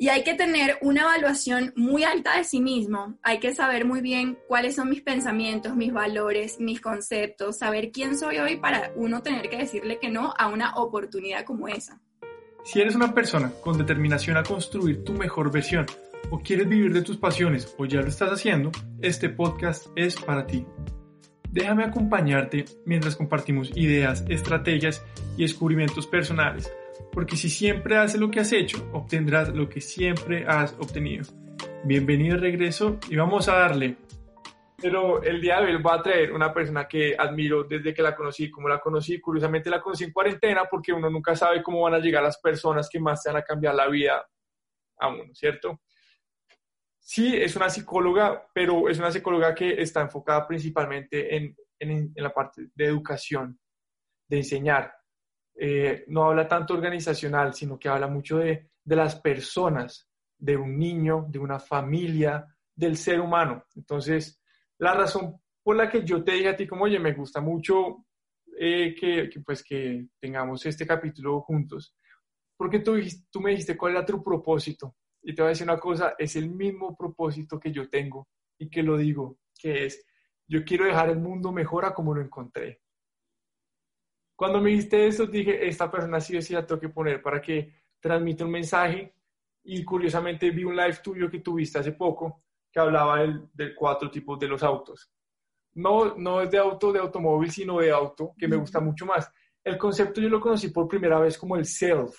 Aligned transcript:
Y 0.00 0.10
hay 0.10 0.22
que 0.22 0.34
tener 0.34 0.78
una 0.80 1.00
evaluación 1.00 1.72
muy 1.74 2.04
alta 2.04 2.36
de 2.36 2.44
sí 2.44 2.60
mismo. 2.60 3.18
Hay 3.20 3.40
que 3.40 3.52
saber 3.52 3.84
muy 3.84 4.00
bien 4.00 4.38
cuáles 4.46 4.76
son 4.76 4.90
mis 4.90 5.02
pensamientos, 5.02 5.74
mis 5.74 5.92
valores, 5.92 6.60
mis 6.60 6.80
conceptos, 6.80 7.58
saber 7.58 7.90
quién 7.90 8.16
soy 8.16 8.38
hoy 8.38 8.58
para 8.58 8.92
uno 8.94 9.22
tener 9.24 9.50
que 9.50 9.58
decirle 9.58 9.98
que 9.98 10.08
no 10.08 10.32
a 10.38 10.46
una 10.46 10.76
oportunidad 10.76 11.44
como 11.44 11.66
esa. 11.66 12.00
Si 12.62 12.80
eres 12.80 12.94
una 12.94 13.12
persona 13.12 13.50
con 13.60 13.76
determinación 13.76 14.36
a 14.36 14.44
construir 14.44 15.02
tu 15.02 15.14
mejor 15.14 15.50
versión 15.50 15.86
o 16.30 16.38
quieres 16.38 16.68
vivir 16.68 16.92
de 16.92 17.02
tus 17.02 17.16
pasiones 17.16 17.74
o 17.76 17.84
ya 17.84 18.00
lo 18.00 18.06
estás 18.06 18.30
haciendo, 18.30 18.70
este 19.02 19.28
podcast 19.28 19.88
es 19.96 20.14
para 20.14 20.46
ti. 20.46 20.64
Déjame 21.50 21.82
acompañarte 21.82 22.66
mientras 22.86 23.16
compartimos 23.16 23.72
ideas, 23.74 24.24
estrategias 24.28 25.04
y 25.36 25.42
descubrimientos 25.42 26.06
personales 26.06 26.70
porque 27.18 27.34
si 27.34 27.50
siempre 27.50 27.96
haces 27.96 28.20
lo 28.20 28.30
que 28.30 28.38
has 28.38 28.52
hecho, 28.52 28.88
obtendrás 28.92 29.48
lo 29.48 29.68
que 29.68 29.80
siempre 29.80 30.46
has 30.46 30.72
obtenido. 30.74 31.24
Bienvenido 31.82 32.36
de 32.36 32.42
regreso 32.42 33.00
y 33.10 33.16
vamos 33.16 33.48
a 33.48 33.56
darle. 33.56 33.96
Pero 34.80 35.20
el 35.24 35.40
día 35.40 35.60
de 35.60 35.74
hoy 35.74 35.82
va 35.82 35.94
a 35.94 36.02
traer 36.04 36.32
una 36.32 36.54
persona 36.54 36.86
que 36.86 37.16
admiro 37.18 37.64
desde 37.64 37.92
que 37.92 38.02
la 38.02 38.14
conocí, 38.14 38.48
como 38.48 38.68
la 38.68 38.78
conocí, 38.78 39.18
curiosamente 39.18 39.68
la 39.68 39.80
conocí 39.80 40.04
en 40.04 40.12
cuarentena 40.12 40.66
porque 40.70 40.92
uno 40.92 41.10
nunca 41.10 41.34
sabe 41.34 41.60
cómo 41.60 41.80
van 41.82 41.94
a 41.94 41.98
llegar 41.98 42.22
las 42.22 42.38
personas 42.38 42.88
que 42.88 43.00
más 43.00 43.20
te 43.20 43.30
van 43.30 43.38
a 43.38 43.42
cambiar 43.42 43.74
la 43.74 43.88
vida 43.88 44.24
a 45.00 45.08
uno, 45.08 45.24
¿cierto? 45.34 45.80
Sí, 47.00 47.34
es 47.34 47.56
una 47.56 47.68
psicóloga, 47.68 48.48
pero 48.54 48.88
es 48.88 48.96
una 49.00 49.10
psicóloga 49.10 49.56
que 49.56 49.82
está 49.82 50.02
enfocada 50.02 50.46
principalmente 50.46 51.34
en, 51.34 52.12
la 52.14 52.32
parte 52.32 52.68
de 52.72 52.84
educación, 52.84 53.58
de 54.28 54.36
enseñar, 54.36 54.97
eh, 55.60 56.04
no 56.06 56.24
habla 56.24 56.46
tanto 56.46 56.74
organizacional, 56.74 57.52
sino 57.52 57.78
que 57.78 57.88
habla 57.88 58.06
mucho 58.06 58.38
de, 58.38 58.70
de 58.84 58.96
las 58.96 59.16
personas, 59.20 60.08
de 60.38 60.56
un 60.56 60.78
niño, 60.78 61.26
de 61.28 61.38
una 61.40 61.58
familia, 61.58 62.46
del 62.74 62.96
ser 62.96 63.20
humano. 63.20 63.64
Entonces, 63.74 64.40
la 64.78 64.94
razón 64.94 65.40
por 65.62 65.76
la 65.76 65.90
que 65.90 66.04
yo 66.04 66.22
te 66.22 66.32
dije 66.32 66.48
a 66.48 66.56
ti 66.56 66.66
como, 66.66 66.84
oye, 66.84 67.00
me 67.00 67.12
gusta 67.12 67.40
mucho 67.40 68.06
eh, 68.56 68.94
que, 68.94 69.30
pues 69.44 69.64
que 69.64 70.06
tengamos 70.20 70.64
este 70.64 70.86
capítulo 70.86 71.40
juntos, 71.40 71.94
porque 72.56 72.78
tú, 72.78 72.96
tú 73.30 73.40
me 73.40 73.50
dijiste 73.50 73.76
cuál 73.76 73.92
era 73.92 74.06
tu 74.06 74.22
propósito. 74.22 74.94
Y 75.22 75.34
te 75.34 75.42
voy 75.42 75.48
a 75.48 75.50
decir 75.50 75.66
una 75.66 75.78
cosa, 75.78 76.14
es 76.16 76.36
el 76.36 76.48
mismo 76.50 76.96
propósito 76.96 77.58
que 77.58 77.72
yo 77.72 77.88
tengo 77.90 78.28
y 78.58 78.70
que 78.70 78.82
lo 78.82 78.96
digo, 78.96 79.38
que 79.60 79.86
es, 79.86 80.06
yo 80.46 80.64
quiero 80.64 80.86
dejar 80.86 81.10
el 81.10 81.18
mundo 81.18 81.52
mejor 81.52 81.84
a 81.84 81.92
como 81.92 82.14
lo 82.14 82.22
encontré. 82.22 82.80
Cuando 84.38 84.60
me 84.60 84.70
dijiste 84.70 85.04
eso, 85.04 85.26
dije, 85.26 85.66
esta 85.66 85.90
persona 85.90 86.20
sí 86.20 86.36
o 86.36 86.40
sí 86.40 86.52
la 86.54 86.64
tengo 86.64 86.80
que 86.80 86.90
poner 86.90 87.20
para 87.20 87.40
que 87.42 87.74
transmita 87.98 88.44
un 88.44 88.52
mensaje. 88.52 89.12
Y 89.64 89.82
curiosamente 89.82 90.52
vi 90.52 90.62
un 90.62 90.76
live 90.76 90.98
tuyo 91.02 91.28
que 91.28 91.40
tuviste 91.40 91.80
hace 91.80 91.90
poco 91.90 92.44
que 92.70 92.78
hablaba 92.78 93.18
del, 93.18 93.48
de 93.52 93.74
cuatro 93.74 94.08
tipos 94.08 94.38
de 94.38 94.46
los 94.46 94.62
autos. 94.62 95.10
No, 95.74 96.14
no 96.14 96.40
es 96.40 96.52
de 96.52 96.58
auto, 96.58 96.92
de 96.92 97.00
automóvil, 97.00 97.50
sino 97.50 97.80
de 97.80 97.90
auto, 97.90 98.32
que 98.38 98.46
me 98.46 98.54
gusta 98.54 98.78
mucho 98.78 99.06
más. 99.06 99.28
El 99.64 99.76
concepto 99.76 100.20
yo 100.20 100.28
lo 100.28 100.40
conocí 100.40 100.68
por 100.68 100.86
primera 100.86 101.18
vez 101.18 101.36
como 101.36 101.56
el 101.56 101.64
self. 101.64 102.14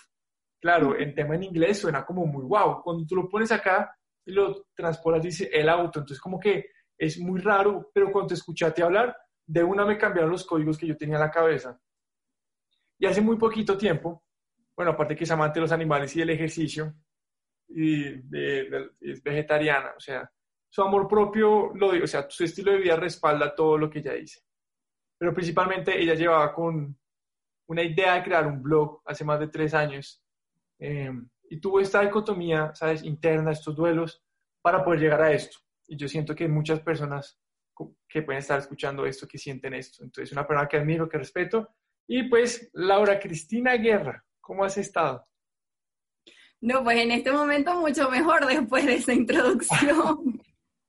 Claro, 0.59 0.99
en 0.99 1.15
tema 1.15 1.35
en 1.35 1.43
inglés 1.43 1.79
suena 1.79 2.05
como 2.05 2.25
muy 2.25 2.43
wow. 2.43 2.81
Cuando 2.83 3.05
tú 3.05 3.15
lo 3.15 3.29
pones 3.29 3.49
acá 3.53 3.97
y 4.25 4.33
lo 4.33 4.65
transportas, 4.75 5.23
dice 5.23 5.49
el 5.53 5.69
auto. 5.69 5.99
Entonces, 5.99 6.19
como 6.19 6.37
que 6.37 6.65
es 6.97 7.17
muy 7.17 7.39
raro, 7.39 7.89
pero 7.93 8.11
cuando 8.11 8.27
te 8.27 8.33
escuchaste 8.33 8.83
hablar, 8.83 9.15
de 9.45 9.63
una 9.63 9.85
me 9.85 9.97
cambiaron 9.97 10.31
los 10.31 10.45
códigos 10.45 10.77
que 10.77 10.85
yo 10.85 10.97
tenía 10.97 11.15
en 11.15 11.21
la 11.21 11.31
cabeza. 11.31 11.79
Y 12.99 13.05
hace 13.05 13.21
muy 13.21 13.37
poquito 13.37 13.77
tiempo, 13.77 14.23
bueno, 14.75 14.91
aparte 14.91 15.15
que 15.15 15.23
es 15.23 15.31
amante 15.31 15.59
de 15.59 15.61
los 15.61 15.71
animales 15.71 16.15
y 16.15 16.19
del 16.19 16.31
ejercicio, 16.31 16.93
y 17.69 18.05
es 19.01 19.23
vegetariana, 19.23 19.93
o 19.95 19.99
sea, 19.99 20.29
su 20.69 20.81
amor 20.81 21.07
propio, 21.07 21.71
lo, 21.73 21.87
o 21.89 22.07
sea, 22.07 22.27
su 22.29 22.43
estilo 22.43 22.71
de 22.71 22.79
vida 22.79 22.95
respalda 22.95 23.55
todo 23.55 23.77
lo 23.77 23.89
que 23.89 23.99
ella 23.99 24.13
dice. 24.13 24.41
Pero 25.17 25.33
principalmente 25.33 25.99
ella 25.99 26.13
llevaba 26.13 26.53
con 26.53 26.97
una 27.67 27.83
idea 27.83 28.15
de 28.15 28.23
crear 28.23 28.47
un 28.47 28.61
blog 28.61 29.01
hace 29.05 29.23
más 29.23 29.39
de 29.39 29.47
tres 29.47 29.73
años 29.73 30.23
em, 30.79 31.29
y 31.49 31.59
tuvo 31.59 31.79
esta 31.79 32.01
dicotomía, 32.01 32.71
¿sabes?, 32.75 33.03
interna, 33.03 33.51
estos 33.51 33.75
duelos, 33.75 34.23
para 34.61 34.83
poder 34.83 34.99
llegar 34.99 35.21
a 35.21 35.31
esto. 35.31 35.57
Y 35.87 35.97
yo 35.97 36.07
siento 36.07 36.35
que 36.35 36.47
muchas 36.47 36.79
personas 36.81 37.39
que 38.07 38.21
pueden 38.21 38.39
estar 38.39 38.59
escuchando 38.59 39.05
esto, 39.05 39.27
que 39.27 39.37
sienten 39.37 39.73
esto. 39.73 40.03
Entonces, 40.03 40.31
una 40.31 40.45
persona 40.45 40.67
que 40.67 40.77
admiro, 40.77 41.07
que 41.07 41.17
respeto 41.17 41.75
y 42.11 42.23
pues, 42.23 42.71
Laura 42.73 43.19
Cristina 43.19 43.75
Guerra, 43.75 44.25
¿cómo 44.41 44.63
has 44.63 44.79
estado? 44.79 45.23
No, 46.59 46.83
pues 46.83 46.97
en 46.97 47.11
este 47.11 47.31
momento 47.31 47.79
mucho 47.79 48.09
mejor 48.09 48.47
después 48.47 48.83
de 48.87 48.95
esa 48.95 49.13
introducción. 49.13 50.41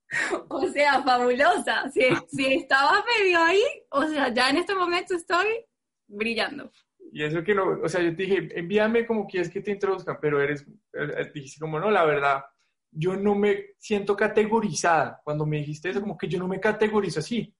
o 0.49 0.67
sea, 0.69 1.03
fabulosa. 1.03 1.91
Si, 1.91 2.01
si 2.27 2.55
estaba 2.55 3.05
medio 3.19 3.39
ahí, 3.39 3.61
o 3.91 4.07
sea, 4.07 4.33
ya 4.33 4.49
en 4.49 4.57
este 4.57 4.73
momento 4.73 5.13
estoy 5.13 5.63
brillando. 6.07 6.71
Y 7.13 7.23
eso 7.23 7.43
que 7.43 7.53
no, 7.53 7.79
o 7.83 7.87
sea, 7.87 8.01
yo 8.01 8.15
te 8.15 8.23
dije, 8.23 8.49
envíame 8.57 9.05
como 9.05 9.27
quieres 9.27 9.51
que 9.51 9.61
te 9.61 9.69
introduzcan, 9.69 10.17
pero 10.19 10.41
eres, 10.41 10.65
eh, 10.93 11.31
dijiste 11.35 11.59
como, 11.59 11.79
no, 11.79 11.91
la 11.91 12.03
verdad, 12.03 12.43
yo 12.89 13.15
no 13.15 13.35
me 13.35 13.75
siento 13.77 14.15
categorizada. 14.15 15.21
Cuando 15.23 15.45
me 15.45 15.57
dijiste 15.57 15.91
eso, 15.91 16.01
como 16.01 16.17
que 16.17 16.27
yo 16.27 16.39
no 16.39 16.47
me 16.47 16.59
categorizo 16.59 17.19
así. 17.19 17.55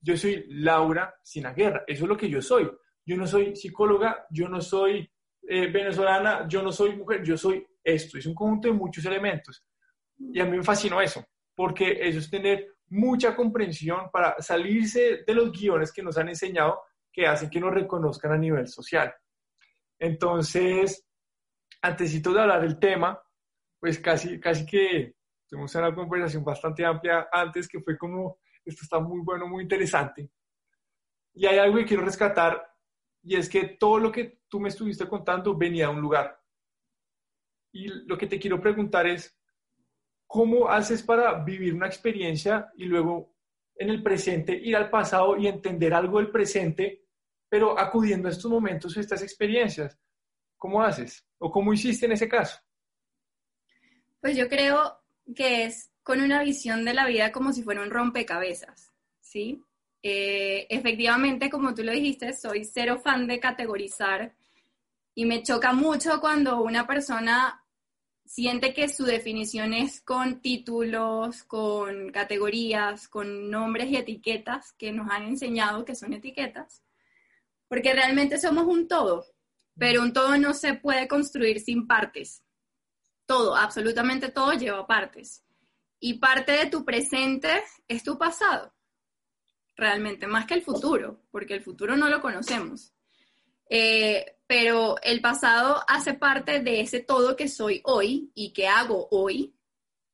Yo 0.00 0.16
soy 0.16 0.46
Laura 0.48 1.14
Guerra, 1.54 1.84
eso 1.86 2.04
es 2.04 2.08
lo 2.08 2.16
que 2.16 2.28
yo 2.28 2.42
soy 2.42 2.68
yo 3.04 3.16
no 3.16 3.26
soy 3.26 3.54
psicóloga, 3.54 4.26
yo 4.30 4.48
no 4.48 4.60
soy 4.60 5.10
eh, 5.42 5.66
venezolana, 5.68 6.46
yo 6.48 6.62
no 6.62 6.72
soy 6.72 6.96
mujer, 6.96 7.22
yo 7.22 7.36
soy 7.36 7.66
esto. 7.82 8.18
Es 8.18 8.26
un 8.26 8.34
conjunto 8.34 8.68
de 8.68 8.74
muchos 8.74 9.04
elementos. 9.04 9.64
Y 10.18 10.40
a 10.40 10.44
mí 10.44 10.56
me 10.56 10.62
fascinó 10.62 11.00
eso, 11.00 11.24
porque 11.54 11.98
eso 12.00 12.18
es 12.18 12.30
tener 12.30 12.74
mucha 12.88 13.34
comprensión 13.34 14.10
para 14.12 14.40
salirse 14.40 15.24
de 15.26 15.34
los 15.34 15.52
guiones 15.52 15.92
que 15.92 16.02
nos 16.02 16.16
han 16.16 16.28
enseñado 16.28 16.80
que 17.12 17.26
hacen 17.26 17.50
que 17.50 17.60
nos 17.60 17.72
reconozcan 17.72 18.32
a 18.32 18.38
nivel 18.38 18.66
social. 18.66 19.14
Entonces, 19.98 21.06
antes 21.82 22.22
de 22.22 22.40
hablar 22.40 22.60
del 22.62 22.78
tema, 22.78 23.20
pues 23.78 23.98
casi, 23.98 24.40
casi 24.40 24.66
que 24.66 25.14
tuvimos 25.46 25.74
una 25.74 25.94
conversación 25.94 26.42
bastante 26.42 26.84
amplia 26.84 27.28
antes 27.30 27.68
que 27.68 27.80
fue 27.80 27.96
como, 27.96 28.38
esto 28.64 28.80
está 28.82 28.98
muy 28.98 29.20
bueno, 29.22 29.46
muy 29.46 29.62
interesante. 29.62 30.30
Y 31.34 31.46
hay 31.46 31.58
algo 31.58 31.76
que 31.78 31.84
quiero 31.84 32.04
rescatar 32.04 32.73
y 33.24 33.36
es 33.36 33.48
que 33.48 33.64
todo 33.64 33.98
lo 33.98 34.12
que 34.12 34.40
tú 34.48 34.60
me 34.60 34.68
estuviste 34.68 35.08
contando 35.08 35.56
venía 35.56 35.88
de 35.88 35.94
un 35.94 36.00
lugar. 36.00 36.40
Y 37.72 37.88
lo 37.88 38.18
que 38.18 38.26
te 38.26 38.38
quiero 38.38 38.60
preguntar 38.60 39.06
es, 39.06 39.36
¿cómo 40.26 40.68
haces 40.68 41.02
para 41.02 41.42
vivir 41.42 41.74
una 41.74 41.86
experiencia 41.86 42.70
y 42.76 42.84
luego 42.84 43.34
en 43.76 43.88
el 43.88 44.02
presente 44.02 44.54
ir 44.54 44.76
al 44.76 44.90
pasado 44.90 45.36
y 45.38 45.46
entender 45.46 45.94
algo 45.94 46.18
del 46.18 46.30
presente, 46.30 47.06
pero 47.48 47.78
acudiendo 47.78 48.28
a 48.28 48.30
estos 48.30 48.50
momentos, 48.50 48.96
a 48.96 49.00
estas 49.00 49.22
experiencias? 49.22 49.98
¿Cómo 50.56 50.82
haces? 50.82 51.26
¿O 51.38 51.50
cómo 51.50 51.72
hiciste 51.72 52.06
en 52.06 52.12
ese 52.12 52.28
caso? 52.28 52.60
Pues 54.20 54.36
yo 54.36 54.48
creo 54.48 55.02
que 55.34 55.64
es 55.64 55.90
con 56.02 56.20
una 56.20 56.42
visión 56.42 56.84
de 56.84 56.94
la 56.94 57.06
vida 57.06 57.32
como 57.32 57.52
si 57.52 57.62
fuera 57.62 57.82
un 57.82 57.90
rompecabezas, 57.90 58.92
¿sí? 59.20 59.62
Eh, 60.06 60.66
efectivamente, 60.68 61.48
como 61.48 61.74
tú 61.74 61.82
lo 61.82 61.90
dijiste, 61.90 62.34
soy 62.34 62.66
cero 62.66 63.00
fan 63.02 63.26
de 63.26 63.40
categorizar 63.40 64.34
y 65.14 65.24
me 65.24 65.42
choca 65.42 65.72
mucho 65.72 66.20
cuando 66.20 66.60
una 66.60 66.86
persona 66.86 67.64
siente 68.26 68.74
que 68.74 68.90
su 68.90 69.06
definición 69.06 69.72
es 69.72 70.02
con 70.02 70.42
títulos, 70.42 71.42
con 71.44 72.10
categorías, 72.12 73.08
con 73.08 73.50
nombres 73.50 73.88
y 73.88 73.96
etiquetas 73.96 74.74
que 74.74 74.92
nos 74.92 75.10
han 75.10 75.22
enseñado 75.22 75.86
que 75.86 75.94
son 75.94 76.12
etiquetas, 76.12 76.82
porque 77.66 77.94
realmente 77.94 78.38
somos 78.38 78.66
un 78.66 78.86
todo, 78.86 79.24
pero 79.78 80.02
un 80.02 80.12
todo 80.12 80.36
no 80.36 80.52
se 80.52 80.74
puede 80.74 81.08
construir 81.08 81.60
sin 81.60 81.86
partes. 81.86 82.44
Todo, 83.24 83.56
absolutamente 83.56 84.28
todo 84.28 84.52
lleva 84.52 84.86
partes. 84.86 85.42
Y 85.98 86.18
parte 86.18 86.52
de 86.52 86.66
tu 86.66 86.84
presente 86.84 87.62
es 87.88 88.04
tu 88.04 88.18
pasado 88.18 88.73
realmente, 89.76 90.26
más 90.26 90.46
que 90.46 90.54
el 90.54 90.62
futuro, 90.62 91.20
porque 91.30 91.54
el 91.54 91.62
futuro 91.62 91.96
no 91.96 92.08
lo 92.08 92.20
conocemos. 92.20 92.92
Eh, 93.68 94.36
pero 94.46 94.96
el 95.02 95.20
pasado 95.20 95.82
hace 95.88 96.14
parte 96.14 96.60
de 96.60 96.80
ese 96.80 97.00
todo 97.00 97.36
que 97.36 97.48
soy 97.48 97.80
hoy 97.84 98.30
y 98.34 98.52
que 98.52 98.68
hago 98.68 99.08
hoy, 99.10 99.54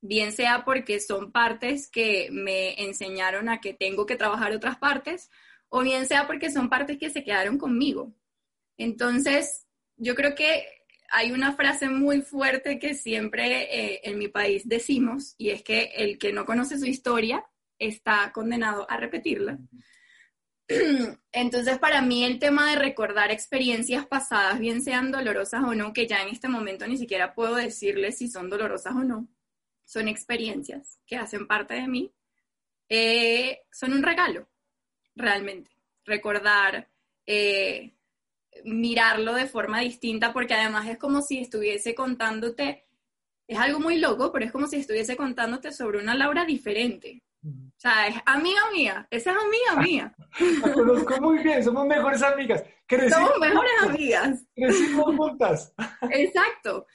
bien 0.01 0.33
sea 0.33 0.65
porque 0.65 1.01
son 1.01 1.31
partes 1.31 1.91
que 1.91 2.29
me 2.31 2.81
enseñaron 2.83 3.49
a 3.49 3.61
que 3.61 3.75
tengo 3.75 4.07
que 4.07 4.17
trabajar 4.17 4.53
otras 4.53 4.79
partes, 4.79 5.31
o 5.69 5.83
bien 5.83 6.07
sea 6.07 6.27
porque 6.27 6.51
son 6.51 6.69
partes 6.69 6.99
que 6.99 7.11
se 7.11 7.25
quedaron 7.25 7.59
conmigo. 7.59 8.15
Entonces, 8.77 9.67
yo 9.97 10.15
creo 10.15 10.35
que 10.35 10.65
hay 11.11 11.33
una 11.33 11.55
frase 11.55 11.89
muy 11.89 12.23
fuerte 12.23 12.79
que 12.79 12.95
siempre 12.95 13.62
eh, 13.65 14.01
en 14.05 14.17
mi 14.17 14.29
país 14.29 14.69
decimos, 14.69 15.35
y 15.37 15.51
es 15.51 15.62
que 15.62 15.91
el 15.97 16.19
que 16.19 16.33
no 16.33 16.47
conoce 16.47 16.79
su 16.79 16.87
historia 16.87 17.45
está 17.81 18.31
condenado 18.32 18.88
a 18.88 18.97
repetirla. 18.97 19.59
Entonces, 21.32 21.79
para 21.79 22.00
mí 22.00 22.25
el 22.25 22.38
tema 22.38 22.71
de 22.71 22.77
recordar 22.77 23.32
experiencias 23.32 24.06
pasadas, 24.06 24.61
bien 24.61 24.82
sean 24.82 25.11
dolorosas 25.11 25.65
o 25.65 25.75
no, 25.75 25.93
que 25.93 26.06
ya 26.06 26.23
en 26.23 26.29
este 26.29 26.49
momento 26.49 26.87
ni 26.87 26.97
siquiera 26.97 27.35
puedo 27.35 27.56
decirles 27.56 28.19
si 28.19 28.29
son 28.29 28.49
dolorosas 28.49 28.94
o 28.94 29.03
no, 29.03 29.29
son 29.85 30.06
experiencias 30.06 31.00
que 31.06 31.17
hacen 31.17 31.49
parte 31.49 31.75
de 31.75 31.88
mí, 31.88 32.15
eh, 32.88 33.62
son 33.73 33.93
un 33.93 34.03
regalo, 34.03 34.49
realmente. 35.17 35.71
Recordar, 36.05 36.88
eh, 37.26 37.94
mirarlo 38.65 39.35
de 39.35 39.47
forma 39.47 39.81
distinta, 39.81 40.33
porque 40.33 40.55
además 40.55 40.88
es 40.88 40.99
como 40.99 41.23
si 41.23 41.38
estuviese 41.38 41.94
contándote, 41.94 42.87
es 43.49 43.59
algo 43.59 43.81
muy 43.81 43.99
loco, 43.99 44.33
pero 44.33 44.44
es 44.44 44.53
como 44.53 44.69
si 44.69 44.76
estuviese 44.76 45.17
contándote 45.17 45.73
sobre 45.73 45.99
una 45.99 46.15
Laura 46.15 46.44
diferente. 46.44 47.23
O 47.43 47.81
sea, 47.81 48.09
es 48.09 48.17
amiga 48.27 48.61
mía, 48.73 49.09
esa 49.11 49.31
es 49.31 49.37
amiga 49.37 49.83
mía. 49.83 50.15
La 50.63 50.73
conozco 50.73 51.21
muy 51.23 51.39
bien, 51.43 51.65
somos 51.65 51.87
mejores 51.87 52.23
amigas. 52.23 52.63
somos 53.11 53.39
mejores 53.41 53.73
amigas. 53.83 54.45
Crecimos 54.55 55.17
juntas. 55.17 55.73
Exacto. 56.11 56.87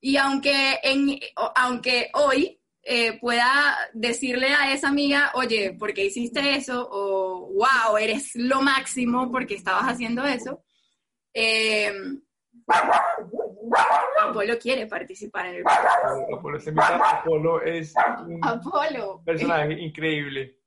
Y 0.00 0.16
aunque, 0.18 0.78
en, 0.82 1.18
aunque 1.54 2.10
hoy 2.12 2.60
eh, 2.82 3.18
pueda 3.18 3.76
decirle 3.94 4.48
a 4.48 4.74
esa 4.74 4.88
amiga, 4.88 5.32
oye, 5.34 5.72
¿por 5.72 5.94
qué 5.94 6.04
hiciste 6.04 6.54
eso? 6.56 6.86
O, 6.90 7.52
wow, 7.54 7.96
eres 7.96 8.32
lo 8.34 8.60
máximo 8.60 9.30
porque 9.32 9.54
estabas 9.54 9.84
haciendo 9.84 10.24
eso. 10.26 10.62
Eh, 11.32 11.92
Apolo 14.20 14.58
quiere 14.58 14.86
participar 14.86 15.46
en 15.46 15.56
el 15.56 15.64
Apolo, 15.66 16.58
Apolo 17.02 17.62
es 17.62 17.94
un 18.26 18.40
Apolo. 18.42 19.22
personaje 19.24 19.72
increíble 19.74 20.58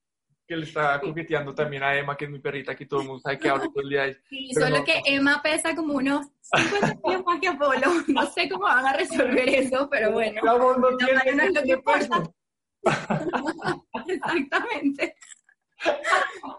que 0.48 0.56
le 0.56 0.66
está 0.66 1.00
coqueteando 1.02 1.54
también 1.54 1.84
a 1.84 1.94
Emma, 1.96 2.16
que 2.16 2.26
es 2.26 2.32
mi 2.32 2.40
perrita, 2.40 2.74
que 2.74 2.86
todo 2.86 3.02
el 3.02 3.08
mundo 3.08 3.22
sabe 3.22 3.38
que 3.38 3.50
hablo 3.50 3.70
todo 3.70 3.84
el 3.84 3.90
día. 3.90 4.18
Sí, 4.30 4.50
solo 4.54 4.84
que 4.86 5.02
Emma 5.06 5.42
pesa 5.44 5.76
como 5.76 5.96
unos 5.96 6.28
50 6.56 7.02
kilos 7.04 7.26
más 7.26 7.40
que 7.42 7.48
Apolo. 7.50 7.88
No 8.08 8.26
sé 8.28 8.48
cómo 8.48 8.64
van 8.64 8.86
a 8.86 8.94
resolver 8.94 9.50
eso, 9.50 9.90
pero 9.90 10.14
bueno. 10.14 10.42
No, 10.44 10.78
no, 10.78 10.96
tiene, 10.96 11.34
no 11.36 11.44
es 11.44 11.54
lo 11.54 11.64
que 11.64 11.78
pasa. 11.80 12.24
Exactamente. 14.08 15.16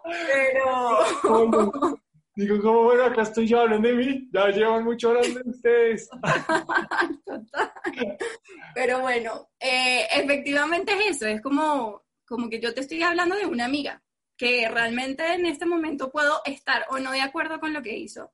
Pero... 0.05 1.99
Digo, 2.39 2.63
como 2.63 2.85
bueno, 2.85 3.03
acá 3.03 3.23
estoy 3.23 3.49
yo, 3.49 3.61
hablando 3.61 3.89
de 3.89 3.95
mí, 3.95 4.29
ya 4.33 4.47
llevan 4.51 4.85
mucho 4.85 5.09
hablando 5.09 5.41
de 5.41 5.51
ustedes. 5.51 6.09
Pero 8.77 9.01
bueno, 9.01 9.51
eh, 9.59 10.07
efectivamente 10.15 10.93
es 10.93 11.17
eso, 11.17 11.27
es 11.27 11.43
como, 11.43 12.05
como 12.25 12.49
que 12.49 12.61
yo 12.61 12.73
te 12.73 12.83
estoy 12.83 13.03
hablando 13.03 13.35
de 13.35 13.47
una 13.47 13.65
amiga, 13.65 14.05
que 14.37 14.69
realmente 14.69 15.35
en 15.35 15.47
este 15.47 15.67
momento 15.67 16.13
puedo 16.13 16.41
estar 16.45 16.87
o 16.91 17.01
no 17.01 17.11
de 17.11 17.23
acuerdo 17.23 17.59
con 17.59 17.73
lo 17.73 17.83
que 17.83 17.99
hizo, 17.99 18.33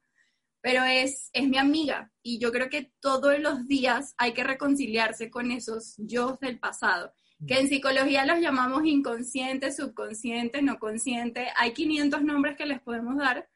pero 0.60 0.84
es, 0.84 1.30
es 1.32 1.48
mi 1.48 1.56
amiga. 1.56 2.12
Y 2.22 2.38
yo 2.38 2.52
creo 2.52 2.68
que 2.68 2.92
todos 3.00 3.38
los 3.38 3.66
días 3.68 4.14
hay 4.18 4.34
que 4.34 4.44
reconciliarse 4.44 5.30
con 5.30 5.50
esos 5.50 5.94
yo 5.96 6.36
del 6.42 6.58
pasado, 6.58 7.14
que 7.46 7.58
en 7.58 7.68
psicología 7.68 8.26
los 8.26 8.40
llamamos 8.40 8.84
inconscientes, 8.84 9.76
subconscientes, 9.76 10.62
no 10.62 10.78
conscientes, 10.78 11.48
hay 11.56 11.72
500 11.72 12.22
nombres 12.22 12.58
que 12.58 12.66
les 12.66 12.82
podemos 12.82 13.16
dar 13.16 13.48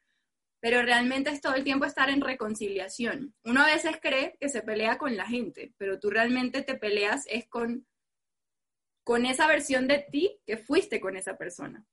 pero 0.61 0.83
realmente 0.83 1.31
es 1.31 1.41
todo 1.41 1.55
el 1.55 1.65
tiempo 1.65 1.85
estar 1.85 2.11
en 2.11 2.21
reconciliación. 2.21 3.35
Uno 3.45 3.63
a 3.63 3.67
veces 3.67 3.99
cree 4.01 4.37
que 4.41 4.49
se 4.49 4.63
pelea 4.63 4.99
con 4.99 5.17
la 5.17 5.27
gente, 5.27 5.73
pero 5.77 6.01
tú 6.01 6.11
realmente 6.11 6.63
te 6.63 6.75
peleas 6.75 7.25
es 7.29 7.47
con, 7.49 7.87
con 9.05 9.25
esa 9.25 9.47
versión 9.47 9.87
de 9.87 10.05
ti 10.11 10.41
que 10.47 10.57
fuiste 10.57 11.01
con 11.01 11.17
esa 11.17 11.37
persona. 11.37 11.87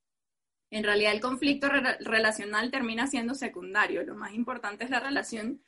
En 0.72 0.84
realidad 0.84 1.14
el 1.14 1.22
conflicto 1.22 1.70
relacional 1.70 2.72
termina 2.72 3.08
siendo 3.08 3.36
secundario, 3.36 4.04
lo 4.04 4.16
más 4.16 4.34
importante 4.34 4.84
es 4.84 4.90
la 4.90 5.00
relación 5.00 5.62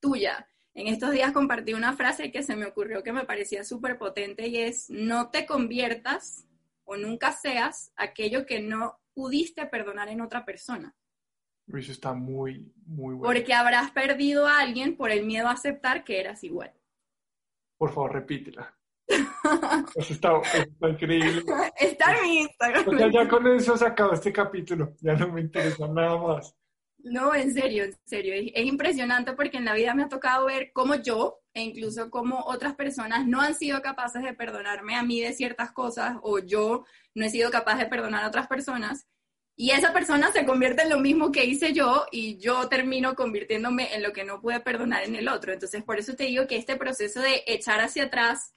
tuya. 0.00 0.48
En 0.74 0.86
estos 0.86 1.10
días 1.10 1.32
compartí 1.32 1.74
una 1.74 1.96
frase 1.96 2.30
que 2.30 2.42
se 2.42 2.56
me 2.56 2.66
ocurrió 2.66 3.02
que 3.02 3.12
me 3.12 3.24
parecía 3.24 3.64
súper 3.64 3.98
potente 3.98 4.46
y 4.48 4.58
es, 4.58 4.90
no 4.90 5.30
te 5.30 5.44
conviertas 5.46 6.46
o 6.84 6.96
nunca 6.96 7.32
seas 7.32 7.92
aquello 7.96 8.46
que 8.46 8.60
no 8.60 8.98
pudiste 9.12 9.66
perdonar 9.66 10.08
en 10.08 10.20
otra 10.20 10.44
persona. 10.44 10.94
Eso 11.68 11.92
está 11.92 12.12
muy, 12.12 12.72
muy 12.86 13.14
bueno. 13.14 13.22
Porque 13.22 13.54
habrás 13.54 13.90
perdido 13.90 14.46
a 14.46 14.60
alguien 14.60 14.96
por 14.96 15.10
el 15.10 15.24
miedo 15.24 15.48
a 15.48 15.52
aceptar 15.52 16.04
que 16.04 16.20
eras 16.20 16.44
igual. 16.44 16.72
Por 17.78 17.92
favor, 17.92 18.12
repítela. 18.12 18.76
eso 19.96 20.12
está, 20.14 20.30
increíble. 20.88 21.42
Está 21.78 22.16
en 22.16 22.22
mi 22.22 22.38
Instagram. 22.40 23.12
ya 23.12 23.28
con 23.28 23.46
eso 23.48 23.76
se 23.76 23.86
acabó 23.86 24.12
este 24.12 24.32
capítulo. 24.32 24.94
Ya 25.00 25.14
no 25.14 25.30
me 25.30 25.40
interesa 25.40 25.86
nada 25.88 26.16
más. 26.16 26.54
No, 26.98 27.34
en 27.34 27.52
serio, 27.52 27.84
en 27.84 27.94
serio. 28.06 28.32
Es 28.34 28.64
impresionante 28.64 29.34
porque 29.34 29.58
en 29.58 29.66
la 29.66 29.74
vida 29.74 29.94
me 29.94 30.04
ha 30.04 30.08
tocado 30.08 30.46
ver 30.46 30.70
cómo 30.72 30.94
yo 30.94 31.40
e 31.52 31.62
incluso 31.62 32.10
cómo 32.10 32.40
otras 32.46 32.74
personas 32.74 33.26
no 33.26 33.42
han 33.42 33.54
sido 33.54 33.82
capaces 33.82 34.22
de 34.22 34.32
perdonarme 34.32 34.96
a 34.96 35.02
mí 35.02 35.20
de 35.20 35.34
ciertas 35.34 35.70
cosas 35.72 36.16
o 36.22 36.38
yo 36.38 36.86
no 37.14 37.26
he 37.26 37.30
sido 37.30 37.50
capaz 37.50 37.76
de 37.76 37.86
perdonar 37.86 38.24
a 38.24 38.28
otras 38.28 38.46
personas 38.46 39.06
y 39.56 39.70
esa 39.70 39.92
persona 39.92 40.32
se 40.32 40.44
convierte 40.44 40.82
en 40.82 40.90
lo 40.90 40.98
mismo 40.98 41.30
que 41.30 41.44
hice 41.44 41.72
yo 41.72 42.06
y 42.10 42.38
yo 42.38 42.68
termino 42.68 43.14
convirtiéndome 43.14 43.94
en 43.94 44.02
lo 44.02 44.12
que 44.12 44.24
no 44.24 44.40
pude 44.40 44.58
perdonar 44.60 45.04
en 45.04 45.14
el 45.14 45.28
otro. 45.28 45.52
Entonces, 45.52 45.84
por 45.84 45.98
eso 45.98 46.16
te 46.16 46.24
digo 46.24 46.46
que 46.48 46.56
este 46.56 46.76
proceso 46.76 47.20
de 47.20 47.44
echar 47.46 47.80
hacia 47.80 48.04
atrás, 48.04 48.54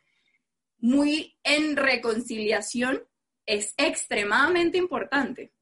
muy 0.79 1.37
en 1.43 1.75
reconciliación, 1.75 3.03
es 3.45 3.75
extremadamente 3.77 4.79
importante. 4.79 5.53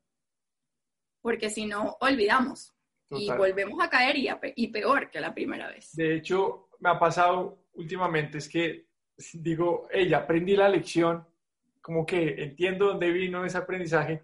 Porque 1.22 1.50
si 1.50 1.66
no, 1.66 1.98
olvidamos 2.00 2.74
y 3.10 3.30
volvemos 3.32 3.84
a 3.84 3.90
caer 3.90 4.16
y, 4.18 4.30
y 4.56 4.68
peor 4.70 5.12
que 5.12 5.20
la 5.20 5.34
primera 5.34 5.68
vez. 5.68 5.96
De 5.96 6.16
hecho, 6.16 6.70
me 6.80 6.90
ha 6.90 6.98
pasado 6.98 7.66
últimamente, 7.74 8.38
es 8.38 8.48
que 8.48 8.88
digo, 9.34 9.88
ella, 9.92 10.20
aprendí 10.20 10.56
la 10.56 10.70
lección, 10.70 11.28
como 11.82 12.06
que 12.06 12.42
entiendo 12.42 12.88
dónde 12.88 13.12
vino 13.12 13.44
ese 13.44 13.58
aprendizaje 13.58 14.24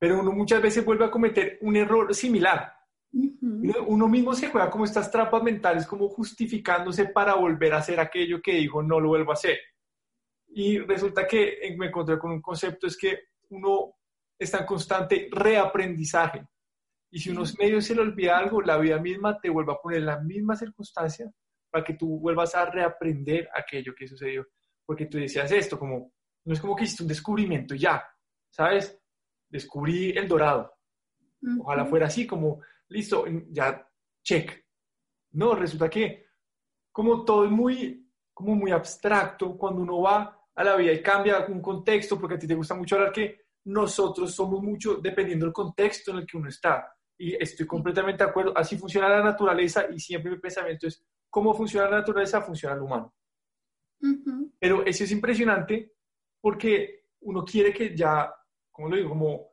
pero 0.00 0.18
uno 0.18 0.32
muchas 0.32 0.62
veces 0.62 0.82
vuelve 0.82 1.04
a 1.04 1.10
cometer 1.10 1.58
un 1.60 1.76
error 1.76 2.12
similar. 2.14 2.72
uno, 3.12 4.08
mismo 4.08 4.32
se 4.32 4.48
juega 4.48 4.70
como 4.70 4.86
estas 4.86 5.10
trampas 5.10 5.42
mentales, 5.42 5.86
como 5.86 6.08
justificándose 6.08 7.04
para 7.04 7.34
volver 7.34 7.74
a 7.74 7.78
hacer 7.78 8.00
aquello 8.00 8.40
que 8.40 8.54
dijo 8.54 8.82
no 8.82 8.98
lo 8.98 9.08
vuelvo 9.08 9.32
a 9.32 9.34
hacer. 9.34 9.58
Y 10.48 10.78
resulta 10.78 11.26
que 11.26 11.74
me 11.76 11.88
encontré 11.88 12.18
con 12.18 12.30
un 12.30 12.40
concepto, 12.40 12.86
es 12.86 12.96
que 12.96 13.18
uno 13.50 13.96
está 14.38 14.60
en 14.60 14.66
constante 14.66 15.28
reaprendizaje. 15.30 16.46
Y 17.10 17.18
si 17.18 17.28
uno 17.28 17.42
medio 17.58 17.82
se 17.82 17.94
le 17.94 18.00
olvida 18.00 18.38
algo, 18.38 18.62
la 18.62 18.78
vida 18.78 18.98
misma 18.98 19.38
te 19.38 19.50
vuelve 19.50 19.72
a 19.72 19.82
poner 19.82 20.00
la 20.00 20.18
misma 20.18 20.56
circunstancia 20.56 21.30
para 21.68 21.84
que 21.84 21.94
tú 21.94 22.18
vuelvas 22.20 22.54
a 22.54 22.64
reaprender 22.64 23.50
aquello 23.54 23.94
que 23.94 24.08
sucedió. 24.08 24.46
Porque 24.86 25.06
tú 25.06 25.18
decías 25.18 25.52
esto, 25.52 25.78
como, 25.78 26.14
no 26.46 26.54
es 26.54 26.60
como 26.60 26.74
que 26.74 26.84
hiciste 26.84 27.02
un 27.02 27.08
descubrimiento 27.08 27.74
ya, 27.74 28.02
¿sabes? 28.48 28.99
Descubrí 29.50 30.10
el 30.10 30.28
dorado. 30.28 30.74
Ojalá 31.60 31.84
fuera 31.84 32.06
así, 32.06 32.26
como, 32.26 32.60
listo, 32.88 33.24
ya, 33.50 33.86
check. 34.22 34.64
No, 35.32 35.54
resulta 35.54 35.88
que 35.88 36.26
como 36.92 37.24
todo 37.24 37.44
es 37.44 37.50
muy, 37.50 38.10
como 38.32 38.54
muy 38.54 38.72
abstracto, 38.72 39.56
cuando 39.56 39.82
uno 39.82 40.00
va 40.00 40.38
a 40.54 40.64
la 40.64 40.76
vida 40.76 40.92
y 40.92 41.02
cambia 41.02 41.46
un 41.46 41.60
contexto, 41.60 42.18
porque 42.18 42.34
a 42.34 42.38
ti 42.38 42.46
te 42.46 42.54
gusta 42.54 42.74
mucho 42.74 42.96
hablar 42.96 43.12
que 43.12 43.40
nosotros 43.64 44.34
somos 44.34 44.62
mucho 44.62 44.96
dependiendo 44.96 45.46
del 45.46 45.52
contexto 45.52 46.10
en 46.10 46.18
el 46.18 46.26
que 46.26 46.36
uno 46.36 46.48
está. 46.48 46.92
Y 47.18 47.34
estoy 47.34 47.66
completamente 47.66 48.24
de 48.24 48.30
acuerdo, 48.30 48.56
así 48.56 48.76
funciona 48.76 49.08
la 49.08 49.22
naturaleza 49.22 49.86
y 49.90 50.00
siempre 50.00 50.30
mi 50.30 50.38
pensamiento 50.38 50.86
es, 50.86 51.04
¿cómo 51.28 51.54
funciona 51.54 51.90
la 51.90 51.98
naturaleza? 51.98 52.40
Funciona 52.40 52.74
el 52.74 52.82
humano. 52.82 53.14
Pero 54.58 54.84
eso 54.84 55.04
es 55.04 55.12
impresionante 55.12 55.92
porque 56.40 57.04
uno 57.20 57.44
quiere 57.44 57.72
que 57.72 57.94
ya 57.94 58.34
como 58.80 58.88
lo 58.88 58.96
digo? 58.96 59.08
Como 59.10 59.50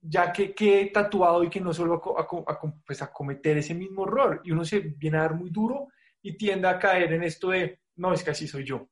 ya 0.00 0.30
que 0.30 0.54
he 0.58 0.90
tatuado 0.90 1.42
y 1.42 1.48
que 1.48 1.60
no 1.60 1.72
se 1.72 1.82
vuelva 1.82 2.02
a, 2.18 2.60
pues, 2.84 3.00
a, 3.00 3.10
cometer 3.10 3.56
ese 3.56 3.74
mismo 3.74 4.06
error. 4.06 4.42
Y 4.44 4.50
uno 4.50 4.64
se 4.64 4.80
viene 4.80 5.16
a 5.16 5.22
dar 5.22 5.34
muy 5.34 5.50
duro 5.50 5.88
y 6.20 6.36
tiende 6.36 6.68
a 6.68 6.78
caer 6.78 7.14
en 7.14 7.22
esto 7.22 7.48
de, 7.48 7.80
no, 7.96 8.12
es 8.12 8.22
que 8.22 8.30
así 8.30 8.46
soy 8.46 8.64
yo. 8.64 8.86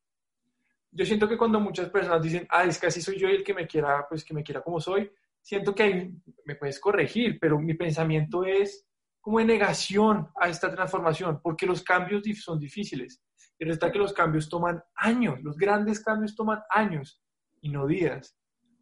Yo 0.90 1.04
siento 1.04 1.28
que 1.28 1.36
cuando 1.36 1.60
muchas 1.60 1.90
personas 1.90 2.22
dicen, 2.22 2.46
ah, 2.50 2.64
es 2.64 2.78
que 2.78 2.86
así 2.86 3.02
soy 3.02 3.18
yo 3.18 3.28
y 3.28 3.36
el 3.36 3.44
que 3.44 3.52
me 3.52 3.66
quiera, 3.66 4.06
pues 4.08 4.24
que 4.24 4.32
me 4.32 4.42
quiera 4.42 4.62
como 4.62 4.80
soy, 4.80 5.10
siento 5.42 5.74
que 5.74 5.82
ahí 5.82 6.12
me 6.46 6.56
puedes 6.56 6.80
corregir, 6.80 7.38
pero 7.38 7.58
mi 7.58 7.74
pensamiento 7.74 8.44
es 8.44 8.88
como 9.20 9.40
de 9.40 9.44
negación 9.44 10.28
a 10.40 10.48
esta 10.48 10.74
transformación, 10.74 11.40
porque 11.42 11.66
los 11.66 11.82
cambios 11.82 12.22
son 12.42 12.58
difíciles. 12.58 13.22
Y 13.58 13.64
resulta 13.64 13.92
que 13.92 13.98
los 13.98 14.14
cambios 14.14 14.48
toman 14.48 14.82
años, 14.94 15.42
los 15.42 15.56
grandes 15.56 16.02
cambios 16.02 16.34
toman 16.34 16.62
años 16.70 17.20
y 17.60 17.68
no 17.68 17.86
días. 17.86 18.36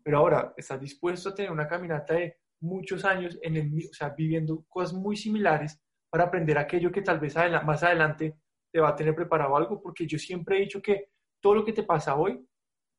Pero 0.04 0.18
ahora, 0.18 0.52
¿estás 0.56 0.80
dispuesto 0.80 1.30
a 1.30 1.34
tener 1.34 1.50
una 1.50 1.66
caminata 1.66 2.14
de 2.14 2.36
muchos 2.60 3.04
años 3.04 3.38
en 3.42 3.56
el, 3.56 3.88
o 3.90 3.94
sea, 3.94 4.10
viviendo 4.10 4.64
cosas 4.68 4.92
muy 4.92 5.16
similares 5.16 5.80
para 6.10 6.24
aprender 6.24 6.58
aquello 6.58 6.92
que 6.92 7.02
tal 7.02 7.18
vez 7.18 7.34
más 7.64 7.82
adelante 7.82 8.36
te 8.70 8.80
va 8.80 8.90
a 8.90 8.96
tener 8.96 9.14
preparado 9.14 9.56
algo? 9.56 9.80
Porque 9.80 10.06
yo 10.06 10.18
siempre 10.18 10.58
he 10.58 10.60
dicho 10.60 10.82
que 10.82 11.10
todo 11.40 11.54
lo 11.54 11.64
que 11.64 11.72
te 11.72 11.82
pasa 11.82 12.14
hoy 12.16 12.46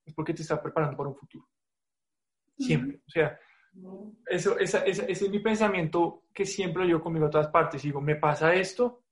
es 0.04 0.14
porque 0.14 0.34
te 0.34 0.42
está 0.42 0.62
preparando 0.62 0.98
para 0.98 1.10
un 1.10 1.16
futuro. 1.16 1.48
Siempre. 2.58 3.02
O 3.08 3.10
sea, 3.10 3.40
eso, 4.28 4.58
esa, 4.58 4.86
ese 4.86 5.12
es 5.12 5.30
mi 5.30 5.40
pensamiento 5.40 6.24
que 6.34 6.46
siempre 6.46 6.84
lo 6.84 6.88
llevo 6.88 7.04
conmigo 7.04 7.28
a 7.28 7.30
todas 7.30 7.50
partes. 7.50 7.84
Digo, 7.84 8.02
me 8.02 8.16
pasa 8.16 8.54
esto, 8.56 9.04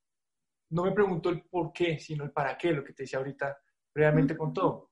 no 0.72 0.84
me 0.84 0.92
pregunto 0.92 1.30
el 1.30 1.44
por 1.44 1.72
qué, 1.72 2.00
sino 2.00 2.24
el 2.24 2.32
para 2.32 2.58
qué, 2.58 2.72
lo 2.72 2.84
que 2.84 2.94
te 2.94 3.04
decía 3.04 3.20
ahorita 3.20 3.58
previamente 3.92 4.36
con 4.36 4.54
todo. 4.54 4.92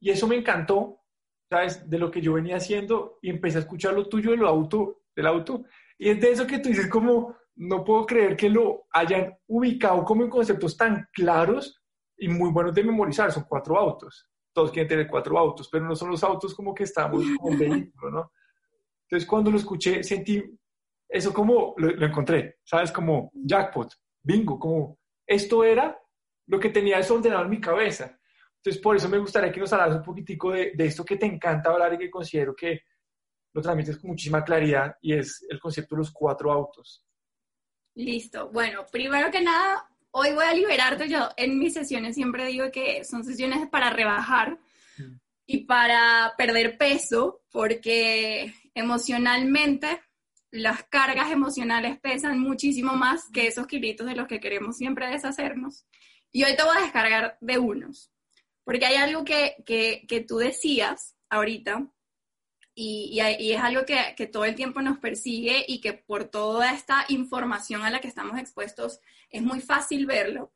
Y 0.00 0.10
eso 0.10 0.26
me 0.26 0.36
encantó, 0.36 1.03
De 1.50 1.98
lo 1.98 2.10
que 2.10 2.20
yo 2.20 2.32
venía 2.32 2.56
haciendo 2.56 3.18
y 3.22 3.30
empecé 3.30 3.58
a 3.58 3.60
escuchar 3.60 3.94
lo 3.94 4.08
tuyo 4.08 4.32
del 4.32 4.44
auto, 4.44 5.02
del 5.14 5.26
auto. 5.26 5.64
Y 5.98 6.08
es 6.08 6.20
de 6.20 6.32
eso 6.32 6.46
que 6.46 6.58
tú 6.58 6.68
dices 6.68 6.88
como, 6.88 7.36
no 7.56 7.84
puedo 7.84 8.06
creer 8.06 8.36
que 8.36 8.50
lo 8.50 8.86
hayan 8.90 9.36
ubicado 9.46 10.04
como 10.04 10.24
en 10.24 10.30
conceptos 10.30 10.76
tan 10.76 11.08
claros 11.12 11.80
y 12.16 12.28
muy 12.28 12.50
buenos 12.50 12.74
de 12.74 12.82
memorizar. 12.82 13.30
Son 13.30 13.44
cuatro 13.48 13.78
autos. 13.78 14.28
Todos 14.52 14.72
quieren 14.72 14.88
tener 14.88 15.06
cuatro 15.06 15.38
autos, 15.38 15.68
pero 15.70 15.84
no 15.84 15.94
son 15.94 16.10
los 16.10 16.24
autos 16.24 16.54
como 16.54 16.74
que 16.74 16.84
estamos 16.84 17.24
como 17.36 17.50
un 17.50 17.58
vehículo, 17.58 18.10
¿no? 18.10 18.32
Entonces 19.02 19.28
cuando 19.28 19.50
lo 19.50 19.58
escuché 19.58 20.02
sentí 20.02 20.42
eso 21.08 21.32
como 21.32 21.74
lo, 21.76 21.90
lo 21.90 22.06
encontré, 22.06 22.56
¿sabes? 22.64 22.90
Como 22.90 23.30
jackpot, 23.32 23.92
bingo, 24.22 24.58
como 24.58 24.98
esto 25.26 25.62
era 25.62 25.96
lo 26.46 26.58
que 26.58 26.70
tenía 26.70 26.96
desordenado 26.96 27.44
en 27.44 27.50
mi 27.50 27.60
cabeza. 27.60 28.18
Entonces, 28.64 28.82
por 28.82 28.96
eso 28.96 29.10
me 29.10 29.18
gustaría 29.18 29.52
que 29.52 29.60
nos 29.60 29.70
hablaras 29.74 29.96
un 29.96 30.02
poquitico 30.02 30.52
de, 30.52 30.72
esto 30.78 31.04
que 31.04 31.16
te 31.16 31.26
encanta 31.26 31.68
hablar 31.68 31.92
y 31.92 31.98
que 31.98 32.10
considero 32.10 32.56
que 32.56 32.80
lo 33.52 33.60
transmites 33.60 33.98
con 33.98 34.08
muchísima 34.08 34.42
claridad 34.42 34.96
y 35.02 35.12
es 35.12 35.44
el 35.50 35.60
concepto 35.60 35.94
de 35.94 35.98
los 35.98 36.10
cuatro 36.10 36.50
autos. 36.50 37.04
Listo. 37.94 38.48
Bueno, 38.48 38.86
primero 38.90 39.30
que 39.30 39.42
nada, 39.42 39.86
hoy 40.12 40.32
voy 40.32 40.46
a 40.46 40.54
liberarte. 40.54 41.10
Yo 41.10 41.28
en 41.36 41.58
mis 41.58 41.74
sesiones 41.74 42.14
siempre 42.14 42.46
digo 42.46 42.70
que 42.72 43.04
son 43.04 43.22
sesiones 43.22 43.68
para 43.68 43.90
rebajar 43.90 44.58
mm. 44.96 45.12
y 45.44 45.66
para 45.66 46.32
perder 46.38 46.78
peso, 46.78 47.42
porque 47.52 48.54
emocionalmente 48.72 50.00
las 50.50 50.84
cargas 50.84 51.30
emocionales 51.30 52.00
pesan 52.00 52.38
muchísimo 52.38 52.94
más 52.94 53.28
que 53.30 53.46
esos 53.46 53.66
kilitos 53.66 54.06
de 54.06 54.16
los 54.16 54.26
que 54.26 54.40
queremos 54.40 54.78
siempre 54.78 55.10
deshacernos. 55.10 55.84
Y 56.32 56.44
hoy 56.44 56.56
te 56.56 56.62
voy 56.62 56.78
a 56.78 56.80
descargar 56.80 57.36
de 57.42 57.58
unos, 57.58 58.13
porque 58.64 58.86
hay 58.86 58.96
algo 58.96 59.24
que, 59.24 59.56
que, 59.66 60.24
tú 60.26 60.38
decías 60.38 61.16
ahorita, 61.28 61.86
y, 62.74 63.20
y, 63.38 63.52
es 63.52 63.60
algo 63.60 63.84
que, 63.84 64.14
que, 64.16 64.26
todo 64.26 64.44
el 64.44 64.56
tiempo 64.56 64.82
nos 64.82 64.98
persigue 64.98 65.64
y 65.68 65.80
que 65.80 65.92
por 65.92 66.24
toda 66.24 66.72
esta 66.72 67.04
información 67.08 67.82
a 67.82 67.90
la 67.90 68.00
que 68.00 68.08
estamos 68.08 68.38
expuestos 68.38 69.00
es 69.30 69.42
muy 69.42 69.60
fácil 69.60 70.06
verlo. 70.06 70.52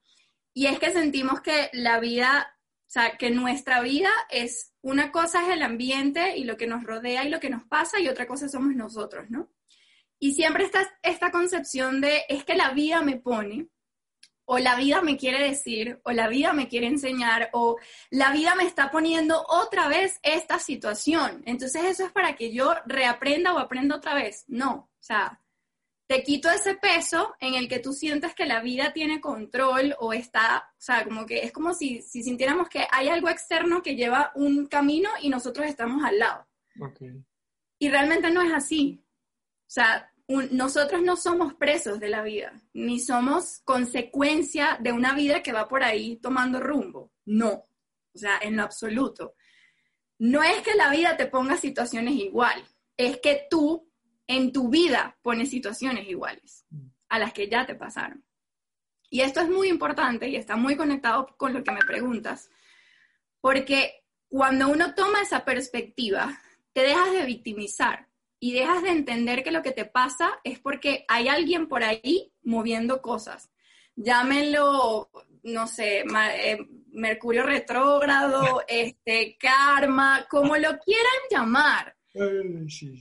Y 0.52 0.66
es 0.66 0.80
que 0.80 0.90
sentimos 0.90 1.40
que 1.40 1.70
la 1.72 2.00
vida, 2.00 2.56
o 2.88 2.90
sea, 2.90 3.16
que 3.16 3.30
nuestra 3.30 3.80
vida 3.80 4.10
es 4.30 4.74
una 4.80 5.12
cosa 5.12 5.42
es 5.42 5.54
el 5.54 5.62
ambiente 5.62 6.36
y 6.36 6.44
lo 6.44 6.56
que 6.56 6.66
nos 6.66 6.82
rodea 6.82 7.24
y 7.24 7.28
lo 7.28 7.38
que 7.38 7.50
nos 7.50 7.64
pasa 7.64 8.00
y 8.00 8.08
otra 8.08 8.26
cosa 8.26 8.48
somos 8.48 8.74
nosotros, 8.74 9.30
¿no? 9.30 9.52
Y 10.18 10.34
siempre 10.34 10.64
está 10.64 10.80
esta 11.02 11.30
concepción 11.30 12.00
de 12.00 12.22
es 12.28 12.44
que 12.44 12.56
la 12.56 12.72
vida 12.72 13.02
me 13.02 13.16
pone, 13.16 13.68
o 14.50 14.58
la 14.58 14.76
vida 14.76 15.02
me 15.02 15.18
quiere 15.18 15.46
decir, 15.46 16.00
o 16.04 16.12
la 16.12 16.26
vida 16.26 16.54
me 16.54 16.68
quiere 16.68 16.86
enseñar, 16.86 17.50
o 17.52 17.76
la 18.08 18.32
vida 18.32 18.54
me 18.54 18.64
está 18.64 18.90
poniendo 18.90 19.44
otra 19.46 19.88
vez 19.88 20.18
esta 20.22 20.58
situación. 20.58 21.42
Entonces 21.44 21.84
eso 21.84 22.06
es 22.06 22.12
para 22.12 22.34
que 22.34 22.50
yo 22.50 22.74
reaprenda 22.86 23.52
o 23.52 23.58
aprenda 23.58 23.96
otra 23.96 24.14
vez. 24.14 24.46
No, 24.48 24.72
o 24.72 25.02
sea, 25.02 25.42
te 26.06 26.22
quito 26.22 26.50
ese 26.50 26.74
peso 26.76 27.36
en 27.40 27.56
el 27.56 27.68
que 27.68 27.78
tú 27.78 27.92
sientes 27.92 28.34
que 28.34 28.46
la 28.46 28.62
vida 28.62 28.94
tiene 28.94 29.20
control 29.20 29.94
o 29.98 30.14
está, 30.14 30.72
o 30.72 30.80
sea, 30.80 31.04
como 31.04 31.26
que 31.26 31.44
es 31.44 31.52
como 31.52 31.74
si, 31.74 32.00
si 32.00 32.22
sintiéramos 32.22 32.70
que 32.70 32.86
hay 32.90 33.10
algo 33.10 33.28
externo 33.28 33.82
que 33.82 33.96
lleva 33.96 34.32
un 34.34 34.66
camino 34.66 35.10
y 35.20 35.28
nosotros 35.28 35.66
estamos 35.66 36.02
al 36.04 36.18
lado. 36.18 36.48
Y 37.78 37.90
realmente 37.90 38.30
no 38.30 38.40
es 38.40 38.54
así. 38.54 39.04
O 39.66 39.70
sea, 39.70 40.10
nosotros 40.28 41.02
no 41.02 41.16
somos 41.16 41.54
presos 41.54 41.98
de 42.00 42.10
la 42.10 42.22
vida, 42.22 42.52
ni 42.74 43.00
somos 43.00 43.60
consecuencia 43.64 44.78
de 44.80 44.92
una 44.92 45.14
vida 45.14 45.42
que 45.42 45.52
va 45.52 45.68
por 45.68 45.82
ahí 45.82 46.16
tomando 46.16 46.60
rumbo. 46.60 47.12
No, 47.24 47.50
o 48.14 48.18
sea, 48.18 48.38
en 48.42 48.56
lo 48.56 48.62
absoluto. 48.62 49.34
No 50.18 50.42
es 50.42 50.62
que 50.62 50.74
la 50.74 50.90
vida 50.90 51.16
te 51.16 51.26
ponga 51.26 51.56
situaciones 51.56 52.14
igual, 52.14 52.62
es 52.96 53.20
que 53.20 53.46
tú 53.48 53.90
en 54.26 54.52
tu 54.52 54.68
vida 54.68 55.18
pones 55.22 55.48
situaciones 55.48 56.06
iguales 56.08 56.66
a 57.08 57.18
las 57.18 57.32
que 57.32 57.48
ya 57.48 57.64
te 57.64 57.74
pasaron. 57.74 58.22
Y 59.08 59.22
esto 59.22 59.40
es 59.40 59.48
muy 59.48 59.68
importante 59.68 60.28
y 60.28 60.36
está 60.36 60.56
muy 60.56 60.76
conectado 60.76 61.34
con 61.38 61.54
lo 61.54 61.64
que 61.64 61.72
me 61.72 61.80
preguntas, 61.80 62.50
porque 63.40 64.04
cuando 64.28 64.68
uno 64.68 64.94
toma 64.94 65.22
esa 65.22 65.46
perspectiva, 65.46 66.38
te 66.74 66.82
dejas 66.82 67.12
de 67.12 67.24
victimizar 67.24 68.08
y 68.40 68.52
dejas 68.52 68.82
de 68.82 68.90
entender 68.90 69.42
que 69.42 69.50
lo 69.50 69.62
que 69.62 69.72
te 69.72 69.84
pasa 69.84 70.40
es 70.44 70.58
porque 70.58 71.04
hay 71.08 71.28
alguien 71.28 71.68
por 71.68 71.82
ahí 71.82 72.32
moviendo 72.42 73.02
cosas. 73.02 73.50
Llámenlo, 73.96 75.10
no 75.42 75.66
sé, 75.66 76.04
eh, 76.04 76.58
Mercurio 76.92 77.42
retrógrado, 77.42 78.62
este, 78.68 79.36
karma, 79.38 80.26
como 80.30 80.56
lo 80.56 80.78
quieran 80.78 81.20
llamar. 81.30 81.96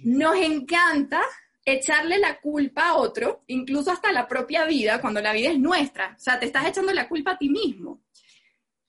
Nos 0.03 0.37
encanta 0.37 1.21
echarle 1.65 2.17
la 2.17 2.39
culpa 2.39 2.89
a 2.89 2.95
otro, 2.95 3.43
incluso 3.47 3.91
hasta 3.91 4.11
la 4.11 4.27
propia 4.27 4.65
vida, 4.65 5.01
cuando 5.01 5.21
la 5.21 5.33
vida 5.33 5.49
es 5.49 5.59
nuestra. 5.59 6.15
O 6.15 6.19
sea, 6.19 6.39
te 6.39 6.45
estás 6.45 6.65
echando 6.65 6.93
la 6.93 7.09
culpa 7.09 7.31
a 7.31 7.37
ti 7.37 7.49
mismo. 7.49 8.03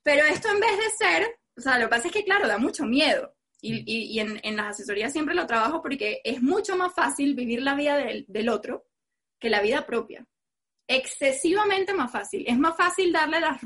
Pero 0.03 0.25
esto 0.25 0.49
en 0.49 0.61
vez 0.61 0.77
de 0.77 1.07
ser, 1.07 1.41
o 1.57 1.61
sea, 1.61 1.79
lo 1.79 1.87
que 1.87 1.91
pasa 1.91 2.07
es 2.07 2.13
que, 2.13 2.25
claro, 2.25 2.47
da 2.47 2.57
mucho 2.57 2.85
miedo. 2.85 3.35
Y, 3.61 4.21
en, 4.21 4.41
en, 4.45 4.57
las 4.57 4.69
asesorías 4.69 5.13
siempre 5.13 5.35
lo 5.35 5.47
trabajo 5.47 5.83
porque 5.83 6.21
es 6.23 6.41
mucho 6.43 6.77
más 6.77 6.95
fácil 6.95 7.35
vivir 7.35 7.63
la 7.63 7.75
vida 7.75 7.97
del, 7.97 8.49
otro 8.49 8.87
que 9.41 9.51
la 9.51 9.61
vida 9.61 9.85
propia. 9.85 10.27
Excesivamente 10.87 11.93
más 11.93 12.13
fácil. 12.13 12.45
Es 12.47 12.57
más 12.57 12.77
fácil 12.77 13.13
darle 13.13 13.41
las, 13.41 13.61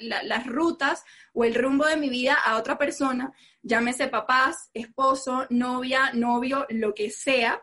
las 0.00 0.46
rutas 0.46 1.04
o 1.32 1.44
el 1.44 1.54
rumbo 1.54 1.86
de 1.86 1.96
mi 1.96 2.08
vida 2.08 2.34
a 2.34 2.58
otra 2.58 2.76
persona, 2.76 3.32
llámese 3.62 4.08
papás, 4.08 4.70
esposo, 4.74 5.46
novia, 5.50 6.10
novio, 6.14 6.66
lo 6.70 6.92
que 6.92 7.10
sea, 7.10 7.62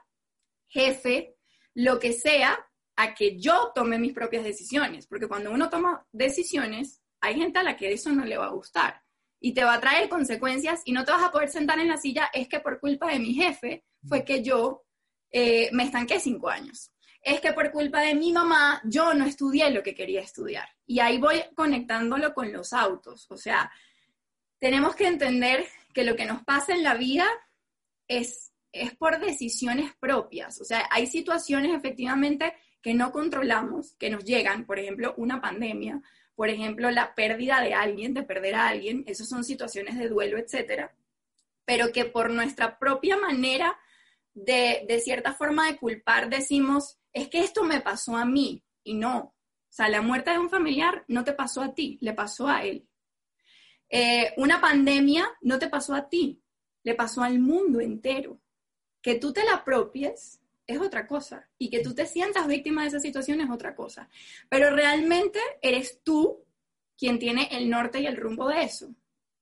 jefe, 0.68 1.36
lo 1.74 2.00
que 2.00 2.14
sea, 2.14 2.58
a 2.96 3.14
que 3.14 3.38
yo 3.38 3.74
tome 3.76 4.00
mis 4.00 4.14
propias 4.14 4.46
decisiones. 4.46 5.08
Porque 5.08 5.28
cuando 5.28 5.52
uno 5.52 5.70
toma 5.70 6.08
decisiones, 6.14 7.02
hay 7.20 7.36
gente 7.36 7.60
a 7.60 7.64
la 7.64 7.76
que 7.76 7.92
eso 7.92 8.12
no 8.14 8.24
le 8.24 8.38
va 8.38 8.46
a 8.46 8.52
gustar 8.52 9.05
y 9.46 9.54
te 9.54 9.64
va 9.64 9.76
a 9.76 9.80
traer 9.80 10.10
consecuencias 10.10 10.82
y 10.86 10.92
no 10.92 11.06
te 11.06 11.12
vas 11.12 11.22
a 11.22 11.32
poder 11.32 11.50
sentar 11.50 11.78
en 11.78 11.88
la 11.88 11.98
silla, 11.98 12.32
es 12.34 12.48
que 12.48 12.62
por 12.62 12.80
culpa 12.80 13.12
de 13.12 13.20
mi 13.20 13.36
jefe 13.36 13.86
fue 14.04 14.26
que 14.26 14.42
yo 14.42 14.86
eh, 15.30 15.70
me 15.72 15.84
estanqué 15.84 16.20
cinco 16.20 16.50
años. 16.50 16.92
Es 17.22 17.42
que 17.42 17.54
por 17.54 17.72
culpa 17.72 18.02
de 18.02 18.16
mi 18.16 18.34
mamá 18.34 18.82
yo 18.86 19.14
no 19.14 19.24
estudié 19.24 19.70
lo 19.70 19.84
que 19.84 19.94
quería 19.94 20.22
estudiar. 20.22 20.68
Y 20.88 21.00
ahí 21.00 21.20
voy 21.20 21.44
conectándolo 21.54 22.34
con 22.34 22.52
los 22.52 22.74
autos. 22.74 23.28
O 23.30 23.38
sea, 23.38 23.72
tenemos 24.58 24.96
que 24.96 25.06
entender 25.06 25.64
que 25.94 26.06
lo 26.06 26.16
que 26.16 26.26
nos 26.26 26.44
pasa 26.44 26.74
en 26.74 26.82
la 26.82 26.96
vida 26.96 27.28
es, 28.08 28.52
es 28.72 28.96
por 28.96 29.20
decisiones 29.20 29.94
propias. 30.00 30.60
O 30.60 30.66
sea, 30.66 30.90
hay 30.90 31.06
situaciones 31.06 31.72
efectivamente 31.76 32.56
que 32.82 32.96
no 32.96 33.12
controlamos, 33.12 33.94
que 34.00 34.10
nos 34.10 34.26
llegan, 34.26 34.66
por 34.66 34.80
ejemplo, 34.80 35.14
una 35.18 35.40
pandemia, 35.40 36.02
por 36.36 36.50
ejemplo, 36.50 36.92
la 36.92 37.16
pérdida 37.16 37.62
de 37.62 37.74
alguien, 37.74 38.14
de 38.14 38.24
perder 38.24 38.56
a 38.56 38.68
alguien, 38.68 39.04
esas 39.08 39.30
son 39.30 39.44
situaciones 39.44 39.98
de 39.98 40.10
duelo, 40.10 40.38
etcétera, 40.38 40.96
pero 41.66 41.92
que 41.92 42.06
por 42.06 42.30
nuestra 42.30 42.78
propia 42.78 43.18
manera 43.18 43.78
de, 44.34 44.86
de 44.88 45.00
cierta 45.00 45.34
forma 45.34 45.68
de 45.68 45.78
culpar 45.78 46.30
decimos, 46.30 47.00
es 47.14 47.30
que 47.30 47.40
esto 47.40 47.64
me 47.64 47.82
pasó 47.82 48.18
a 48.18 48.26
mí, 48.26 48.66
y 48.86 48.94
no. 48.94 49.18
O 49.18 49.34
sea, 49.76 49.90
la 49.90 50.02
muerte 50.02 50.32
de 50.32 50.40
un 50.40 50.50
familiar 50.50 51.04
no 51.10 51.26
te 51.26 51.34
pasó 51.34 51.62
a 51.62 51.74
ti, 51.74 51.98
le 52.00 52.14
pasó 52.14 52.48
a 52.48 52.64
él. 52.64 52.88
Eh, 53.90 54.34
una 54.38 54.62
pandemia 54.62 55.28
no 55.42 55.60
te 55.60 55.68
pasó 55.68 55.94
a 55.94 56.08
ti, 56.08 56.42
le 56.84 56.96
pasó 56.96 57.24
al 57.24 57.40
mundo 57.40 57.82
entero. 57.82 58.40
Que 59.02 59.16
tú 59.16 59.34
te 59.34 59.44
la 59.44 59.56
apropies 59.56 60.40
es 60.68 60.80
otra 60.80 61.08
cosa. 61.08 61.50
Y 61.58 61.70
que 61.70 61.82
tú 61.82 61.94
te 61.94 62.06
sientas 62.06 62.48
víctima 62.48 62.82
de 62.82 62.90
esa 62.90 63.00
situación 63.00 63.42
es 63.42 63.50
otra 63.50 63.76
cosa. 63.76 64.10
Pero 64.50 64.76
realmente 64.76 65.40
eres 65.62 66.02
tú 66.04 66.46
quien 66.98 67.20
tiene 67.20 67.50
el 67.52 67.70
norte 67.70 68.00
y 68.00 68.08
el 68.08 68.18
rumbo 68.18 68.48
de 68.48 68.64
eso. 68.64 68.94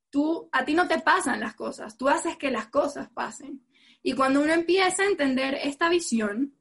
Tú, 0.09 0.49
a 0.51 0.63
ti 0.63 0.73
no 0.73 0.87
te 0.87 0.99
pasan 0.99 1.39
las 1.39 1.55
cosas, 1.55 1.97
tú 1.97 2.07
haces 2.07 2.37
que 2.37 2.51
las 2.51 2.67
cosas 2.67 3.09
pasen. 3.09 3.65
Y 4.03 4.13
cuando 4.13 4.41
uno 4.41 4.53
empieza 4.53 5.03
a 5.03 5.07
entender 5.07 5.55
esta 5.55 5.89
visión, 5.89 6.55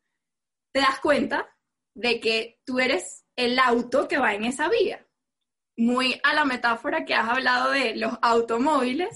te 0.73 0.81
das 0.81 1.00
cuenta 1.00 1.54
de 1.95 2.21
que 2.21 2.61
tú 2.64 2.78
eres 2.78 3.26
el 3.37 3.59
auto 3.59 4.09
que 4.09 4.19
va 4.19 4.35
en 4.35 4.45
esa 4.45 4.69
vía. 4.69 5.07
Muy 5.76 6.21
a 6.23 6.35
la 6.35 6.45
metáfora 6.45 7.04
que 7.04 7.14
has 7.14 7.28
hablado 7.28 7.73
de 7.73 7.97
los 7.97 8.19
automóviles. 8.23 9.14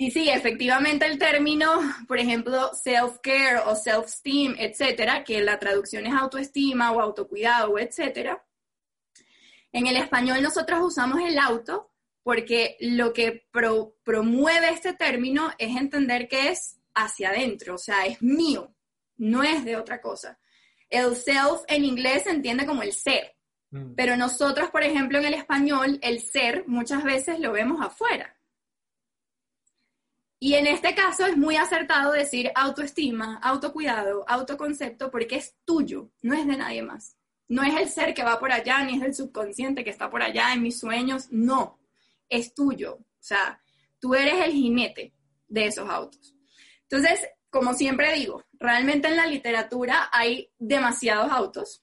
Y 0.00 0.12
sí, 0.12 0.30
efectivamente 0.30 1.06
el 1.06 1.18
término, 1.18 1.80
por 2.06 2.20
ejemplo, 2.20 2.70
self-care 2.72 3.64
o 3.66 3.74
self-esteem, 3.74 4.54
etcétera, 4.56 5.24
que 5.24 5.42
la 5.42 5.58
traducción 5.58 6.06
es 6.06 6.14
autoestima 6.14 6.92
o 6.92 7.00
autocuidado, 7.00 7.76
etcétera. 7.80 8.46
En 9.72 9.88
el 9.88 9.96
español 9.96 10.40
nosotros 10.40 10.78
usamos 10.84 11.20
el 11.20 11.36
auto 11.36 11.90
porque 12.22 12.76
lo 12.78 13.12
que 13.12 13.48
promueve 14.04 14.70
este 14.70 14.92
término 14.92 15.50
es 15.58 15.76
entender 15.76 16.28
que 16.28 16.50
es 16.50 16.78
hacia 16.94 17.30
adentro, 17.30 17.74
o 17.74 17.78
sea, 17.78 18.06
es 18.06 18.22
mío, 18.22 18.72
no 19.16 19.42
es 19.42 19.64
de 19.64 19.76
otra 19.76 20.00
cosa. 20.00 20.38
El 20.88 21.16
self 21.16 21.62
en 21.66 21.84
inglés 21.84 22.22
se 22.22 22.30
entiende 22.30 22.66
como 22.66 22.84
el 22.84 22.92
ser, 22.92 23.34
mm. 23.70 23.94
pero 23.96 24.16
nosotros, 24.16 24.70
por 24.70 24.84
ejemplo, 24.84 25.18
en 25.18 25.24
el 25.24 25.34
español, 25.34 25.98
el 26.02 26.20
ser 26.20 26.68
muchas 26.68 27.02
veces 27.02 27.40
lo 27.40 27.50
vemos 27.50 27.84
afuera. 27.84 28.37
Y 30.40 30.54
en 30.54 30.66
este 30.66 30.94
caso 30.94 31.26
es 31.26 31.36
muy 31.36 31.56
acertado 31.56 32.12
decir 32.12 32.52
autoestima, 32.54 33.38
autocuidado, 33.42 34.24
autoconcepto, 34.28 35.10
porque 35.10 35.36
es 35.36 35.56
tuyo, 35.64 36.10
no 36.22 36.34
es 36.34 36.46
de 36.46 36.56
nadie 36.56 36.82
más. 36.82 37.16
No 37.48 37.62
es 37.62 37.74
el 37.74 37.88
ser 37.88 38.14
que 38.14 38.22
va 38.22 38.38
por 38.38 38.52
allá, 38.52 38.84
ni 38.84 38.96
es 38.96 39.02
el 39.02 39.14
subconsciente 39.14 39.82
que 39.82 39.90
está 39.90 40.10
por 40.10 40.22
allá 40.22 40.52
en 40.52 40.62
mis 40.62 40.78
sueños, 40.78 41.28
no, 41.30 41.80
es 42.28 42.54
tuyo. 42.54 42.94
O 42.94 43.22
sea, 43.22 43.60
tú 43.98 44.14
eres 44.14 44.44
el 44.44 44.52
jinete 44.52 45.12
de 45.48 45.66
esos 45.66 45.88
autos. 45.88 46.36
Entonces, 46.82 47.26
como 47.50 47.74
siempre 47.74 48.14
digo, 48.14 48.44
realmente 48.52 49.08
en 49.08 49.16
la 49.16 49.26
literatura 49.26 50.08
hay 50.12 50.50
demasiados 50.58 51.32
autos. 51.32 51.82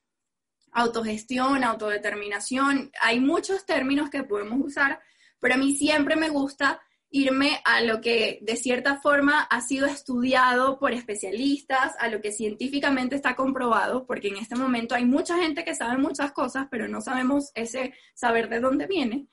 Autogestión, 0.72 1.64
autodeterminación, 1.64 2.92
hay 3.02 3.20
muchos 3.20 3.66
términos 3.66 4.10
que 4.10 4.24
podemos 4.24 4.60
usar, 4.64 5.02
pero 5.40 5.56
a 5.56 5.58
mí 5.58 5.76
siempre 5.76 6.16
me 6.16 6.30
gusta 6.30 6.82
irme 7.16 7.62
a 7.64 7.80
lo 7.80 8.02
que 8.02 8.40
de 8.42 8.58
cierta 8.58 8.98
forma 9.00 9.40
ha 9.44 9.62
sido 9.62 9.88
estudiado 9.88 10.78
por 10.78 10.92
especialistas, 10.92 11.94
a 12.00 12.10
lo 12.10 12.20
que 12.20 12.34
científicamente 12.34 13.16
está 13.16 13.38
comprobado, 13.38 14.06
porque 14.06 14.28
en 14.28 14.36
este 14.36 14.58
momento 14.58 14.96
hay 14.96 15.06
mucha 15.06 15.38
gente 15.38 15.64
que 15.64 15.76
sabe 15.76 15.98
muchas 15.98 16.34
cosas, 16.34 16.68
pero 16.70 16.90
no 16.90 17.00
sabemos 17.00 17.52
ese 17.56 17.94
saber 18.14 18.50
de 18.50 18.60
dónde 18.60 18.86
viene. 18.86 19.28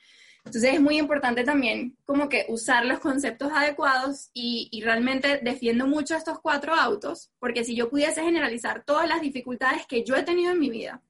Entonces 0.44 0.74
es 0.74 0.80
muy 0.80 0.96
importante 0.96 1.42
también 1.42 1.96
como 2.04 2.28
que 2.28 2.46
usar 2.48 2.86
los 2.86 3.00
conceptos 3.00 3.50
adecuados 3.52 4.30
y, 4.32 4.68
y, 4.70 4.82
realmente 4.82 5.40
defiendo 5.42 5.88
mucho 5.88 6.14
estos 6.14 6.38
cuatro 6.38 6.74
autos, 6.74 7.32
porque 7.40 7.64
si 7.64 7.74
yo 7.74 7.90
pudiese 7.90 8.22
generalizar 8.22 8.84
todas 8.84 9.08
las 9.08 9.20
dificultades 9.20 9.86
que 9.86 10.04
yo 10.04 10.14
he 10.14 10.22
tenido 10.22 10.52
en 10.52 10.60
mi 10.60 10.70
vida, 10.70 11.02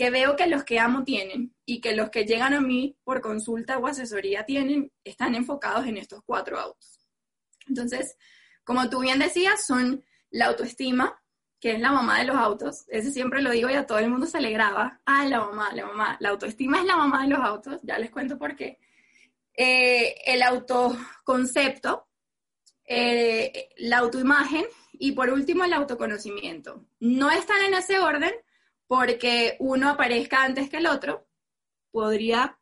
que 0.00 0.08
veo 0.08 0.34
que 0.34 0.46
los 0.46 0.64
que 0.64 0.80
amo 0.80 1.04
tienen 1.04 1.54
y 1.66 1.82
que 1.82 1.94
los 1.94 2.08
que 2.08 2.24
llegan 2.24 2.54
a 2.54 2.62
mí 2.62 2.96
por 3.04 3.20
consulta 3.20 3.76
o 3.76 3.86
asesoría 3.86 4.46
tienen, 4.46 4.90
están 5.04 5.34
enfocados 5.34 5.86
en 5.86 5.98
estos 5.98 6.22
cuatro 6.24 6.58
autos. 6.58 7.06
Entonces, 7.68 8.16
como 8.64 8.88
tú 8.88 9.00
bien 9.00 9.18
decías, 9.18 9.66
son 9.66 10.02
la 10.30 10.46
autoestima, 10.46 11.22
que 11.60 11.72
es 11.72 11.80
la 11.80 11.92
mamá 11.92 12.18
de 12.18 12.24
los 12.24 12.36
autos. 12.36 12.86
Ese 12.88 13.12
siempre 13.12 13.42
lo 13.42 13.50
digo 13.50 13.68
y 13.68 13.74
a 13.74 13.84
todo 13.84 13.98
el 13.98 14.08
mundo 14.08 14.24
se 14.24 14.40
le 14.40 14.50
graba. 14.52 15.02
Ah, 15.04 15.26
la 15.26 15.40
mamá, 15.40 15.70
la 15.74 15.84
mamá. 15.84 16.16
La 16.18 16.30
autoestima 16.30 16.78
es 16.78 16.86
la 16.86 16.96
mamá 16.96 17.24
de 17.24 17.28
los 17.28 17.40
autos, 17.40 17.78
ya 17.82 17.98
les 17.98 18.10
cuento 18.10 18.38
por 18.38 18.56
qué. 18.56 18.78
Eh, 19.52 20.14
el 20.24 20.42
autoconcepto, 20.42 22.08
eh, 22.86 23.68
la 23.76 23.98
autoimagen 23.98 24.64
y 24.94 25.12
por 25.12 25.28
último 25.28 25.64
el 25.64 25.74
autoconocimiento. 25.74 26.86
No 27.00 27.30
están 27.30 27.62
en 27.66 27.74
ese 27.74 27.98
orden, 27.98 28.32
porque 28.90 29.54
uno 29.60 29.88
aparezca 29.88 30.42
antes 30.42 30.68
que 30.68 30.78
el 30.78 30.88
otro, 30.88 31.28
podría 31.92 32.58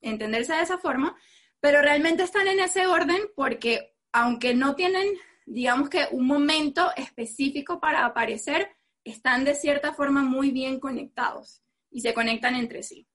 entenderse 0.00 0.52
de 0.52 0.62
esa 0.62 0.78
forma, 0.78 1.16
pero 1.58 1.82
realmente 1.82 2.22
están 2.22 2.46
en 2.46 2.60
ese 2.60 2.86
orden 2.86 3.20
porque 3.34 3.92
aunque 4.12 4.54
no 4.54 4.76
tienen, 4.76 5.08
digamos 5.44 5.88
que 5.90 6.06
un 6.12 6.24
momento 6.24 6.92
específico 6.96 7.80
para 7.80 8.06
aparecer, 8.06 8.68
están 9.02 9.44
de 9.44 9.56
cierta 9.56 9.92
forma 9.92 10.22
muy 10.22 10.52
bien 10.52 10.78
conectados 10.78 11.64
y 11.90 12.02
se 12.02 12.14
conectan 12.14 12.54
entre 12.54 12.84
sí. 12.84 13.08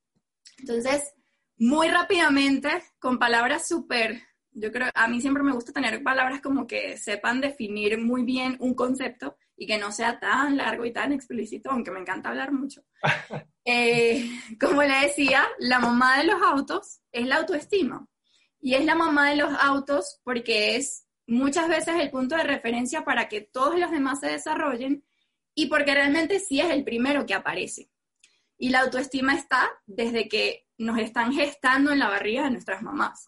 Entonces, 0.58 1.14
muy 1.56 1.88
rápidamente, 1.88 2.84
con 3.00 3.18
palabras 3.18 3.66
súper, 3.66 4.24
yo 4.52 4.74
creo, 4.74 4.90
a 4.94 5.08
mí 5.08 5.22
siempre 5.22 5.42
me 5.42 5.54
gusta 5.54 5.72
tener 5.72 6.04
palabras 6.04 6.42
como 6.42 6.68
que 6.68 6.98
sepan 6.98 7.40
definir 7.40 7.98
muy 7.98 8.24
bien 8.24 8.58
un 8.60 8.74
concepto 8.74 9.38
y 9.58 9.66
que 9.66 9.80
no 9.80 9.92
sea 9.92 10.20
tan 10.20 10.56
largo 10.56 10.86
y 10.86 10.94
tan 10.94 11.12
explícito, 11.12 11.72
aunque 11.72 11.92
me 11.92 12.00
encanta 12.00 12.30
hablar 12.30 12.52
mucho. 12.52 12.84
Eh, 13.70 14.26
como 14.62 14.82
le 14.82 15.08
decía, 15.08 15.46
la 15.60 15.80
mamá 15.80 16.20
de 16.20 16.24
los 16.24 16.42
autos 16.42 17.02
es 17.12 17.28
la 17.28 17.36
autoestima. 17.36 18.08
Y 18.62 18.76
es 18.76 18.86
la 18.86 18.96
mamá 18.96 19.30
de 19.30 19.36
los 19.36 19.52
autos 19.60 20.22
porque 20.24 20.78
es 20.78 21.06
muchas 21.28 21.68
veces 21.68 21.96
el 22.00 22.10
punto 22.10 22.38
de 22.38 22.44
referencia 22.44 23.04
para 23.04 23.28
que 23.28 23.42
todos 23.42 23.78
los 23.78 23.92
demás 23.92 24.22
se 24.22 24.28
desarrollen 24.28 25.04
y 25.54 25.66
porque 25.66 25.94
realmente 25.94 26.40
sí 26.40 26.62
es 26.62 26.70
el 26.70 26.86
primero 26.86 27.26
que 27.26 27.34
aparece. 27.34 27.92
Y 28.58 28.70
la 28.70 28.80
autoestima 28.80 29.36
está 29.36 29.70
desde 29.86 30.30
que 30.30 30.66
nos 30.78 30.98
están 31.00 31.34
gestando 31.34 31.92
en 31.92 32.00
la 32.00 32.08
barriga 32.08 32.44
de 32.44 32.52
nuestras 32.52 32.82
mamás, 32.82 33.28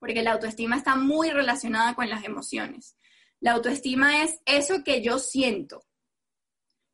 porque 0.00 0.22
la 0.22 0.32
autoestima 0.32 0.76
está 0.76 0.96
muy 0.96 1.30
relacionada 1.30 1.94
con 1.94 2.10
las 2.10 2.24
emociones. 2.24 2.96
La 3.42 3.52
autoestima 3.52 4.22
es 4.22 4.40
eso 4.46 4.84
que 4.84 5.02
yo 5.02 5.18
siento, 5.18 5.84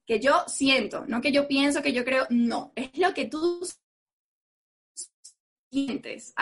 que 0.07 0.19
yo 0.19 0.45
siento, 0.47 1.05
no 1.07 1.21
que 1.21 1.31
yo 1.31 1.47
pienso, 1.47 1.83
que 1.83 1.93
yo 1.93 2.07
creo, 2.07 2.27
no, 2.31 2.73
es 2.75 2.97
lo 2.97 3.13
que 3.13 3.27
tú 3.27 3.61
sientes, 5.71 6.33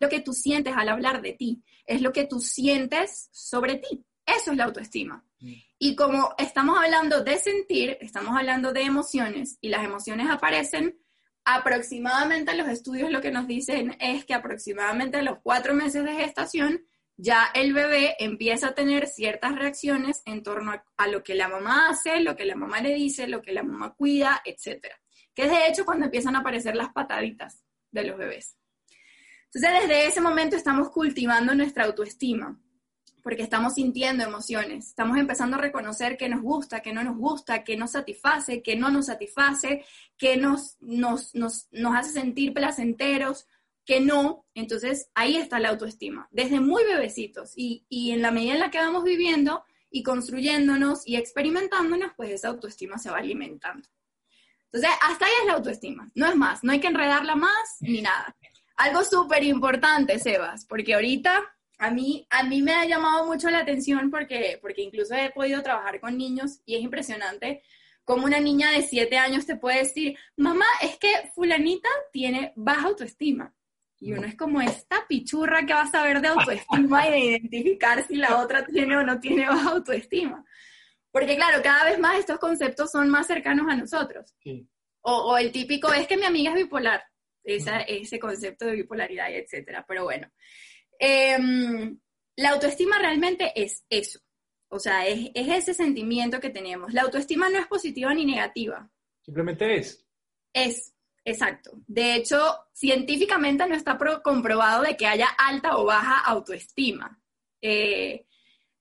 lo 0.00 0.08
que 0.08 0.20
tú 0.20 0.32
sientes 0.32 0.74
al 0.74 0.88
hablar 0.88 1.20
de 1.20 1.34
ti, 1.34 1.62
es 1.84 2.00
lo 2.00 2.10
que 2.10 2.24
tú 2.24 2.40
sientes 2.40 3.28
sobre 3.32 3.76
ti. 3.76 4.02
Eso 4.24 4.52
es 4.52 4.56
la 4.56 4.64
autoestima. 4.64 5.26
Mm. 5.40 5.52
Y 5.78 5.94
como 5.94 6.34
estamos 6.38 6.78
hablando 6.78 7.22
de 7.22 7.36
sentir, 7.36 7.98
estamos 8.00 8.34
hablando 8.34 8.72
de 8.72 8.80
emociones 8.80 9.58
y 9.60 9.68
las 9.68 9.84
emociones 9.84 10.30
aparecen 10.30 10.98
aproximadamente, 11.44 12.56
los 12.56 12.68
estudios 12.68 13.10
lo 13.10 13.20
que 13.20 13.30
nos 13.30 13.46
dicen 13.46 13.94
es 14.00 14.24
que 14.24 14.32
aproximadamente 14.32 15.18
a 15.18 15.22
los 15.22 15.38
cuatro 15.42 15.74
meses 15.74 16.02
de 16.04 16.14
gestación 16.14 16.86
ya 17.22 17.50
el 17.54 17.74
bebé 17.74 18.16
empieza 18.18 18.68
a 18.68 18.74
tener 18.74 19.06
ciertas 19.06 19.54
reacciones 19.54 20.22
en 20.24 20.42
torno 20.42 20.72
a, 20.96 21.06
lo 21.06 21.22
que 21.22 21.34
la 21.34 21.48
mamá 21.48 21.90
hace, 21.90 22.20
lo 22.20 22.34
que 22.34 22.46
la 22.46 22.56
mamá 22.56 22.80
le 22.80 22.94
dice, 22.94 23.28
lo 23.28 23.42
que 23.42 23.52
la 23.52 23.62
mamá 23.62 23.94
cuida, 23.94 24.40
etc. 24.44 24.86
Que 25.34 25.44
es 25.44 25.50
de 25.50 25.68
hecho 25.68 25.84
cuando 25.84 26.06
empiezan 26.06 26.34
a 26.34 26.38
aparecer 26.38 26.76
las 26.76 26.92
pataditas 26.92 27.62
de 27.90 28.04
los 28.04 28.16
bebés. 28.16 28.56
Entonces 29.52 29.82
desde 29.82 30.06
ese 30.06 30.20
momento 30.22 30.56
estamos 30.56 30.90
cultivando 30.90 31.54
nuestra 31.54 31.84
autoestima, 31.84 32.58
porque 33.22 33.42
estamos 33.42 33.74
sintiendo 33.74 34.24
emociones, 34.24 34.86
estamos 34.86 35.18
empezando 35.18 35.58
a 35.58 35.60
reconocer 35.60 36.16
qué 36.16 36.30
nos 36.30 36.40
gusta, 36.40 36.80
qué 36.80 36.94
no 36.94 37.04
nos 37.04 37.18
gusta, 37.18 37.64
qué 37.64 37.76
nos 37.76 37.90
satisface, 37.90 38.62
qué 38.62 38.76
no 38.76 38.88
nos 38.88 39.06
satisface, 39.06 39.84
qué 40.16 40.38
nos, 40.38 40.78
nos, 40.80 41.34
nos, 41.34 41.68
nos 41.70 41.96
hace 41.96 42.12
sentir 42.12 42.54
placenteros, 42.54 43.46
que 43.84 44.00
no, 44.00 44.46
entonces 44.54 45.10
ahí 45.14 45.36
está 45.36 45.58
la 45.58 45.70
autoestima, 45.70 46.28
desde 46.30 46.60
muy 46.60 46.84
bebecitos 46.84 47.52
y, 47.56 47.86
y 47.88 48.12
en 48.12 48.22
la 48.22 48.30
medida 48.30 48.54
en 48.54 48.60
la 48.60 48.70
que 48.70 48.78
vamos 48.78 49.04
viviendo 49.04 49.64
y 49.90 50.02
construyéndonos 50.02 51.06
y 51.06 51.16
experimentándonos, 51.16 52.12
pues 52.16 52.30
esa 52.30 52.48
autoestima 52.48 52.98
se 52.98 53.10
va 53.10 53.18
alimentando. 53.18 53.88
Entonces, 54.66 54.90
hasta 55.02 55.26
ahí 55.26 55.32
es 55.40 55.46
la 55.46 55.54
autoestima, 55.54 56.08
no 56.14 56.26
es 56.26 56.36
más, 56.36 56.62
no 56.62 56.72
hay 56.72 56.80
que 56.80 56.86
enredarla 56.86 57.34
más 57.34 57.76
ni 57.80 58.02
nada. 58.02 58.36
Algo 58.76 59.04
súper 59.04 59.42
importante, 59.42 60.18
Sebas, 60.18 60.64
porque 60.64 60.94
ahorita 60.94 61.42
a 61.78 61.90
mí, 61.90 62.26
a 62.30 62.44
mí 62.44 62.62
me 62.62 62.72
ha 62.72 62.84
llamado 62.84 63.26
mucho 63.26 63.50
la 63.50 63.60
atención 63.60 64.10
porque, 64.10 64.58
porque 64.62 64.82
incluso 64.82 65.14
he 65.14 65.30
podido 65.30 65.62
trabajar 65.62 65.98
con 65.98 66.16
niños 66.16 66.60
y 66.64 66.76
es 66.76 66.82
impresionante 66.82 67.62
cómo 68.04 68.26
una 68.26 68.38
niña 68.38 68.70
de 68.70 68.82
7 68.82 69.16
años 69.16 69.46
te 69.46 69.56
puede 69.56 69.78
decir, 69.78 70.16
mamá, 70.36 70.66
es 70.82 70.98
que 70.98 71.08
fulanita 71.34 71.88
tiene 72.12 72.52
baja 72.54 72.88
autoestima. 72.88 73.54
Y 74.00 74.14
uno 74.14 74.26
es 74.26 74.34
como 74.34 74.62
esta 74.62 75.06
pichurra 75.06 75.66
que 75.66 75.74
va 75.74 75.82
a 75.82 75.90
saber 75.90 76.22
de 76.22 76.28
autoestima 76.28 77.06
y 77.06 77.10
de 77.10 77.18
identificar 77.18 78.06
si 78.06 78.16
la 78.16 78.38
otra 78.38 78.64
tiene 78.64 78.96
o 78.96 79.02
no 79.02 79.20
tiene 79.20 79.46
baja 79.46 79.70
autoestima. 79.70 80.42
Porque 81.12 81.36
claro, 81.36 81.62
cada 81.62 81.84
vez 81.84 81.98
más 81.98 82.18
estos 82.18 82.38
conceptos 82.38 82.90
son 82.90 83.10
más 83.10 83.26
cercanos 83.26 83.66
a 83.68 83.76
nosotros. 83.76 84.34
O, 85.02 85.36
el 85.36 85.52
típico 85.52 85.92
es 85.92 86.06
que 86.06 86.16
mi 86.16 86.24
amiga 86.24 86.50
es 86.50 86.56
bipolar, 86.56 87.02
ese 87.44 88.18
concepto 88.18 88.64
de 88.66 88.76
bipolaridad, 88.76 89.30
etcétera. 89.30 89.84
Pero 89.86 90.04
bueno, 90.04 90.30
em, 90.98 91.98
la 92.36 92.50
autoestima 92.50 92.98
realmente 92.98 93.52
es 93.54 93.84
eso. 93.90 94.20
O 94.68 94.78
sea, 94.78 95.06
es, 95.06 95.30
es 95.34 95.48
ese 95.48 95.74
sentimiento 95.74 96.40
que 96.40 96.50
tenemos. 96.50 96.94
La 96.94 97.02
autoestima 97.02 97.50
no 97.50 97.58
es 97.58 97.66
positiva 97.66 98.14
ni 98.14 98.24
negativa. 98.24 98.88
Simplemente 99.22 99.76
es. 99.76 100.06
Es. 100.52 100.94
Exacto. 101.30 101.72
De 101.86 102.14
hecho, 102.14 102.38
científicamente 102.72 103.66
no 103.66 103.74
está 103.74 103.98
comprobado 104.22 104.82
de 104.82 104.96
que 104.96 105.06
haya 105.06 105.28
alta 105.28 105.76
o 105.76 105.84
baja 105.84 106.18
autoestima. 106.20 107.20
Eh, 107.62 108.26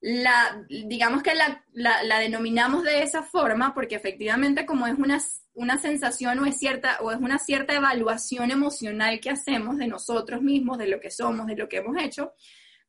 la, 0.02 0.66
digamos 0.70 1.22
que 1.22 1.34
la, 1.36 2.20
denominamos 2.20 2.84
de 2.84 3.04
esa 3.04 3.22
forma 3.22 3.74
porque 3.74 3.96
efectivamente 3.96 4.66
como 4.66 4.88
es 4.88 4.98
una, 4.98 5.22
una 5.54 5.78
sensación 5.78 6.40
o 6.40 6.46
es, 6.46 6.58
cierta, 6.58 7.00
o 7.02 7.12
es 7.12 7.20
una 7.20 7.38
cierta 7.38 7.76
evaluación 7.76 8.50
emocional 8.50 9.20
que 9.20 9.30
hacemos 9.30 9.78
de 9.78 9.88
nosotros 9.88 10.42
mismos, 10.42 10.78
de 10.78 10.88
lo 10.88 11.00
que 11.00 11.12
somos, 11.12 11.48
de 11.48 11.58
lo 11.58 11.68
que 11.68 11.78
hemos 11.78 12.02
hecho, 12.02 12.34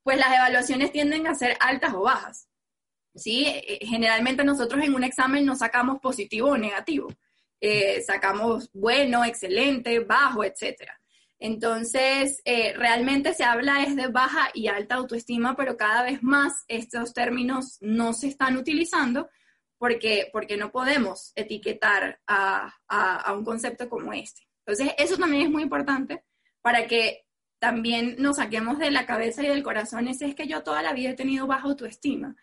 pues 0.03 0.19
las 0.19 0.33
evaluaciones 0.33 0.93
tienden 0.93 1.27
a 1.27 1.35
ser 1.35 1.57
altas 1.61 1.93
o 1.95 2.03
bajas. 2.03 2.49
¿sí? 3.15 3.45
Eh, 3.47 3.81
generalmente 3.83 4.45
nosotros 4.45 4.83
en 4.85 4.95
un 4.95 5.05
examen 5.05 5.45
no 5.45 5.57
sacamos 5.57 5.99
positivo 6.01 6.51
o 6.51 6.57
negativo, 6.57 7.09
eh, 7.61 8.03
sacamos 8.03 8.71
bueno, 8.73 9.25
excelente, 9.25 10.01
bajo, 10.01 10.45
etcétera. 10.45 11.01
Entonces, 11.39 12.43
eh, 12.45 12.75
realmente 12.77 13.33
se 13.33 13.45
habla 13.45 13.83
es 13.83 13.97
de 13.97 14.09
baja 14.09 14.51
y 14.53 14.69
alta 14.69 14.97
autoestima, 14.97 15.57
pero 15.57 15.77
cada 15.77 16.03
vez 16.03 16.23
más 16.23 16.65
estos 16.69 17.15
términos 17.15 17.79
no 17.81 18.13
se 18.13 18.29
están 18.29 18.59
utilizando 18.59 19.31
porque, 19.79 20.29
porque 20.33 20.59
no 20.59 20.71
podemos 20.71 21.33
etiquetar 21.37 22.21
a, 22.27 22.75
a, 22.87 23.33
un 23.33 23.45
concepto 23.47 23.89
como 23.89 24.13
este. 24.13 24.43
Entonces, 24.67 24.95
eso 24.99 25.17
también 25.17 25.45
es 25.45 25.51
muy 25.51 25.63
importante 25.63 26.23
para 26.61 26.87
que 26.87 27.25
también 27.59 28.17
nos 28.19 28.37
saquemos 28.37 28.79
de 28.79 28.91
la 28.91 29.07
cabeza 29.07 29.43
y 29.43 29.49
del 29.49 29.63
corazón 29.63 30.09
ese 30.09 30.27
es 30.27 30.35
que 30.35 30.47
yo 30.47 30.63
toda 30.63 30.83
la 30.83 30.93
vida 30.93 31.11
he 31.11 31.15
tenido 31.15 31.47
baja 31.47 31.69
autoestima. 31.69 32.37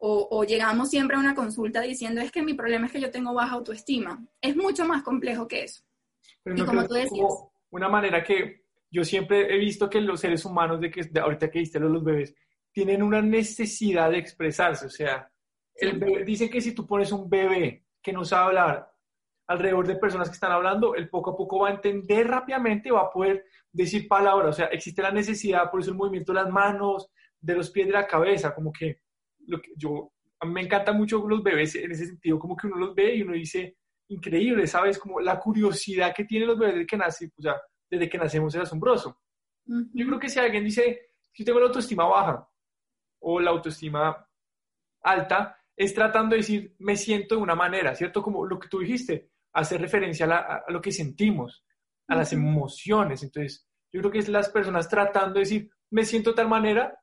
O, 0.00 0.28
o, 0.30 0.44
llegamos 0.44 0.90
siempre 0.90 1.16
a 1.16 1.20
una 1.20 1.34
consulta 1.34 1.80
diciendo 1.80 2.20
es 2.20 2.30
que 2.30 2.42
mi 2.42 2.54
problema 2.54 2.86
es 2.86 2.92
que 2.92 3.00
yo 3.00 3.10
tengo 3.10 3.34
baja 3.34 3.54
autoestima. 3.54 4.24
Es 4.40 4.56
mucho 4.56 4.84
más 4.84 5.02
complejo 5.02 5.48
que 5.48 5.64
eso. 5.64 5.82
y 6.44 6.64
como 6.64 6.86
tú 6.86 6.94
decías, 6.94 7.32
una 7.70 7.88
manera 7.88 8.22
que 8.22 8.62
yo 8.90 9.04
siempre 9.04 9.52
he 9.52 9.58
visto 9.58 9.90
que 9.90 10.00
los 10.00 10.20
seres 10.20 10.44
humanos, 10.44 10.80
de 10.80 10.90
que 10.90 11.08
ahorita 11.20 11.50
que 11.50 11.58
viste 11.58 11.80
los 11.80 12.04
bebés, 12.04 12.34
tienen 12.72 13.02
una 13.02 13.20
necesidad 13.20 14.10
de 14.10 14.18
expresarse. 14.18 14.86
O 14.86 14.90
sea, 14.90 15.30
el 15.74 15.98
bebé, 15.98 16.24
dice 16.24 16.48
que 16.48 16.60
si 16.60 16.72
tú 16.72 16.86
pones 16.86 17.12
un 17.12 17.28
bebé 17.28 17.84
que 18.02 18.12
no 18.12 18.24
sabe 18.24 18.46
hablar 18.46 18.92
alrededor 19.46 19.86
de 19.86 19.96
personas 19.96 20.28
que 20.28 20.34
están 20.34 20.52
hablando, 20.52 20.94
él 20.94 21.08
poco 21.08 21.30
a 21.30 21.36
poco 21.36 21.60
va 21.60 21.68
a 21.68 21.72
entender 21.72 22.28
rápidamente, 22.28 22.90
va 22.90 23.02
a 23.02 23.10
poder 23.10 23.44
decir 23.72 24.06
palabras. 24.06 24.50
O 24.50 24.52
sea, 24.52 24.66
existe 24.66 25.02
la 25.02 25.10
necesidad, 25.10 25.70
por 25.70 25.80
eso 25.80 25.90
el 25.90 25.96
movimiento 25.96 26.32
de 26.32 26.42
las 26.42 26.50
manos, 26.50 27.10
de 27.40 27.54
los 27.54 27.70
pies, 27.70 27.86
de 27.86 27.94
la 27.94 28.06
cabeza, 28.06 28.54
como 28.54 28.72
que, 28.72 29.00
lo 29.48 29.60
que 29.60 29.72
yo, 29.76 30.12
a 30.40 30.46
mí 30.46 30.52
me 30.52 30.62
encanta 30.62 30.92
mucho 30.92 31.26
los 31.26 31.42
bebés 31.42 31.74
en 31.74 31.90
ese 31.90 32.06
sentido, 32.06 32.38
como 32.38 32.56
que 32.56 32.66
uno 32.66 32.76
los 32.76 32.94
ve 32.94 33.16
y 33.16 33.22
uno 33.22 33.32
dice, 33.32 33.76
increíble, 34.08 34.66
¿sabes? 34.66 34.98
Como 34.98 35.20
la 35.20 35.38
curiosidad 35.38 36.14
que 36.14 36.24
tienen 36.24 36.48
los 36.48 36.58
bebés 36.58 36.74
desde 36.76 36.86
que 36.86 36.96
nacen, 36.96 37.32
o 37.36 37.42
sea, 37.42 37.60
desde 37.90 38.08
que 38.08 38.18
nacemos 38.18 38.54
es 38.54 38.62
asombroso. 38.62 39.20
Yo 39.66 40.06
creo 40.06 40.18
que 40.18 40.28
si 40.28 40.38
alguien 40.38 40.64
dice, 40.64 41.12
si 41.32 41.44
tengo 41.44 41.60
la 41.60 41.66
autoestima 41.66 42.06
baja 42.06 42.48
o 43.20 43.40
la 43.40 43.50
autoestima 43.50 44.26
alta, 45.02 45.58
es 45.76 45.94
tratando 45.94 46.34
de 46.34 46.38
decir, 46.38 46.74
me 46.78 46.96
siento 46.96 47.36
de 47.36 47.42
una 47.42 47.54
manera, 47.54 47.94
¿cierto? 47.94 48.22
Como 48.22 48.46
lo 48.46 48.58
que 48.58 48.68
tú 48.68 48.80
dijiste, 48.80 49.30
hacer 49.52 49.80
referencia 49.80 50.26
a, 50.26 50.64
lo 50.68 50.80
que 50.80 50.90
sentimos, 50.90 51.64
a 52.08 52.16
las 52.16 52.32
emociones. 52.32 53.22
Entonces, 53.22 53.68
yo 53.92 54.00
creo 54.00 54.10
que 54.10 54.18
es 54.18 54.28
las 54.28 54.48
personas 54.48 54.88
tratando 54.88 55.34
de 55.34 55.40
decir, 55.40 55.70
me 55.90 56.04
siento 56.04 56.30
de 56.30 56.36
tal 56.36 56.48
manera, 56.48 56.98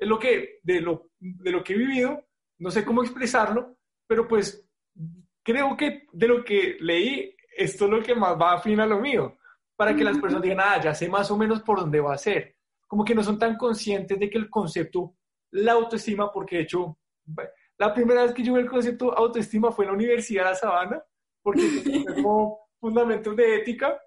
es 0.00 0.08
lo 0.08 0.18
que, 0.18 0.58
de 0.62 0.80
lo, 0.80 1.09
de 1.20 1.52
lo 1.52 1.62
que 1.62 1.74
he 1.74 1.78
vivido, 1.78 2.26
no 2.58 2.70
sé 2.70 2.84
cómo 2.84 3.02
expresarlo, 3.02 3.76
pero 4.06 4.26
pues 4.26 4.66
creo 5.42 5.76
que 5.76 6.06
de 6.12 6.28
lo 6.28 6.44
que 6.44 6.76
leí, 6.80 7.36
esto 7.56 7.84
es 7.84 7.90
lo 7.90 8.02
que 8.02 8.14
más 8.14 8.40
va 8.40 8.54
afín 8.54 8.80
a 8.80 8.86
lo 8.86 9.00
mío, 9.00 9.38
para 9.76 9.94
que 9.94 10.04
las 10.04 10.18
personas 10.18 10.42
digan, 10.42 10.60
ah, 10.60 10.80
ya 10.80 10.94
sé 10.94 11.08
más 11.08 11.30
o 11.30 11.38
menos 11.38 11.62
por 11.62 11.80
dónde 11.80 12.00
va 12.00 12.14
a 12.14 12.18
ser. 12.18 12.56
Como 12.86 13.04
que 13.04 13.14
no 13.14 13.22
son 13.22 13.38
tan 13.38 13.56
conscientes 13.56 14.18
de 14.18 14.28
que 14.28 14.38
el 14.38 14.50
concepto, 14.50 15.14
la 15.52 15.72
autoestima, 15.72 16.30
porque 16.32 16.56
de 16.56 16.62
hecho, 16.62 16.98
la 17.78 17.94
primera 17.94 18.22
vez 18.22 18.34
que 18.34 18.42
yo 18.42 18.54
vi 18.54 18.60
el 18.60 18.68
concepto 18.68 19.16
autoestima 19.16 19.72
fue 19.72 19.84
en 19.84 19.90
la 19.90 19.96
Universidad 19.96 20.44
de 20.44 20.50
La 20.50 20.56
Sabana, 20.56 21.02
porque 21.42 21.62
tengo 21.82 22.68
fundamentos 22.80 23.34
de 23.36 23.56
ética, 23.56 23.98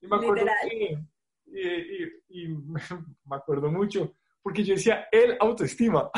y 0.00 0.06
me 0.06 0.16
acuerdo, 0.16 0.44
y, 2.28 2.48
me 2.48 3.36
acuerdo 3.36 3.70
mucho, 3.70 4.14
porque 4.42 4.64
yo 4.64 4.74
decía, 4.74 5.08
el 5.10 5.36
autoestima. 5.40 6.10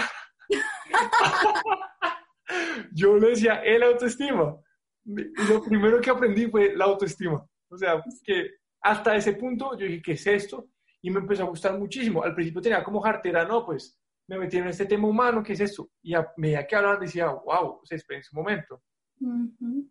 yo 2.92 3.16
le 3.16 3.30
decía, 3.30 3.62
el 3.62 3.82
autoestima. 3.82 4.56
Y 5.04 5.48
lo 5.48 5.62
primero 5.62 6.00
que 6.00 6.10
aprendí 6.10 6.46
fue 6.46 6.74
la 6.74 6.86
autoestima. 6.86 7.46
O 7.68 7.76
sea, 7.76 8.02
que 8.22 8.50
hasta 8.80 9.16
ese 9.16 9.34
punto 9.34 9.76
yo 9.78 9.86
dije, 9.86 10.02
¿qué 10.02 10.12
es 10.12 10.26
esto? 10.26 10.68
Y 11.02 11.10
me 11.10 11.20
empezó 11.20 11.42
a 11.42 11.48
gustar 11.48 11.78
muchísimo. 11.78 12.22
Al 12.22 12.34
principio 12.34 12.62
tenía 12.62 12.84
como 12.84 13.00
jartera, 13.00 13.44
no, 13.44 13.66
pues 13.66 13.98
me 14.26 14.38
metí 14.38 14.56
en 14.56 14.68
este 14.68 14.86
tema 14.86 15.08
humano, 15.08 15.42
¿qué 15.42 15.52
es 15.52 15.60
esto? 15.60 15.90
Y 16.02 16.14
a 16.14 16.26
medida 16.36 16.66
que 16.66 16.76
hablaban 16.76 17.00
decía, 17.00 17.28
wow, 17.28 17.80
se 17.84 17.96
espera 17.96 18.18
en 18.18 18.24
su 18.24 18.34
momento. 18.34 18.82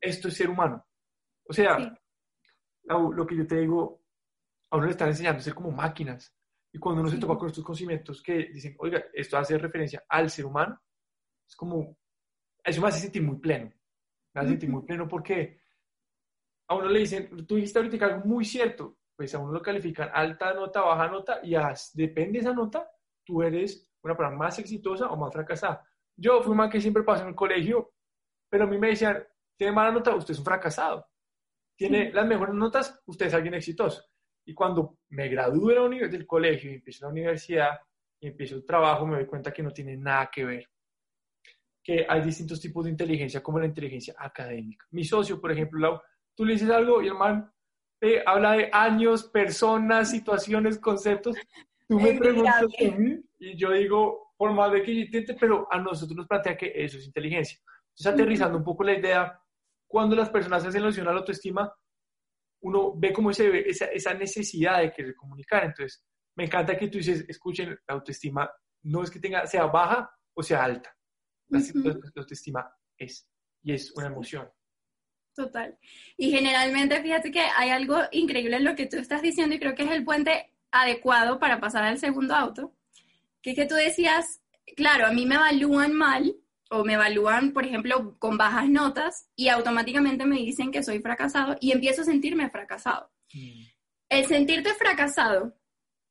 Esto 0.02 0.28
es 0.28 0.34
ser 0.36 0.50
humano. 0.50 0.84
O 1.48 1.54
sea, 1.54 1.78
lo 2.86 3.28
que 3.28 3.36
yo 3.36 3.46
te 3.46 3.60
digo, 3.60 4.02
a 4.72 4.78
uno 4.78 4.86
le 4.86 4.92
están 4.92 5.10
enseñando 5.10 5.39
a 5.39 5.44
ser 5.44 5.54
como 5.54 5.72
máquinas. 5.72 6.34
Y 6.74 6.80
cuando 6.80 7.02
uno 7.02 7.10
se 7.10 7.18
topa 7.18 7.38
con 7.38 7.48
estos 7.48 7.64
conocimientos 7.64 8.22
que 8.22 8.50
dicen, 8.52 8.76
oiga, 8.80 9.06
esto 9.14 9.38
hace 9.38 9.58
referencia 9.58 10.04
al 10.10 10.30
ser 10.30 10.46
humano, 10.46 10.82
es 11.48 11.56
como, 11.56 11.96
eso 12.64 12.82
me 12.82 12.88
hace 12.88 13.00
sentir 13.00 13.22
muy 13.22 13.38
pleno 13.38 13.72
me 14.34 14.42
hace 14.42 14.50
sentir 14.52 14.70
muy 14.70 14.82
pleno 14.84 15.08
porque 15.08 15.62
a 16.68 16.76
uno 16.76 16.88
le 16.88 17.00
dicen, 17.00 17.46
tú 17.46 17.56
dijiste 17.56 17.80
ahorita 17.80 18.06
algo 18.06 18.26
muy 18.26 18.46
cierto, 18.46 18.98
pues 19.16 19.34
a 19.36 19.40
uno 19.40 19.52
lo 19.52 19.62
califican 19.62 20.10
alta 20.14 20.54
nota, 20.54 20.82
baja 20.82 21.08
nota, 21.08 21.40
y 21.44 21.56
depende 21.94 22.34
de 22.34 22.40
esa 22.40 22.54
nota, 22.54 22.90
tú 23.24 23.44
eres 23.44 23.90
una 24.02 24.18
persona 24.18 24.38
más 24.38 24.58
exitosa 24.60 25.08
o 25.08 25.18
más 25.18 25.32
fracasada. 25.32 25.86
Yo 26.16 26.42
fui 26.42 26.52
un 26.52 26.58
man 26.58 26.70
que 26.70 26.82
siempre 26.82 27.04
pasó 27.04 27.24
en 27.24 27.30
el 27.30 27.36
colegio, 27.36 27.94
pero 28.50 28.64
a 28.64 28.68
mí 28.68 28.78
me 28.78 28.90
decían, 28.90 29.24
tiene 29.56 29.74
mala 29.74 29.92
nota, 29.92 30.16
usted 30.16 30.34
es 30.34 30.40
un 30.40 30.46
fracasado. 30.46 31.08
Tiene 31.76 32.12
las 32.12 32.26
mejores 32.26 32.56
notas, 32.56 33.02
usted 33.06 33.28
es 33.28 33.34
alguien 33.34 33.56
exitoso. 33.56 34.04
Y 34.45 34.53
cuando 34.53 34.97
me 35.10 35.27
gradué 35.29 35.75
del 36.10 36.27
colegio 36.27 36.71
y 36.71 36.75
empiezo 36.75 37.06
la 37.06 37.12
universidad 37.12 37.79
y 38.19 38.27
empiezo 38.27 38.56
el 38.56 38.65
trabajo, 38.65 39.06
me 39.06 39.17
doy 39.17 39.25
cuenta 39.25 39.51
que 39.51 39.63
no 39.63 39.71
tiene 39.71 39.95
nada 39.97 40.29
que 40.32 40.45
ver 40.45 40.69
que 41.84 42.06
hay 42.08 42.21
distintos 42.21 42.62
tipos 42.62 42.86
de 42.86 42.91
inteligencia, 42.91 43.43
como 43.43 43.60
la 43.60 43.65
inteligencia 43.65 44.15
académica. 44.17 44.88
Mi 44.91 45.03
socio, 45.03 45.39
por 45.39 45.51
ejemplo, 45.51 46.01
tú 46.34 46.45
le 46.45 46.53
dices 46.53 46.69
algo 46.69 47.01
y 47.01 47.08
el 47.08 47.15
man 47.15 47.51
eh, 47.99 48.23
habla 48.25 48.53
de 48.53 48.69
años, 48.71 49.25
personas, 49.25 50.10
situaciones, 50.10 50.79
conceptos. 50.79 51.36
Tú 51.88 51.99
me 51.99 52.13
preguntas 52.13 52.63
a 52.63 52.97
mí 52.97 53.19
y 53.38 53.58
yo 53.58 53.71
digo, 53.71 54.34
por 54.38 54.53
más 54.53 54.71
de 54.71 54.82
que 54.82 54.95
yo 54.95 55.01
intente, 55.01 55.36
pero 55.38 55.67
a 55.69 55.77
nosotros 55.77 56.15
nos 56.15 56.27
plantea 56.27 56.56
que 56.56 56.71
eso 56.73 56.97
es 56.97 57.06
inteligencia. 57.06 57.60
Entonces, 57.89 58.08
aterrizando 58.08 58.58
un 58.58 58.63
poco 58.63 58.84
la 58.84 58.93
idea, 58.93 59.39
cuando 59.86 60.15
las 60.15 60.29
personas 60.29 60.65
hacen 60.65 60.82
alusión 60.82 61.08
a 61.08 61.12
la 61.12 61.19
autoestima, 61.19 61.71
uno 62.63 62.93
ve 62.95 63.13
cómo 63.13 63.32
se 63.34 63.49
ve 63.49 63.63
esa, 63.67 63.86
esa 63.86 64.13
necesidad 64.13 64.82
de 64.82 64.91
querer 64.91 65.15
comunicar. 65.15 65.65
Entonces, 65.65 66.04
me 66.36 66.45
encanta 66.45 66.78
que 66.78 66.88
tú 66.88 66.97
dices, 66.97 67.26
escuchen, 67.28 67.69
la 67.88 67.93
autoestima 67.95 68.49
no 68.84 69.04
es 69.04 69.12
que 69.12 69.19
tenga, 69.19 69.45
sea 69.45 69.65
baja 69.65 70.10
o 70.36 70.41
sea 70.41 70.63
alta 70.63 70.93
la, 71.49 71.99
autoestima 72.15 72.71
es, 72.97 73.28
y 73.62 73.73
es 73.73 73.91
una 73.95 74.08
emoción. 74.08 74.49
Total. 75.36 75.78
Y 76.17 76.32
generalmente, 76.32 77.02
fíjate 77.02 77.32
que 77.32 77.41
hay 77.41 77.69
algo 77.69 77.97
increíble 78.12 78.58
en 78.58 78.65
lo 78.65 78.76
que 78.76 78.86
tú 78.86 78.97
estás 78.97 79.21
diciendo 79.21 79.56
y 79.56 79.60
creo 79.60 79.76
que 79.76 79.84
es 79.84 79.91
el 79.91 80.04
puente 80.04 80.54
adecuado 80.71 81.39
para 81.39 81.60
pasar 81.60 81.84
al 81.84 81.97
segundo 81.97 82.36
auto, 82.36 82.76
que 83.41 83.52
es 83.52 83.56
que 83.56 83.65
tú 83.65 83.76
decías, 83.76 84.41
claro, 84.76 85.08
a 85.08 85.12
mí 85.12 85.26
me 85.26 85.36
evalúan 85.36 85.93
mal 85.93 86.36
o 86.74 86.84
me 86.84 86.94
evalúan, 86.94 87.52
por 87.52 87.66
ejemplo, 87.66 88.16
con 88.18 88.38
bajas 88.38 88.68
notas 88.68 89.30
y 89.36 89.50
automáticamente 89.50 90.26
me 90.26 90.38
dicen 90.38 90.72
que 90.72 90.84
soy 90.84 91.00
fracasado 91.00 91.56
y 91.62 91.72
empiezo 91.72 92.02
a 92.02 92.06
sentirme 92.06 92.50
fracasado. 92.50 93.12
Mm. 93.32 93.64
El 94.10 94.26
sentirte 94.26 94.74
fracasado, 94.74 95.56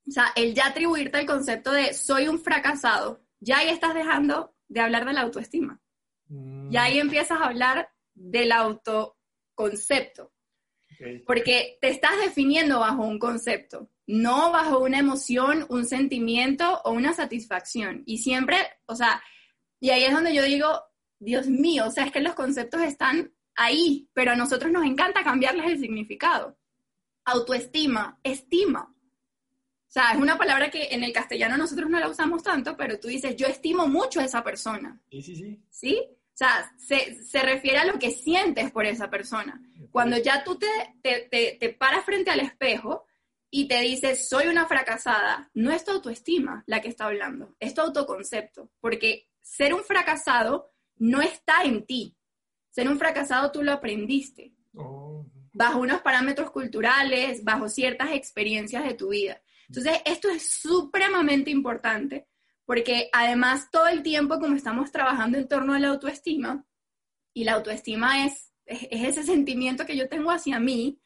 o 0.07 0.11
sea, 0.11 0.27
el 0.35 0.53
ya 0.53 0.67
atribuirte 0.67 1.19
el 1.19 1.25
concepto 1.25 1.71
de 1.71 1.93
soy 1.93 2.29
un 2.29 2.39
fracasado, 2.39 3.21
ya 3.39 3.57
ahí 3.57 3.69
estás 3.69 3.93
dejando 3.93 4.55
de 4.69 4.79
hablar 4.79 5.05
de 5.05 5.13
la 5.13 5.21
autoestima. 5.21 5.81
Y 6.29 6.77
ahí 6.77 6.97
mm. 6.97 7.01
empiezas 7.01 7.41
a 7.41 7.45
hablar 7.45 7.89
del 8.13 8.51
autoconcepto. 8.51 10.31
Porque 11.25 11.77
te 11.81 11.89
estás 11.89 12.17
definiendo 12.21 12.79
bajo 12.79 13.03
un 13.03 13.19
concepto, 13.19 13.89
no 14.07 14.53
bajo 14.53 14.79
una 14.79 14.99
emoción, 14.99 15.65
un 15.67 15.85
sentimiento 15.85 16.81
o 16.85 16.91
una 16.91 17.13
satisfacción. 17.13 18.03
Y 18.05 18.19
siempre, 18.19 18.57
o 18.85 18.95
sea, 18.95 19.21
y 19.83 19.89
ahí 19.89 20.05
es 20.05 20.13
donde 20.13 20.33
yo 20.33 20.43
digo, 20.43 20.81
Dios 21.19 21.47
mío, 21.47 21.87
o 21.87 21.91
sea, 21.91 22.05
es 22.05 22.13
que 22.13 22.21
los 22.21 22.35
conceptos 22.35 22.81
están 22.83 23.33
ahí, 23.53 24.07
pero 24.13 24.31
a 24.31 24.35
nosotros 24.37 24.71
nos 24.71 24.85
encanta 24.85 25.25
cambiarles 25.25 25.65
el 25.65 25.77
significado. 25.77 26.57
Autoestima, 27.25 28.17
estima. 28.23 28.95
O 28.95 29.91
sea, 29.91 30.13
es 30.13 30.21
una 30.21 30.37
palabra 30.37 30.71
que 30.71 30.87
en 30.91 31.03
el 31.03 31.11
castellano 31.11 31.57
nosotros 31.57 31.89
no 31.89 31.99
la 31.99 32.07
usamos 32.07 32.41
tanto, 32.43 32.77
pero 32.77 32.97
tú 32.97 33.09
dices, 33.09 33.35
yo 33.35 33.45
estimo 33.45 33.85
mucho 33.85 34.21
a 34.21 34.23
esa 34.23 34.41
persona. 34.41 35.01
Sí, 35.11 35.21
sí, 35.21 35.35
sí. 35.35 35.61
¿Sí? 35.69 36.01
O 36.07 36.31
sea, 36.37 36.73
se, 36.77 37.21
se 37.21 37.41
refiere 37.41 37.79
a 37.79 37.85
lo 37.85 37.99
que 37.99 38.11
sientes 38.11 38.71
por 38.71 38.85
esa 38.85 39.09
persona. 39.09 39.61
Cuando 39.91 40.15
ya 40.15 40.45
tú 40.45 40.57
te, 40.57 40.67
te, 41.01 41.57
te, 41.59 41.69
paras 41.73 42.05
frente 42.05 42.31
al 42.31 42.39
espejo 42.39 43.05
y 43.49 43.67
te 43.67 43.81
dices, 43.81 44.29
soy 44.29 44.47
una 44.47 44.65
fracasada, 44.65 45.51
no 45.53 45.71
es 45.71 45.83
tu 45.83 45.91
autoestima 45.91 46.63
la 46.67 46.81
que 46.81 46.87
está 46.87 47.07
hablando, 47.07 47.57
es 47.59 47.73
tu 47.73 47.81
autoconcepto, 47.81 48.71
porque 48.79 49.27
ser 49.43 49.75
un 49.75 49.83
fracasado 49.83 50.73
no 50.95 51.21
está 51.21 51.63
en 51.63 51.85
ti. 51.85 52.17
Ser 52.71 52.89
un 52.89 52.97
fracasado 52.97 53.51
tú 53.51 53.61
lo 53.61 53.71
aprendiste. 53.71 54.55
Oh. 54.75 55.27
Bajo 55.53 55.79
unos 55.79 56.01
parámetros 56.01 56.49
culturales, 56.49 57.43
bajo 57.43 57.69
ciertas 57.69 58.13
experiencias 58.13 58.83
de 58.83 58.95
tu 58.95 59.09
vida. 59.09 59.39
Entonces, 59.67 60.01
esto 60.05 60.29
es 60.29 60.49
supremamente 60.49 61.51
importante 61.51 62.27
porque 62.65 63.09
además 63.11 63.69
todo 63.71 63.87
el 63.87 64.01
tiempo 64.01 64.39
como 64.39 64.55
estamos 64.55 64.91
trabajando 64.91 65.37
en 65.37 65.47
torno 65.47 65.73
a 65.73 65.79
la 65.79 65.89
autoestima, 65.89 66.65
y 67.33 67.43
la 67.43 67.53
autoestima 67.53 68.25
es, 68.25 68.53
es, 68.65 68.87
ese 68.91 69.23
sentimiento 69.23 69.85
que 69.85 69.97
yo 69.97 70.07
tengo 70.07 70.31
hacia 70.31 70.59
mí, 70.59 70.99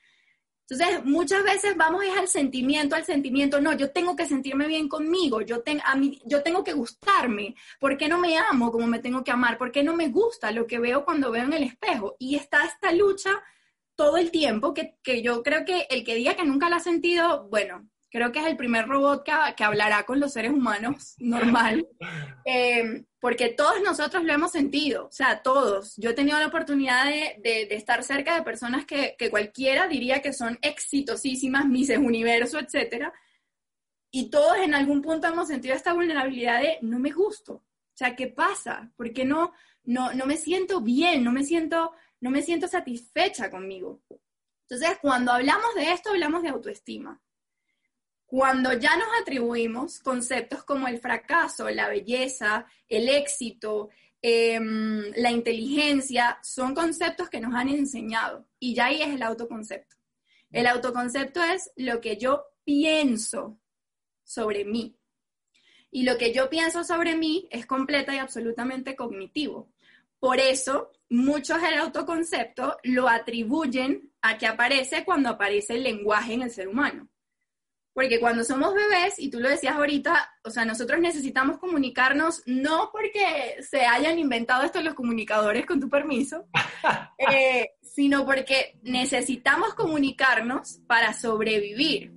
entonces, 0.69 1.05
muchas 1.05 1.43
veces 1.43 1.77
vamos 1.77 2.03
es 2.03 2.17
al 2.17 2.27
sentimiento, 2.27 2.95
al 2.95 3.05
sentimiento, 3.05 3.61
no, 3.61 3.71
yo 3.73 3.91
tengo 3.91 4.17
que 4.17 4.25
sentirme 4.25 4.67
bien 4.67 4.89
conmigo, 4.89 5.39
yo, 5.41 5.63
a 5.85 5.95
mí, 5.95 6.21
yo 6.25 6.43
tengo 6.43 6.61
que 6.61 6.73
gustarme, 6.73 7.55
¿por 7.79 7.97
qué 7.97 8.09
no 8.09 8.19
me 8.19 8.37
amo 8.37 8.69
como 8.69 8.85
me 8.85 8.99
tengo 8.99 9.23
que 9.23 9.31
amar? 9.31 9.57
¿Por 9.57 9.71
qué 9.71 9.81
no 9.81 9.95
me 9.95 10.09
gusta 10.09 10.51
lo 10.51 10.67
que 10.67 10.79
veo 10.79 11.05
cuando 11.05 11.31
veo 11.31 11.45
en 11.45 11.53
el 11.53 11.63
espejo? 11.63 12.17
Y 12.19 12.35
está 12.35 12.65
esta 12.65 12.91
lucha 12.91 13.31
todo 13.95 14.17
el 14.17 14.29
tiempo 14.29 14.73
que, 14.73 14.97
que 15.01 15.21
yo 15.21 15.41
creo 15.41 15.63
que 15.63 15.87
el 15.89 16.03
que 16.03 16.15
diga 16.15 16.35
que 16.35 16.43
nunca 16.43 16.69
la 16.69 16.77
ha 16.77 16.81
sentido, 16.81 17.47
bueno, 17.49 17.87
creo 18.09 18.31
que 18.31 18.39
es 18.39 18.45
el 18.45 18.57
primer 18.57 18.87
robot 18.87 19.23
que, 19.23 19.31
que 19.55 19.63
hablará 19.63 20.03
con 20.03 20.19
los 20.19 20.33
seres 20.33 20.51
humanos 20.51 21.15
normal, 21.17 21.87
eh, 22.45 23.05
porque 23.19 23.49
todos 23.49 23.81
nosotros 23.83 24.23
lo 24.23 24.33
hemos 24.33 24.51
sentido, 24.51 25.07
o 25.07 25.11
sea, 25.11 25.41
todos. 25.41 25.95
Yo 25.97 26.11
he 26.11 26.13
tenido 26.13 26.39
la 26.39 26.47
oportunidad 26.47 27.05
de, 27.05 27.39
de, 27.41 27.75
estar 27.75 28.03
cerca 28.03 28.35
de 28.35 28.43
personas 28.43 28.85
que, 28.85 29.15
que, 29.17 29.29
cualquiera 29.29 29.87
diría 29.87 30.21
que 30.21 30.33
son 30.33 30.57
exitosísimas, 30.61 31.67
Mises 31.67 31.97
Universo, 31.97 32.59
etc. 32.59 33.11
Y 34.11 34.29
todos 34.29 34.57
en 34.57 34.73
algún 34.73 35.01
punto 35.01 35.27
hemos 35.27 35.47
sentido 35.47 35.75
esta 35.75 35.93
vulnerabilidad 35.93 36.61
de 36.61 36.77
no 36.81 36.99
me 36.99 37.11
gusto. 37.11 37.53
O 37.53 37.97
sea, 37.97 38.15
¿qué 38.15 38.27
pasa? 38.27 38.91
¿Por 38.95 39.11
qué 39.11 39.25
no, 39.25 39.53
no, 39.83 40.13
no 40.13 40.25
me 40.25 40.37
siento 40.37 40.81
bien? 40.81 41.23
No 41.23 41.31
me 41.31 41.43
siento, 41.43 41.93
no 42.21 42.29
me 42.29 42.43
siento 42.43 42.67
satisfecha 42.67 43.49
conmigo. 43.49 44.01
Entonces, 44.69 44.99
cuando 45.01 45.31
hablamos 45.31 45.73
de 45.75 45.91
esto, 45.91 46.11
hablamos 46.11 46.43
de 46.43 46.49
autoestima. 46.49 47.19
Cuando 48.27 48.73
ya 48.73 48.97
nos 48.97 49.07
atribuimos 49.21 49.99
conceptos 49.99 50.65
como 50.65 50.89
el 50.89 50.99
fracaso, 50.99 51.69
la 51.69 51.87
belleza, 51.87 52.65
el 52.89 53.07
éxito, 53.07 53.89
em, 54.21 55.13
la 55.15 55.31
inteligencia, 55.31 56.37
son 56.43 56.75
conceptos 56.75 57.29
que 57.29 57.39
nos 57.39 57.55
han 57.55 57.69
enseñado 57.69 58.45
y 58.59 58.75
ya 58.75 58.87
ahí 58.87 59.01
es 59.01 59.15
el 59.15 59.23
autoconcepto. 59.23 59.95
El 60.51 60.67
autoconcepto 60.67 61.41
es 61.41 61.71
lo 61.77 62.01
que 62.01 62.17
yo 62.17 62.43
pienso 62.65 63.61
sobre 64.25 64.65
mí. 64.65 64.97
Y 65.89 66.03
lo 66.03 66.17
que 66.17 66.33
yo 66.33 66.49
pienso 66.49 66.83
sobre 66.83 67.15
mí 67.15 67.47
es 67.49 67.65
completa 67.65 68.13
y 68.13 68.17
absolutamente 68.17 68.97
cognitivo. 68.97 69.71
Por 70.19 70.39
eso, 70.41 70.91
muchos 71.09 71.61
del 71.61 71.75
autoconcepto 71.75 72.77
lo 72.83 73.07
atribuyen 73.07 74.11
a 74.21 74.37
que 74.37 74.47
aparece 74.47 75.05
cuando 75.05 75.29
aparece 75.29 75.75
el 75.75 75.83
lenguaje 75.83 76.33
en 76.33 76.41
el 76.41 76.51
ser 76.51 76.67
humano. 76.67 77.07
Porque 77.97 78.19
cuando 78.19 78.43
somos 78.43 78.75
bebés, 78.75 79.17
y 79.17 79.31
tú 79.31 79.39
lo 79.39 79.49
decías 79.49 79.75
ahorita, 79.75 80.31
o 80.43 80.51
sea, 80.51 80.65
nosotros 80.65 80.99
necesitamos 80.99 81.57
comunicarnos 81.57 82.43
no 82.45 82.91
porque 82.91 83.55
se 83.67 83.87
hayan 83.87 84.19
inventado 84.19 84.63
esto 84.63 84.83
los 84.83 84.93
comunicadores, 84.93 85.65
con 85.65 85.79
tu 85.79 85.89
permiso, 85.89 86.45
eh, 87.17 87.71
sino 87.81 88.23
porque 88.23 88.77
necesitamos 88.83 89.73
comunicarnos 89.73 90.79
para 90.85 91.11
sobrevivir, 91.15 92.13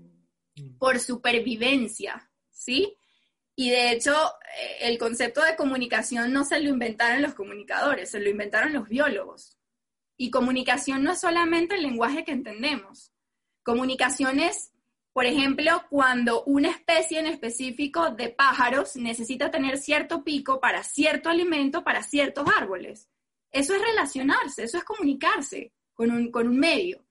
por 0.79 0.99
supervivencia, 0.99 2.31
¿sí? 2.51 2.99
Y 3.57 3.71
de 3.71 3.93
hecho, 3.93 4.13
eh, 4.13 4.77
el 4.83 4.99
concepto 4.99 5.43
de 5.43 5.57
comunicación 5.57 6.31
no 6.31 6.45
se 6.45 6.61
lo 6.61 6.69
inventaron 6.69 7.23
los 7.23 7.33
comunicadores, 7.33 8.11
se 8.11 8.21
lo 8.21 8.29
inventaron 8.29 8.75
los 8.75 8.87
biólogos. 8.87 9.57
Y 10.19 10.31
comunicación 10.31 11.03
no 11.03 11.13
es 11.13 11.21
solamente 11.21 11.77
el 11.77 11.85
lenguaje 11.85 12.23
que 12.23 12.33
entendemos. 12.33 13.15
Comunicación 13.63 14.41
es 14.41 14.73
por 15.21 15.27
ejemplo, 15.27 15.85
cuando 15.91 16.45
una 16.45 16.71
especie 16.71 17.19
en 17.19 17.27
específico 17.27 18.09
de 18.09 18.31
pájaros 18.31 18.97
necesita 18.97 19.51
tener 19.51 19.77
cierto 19.77 20.25
pico 20.25 20.61
para 20.61 20.83
cierto 20.83 21.29
alimento, 21.29 21.85
para 21.85 22.03
ciertos 22.03 22.49
árboles. 22.57 23.07
Eso 23.53 23.75
es 23.75 23.83
relacionarse, 23.83 24.65
eso 24.65 24.79
es 24.79 24.85
comunicarse 24.85 25.75
con 25.93 26.11
un, 26.11 26.31
con 26.31 26.49
un 26.49 26.59
medio. 26.59 27.05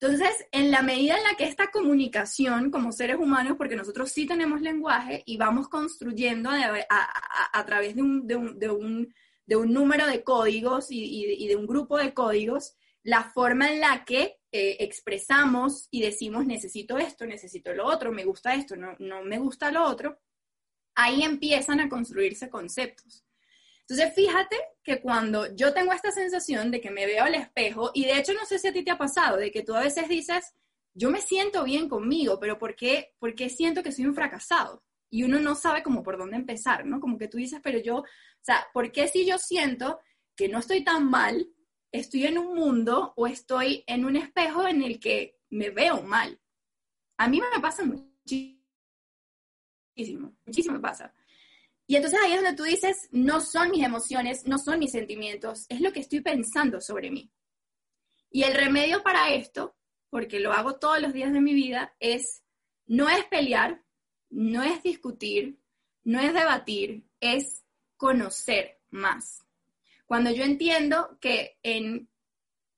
Entonces, 0.00 0.46
en 0.52 0.70
la 0.70 0.82
medida 0.82 1.16
en 1.16 1.24
la 1.24 1.34
que 1.34 1.42
esta 1.42 1.72
comunicación 1.72 2.70
como 2.70 2.92
seres 2.92 3.16
humanos, 3.16 3.56
porque 3.58 3.74
nosotros 3.74 4.12
sí 4.12 4.24
tenemos 4.24 4.60
lenguaje 4.60 5.24
y 5.26 5.36
vamos 5.36 5.66
construyendo 5.68 6.48
a, 6.48 7.66
través 7.66 7.96
de 7.96 8.02
un, 8.02 8.24
de, 8.24 8.36
un, 8.36 8.56
de, 8.56 8.70
un, 8.70 9.12
de 9.46 9.56
un, 9.56 9.72
número 9.72 10.06
de 10.06 10.22
códigos 10.22 10.92
y, 10.92 11.34
y 11.42 11.48
de 11.48 11.56
un 11.56 11.66
grupo 11.66 11.98
de 11.98 12.14
códigos, 12.14 12.76
la 13.04 13.24
forma 13.24 13.70
en 13.70 13.80
la 13.80 14.04
que 14.04 14.38
eh, 14.52 14.76
expresamos 14.80 15.88
y 15.90 16.02
decimos 16.02 16.46
necesito 16.46 16.98
esto, 16.98 17.26
necesito 17.26 17.72
lo 17.72 17.86
otro, 17.86 18.12
me 18.12 18.24
gusta 18.24 18.54
esto, 18.54 18.76
no, 18.76 18.94
no 18.98 19.22
me 19.22 19.38
gusta 19.38 19.72
lo 19.72 19.84
otro, 19.84 20.20
ahí 20.94 21.22
empiezan 21.22 21.80
a 21.80 21.88
construirse 21.88 22.50
conceptos. 22.50 23.24
Entonces, 23.88 24.14
fíjate 24.14 24.56
que 24.82 25.00
cuando 25.00 25.54
yo 25.54 25.74
tengo 25.74 25.92
esta 25.92 26.12
sensación 26.12 26.70
de 26.70 26.80
que 26.80 26.90
me 26.90 27.06
veo 27.06 27.24
al 27.24 27.34
espejo, 27.34 27.90
y 27.94 28.04
de 28.04 28.18
hecho 28.18 28.32
no 28.32 28.46
sé 28.46 28.58
si 28.58 28.68
a 28.68 28.72
ti 28.72 28.84
te 28.84 28.90
ha 28.90 28.98
pasado, 28.98 29.36
de 29.36 29.50
que 29.50 29.62
tú 29.62 29.74
a 29.74 29.80
veces 29.80 30.08
dices, 30.08 30.54
yo 30.94 31.10
me 31.10 31.20
siento 31.20 31.64
bien 31.64 31.88
conmigo, 31.88 32.38
pero 32.38 32.58
¿por 32.58 32.76
qué, 32.76 33.14
por 33.18 33.34
qué 33.34 33.48
siento 33.48 33.82
que 33.82 33.92
soy 33.92 34.06
un 34.06 34.14
fracasado? 34.14 34.84
Y 35.10 35.24
uno 35.24 35.40
no 35.40 35.54
sabe 35.54 35.82
cómo 35.82 36.02
por 36.02 36.16
dónde 36.16 36.36
empezar, 36.36 36.86
¿no? 36.86 37.00
Como 37.00 37.18
que 37.18 37.28
tú 37.28 37.38
dices, 37.38 37.60
pero 37.62 37.78
yo, 37.78 37.96
o 37.98 38.04
sea, 38.40 38.66
¿por 38.72 38.92
qué 38.92 39.08
si 39.08 39.26
yo 39.26 39.36
siento 39.38 40.00
que 40.36 40.48
no 40.48 40.58
estoy 40.58 40.84
tan 40.84 41.10
mal, 41.10 41.46
estoy 41.92 42.26
en 42.26 42.38
un 42.38 42.54
mundo 42.54 43.12
o 43.16 43.26
estoy 43.26 43.84
en 43.86 44.04
un 44.04 44.16
espejo 44.16 44.66
en 44.66 44.82
el 44.82 44.98
que 44.98 45.38
me 45.50 45.70
veo 45.70 46.02
mal. 46.02 46.40
A 47.18 47.28
mí 47.28 47.40
me 47.40 47.60
pasa 47.60 47.84
muchísimo, 47.84 48.58
muchísimo 50.44 50.74
me 50.74 50.80
pasa. 50.80 51.14
Y 51.86 51.96
entonces 51.96 52.18
ahí 52.22 52.32
es 52.32 52.42
donde 52.42 52.56
tú 52.56 52.64
dices, 52.64 53.08
no 53.12 53.40
son 53.40 53.70
mis 53.70 53.84
emociones, 53.84 54.46
no 54.46 54.58
son 54.58 54.78
mis 54.78 54.92
sentimientos, 54.92 55.66
es 55.68 55.80
lo 55.80 55.92
que 55.92 56.00
estoy 56.00 56.22
pensando 56.22 56.80
sobre 56.80 57.10
mí. 57.10 57.30
Y 58.30 58.44
el 58.44 58.54
remedio 58.54 59.02
para 59.02 59.34
esto, 59.34 59.76
porque 60.08 60.40
lo 60.40 60.52
hago 60.52 60.78
todos 60.78 61.00
los 61.02 61.12
días 61.12 61.32
de 61.32 61.40
mi 61.40 61.52
vida, 61.52 61.94
es 62.00 62.42
no 62.86 63.08
es 63.10 63.24
pelear, 63.26 63.84
no 64.30 64.62
es 64.62 64.82
discutir, 64.82 65.58
no 66.04 66.20
es 66.20 66.32
debatir, 66.32 67.04
es 67.20 67.62
conocer 67.96 68.80
más. 68.90 69.44
Cuando 70.12 70.30
yo 70.30 70.44
entiendo 70.44 71.16
que 71.22 71.58
en 71.62 72.06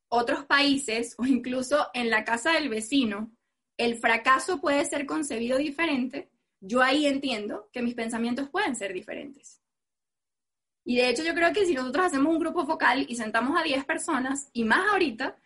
otros 0.07 0.44
países 0.44 1.16
o 1.18 1.27
incluso 1.27 1.88
en 1.92 2.09
la 2.09 2.23
casa 2.23 2.53
del 2.53 2.68
vecino, 2.68 3.35
el 3.77 3.97
fracaso 3.97 4.61
puede 4.61 4.85
ser 4.85 5.05
concebido 5.05 5.59
diferente, 5.59 6.31
yo 6.61 6.81
ahí 6.81 7.07
entiendo 7.07 7.70
que 7.73 7.83
mis 7.83 7.97
pensamientos 7.97 8.51
pueden 8.51 8.77
ser 8.77 8.92
diferentes. 8.92 9.61
Y 10.85 10.94
de 10.94 11.09
hecho 11.09 11.25
yo 11.25 11.35
creo 11.35 11.53
que 11.53 11.66
si 11.66 11.75
nosotros 11.75 12.07
hacemos 12.07 12.33
un 12.33 12.38
grupo 12.38 12.66
focal 12.66 13.05
y 13.09 13.16
sentamos 13.16 13.61
a 13.61 13.64
10 13.64 13.85
personas, 13.85 14.49
y 14.53 14.62
más 14.62 14.88
ahorita, 14.92 15.37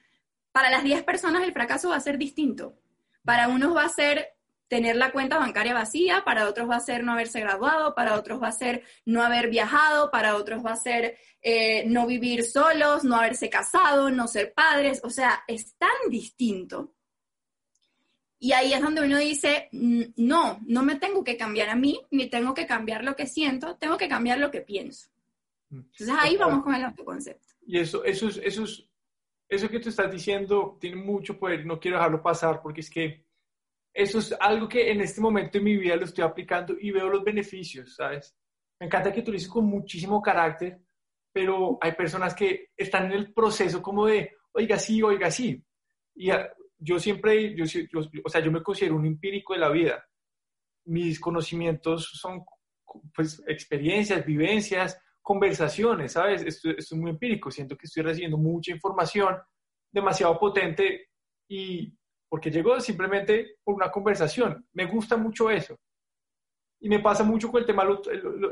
para 0.52 0.68
las 0.68 0.84
10 0.84 1.04
personas 1.04 1.42
el 1.42 1.54
fracaso 1.54 1.88
va 1.88 1.96
a 1.96 2.00
ser 2.00 2.18
distinto. 2.18 2.78
Para 3.24 3.48
unos 3.48 3.74
va 3.74 3.84
a 3.84 3.88
ser 3.88 4.36
tener 4.68 4.96
la 4.96 5.10
cuenta 5.12 5.38
bancaria 5.38 5.74
vacía, 5.74 6.22
para 6.24 6.48
otros 6.48 6.68
va 6.68 6.76
a 6.76 6.80
ser 6.80 7.02
no 7.02 7.12
haberse 7.12 7.40
graduado, 7.40 7.94
para 7.94 8.16
otros 8.16 8.40
va 8.40 8.48
a 8.48 8.52
ser 8.52 8.84
no 9.06 9.22
haber 9.22 9.48
viajado, 9.48 10.10
para 10.10 10.36
otros 10.36 10.64
va 10.64 10.72
a 10.72 10.76
ser 10.76 11.16
eh, 11.40 11.84
no 11.86 12.06
vivir 12.06 12.44
solos, 12.44 13.02
no 13.02 13.16
haberse 13.16 13.48
casado, 13.48 14.10
no 14.10 14.28
ser 14.28 14.52
padres, 14.52 15.00
o 15.02 15.10
sea, 15.10 15.42
es 15.48 15.74
tan 15.76 16.10
distinto. 16.10 16.94
Y 18.40 18.52
ahí 18.52 18.72
es 18.72 18.80
donde 18.80 19.02
uno 19.02 19.18
dice, 19.18 19.68
no, 19.72 20.60
no 20.64 20.82
me 20.82 20.96
tengo 20.96 21.24
que 21.24 21.36
cambiar 21.36 21.70
a 21.70 21.74
mí, 21.74 22.00
ni 22.10 22.28
tengo 22.28 22.54
que 22.54 22.66
cambiar 22.66 23.02
lo 23.02 23.16
que 23.16 23.26
siento, 23.26 23.76
tengo 23.76 23.96
que 23.96 24.08
cambiar 24.08 24.38
lo 24.38 24.50
que 24.50 24.60
pienso. 24.60 25.08
Mm. 25.70 25.78
Entonces 25.78 26.16
ahí 26.16 26.36
vamos 26.36 26.62
con 26.62 26.74
el 26.74 26.84
autoconcepto. 26.84 27.54
Y 27.66 27.78
eso, 27.78 28.04
eso, 28.04 28.28
eso, 28.28 28.64
eso 29.48 29.68
que 29.68 29.80
tú 29.80 29.88
estás 29.88 30.10
diciendo 30.10 30.76
tiene 30.80 30.96
mucho 30.96 31.38
poder, 31.38 31.66
no 31.66 31.80
quiero 31.80 31.96
dejarlo 31.96 32.22
pasar 32.22 32.62
porque 32.62 32.80
es 32.80 32.90
que 32.90 33.27
eso 33.98 34.20
es 34.20 34.32
algo 34.38 34.68
que 34.68 34.92
en 34.92 35.00
este 35.00 35.20
momento 35.20 35.58
de 35.58 35.64
mi 35.64 35.76
vida 35.76 35.96
lo 35.96 36.04
estoy 36.04 36.22
aplicando 36.22 36.76
y 36.80 36.92
veo 36.92 37.08
los 37.08 37.24
beneficios, 37.24 37.96
¿sabes? 37.96 38.32
Me 38.78 38.86
encanta 38.86 39.12
que 39.12 39.22
tú 39.22 39.32
lo 39.32 39.34
dices 39.34 39.50
con 39.50 39.64
muchísimo 39.64 40.22
carácter, 40.22 40.80
pero 41.32 41.78
hay 41.80 41.92
personas 41.92 42.32
que 42.32 42.68
están 42.76 43.06
en 43.06 43.12
el 43.12 43.32
proceso 43.34 43.82
como 43.82 44.06
de, 44.06 44.36
oiga, 44.52 44.78
sí, 44.78 45.02
oiga, 45.02 45.32
sí. 45.32 45.60
Y 46.14 46.30
yo 46.78 47.00
siempre, 47.00 47.56
yo, 47.56 47.64
o 48.24 48.28
sea, 48.28 48.40
yo 48.40 48.52
me 48.52 48.62
considero 48.62 48.94
un 48.94 49.06
empírico 49.06 49.54
de 49.54 49.58
la 49.58 49.70
vida. 49.70 50.06
Mis 50.84 51.18
conocimientos 51.18 52.08
son, 52.12 52.44
pues, 53.12 53.42
experiencias, 53.48 54.24
vivencias, 54.24 54.96
conversaciones, 55.20 56.12
¿sabes? 56.12 56.42
Esto, 56.42 56.70
esto 56.70 56.94
es 56.94 57.00
muy 57.00 57.10
empírico. 57.10 57.50
Siento 57.50 57.76
que 57.76 57.86
estoy 57.86 58.04
recibiendo 58.04 58.38
mucha 58.38 58.70
información 58.70 59.36
demasiado 59.90 60.38
potente 60.38 61.08
y 61.48 61.92
porque 62.28 62.50
llegó 62.50 62.78
simplemente 62.80 63.56
por 63.64 63.74
una 63.74 63.90
conversación. 63.90 64.66
Me 64.72 64.86
gusta 64.86 65.16
mucho 65.16 65.50
eso. 65.50 65.76
Y 66.80 66.88
me 66.88 67.00
pasa 67.00 67.24
mucho 67.24 67.50
con 67.50 67.60
el 67.60 67.66
tema, 67.66 67.84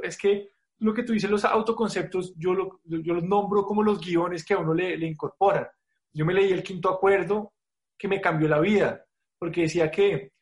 es 0.03 0.17
que 0.17 0.49
lo 0.79 0.93
que 0.93 1.03
tú 1.03 1.13
dices, 1.13 1.31
los 1.31 1.45
autoconceptos, 1.45 2.35
yo, 2.37 2.53
lo, 2.55 2.81
yo 2.85 3.15
los 3.15 3.25
nombro 3.25 3.65
como 3.65 3.83
los 3.83 4.01
guiones 4.01 4.45
que 4.45 4.55
a 4.55 4.59
uno 4.59 4.75
le, 4.75 4.97
le 4.97 5.07
incorporan. 5.07 5.67
Yo 6.13 6.25
me 6.25 6.35
leí 6.35 6.53
el 6.53 6.63
quinto 6.63 6.91
acuerdo 6.91 7.55
que 7.97 8.09
me 8.09 8.21
cambió 8.21 8.49
la 8.49 8.59
vida, 8.59 9.05
porque 9.39 9.63
decía 9.63 9.91
que, 9.91 10.33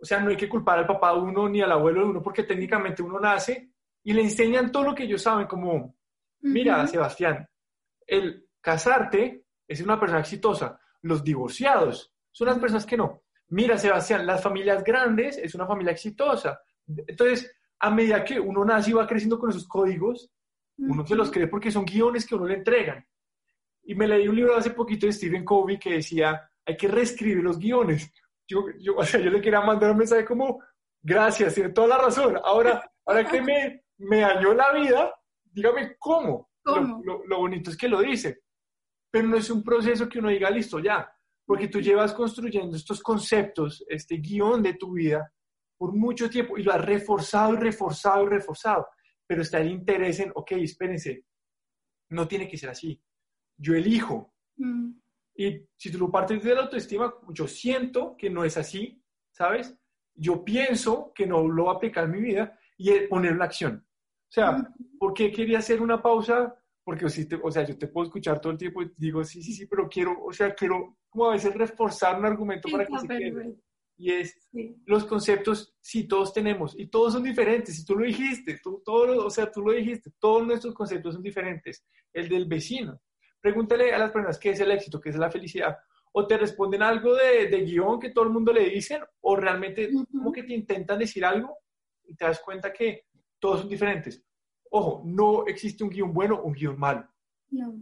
o 0.00 0.04
sea, 0.04 0.20
no 0.20 0.30
hay 0.30 0.36
que 0.36 0.48
culpar 0.48 0.78
al 0.78 0.86
papá 0.86 1.14
de 1.14 1.20
uno 1.20 1.48
ni 1.48 1.60
al 1.60 1.72
abuelo 1.72 2.00
de 2.00 2.06
uno, 2.06 2.22
porque 2.22 2.42
técnicamente 2.42 3.02
uno 3.02 3.20
nace 3.20 3.70
y 4.02 4.12
le 4.12 4.22
enseñan 4.22 4.72
todo 4.72 4.84
lo 4.84 4.94
que 4.94 5.04
ellos 5.04 5.22
saben, 5.22 5.46
como, 5.46 5.96
mira, 6.40 6.86
Sebastián, 6.86 7.48
el 8.06 8.48
casarte 8.60 9.44
es 9.66 9.80
una 9.80 9.98
persona 10.00 10.20
exitosa, 10.20 10.80
los 11.02 11.22
divorciados 11.22 12.12
son 12.30 12.48
las 12.48 12.58
personas 12.58 12.86
que 12.86 12.96
no. 12.96 13.22
Mira, 13.48 13.78
Sebastián, 13.78 14.26
las 14.26 14.42
familias 14.42 14.84
grandes 14.84 15.38
es 15.38 15.54
una 15.54 15.66
familia 15.66 15.92
exitosa. 15.92 16.60
Entonces, 16.86 17.54
a 17.80 17.90
medida 17.90 18.24
que 18.24 18.38
uno 18.38 18.64
nace 18.64 18.90
y 18.90 18.94
va 18.94 19.06
creciendo 19.06 19.38
con 19.38 19.50
esos 19.50 19.66
códigos, 19.66 20.30
uno 20.78 21.06
se 21.06 21.16
los 21.16 21.30
cree 21.30 21.48
porque 21.48 21.70
son 21.70 21.84
guiones 21.84 22.26
que 22.26 22.34
uno 22.34 22.46
le 22.46 22.54
entregan. 22.54 23.04
Y 23.82 23.94
me 23.94 24.06
leí 24.06 24.28
un 24.28 24.36
libro 24.36 24.56
hace 24.56 24.70
poquito 24.70 25.06
de 25.06 25.12
Stephen 25.12 25.44
Covey 25.44 25.78
que 25.78 25.94
decía, 25.94 26.48
hay 26.64 26.76
que 26.76 26.88
reescribir 26.88 27.42
los 27.42 27.58
guiones. 27.58 28.12
Yo, 28.46 28.66
yo, 28.78 28.96
o 28.96 29.04
sea, 29.04 29.20
yo 29.20 29.30
le 29.30 29.40
quería 29.40 29.60
mandar 29.60 29.90
un 29.90 29.98
mensaje 29.98 30.24
como, 30.24 30.62
gracias, 31.02 31.54
tiene 31.54 31.70
toda 31.70 31.88
la 31.88 31.98
razón. 31.98 32.38
Ahora, 32.44 32.90
ahora 33.06 33.26
que 33.26 33.40
me, 33.40 33.84
me 33.98 34.20
dañó 34.20 34.54
la 34.54 34.72
vida, 34.72 35.14
dígame 35.42 35.96
cómo. 35.98 36.50
Lo, 36.64 37.24
lo, 37.26 37.38
bonito 37.38 37.70
es 37.70 37.76
que 37.76 37.88
lo 37.88 38.00
dice. 38.00 38.42
Pero 39.10 39.26
no 39.26 39.36
es 39.36 39.48
un 39.48 39.64
proceso 39.64 40.08
que 40.08 40.18
uno 40.18 40.28
diga, 40.28 40.50
listo, 40.50 40.78
ya. 40.78 41.10
Porque 41.48 41.68
tú 41.68 41.80
llevas 41.80 42.12
construyendo 42.12 42.76
estos 42.76 43.02
conceptos, 43.02 43.82
este 43.88 44.16
guion 44.18 44.62
de 44.62 44.74
tu 44.74 44.92
vida, 44.92 45.32
por 45.78 45.94
mucho 45.94 46.28
tiempo 46.28 46.58
y 46.58 46.62
lo 46.62 46.74
has 46.74 46.84
reforzado 46.84 47.54
y 47.54 47.56
reforzado 47.56 48.24
y 48.24 48.28
reforzado. 48.28 48.86
Pero 49.26 49.40
está 49.40 49.58
el 49.58 49.70
interés 49.70 50.20
en, 50.20 50.30
ok, 50.34 50.52
espérense, 50.52 51.24
no 52.10 52.28
tiene 52.28 52.46
que 52.46 52.58
ser 52.58 52.68
así. 52.68 53.02
Yo 53.56 53.74
elijo. 53.74 54.34
Mm. 54.56 54.90
Y 55.36 55.66
si 55.74 55.90
tú 55.90 55.96
lo 55.96 56.10
partes 56.10 56.42
de 56.42 56.54
la 56.54 56.64
autoestima, 56.64 57.14
yo 57.30 57.48
siento 57.48 58.14
que 58.18 58.28
no 58.28 58.44
es 58.44 58.58
así, 58.58 59.02
¿sabes? 59.30 59.74
Yo 60.14 60.44
pienso 60.44 61.12
que 61.14 61.26
no 61.26 61.48
lo 61.48 61.64
voy 61.64 61.72
a 61.72 61.76
aplicar 61.76 62.04
en 62.04 62.10
mi 62.10 62.20
vida 62.20 62.58
y 62.76 62.92
poner 63.06 63.36
la 63.36 63.46
acción. 63.46 63.86
O 63.86 64.30
sea, 64.30 64.52
mm. 64.52 64.98
¿por 64.98 65.14
qué 65.14 65.32
quería 65.32 65.60
hacer 65.60 65.80
una 65.80 66.02
pausa? 66.02 66.54
Porque 66.88 67.04
o 67.04 67.50
sea, 67.50 67.66
yo 67.66 67.76
te 67.76 67.88
puedo 67.88 68.06
escuchar 68.06 68.40
todo 68.40 68.50
el 68.50 68.56
tiempo 68.56 68.80
y 68.80 68.90
digo, 68.96 69.22
sí, 69.22 69.42
sí, 69.42 69.52
sí, 69.52 69.66
pero 69.66 69.86
quiero, 69.90 70.24
o 70.24 70.32
sea, 70.32 70.54
quiero 70.54 70.96
como 71.10 71.26
a 71.26 71.32
veces 71.32 71.54
reforzar 71.54 72.18
un 72.18 72.24
argumento 72.24 72.66
para 72.70 72.86
que 72.86 72.98
se 72.98 73.06
quede 73.06 73.58
y 73.98 74.10
es 74.10 74.48
los 74.86 75.04
conceptos, 75.04 75.76
sí, 75.82 76.08
todos 76.08 76.32
tenemos, 76.32 76.74
y 76.78 76.86
todos 76.86 77.12
son 77.12 77.24
diferentes, 77.24 77.78
y 77.78 77.84
tú 77.84 77.94
lo 77.94 78.06
dijiste, 78.06 78.58
tú, 78.62 78.80
todo, 78.82 79.26
o 79.26 79.28
sea, 79.28 79.52
tú 79.52 79.60
lo 79.60 79.72
dijiste, 79.72 80.12
todos 80.18 80.46
nuestros 80.46 80.72
conceptos 80.72 81.12
son 81.12 81.22
diferentes. 81.22 81.84
El 82.10 82.26
del 82.26 82.46
vecino. 82.46 82.98
Pregúntale 83.38 83.92
a 83.92 83.98
las 83.98 84.10
personas 84.10 84.38
qué 84.38 84.52
es 84.52 84.60
el 84.60 84.70
éxito, 84.70 84.98
qué 84.98 85.10
es 85.10 85.16
la 85.16 85.30
felicidad, 85.30 85.76
o 86.12 86.26
te 86.26 86.38
responden 86.38 86.82
algo 86.82 87.14
de, 87.14 87.48
de 87.48 87.64
guion 87.66 88.00
que 88.00 88.12
todo 88.12 88.24
el 88.24 88.30
mundo 88.30 88.50
le 88.50 88.70
dicen, 88.70 89.02
o 89.20 89.36
realmente 89.36 89.90
como 90.10 90.32
que 90.32 90.44
te 90.44 90.54
intentan 90.54 90.98
decir 90.98 91.22
algo 91.22 91.54
y 92.06 92.16
te 92.16 92.24
das 92.24 92.40
cuenta 92.40 92.72
que 92.72 93.08
todos 93.38 93.60
son 93.60 93.68
diferentes. 93.68 94.24
Ojo, 94.70 95.02
no 95.04 95.46
existe 95.46 95.84
un 95.84 95.90
guion 95.90 96.12
bueno 96.12 96.36
o 96.36 96.44
un 96.44 96.52
guion 96.52 96.78
malo. 96.78 97.06
No. 97.50 97.74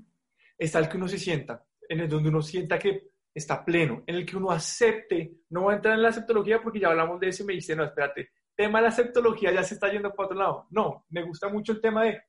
Está 0.59 0.79
el 0.79 0.89
que 0.89 0.97
uno 0.97 1.09
se 1.09 1.19
sienta, 1.19 1.65
en 1.89 2.01
el 2.01 2.09
donde 2.09 2.29
uno 2.29 2.43
sienta 2.43 2.79
que 2.79 3.11
está 3.35 3.65
pleno, 3.65 4.03
en 4.07 4.15
el 4.15 4.25
que 4.25 4.37
uno 4.37 4.51
acepte, 4.51 5.41
no 5.51 5.63
voy 5.63 5.75
a 5.75 5.77
entrar 5.77 5.95
en 5.95 6.03
la 6.03 6.09
aceptología 6.09 6.63
porque 6.63 6.81
ya 6.81 6.89
hablamos 6.89 7.21
de 7.21 7.29
eso 7.29 7.43
y 7.43 7.47
me 7.47 7.53
dice, 7.53 7.77
no, 7.77 7.85
espérate, 7.85 8.31
tema 8.55 8.79
de 8.79 8.85
la 8.85 8.89
aceptología 8.89 9.53
ya 9.53 9.63
se 9.63 9.75
está 9.75 9.93
yendo 9.93 10.13
para 10.15 10.27
otro 10.27 10.39
lado. 10.39 10.67
No, 10.71 11.05
me 11.11 11.23
gusta 11.23 11.49
mucho 11.49 11.73
el 11.73 11.81
tema 11.81 12.05
de 12.05 12.23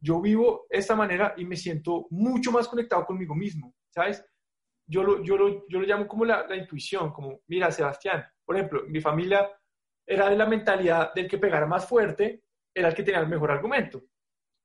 yo 0.00 0.20
vivo 0.20 0.66
esta 0.68 0.94
manera 0.94 1.34
y 1.36 1.44
me 1.44 1.56
siento 1.56 2.06
mucho 2.10 2.52
más 2.52 2.68
conectado 2.68 3.06
conmigo 3.06 3.34
mismo, 3.34 3.74
¿sabes? 3.90 4.24
Yo 4.86 5.02
lo, 5.02 5.22
yo 5.22 5.36
lo, 5.36 5.66
yo 5.68 5.80
lo 5.80 5.86
llamo 5.86 6.06
como 6.06 6.24
la, 6.26 6.46
la, 6.46 6.56
intuición, 6.56 7.10
como, 7.10 7.40
mira, 7.46 7.70
Sebastián, 7.70 8.22
por 8.44 8.56
ejemplo, 8.56 8.82
mi 8.86 9.00
familia 9.00 9.48
era 10.06 10.28
de 10.28 10.36
la 10.36 10.46
mentalidad 10.46 11.14
del 11.14 11.26
que 11.26 11.38
pegara 11.38 11.66
más 11.66 11.88
fuerte, 11.88 12.43
era 12.74 12.88
el 12.88 12.94
que 12.94 13.02
tenía 13.02 13.20
el 13.20 13.28
mejor 13.28 13.50
argumento. 13.50 14.02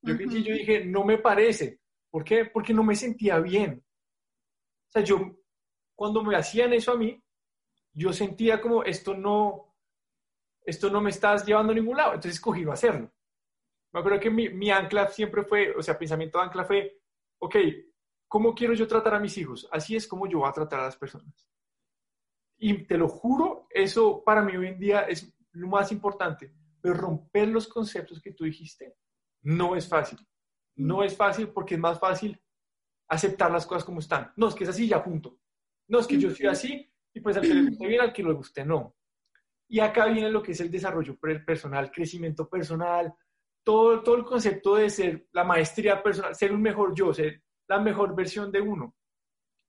Yo, 0.02 0.16
yo 0.16 0.54
dije, 0.54 0.86
no 0.86 1.04
me 1.04 1.18
parece. 1.18 1.82
¿Por 2.10 2.24
qué? 2.24 2.46
Porque 2.46 2.74
no 2.74 2.84
me 2.84 2.96
sentía 2.96 3.40
bien. 3.40 3.84
O 4.88 4.92
sea, 4.92 5.04
yo 5.04 5.40
cuando 5.96 6.24
me 6.24 6.36
hacían 6.36 6.74
eso 6.74 6.94
a 6.94 6.98
mí, 6.98 7.22
yo 7.94 8.14
sentía 8.14 8.62
como 8.62 8.84
esto 8.84 9.14
no, 9.14 9.76
esto 10.64 10.90
no 10.90 11.02
me 11.02 11.10
estás 11.10 11.46
llevando 11.46 11.74
a 11.74 11.76
ningún 11.76 11.98
lado, 11.98 12.12
entonces 12.14 12.36
escogí 12.36 12.64
no 12.64 12.72
hacerlo. 12.72 13.12
Me 13.92 14.00
acuerdo 14.00 14.20
que 14.20 14.30
mi, 14.30 14.50
mi 14.50 14.72
ancla 14.72 15.10
siempre 15.10 15.44
fue, 15.44 15.76
o 15.76 15.82
sea, 15.82 15.98
pensamiento 15.98 16.38
de 16.38 16.46
ancla 16.46 16.64
fue, 16.64 17.02
ok, 17.40 17.56
¿cómo 18.28 18.56
quiero 18.56 18.74
yo 18.74 18.88
tratar 18.88 19.16
a 19.16 19.20
mis 19.20 19.38
hijos? 19.38 19.68
Así 19.72 19.96
es 19.96 20.08
como 20.08 20.28
yo 20.28 20.40
voy 20.40 20.50
a 20.50 20.54
tratar 20.54 20.80
a 20.80 20.86
las 20.86 20.96
personas. 20.96 21.48
Y 22.58 22.86
te 22.86 22.98
lo 22.98 23.08
juro, 23.08 23.68
eso 23.70 24.24
para 24.24 24.42
mí 24.42 24.56
hoy 24.56 24.68
en 24.68 24.80
día 24.80 25.02
es 25.02 25.36
lo 25.52 25.68
más 25.68 25.92
importante. 25.92 26.54
Pero 26.82 26.96
romper 26.96 27.48
los 27.48 27.68
conceptos 27.68 28.22
que 28.22 28.34
tú 28.34 28.44
dijiste 28.44 28.96
no 29.42 29.76
es 29.76 29.88
fácil. 29.88 30.20
No 30.76 31.04
es 31.04 31.16
fácil 31.16 31.50
porque 31.50 31.76
es 31.76 31.80
más 31.80 32.00
fácil 32.00 32.40
aceptar 33.10 33.52
las 33.52 33.66
cosas 33.66 33.84
como 33.84 34.00
están. 34.00 34.32
No, 34.36 34.48
es 34.48 34.56
que 34.56 34.64
es 34.64 34.70
así 34.70 34.88
ya, 34.88 35.04
punto. 35.04 35.40
No, 35.88 36.00
es 36.00 36.08
que 36.08 36.18
yo 36.18 36.30
soy 36.32 36.46
así 36.46 36.92
y 37.14 37.20
pues 37.20 37.36
al 37.36 37.44
que 37.44 37.54
le 37.54 37.70
guste 37.70 37.88
bien, 37.88 38.02
al 38.02 38.14
que 38.14 38.24
le 38.24 38.34
guste 38.34 38.64
no. 38.64 38.96
Y 39.68 39.80
acá 39.80 40.06
viene 40.06 40.32
lo 40.32 40.42
que 40.42 40.52
es 40.54 40.60
el 40.62 40.72
desarrollo 40.72 41.18
personal, 41.46 41.92
crecimiento 41.92 42.48
personal, 42.48 43.14
todo, 43.64 44.02
todo 44.02 44.16
el 44.16 44.24
concepto 44.24 44.76
de 44.76 44.90
ser 44.90 45.28
la 45.32 45.44
maestría 45.44 46.02
personal, 46.02 46.36
ser 46.36 46.52
un 46.52 46.62
mejor 46.62 46.94
yo, 46.96 47.14
ser 47.14 47.44
la 47.68 47.80
mejor 47.80 48.16
versión 48.16 48.52
de 48.52 48.62
uno. 48.62 48.96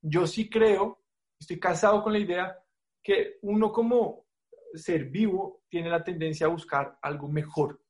Yo 0.03 0.27
sí 0.27 0.49
creo, 0.49 1.03
estoy 1.39 1.59
casado 1.59 2.03
con 2.03 2.13
la 2.13 2.19
idea 2.19 2.59
que 3.03 3.39
uno 3.43 3.73
como 3.73 4.27
ser 4.75 5.07
vivo 5.07 5.63
tiene 5.69 5.91
la 5.91 6.05
tendencia 6.05 6.47
a 6.47 6.51
buscar 6.51 6.99
algo 7.03 7.29
mejor. 7.29 7.81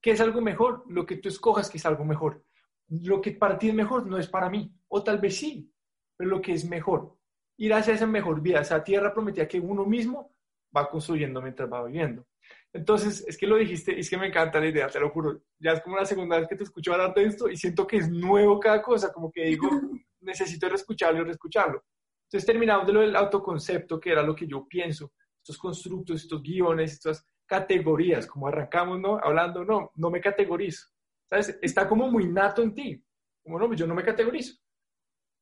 ¿Qué 0.00 0.12
es 0.12 0.20
algo 0.20 0.40
mejor? 0.40 0.84
Lo 0.88 1.04
que 1.06 1.16
tú 1.16 1.28
escojas 1.28 1.70
que 1.70 1.78
es 1.78 1.86
algo 1.86 2.04
mejor. 2.04 2.44
Lo 2.88 3.20
que 3.20 3.32
para 3.32 3.58
ti 3.58 3.68
es 3.68 3.74
mejor 3.74 4.06
no 4.06 4.18
es 4.18 4.28
para 4.28 4.48
mí, 4.48 4.72
o 4.88 5.02
tal 5.02 5.18
vez 5.18 5.36
sí, 5.36 5.72
pero 6.16 6.30
lo 6.30 6.40
que 6.40 6.52
es 6.52 6.64
mejor 6.68 7.18
ir 7.58 7.74
hacia 7.74 7.94
esa 7.94 8.06
mejor 8.06 8.40
vida, 8.40 8.60
esa 8.60 8.82
tierra 8.82 9.12
prometida 9.12 9.48
que 9.48 9.60
uno 9.60 9.84
mismo 9.84 10.34
va 10.74 10.88
construyendo 10.88 11.42
mientras 11.42 11.70
va 11.70 11.84
viviendo. 11.84 12.26
Entonces, 12.72 13.24
es 13.26 13.36
que 13.36 13.46
lo 13.46 13.56
dijiste, 13.56 13.98
es 13.98 14.08
que 14.08 14.16
me 14.16 14.28
encanta 14.28 14.60
la 14.60 14.68
idea, 14.68 14.88
te 14.88 15.00
lo 15.00 15.10
juro. 15.10 15.42
Ya 15.58 15.72
es 15.72 15.80
como 15.80 15.96
la 15.96 16.04
segunda 16.04 16.38
vez 16.38 16.48
que 16.48 16.56
te 16.56 16.64
escucho 16.64 16.92
hablar 16.92 17.14
de 17.14 17.24
esto 17.24 17.48
y 17.48 17.56
siento 17.56 17.86
que 17.86 17.96
es 17.96 18.08
nuevo 18.08 18.60
cada 18.60 18.80
cosa, 18.80 19.12
como 19.12 19.30
que 19.30 19.44
digo, 19.44 19.68
necesito 20.20 20.68
reescucharlo 20.68 21.20
y 21.20 21.24
reescucharlo. 21.24 21.84
Entonces, 22.24 22.46
terminamos 22.46 22.86
de 22.86 22.92
lo 22.92 23.00
del 23.00 23.16
autoconcepto, 23.16 23.98
que 23.98 24.12
era 24.12 24.22
lo 24.22 24.34
que 24.34 24.46
yo 24.46 24.66
pienso, 24.68 25.12
estos 25.48 25.58
constructos, 25.58 26.20
estos 26.20 26.42
guiones, 26.42 26.92
estas 26.92 27.26
categorías, 27.46 28.26
como 28.26 28.48
arrancamos, 28.48 29.00
¿no? 29.00 29.16
Hablando, 29.16 29.64
no, 29.64 29.92
no 29.94 30.10
me 30.10 30.20
categorizo. 30.20 30.88
¿Sabes? 31.26 31.58
Está 31.62 31.88
como 31.88 32.10
muy 32.10 32.26
nato 32.26 32.62
en 32.62 32.74
ti. 32.74 33.02
Como 33.42 33.58
no, 33.58 33.72
yo 33.72 33.86
no 33.86 33.94
me 33.94 34.04
categorizo. 34.04 34.58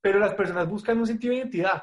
Pero 0.01 0.21
las 0.21 0.35
personas 0.35 0.69
buscan 0.69 0.99
un 0.99 1.07
sentido 1.07 1.33
de 1.33 1.39
identidad 1.39 1.83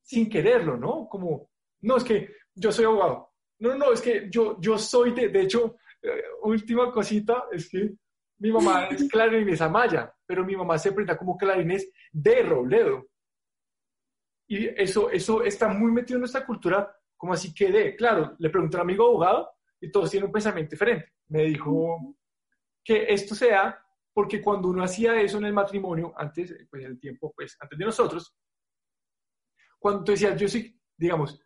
sin 0.00 0.30
quererlo, 0.30 0.76
¿no? 0.76 1.08
Como, 1.08 1.50
no, 1.80 1.96
es 1.96 2.04
que 2.04 2.36
yo 2.54 2.70
soy 2.70 2.84
abogado. 2.84 3.32
No, 3.58 3.74
no, 3.74 3.92
es 3.92 4.00
que 4.00 4.28
yo, 4.30 4.60
yo 4.60 4.78
soy, 4.78 5.10
de, 5.12 5.28
de 5.28 5.40
hecho, 5.40 5.76
eh, 6.02 6.22
última 6.42 6.92
cosita, 6.92 7.46
es 7.50 7.68
que 7.68 7.94
mi 8.38 8.52
mamá 8.52 8.86
es 8.86 9.08
Clarinés 9.10 9.60
Amaya, 9.60 10.14
pero 10.24 10.44
mi 10.44 10.54
mamá 10.54 10.78
se 10.78 10.92
presenta 10.92 11.18
como 11.18 11.36
Clarinés 11.36 11.90
de 12.12 12.42
Robledo. 12.44 13.08
Y 14.46 14.66
eso, 14.80 15.10
eso 15.10 15.42
está 15.42 15.66
muy 15.66 15.90
metido 15.90 16.18
en 16.18 16.20
nuestra 16.20 16.46
cultura, 16.46 16.95
como 17.16 17.32
así 17.32 17.54
que 17.54 17.70
de, 17.70 17.96
claro, 17.96 18.36
le 18.38 18.50
pregunté 18.50 18.76
a 18.76 18.80
amigo 18.80 19.06
abogado 19.06 19.50
y 19.80 19.90
todos 19.90 20.10
tienen 20.10 20.26
un 20.26 20.32
pensamiento 20.32 20.70
diferente. 20.70 21.12
Me 21.28 21.44
dijo 21.44 22.16
que 22.84 23.06
esto 23.08 23.34
sea 23.34 23.82
porque 24.12 24.40
cuando 24.40 24.68
uno 24.68 24.82
hacía 24.82 25.20
eso 25.20 25.38
en 25.38 25.44
el 25.44 25.52
matrimonio, 25.52 26.14
antes, 26.16 26.54
pues 26.70 26.84
en 26.84 26.92
el 26.92 27.00
tiempo, 27.00 27.32
pues 27.34 27.56
antes 27.60 27.78
de 27.78 27.84
nosotros, 27.84 28.34
cuando 29.78 30.04
tú 30.04 30.12
decías, 30.12 30.40
yo 30.40 30.48
sí, 30.48 30.80
digamos, 30.96 31.40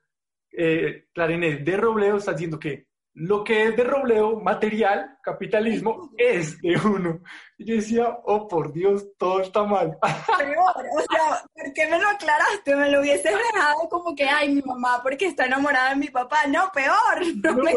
eh, 0.52 1.08
de 1.14 1.76
Robledo, 1.76 2.16
estás 2.16 2.36
diciendo 2.36 2.58
que 2.58 2.89
lo 3.14 3.42
que 3.42 3.64
es 3.64 3.76
de 3.76 3.84
Robledo, 3.84 4.40
material, 4.40 5.18
capitalismo, 5.22 6.10
es 6.16 6.60
de 6.60 6.76
uno. 6.76 7.20
Y 7.58 7.66
yo 7.66 7.74
decía, 7.74 8.18
oh, 8.24 8.46
por 8.46 8.72
Dios, 8.72 9.08
todo 9.18 9.40
está 9.40 9.64
mal. 9.64 9.98
Peor, 10.38 10.86
o 10.96 11.00
sea, 11.00 11.42
¿por 11.52 11.72
qué 11.72 11.88
me 11.88 12.00
lo 12.00 12.08
aclaraste? 12.08 12.76
Me 12.76 12.90
lo 12.90 13.00
hubieses 13.00 13.32
dejado 13.32 13.88
como 13.88 14.14
que, 14.14 14.24
ay, 14.24 14.54
mi 14.54 14.62
mamá, 14.62 15.00
porque 15.02 15.26
está 15.26 15.46
enamorada 15.46 15.90
de 15.90 15.96
mi 15.96 16.08
papá. 16.08 16.46
No, 16.46 16.70
peor, 16.72 16.94
no, 17.42 17.54
me 17.54 17.74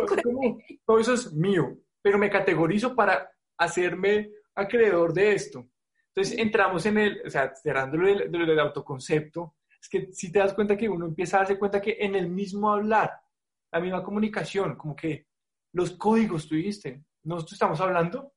Todo 0.85 0.99
eso 0.99 1.13
es 1.13 1.33
mío, 1.33 1.77
pero 2.01 2.17
me 2.17 2.29
categorizo 2.29 2.95
para 2.95 3.29
hacerme 3.57 4.31
acreedor 4.55 5.13
de 5.13 5.33
esto. 5.33 5.67
Entonces 6.15 6.37
entramos 6.37 6.85
en 6.85 6.97
el, 6.99 7.21
o 7.25 7.29
sea, 7.29 7.51
cerrándolo 7.55 8.07
del, 8.07 8.31
del 8.31 8.59
autoconcepto, 8.59 9.55
es 9.81 9.89
que 9.89 10.13
si 10.13 10.31
te 10.31 10.39
das 10.39 10.53
cuenta 10.53 10.77
que 10.77 10.87
uno 10.87 11.07
empieza 11.07 11.37
a 11.37 11.39
darse 11.39 11.57
cuenta 11.57 11.81
que 11.81 11.97
en 11.99 12.15
el 12.15 12.29
mismo 12.29 12.71
hablar, 12.71 13.11
la 13.73 13.79
misma 13.79 14.03
comunicación, 14.03 14.75
como 14.75 14.95
que 14.95 15.27
los 15.73 15.91
códigos 15.91 16.47
tú 16.47 16.55
dijiste, 16.55 17.03
nosotros 17.23 17.53
estamos 17.53 17.81
hablando 17.81 18.33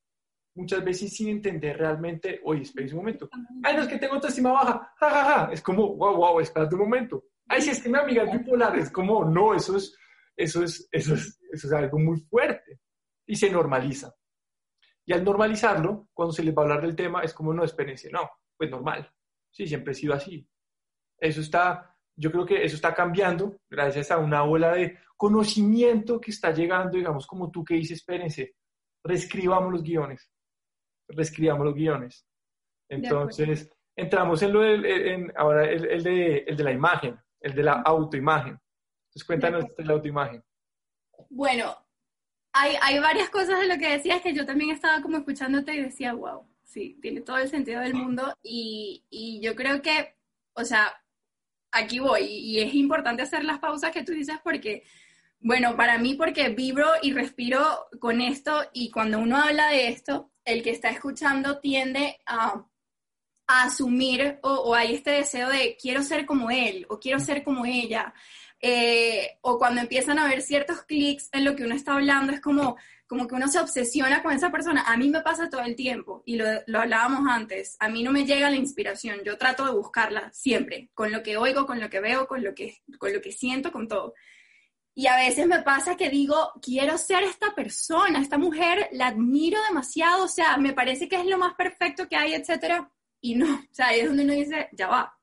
muchas 0.55 0.83
veces 0.83 1.15
sin 1.15 1.29
entender 1.29 1.77
realmente, 1.77 2.41
oye, 2.43 2.63
espera 2.63 2.87
un 2.89 2.97
momento. 2.97 3.29
Ay, 3.63 3.75
no, 3.75 3.83
es 3.83 3.87
que 3.87 3.99
tengo 3.99 4.15
autoestima 4.15 4.51
baja, 4.51 4.91
ja, 4.99 5.09
ja, 5.09 5.23
ja. 5.23 5.53
Es 5.53 5.61
como, 5.61 5.95
wow, 5.95 6.15
wow, 6.15 6.39
espérate 6.39 6.73
un 6.73 6.81
momento. 6.81 7.25
Ay, 7.47 7.61
si 7.61 7.69
es 7.69 7.81
que 7.81 7.89
mi 7.89 7.99
amiga 7.99 8.23
es 8.23 8.31
bipolar, 8.31 8.75
es 8.77 8.89
como, 8.89 9.23
no, 9.23 9.53
eso 9.53 9.77
es, 9.77 9.95
eso 10.35 10.63
es, 10.63 10.89
eso 10.91 11.13
es, 11.13 11.39
eso 11.51 11.67
es 11.67 11.73
algo 11.73 11.99
muy 11.99 12.19
fuerte. 12.21 12.79
Y 13.27 13.35
se 13.35 13.51
normaliza. 13.51 14.11
Y 15.05 15.13
al 15.13 15.23
normalizarlo, 15.23 16.09
cuando 16.13 16.33
se 16.33 16.43
les 16.43 16.55
va 16.55 16.63
a 16.63 16.65
hablar 16.65 16.81
del 16.81 16.95
tema, 16.95 17.21
es 17.21 17.33
como, 17.33 17.53
no, 17.53 17.63
espérense, 17.63 18.09
no, 18.09 18.27
pues 18.57 18.71
normal. 18.71 19.07
Sí, 19.51 19.67
siempre 19.67 19.91
he 19.91 19.95
sido 19.95 20.15
así. 20.15 20.49
Eso 21.19 21.41
está, 21.41 21.95
yo 22.17 22.31
creo 22.31 22.45
que 22.45 22.63
eso 22.63 22.75
está 22.75 22.93
cambiando 22.93 23.57
gracias 23.69 24.09
a 24.11 24.17
una 24.17 24.43
ola 24.43 24.73
de 24.73 24.97
conocimiento 25.15 26.19
que 26.19 26.31
está 26.31 26.51
llegando, 26.51 26.97
digamos, 26.97 27.27
como 27.27 27.51
tú 27.51 27.63
que 27.63 27.75
dices, 27.75 27.99
espérense, 27.99 28.55
reescribamos 29.03 29.71
los 29.71 29.83
guiones, 29.83 30.29
reescribamos 31.07 31.65
los 31.65 31.75
guiones. 31.75 32.25
Entonces, 32.89 33.71
entramos 33.95 34.41
en 34.41 34.53
lo 34.53 34.61
del, 34.61 34.85
en, 34.85 35.33
ahora 35.35 35.69
el, 35.69 35.85
el, 35.85 36.03
de, 36.03 36.37
el 36.39 36.57
de 36.57 36.63
la 36.63 36.71
imagen, 36.71 37.19
el 37.39 37.53
de 37.53 37.63
la 37.63 37.73
autoimagen. 37.73 38.59
Entonces, 39.07 39.23
cuéntanos 39.25 39.65
de 39.75 39.85
la 39.85 39.93
autoimagen. 39.93 40.43
Bueno, 41.29 41.75
hay, 42.53 42.75
hay 42.81 42.99
varias 42.99 43.29
cosas 43.29 43.59
de 43.59 43.67
lo 43.67 43.77
que 43.77 43.91
decías 43.91 44.21
que 44.21 44.33
yo 44.33 44.45
también 44.45 44.71
estaba 44.71 45.01
como 45.01 45.17
escuchándote 45.17 45.73
y 45.73 45.83
decía, 45.83 46.13
wow, 46.13 46.47
sí, 46.63 46.97
tiene 47.01 47.21
todo 47.21 47.37
el 47.37 47.49
sentido 47.49 47.81
del 47.81 47.93
mundo 47.93 48.33
y, 48.41 49.05
y 49.09 49.41
yo 49.41 49.55
creo 49.55 49.81
que, 49.81 50.15
o 50.53 50.63
sea, 50.63 50.93
aquí 51.77 51.99
voy 51.99 52.23
y 52.23 52.59
es 52.59 52.73
importante 52.73 53.23
hacer 53.23 53.43
las 53.43 53.59
pausas 53.59 53.91
que 53.91 54.03
tú 54.03 54.11
dices 54.11 54.37
porque 54.43 54.83
bueno, 55.39 55.75
para 55.75 55.97
mí 55.97 56.15
porque 56.15 56.49
vibro 56.49 56.87
y 57.01 57.13
respiro 57.13 57.87
con 57.99 58.21
esto 58.21 58.65
y 58.73 58.89
cuando 58.89 59.19
uno 59.19 59.37
habla 59.37 59.69
de 59.69 59.89
esto, 59.89 60.31
el 60.43 60.63
que 60.63 60.71
está 60.71 60.89
escuchando 60.89 61.59
tiende 61.59 62.19
a, 62.25 62.65
asumir 63.47 64.39
o, 64.43 64.75
hay 64.75 64.95
este 64.95 65.11
deseo 65.11 65.49
de 65.49 65.77
quiero 65.81 66.03
ser 66.03 66.25
como 66.25 66.51
él 66.51 66.85
o 66.89 66.99
quiero 66.99 67.19
ser 67.19 67.43
como 67.43 67.65
ella. 67.65 68.13
Eh, 68.59 69.37
o 69.41 69.57
cuando 69.57 69.79
empiezan 69.79 70.19
a 70.19 70.27
ver 70.27 70.41
ciertos 70.41 70.81
clics 70.83 71.29
en 71.31 71.45
lo 71.45 71.55
que 71.55 71.63
uno 71.63 71.73
está 71.73 71.93
hablando, 71.93 72.33
es 72.33 72.41
como, 72.41 72.75
como 73.07 73.27
que 73.27 73.35
uno 73.35 73.47
se 73.47 73.59
obsesiona 73.59 74.21
con 74.21 74.33
esa 74.33 74.51
persona. 74.51 74.83
A 74.85 74.97
mí 74.97 75.09
me 75.09 75.21
pasa 75.21 75.49
todo 75.49 75.61
el 75.61 75.75
tiempo 75.75 76.23
y 76.25 76.35
lo, 76.35 76.45
lo 76.67 76.79
hablábamos 76.79 77.21
antes. 77.29 77.77
A 77.79 77.89
mí 77.89 78.03
no 78.03 78.11
me 78.11 78.25
llega 78.25 78.49
la 78.49 78.57
inspiración, 78.57 79.21
yo 79.23 79.37
trato 79.37 79.65
de 79.65 79.71
buscarla 79.71 80.31
siempre, 80.33 80.89
con 80.93 81.11
lo 81.11 81.23
que 81.23 81.37
oigo, 81.37 81.65
con 81.65 81.79
lo 81.79 81.89
que 81.89 81.99
veo, 81.99 82.27
con 82.27 82.43
lo 82.43 82.53
que, 82.53 82.77
con 82.99 83.13
lo 83.13 83.21
que 83.21 83.31
siento, 83.31 83.71
con 83.71 83.87
todo. 83.87 84.13
Y 84.97 85.05
a 85.05 85.15
veces 85.15 85.45
me 85.45 85.61
pasa 85.61 85.95
que 85.95 86.09
digo, 86.09 86.53
quiero 86.59 86.97
ser 86.97 87.21
esta 87.21 87.53
persona, 87.53 88.19
esta 88.19 88.39
mujer, 88.39 88.89
la 88.93 89.09
admiro 89.09 89.59
demasiado, 89.67 90.23
o 90.23 90.27
sea, 90.27 90.57
me 90.57 90.73
parece 90.73 91.07
que 91.07 91.17
es 91.17 91.25
lo 91.27 91.37
más 91.37 91.53
perfecto 91.53 92.09
que 92.09 92.15
hay, 92.15 92.33
etcétera. 92.33 92.91
Y 93.21 93.35
no, 93.35 93.45
o 93.57 93.67
sea, 93.73 93.89
ahí 93.89 93.99
es 93.99 94.07
donde 94.07 94.23
uno 94.23 94.33
dice, 94.33 94.69
ya 94.71 94.87
va. 94.87 95.15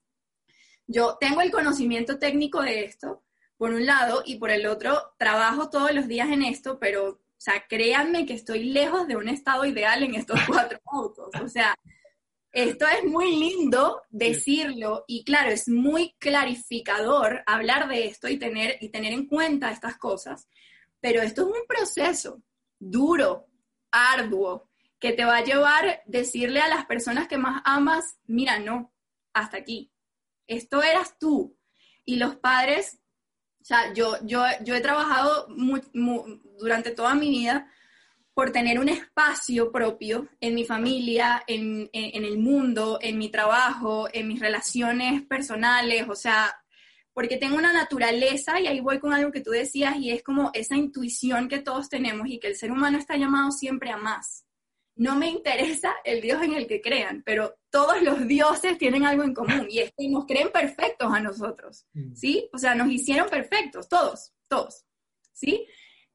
Yo 0.86 1.16
tengo 1.18 1.40
el 1.40 1.50
conocimiento 1.50 2.20
técnico 2.20 2.62
de 2.62 2.84
esto, 2.84 3.24
por 3.56 3.72
un 3.72 3.84
lado, 3.84 4.22
y 4.24 4.36
por 4.36 4.50
el 4.50 4.64
otro, 4.66 5.14
trabajo 5.18 5.70
todos 5.70 5.92
los 5.92 6.06
días 6.06 6.30
en 6.30 6.44
esto, 6.44 6.78
pero, 6.78 7.23
sea, 7.44 7.64
créanme 7.68 8.26
que 8.26 8.34
estoy 8.34 8.64
lejos 8.64 9.06
de 9.06 9.16
un 9.16 9.28
estado 9.28 9.64
ideal 9.64 10.02
en 10.02 10.14
estos 10.14 10.40
cuatro 10.48 10.80
autos. 10.86 11.28
O 11.42 11.48
sea, 11.48 11.74
esto 12.52 12.86
es 12.86 13.04
muy 13.04 13.36
lindo 13.36 14.02
decirlo 14.10 15.04
y 15.08 15.24
claro, 15.24 15.50
es 15.50 15.68
muy 15.68 16.14
clarificador 16.18 17.42
hablar 17.46 17.88
de 17.88 18.06
esto 18.06 18.28
y 18.28 18.38
tener, 18.38 18.78
y 18.80 18.90
tener 18.90 19.12
en 19.12 19.26
cuenta 19.26 19.72
estas 19.72 19.96
cosas, 19.96 20.48
pero 21.00 21.20
esto 21.20 21.42
es 21.42 21.48
un 21.48 21.66
proceso 21.66 22.42
duro, 22.78 23.48
arduo, 23.90 24.70
que 24.98 25.12
te 25.12 25.24
va 25.24 25.38
a 25.38 25.44
llevar 25.44 26.02
decirle 26.06 26.60
a 26.60 26.68
las 26.68 26.86
personas 26.86 27.28
que 27.28 27.36
más 27.36 27.60
amas, 27.64 28.18
mira, 28.24 28.58
no, 28.58 28.92
hasta 29.32 29.58
aquí. 29.58 29.92
Esto 30.46 30.82
eras 30.82 31.18
tú. 31.18 31.58
Y 32.04 32.16
los 32.16 32.36
padres, 32.36 33.00
o 33.64 33.66
sea, 33.66 33.94
yo, 33.94 34.18
yo, 34.26 34.44
yo 34.62 34.74
he 34.74 34.82
trabajado 34.82 35.48
durante 36.58 36.90
toda 36.90 37.14
mi 37.14 37.30
vida 37.30 37.66
por 38.34 38.52
tener 38.52 38.78
un 38.78 38.90
espacio 38.90 39.72
propio 39.72 40.28
en 40.38 40.54
mi 40.54 40.66
familia, 40.66 41.42
en, 41.46 41.88
el 41.94 42.36
mundo, 42.36 42.98
en 43.00 43.16
mi 43.16 43.30
trabajo, 43.30 44.06
en 44.12 44.28
mis 44.28 44.38
relaciones 44.38 45.22
personales, 45.22 46.06
o 46.10 46.14
sea, 46.14 46.54
porque 47.14 47.38
tengo 47.38 47.56
una 47.56 47.72
naturaleza, 47.72 48.60
y 48.60 48.66
ahí 48.66 48.80
voy 48.80 48.98
con 48.98 49.14
algo 49.14 49.32
que 49.32 49.40
tú 49.40 49.52
decías, 49.52 49.96
y 49.96 50.10
es 50.10 50.22
como 50.22 50.50
esa 50.52 50.76
intuición 50.76 51.48
que 51.48 51.60
todos 51.60 51.88
tenemos 51.88 52.28
y 52.28 52.38
que 52.38 52.48
el 52.48 52.56
ser 52.56 52.70
humano 52.70 52.98
está 52.98 53.16
llamado 53.16 53.50
siempre 53.50 53.90
a 53.90 53.96
más. 53.96 54.44
No 54.96 55.16
me 55.16 55.28
interesa 55.28 55.92
el 56.04 56.20
Dios 56.20 56.42
en 56.42 56.54
el 56.54 56.66
que 56.66 56.80
crean, 56.80 57.22
pero 57.24 57.56
todos 57.70 58.00
los 58.02 58.26
dioses 58.28 58.78
tienen 58.78 59.04
algo 59.04 59.24
en 59.24 59.34
común 59.34 59.66
y 59.68 59.80
es 59.80 59.92
que 59.96 60.08
nos 60.08 60.26
creen 60.26 60.50
perfectos 60.52 61.12
a 61.12 61.20
nosotros, 61.20 61.86
mm. 61.92 62.14
¿sí? 62.14 62.48
O 62.52 62.58
sea, 62.58 62.74
nos 62.74 62.90
hicieron 62.90 63.28
perfectos, 63.28 63.88
todos, 63.88 64.32
todos, 64.48 64.84
¿sí? 65.32 65.66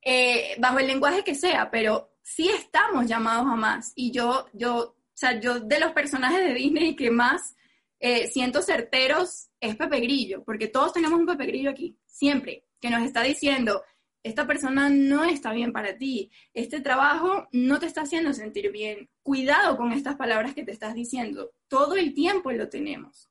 Eh, 0.02 0.56
bajo 0.60 0.80
el 0.80 0.88
lenguaje 0.88 1.24
que 1.24 1.36
sea, 1.36 1.70
pero 1.70 2.14
sí 2.22 2.50
estamos 2.50 3.08
llamados 3.08 3.48
a 3.48 3.56
más. 3.56 3.92
Y 3.96 4.12
yo, 4.12 4.48
yo, 4.54 4.76
o 4.78 4.96
sea, 5.14 5.40
yo 5.40 5.60
de 5.60 5.80
los 5.80 5.92
personajes 5.92 6.40
de 6.40 6.54
Disney 6.54 6.96
que 6.96 7.12
más 7.12 7.56
eh, 8.00 8.28
siento 8.28 8.62
certeros 8.62 9.50
es 9.60 9.76
Pepe 9.76 10.00
Grillo, 10.00 10.44
porque 10.44 10.68
todos 10.68 10.94
tenemos 10.94 11.20
un 11.20 11.26
Pepe 11.26 11.48
Grillo 11.48 11.70
aquí, 11.70 11.98
siempre, 12.06 12.66
que 12.80 12.90
nos 12.90 13.04
está 13.04 13.24
diciendo, 13.24 13.84
esta 14.24 14.46
persona 14.46 14.90
no 14.90 15.24
está 15.24 15.54
bien 15.54 15.72
para 15.72 15.98
ti, 15.98 16.32
este 16.54 16.82
trabajo 16.82 17.48
no 17.52 17.80
te 17.80 17.86
está 17.86 18.02
haciendo 18.02 18.34
sentir 18.34 18.72
bien, 18.72 19.10
cuidado 19.24 19.78
con 19.78 19.92
estas 19.94 20.16
palabras 20.16 20.54
que 20.54 20.64
te 20.64 20.72
estás 20.72 20.94
diciendo, 20.94 21.52
todo 21.68 21.96
el 21.96 22.14
tiempo 22.14 22.52
lo 22.52 22.70
tenemos. 22.70 23.30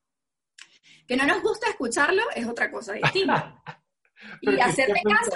Que 1.07 1.15
no 1.15 1.25
nos 1.25 1.41
gusta 1.41 1.69
escucharlo 1.69 2.21
es 2.35 2.47
otra 2.47 2.71
cosa 2.71 2.93
distinta. 2.93 3.61
y 4.41 4.59
hacerle 4.59 5.01
caso 5.03 5.35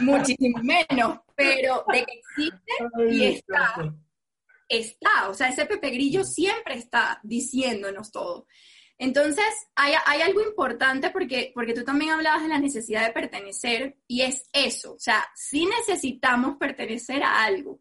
muchísimo 0.00 0.58
menos, 0.62 1.18
pero 1.34 1.84
de 1.92 2.04
que 2.04 2.12
existe 2.12 2.72
y 3.10 3.24
está, 3.24 3.94
está, 4.68 5.28
o 5.28 5.34
sea, 5.34 5.48
ese 5.48 5.66
Pepe 5.66 5.90
Grillo 5.90 6.24
siempre 6.24 6.74
está 6.74 7.20
diciéndonos 7.22 8.10
todo. 8.10 8.46
Entonces, 9.04 9.44
hay, 9.74 9.94
algo 10.22 10.40
importante 10.42 11.10
porque, 11.10 11.50
porque 11.56 11.74
tú 11.74 11.82
también 11.82 12.12
hablabas 12.12 12.44
de 12.44 12.48
la 12.48 12.60
necesidad 12.60 13.04
de 13.04 13.12
pertenecer 13.12 13.96
y 14.06 14.20
es 14.20 14.48
eso, 14.52 14.94
o 14.94 15.00
sea, 15.00 15.26
sí 15.34 15.66
necesitamos 15.66 16.56
pertenecer 16.56 17.24
a 17.24 17.42
algo, 17.42 17.80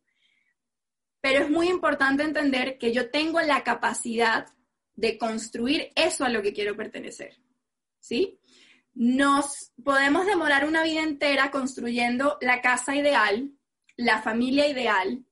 pero 1.21 1.43
es 1.43 1.49
muy 1.51 1.67
importante 1.67 2.23
entender 2.23 2.79
que 2.79 2.91
yo 2.91 3.11
tengo 3.11 3.39
la 3.39 3.63
capacidad 3.63 4.47
de 4.95 5.19
construir 5.19 5.91
eso 5.95 6.25
a 6.25 6.29
lo 6.29 6.41
que 6.41 6.53
quiero 6.53 6.75
pertenecer, 6.75 7.37
¿sí? 7.99 8.39
nos 8.95 9.71
podemos 9.83 10.25
demorar 10.25 10.65
una 10.65 10.81
vida 10.81 11.03
entera 11.03 11.51
construyendo 11.51 12.39
la 12.41 12.61
casa 12.61 12.95
ideal, 12.95 13.51
la 13.95 14.23
familia 14.23 14.67
ideal, 14.67 15.23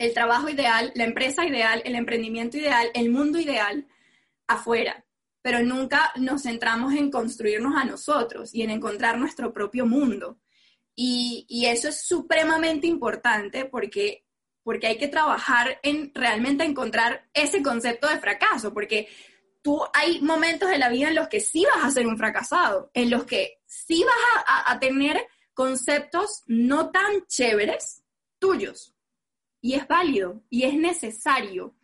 el 0.00 0.12
trabajo 0.12 0.48
ideal, 0.48 0.90
la 0.96 1.04
empresa 1.04 1.46
ideal, 1.46 1.82
el 1.84 1.94
emprendimiento 1.94 2.56
ideal, 2.56 2.90
el 2.94 3.10
mundo 3.10 3.38
ideal 3.38 3.86
afuera, 4.48 5.04
pero 5.42 5.62
nunca 5.62 6.12
nos 6.16 6.42
centramos 6.42 6.94
en 6.94 7.10
construirnos 7.10 7.74
a 7.76 7.84
nosotros 7.84 8.54
y 8.54 8.62
en 8.62 8.70
encontrar 8.70 9.18
nuestro 9.18 9.52
propio 9.52 9.86
mundo. 9.86 10.38
Y, 10.94 11.46
y 11.48 11.66
eso 11.66 11.88
es 11.88 12.06
supremamente 12.06 12.86
importante 12.86 13.64
porque 13.64 14.24
porque 14.62 14.86
hay 14.86 14.98
que 14.98 15.08
trabajar 15.08 15.80
en 15.82 16.12
realmente 16.14 16.64
encontrar 16.64 17.28
ese 17.32 17.62
concepto 17.62 18.08
de 18.08 18.18
fracaso, 18.18 18.72
porque 18.72 19.08
tú 19.62 19.82
hay 19.92 20.20
momentos 20.20 20.70
en 20.70 20.80
la 20.80 20.88
vida 20.88 21.08
en 21.08 21.14
los 21.14 21.28
que 21.28 21.40
sí 21.40 21.64
vas 21.64 21.84
a 21.84 21.90
ser 21.90 22.06
un 22.06 22.18
fracasado, 22.18 22.90
en 22.94 23.10
los 23.10 23.24
que 23.24 23.60
sí 23.66 24.04
vas 24.04 24.44
a, 24.66 24.78
tener 24.78 25.26
conceptos 25.54 26.42
no 26.46 26.90
tan 26.90 27.26
chéveres 27.26 28.02
tuyos. 28.38 28.94
Y 29.60 29.74
es 29.74 29.86
válido 29.86 30.42
y 30.48 30.64
es 30.64 30.74
necesario. 30.74 31.74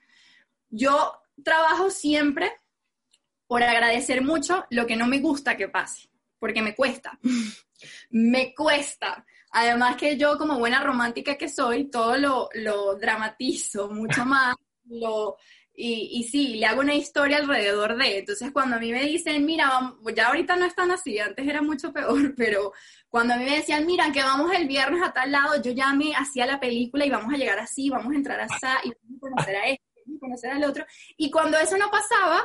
Yo 0.70 1.12
trabajo 1.44 1.90
siempre 1.90 2.52
por 3.46 3.62
agradecer 3.62 4.22
mucho 4.22 4.64
lo 4.70 4.86
que 4.86 4.96
no 4.96 5.06
me 5.06 5.20
gusta 5.20 5.56
que 5.56 5.68
pase, 5.68 6.08
porque 6.38 6.62
me 6.62 6.74
cuesta. 6.74 7.18
me 8.10 8.54
cuesta. 8.54 9.24
Además 9.52 9.96
que 9.96 10.16
yo 10.16 10.36
como 10.36 10.58
buena 10.58 10.82
romántica 10.82 11.36
que 11.36 11.48
soy, 11.48 11.90
todo 11.90 12.16
lo, 12.16 12.48
lo 12.54 12.96
dramatizo 12.96 13.88
mucho 13.88 14.24
más, 14.26 14.54
lo, 14.84 15.36
y, 15.78 16.20
y, 16.20 16.24
sí, 16.24 16.54
le 16.56 16.66
hago 16.66 16.80
una 16.80 16.94
historia 16.94 17.36
alrededor 17.36 17.96
de. 17.96 18.18
Entonces, 18.18 18.50
cuando 18.50 18.76
a 18.76 18.78
mí 18.78 18.92
me 18.92 19.02
dicen, 19.02 19.44
mira, 19.44 19.94
ya 20.14 20.28
ahorita 20.28 20.56
no 20.56 20.64
están 20.64 20.90
así, 20.90 21.18
antes 21.18 21.46
era 21.46 21.60
mucho 21.60 21.92
peor, 21.92 22.34
pero 22.36 22.72
cuando 23.10 23.34
a 23.34 23.36
mí 23.36 23.44
me 23.44 23.56
decían, 23.56 23.84
mira, 23.86 24.10
que 24.10 24.22
vamos 24.22 24.52
el 24.54 24.66
viernes 24.66 25.02
a 25.02 25.12
tal 25.12 25.32
lado, 25.32 25.60
yo 25.62 25.72
ya 25.72 25.92
me 25.92 26.14
hacía 26.14 26.46
la 26.46 26.58
película 26.58 27.04
y 27.04 27.10
vamos 27.10 27.32
a 27.32 27.36
llegar 27.36 27.58
así, 27.58 27.90
vamos 27.90 28.12
a 28.12 28.16
entrar 28.16 28.40
así, 28.40 28.56
y 28.84 28.88
vamos 28.88 29.16
a 29.16 29.20
conocer 29.20 29.56
a 29.56 29.66
este, 29.68 30.02
vamos 30.06 30.16
a 30.16 30.20
conocer 30.20 30.50
al 30.50 30.64
otro. 30.64 30.86
Y 31.18 31.30
cuando 31.30 31.58
eso 31.58 31.76
no 31.76 31.90
pasaba, 31.90 32.42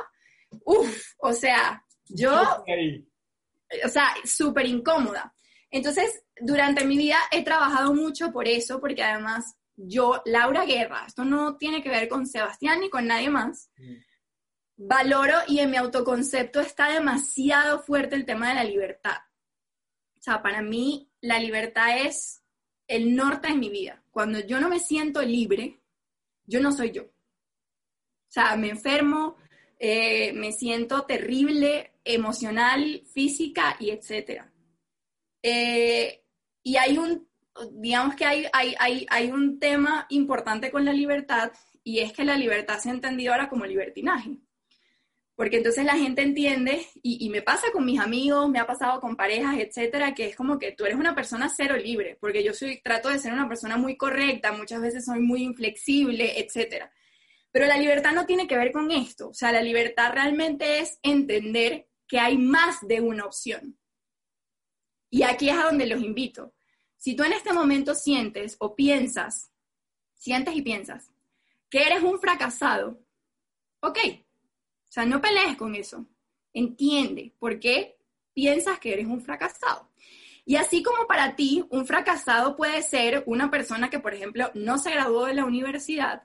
uff, 0.64 1.14
o 1.18 1.32
sea, 1.32 1.84
yo, 2.06 2.32
o 3.84 3.88
sea, 3.88 4.14
súper 4.24 4.66
incómoda. 4.66 5.34
Entonces, 5.70 6.24
durante 6.40 6.84
mi 6.84 6.96
vida 6.96 7.18
he 7.30 7.42
trabajado 7.44 7.94
mucho 7.94 8.32
por 8.32 8.46
eso, 8.46 8.80
porque 8.80 9.02
además 9.02 9.56
yo, 9.76 10.22
Laura 10.26 10.64
Guerra, 10.64 11.04
esto 11.06 11.24
no 11.24 11.56
tiene 11.56 11.82
que 11.82 11.88
ver 11.88 12.08
con 12.08 12.26
Sebastián 12.26 12.80
ni 12.80 12.90
con 12.90 13.06
nadie 13.06 13.30
más, 13.30 13.70
valoro 14.76 15.34
y 15.48 15.60
en 15.60 15.70
mi 15.70 15.76
autoconcepto 15.76 16.60
está 16.60 16.88
demasiado 16.92 17.80
fuerte 17.82 18.16
el 18.16 18.26
tema 18.26 18.48
de 18.48 18.54
la 18.54 18.64
libertad. 18.64 19.18
O 20.18 20.22
sea, 20.22 20.42
para 20.42 20.62
mí 20.62 21.10
la 21.20 21.38
libertad 21.38 21.98
es 21.98 22.42
el 22.86 23.14
norte 23.16 23.48
de 23.48 23.54
mi 23.54 23.70
vida. 23.70 24.04
Cuando 24.10 24.40
yo 24.40 24.60
no 24.60 24.68
me 24.68 24.78
siento 24.78 25.22
libre, 25.22 25.80
yo 26.44 26.60
no 26.60 26.72
soy 26.72 26.92
yo. 26.92 27.04
O 27.04 28.30
sea, 28.34 28.56
me 28.56 28.68
enfermo, 28.68 29.36
eh, 29.84 30.32
me 30.34 30.52
siento 30.52 31.06
terrible, 31.06 31.94
emocional, 32.04 33.02
física 33.12 33.76
y 33.80 33.90
etcétera. 33.90 34.52
Eh, 35.42 36.22
y 36.62 36.76
hay 36.76 36.98
un, 36.98 37.28
digamos 37.72 38.14
que 38.14 38.24
hay, 38.24 38.46
hay, 38.52 38.76
hay, 38.78 39.06
hay 39.10 39.32
un 39.32 39.58
tema 39.58 40.06
importante 40.10 40.70
con 40.70 40.84
la 40.84 40.92
libertad 40.92 41.50
y 41.82 41.98
es 41.98 42.12
que 42.12 42.24
la 42.24 42.36
libertad 42.36 42.78
se 42.78 42.90
ha 42.90 42.92
entendido 42.92 43.32
ahora 43.32 43.48
como 43.48 43.66
libertinaje. 43.66 44.38
Porque 45.34 45.56
entonces 45.56 45.84
la 45.84 45.96
gente 45.96 46.22
entiende, 46.22 46.86
y, 47.02 47.26
y, 47.26 47.28
me 47.30 47.42
pasa 47.42 47.72
con 47.72 47.84
mis 47.84 47.98
amigos, 47.98 48.48
me 48.50 48.60
ha 48.60 48.66
pasado 48.68 49.00
con 49.00 49.16
parejas, 49.16 49.56
etcétera, 49.58 50.14
que 50.14 50.26
es 50.26 50.36
como 50.36 50.60
que 50.60 50.70
tú 50.70 50.84
eres 50.84 50.96
una 50.96 51.16
persona 51.16 51.48
cero 51.48 51.76
libre, 51.76 52.16
porque 52.20 52.44
yo 52.44 52.54
soy, 52.54 52.80
trato 52.82 53.08
de 53.08 53.18
ser 53.18 53.32
una 53.32 53.48
persona 53.48 53.76
muy 53.76 53.96
correcta, 53.96 54.52
muchas 54.52 54.80
veces 54.80 55.04
soy 55.04 55.18
muy 55.18 55.42
inflexible, 55.42 56.38
etcétera. 56.38 56.92
Pero 57.52 57.66
la 57.66 57.76
libertad 57.76 58.12
no 58.12 58.26
tiene 58.26 58.48
que 58.48 58.56
ver 58.56 58.72
con 58.72 58.90
esto, 58.90 59.28
o 59.28 59.34
sea, 59.34 59.52
la 59.52 59.62
libertad 59.62 60.12
realmente 60.12 60.80
es 60.80 60.98
entender 61.02 61.86
que 62.08 62.18
hay 62.18 62.38
más 62.38 62.78
de 62.80 63.00
una 63.00 63.26
opción. 63.26 63.78
Y 65.10 65.22
aquí 65.22 65.50
es 65.50 65.56
a 65.56 65.64
donde 65.64 65.86
los 65.86 66.02
invito. 66.02 66.54
Si 66.96 67.14
tú 67.14 67.22
en 67.22 67.34
este 67.34 67.52
momento 67.52 67.94
sientes 67.94 68.56
o 68.58 68.74
piensas, 68.74 69.52
sientes 70.14 70.56
y 70.56 70.62
piensas 70.62 71.12
que 71.68 71.82
eres 71.82 72.02
un 72.02 72.18
fracasado, 72.18 73.00
ok, 73.80 73.98
o 73.98 74.92
sea, 74.92 75.04
no 75.04 75.20
pelees 75.20 75.56
con 75.56 75.74
eso. 75.74 76.06
Entiende 76.52 77.34
por 77.38 77.58
qué 77.58 77.98
piensas 78.32 78.78
que 78.78 78.92
eres 78.92 79.06
un 79.06 79.20
fracasado. 79.20 79.90
Y 80.44 80.56
así 80.56 80.82
como 80.82 81.06
para 81.06 81.36
ti, 81.36 81.64
un 81.70 81.86
fracasado 81.86 82.56
puede 82.56 82.82
ser 82.82 83.22
una 83.26 83.50
persona 83.50 83.90
que, 83.90 84.00
por 84.00 84.12
ejemplo, 84.12 84.50
no 84.54 84.78
se 84.78 84.90
graduó 84.90 85.26
de 85.26 85.34
la 85.34 85.44
universidad, 85.44 86.24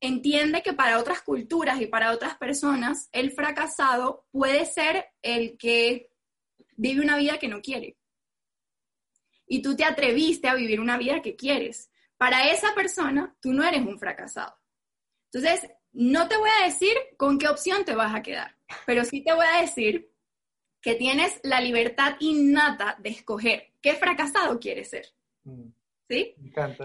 entiende 0.00 0.62
que 0.62 0.72
para 0.72 0.98
otras 0.98 1.22
culturas 1.22 1.80
y 1.80 1.86
para 1.86 2.12
otras 2.12 2.36
personas, 2.36 3.08
el 3.12 3.32
fracasado 3.32 4.26
puede 4.30 4.66
ser 4.66 5.06
el 5.22 5.56
que 5.56 6.10
vive 6.76 7.00
una 7.00 7.16
vida 7.16 7.38
que 7.38 7.48
no 7.48 7.60
quiere. 7.60 7.96
Y 9.46 9.62
tú 9.62 9.76
te 9.76 9.84
atreviste 9.84 10.48
a 10.48 10.54
vivir 10.54 10.80
una 10.80 10.96
vida 10.96 11.22
que 11.22 11.36
quieres. 11.36 11.90
Para 12.16 12.50
esa 12.50 12.74
persona, 12.74 13.34
tú 13.40 13.52
no 13.52 13.64
eres 13.64 13.82
un 13.82 13.98
fracasado. 13.98 14.56
Entonces, 15.32 15.70
no 15.92 16.28
te 16.28 16.36
voy 16.36 16.50
a 16.60 16.64
decir 16.64 16.94
con 17.16 17.38
qué 17.38 17.48
opción 17.48 17.84
te 17.84 17.94
vas 17.94 18.14
a 18.14 18.22
quedar, 18.22 18.56
pero 18.86 19.04
sí 19.04 19.22
te 19.22 19.32
voy 19.32 19.46
a 19.46 19.60
decir 19.60 20.10
que 20.80 20.94
tienes 20.94 21.40
la 21.42 21.60
libertad 21.60 22.16
innata 22.20 22.96
de 22.98 23.10
escoger 23.10 23.72
qué 23.80 23.94
fracasado 23.94 24.58
quieres 24.60 24.90
ser. 24.90 25.06
Mm. 25.44 25.68
¿Sí? 26.08 26.34
Me 26.36 26.48
encanta. 26.48 26.84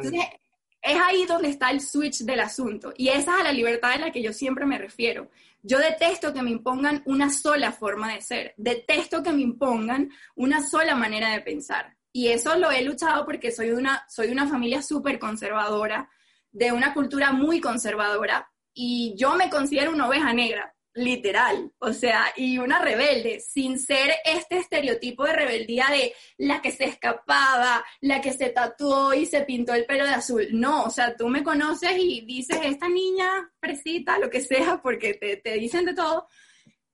Es 0.82 0.99
ahí 0.99 1.25
donde 1.25 1.49
está 1.49 1.71
el 1.71 1.82
switch 1.82 2.19
del 2.19 2.39
asunto 2.39 2.93
y 2.95 3.09
esa 3.09 3.38
es 3.38 3.43
la 3.43 3.51
libertad 3.51 3.91
a 3.91 3.97
la 3.97 4.11
que 4.11 4.21
yo 4.21 4.34
siempre 4.34 4.65
me 4.65 4.77
refiero. 4.77 5.30
Yo 5.61 5.77
detesto 5.77 6.34
que 6.34 6.41
me 6.41 6.51
impongan 6.51 7.03
una 7.05 7.30
sola 7.30 7.71
forma 7.71 8.13
de 8.13 8.21
ser, 8.21 8.53
detesto 8.57 9.21
que 9.21 9.34
me 9.34 9.41
impongan 9.41 10.09
una 10.36 10.65
sola 10.65 10.95
manera 10.95 11.32
de 11.32 11.41
pensar. 11.41 11.97
Y 12.11 12.30
eso 12.30 12.55
lo 12.57 12.71
he 12.71 12.82
luchado 12.82 13.25
porque 13.25 13.51
soy 13.51 13.71
una, 13.71 14.05
soy 14.07 14.30
una 14.30 14.47
familia 14.47 14.82
súper 14.82 15.19
conservadora, 15.19 16.09
de 16.51 16.71
una 16.71 16.93
cultura 16.93 17.32
muy 17.32 17.61
conservadora, 17.61 18.49
y 18.73 19.13
yo 19.17 19.36
me 19.36 19.49
considero 19.49 19.91
una 19.91 20.07
oveja 20.07 20.34
negra, 20.34 20.73
literal, 20.93 21.71
o 21.79 21.93
sea, 21.93 22.33
y 22.35 22.57
una 22.57 22.79
rebelde, 22.79 23.39
sin 23.39 23.79
ser 23.79 24.11
este 24.25 24.57
estereotipo 24.57 25.23
de 25.25 25.33
rebeldía 25.33 25.85
de 25.89 26.13
la 26.37 26.61
que 26.61 26.71
se 26.71 26.85
escapaba, 26.85 27.85
la 28.01 28.21
que 28.21 28.33
se 28.33 28.49
tatuó 28.49 29.13
y 29.13 29.25
se 29.25 29.41
pintó 29.41 29.73
el 29.73 29.85
pelo 29.85 30.05
de 30.05 30.11
azul. 30.11 30.47
No, 30.51 30.83
o 30.83 30.89
sea, 30.89 31.15
tú 31.15 31.27
me 31.27 31.43
conoces 31.43 31.93
y 31.97 32.21
dices, 32.21 32.59
esta 32.63 32.89
niña 32.89 33.51
fresita, 33.59 34.19
lo 34.19 34.29
que 34.29 34.41
sea, 34.41 34.81
porque 34.81 35.13
te, 35.13 35.53
dicen 35.53 35.85
de 35.85 35.93
todo, 35.93 36.27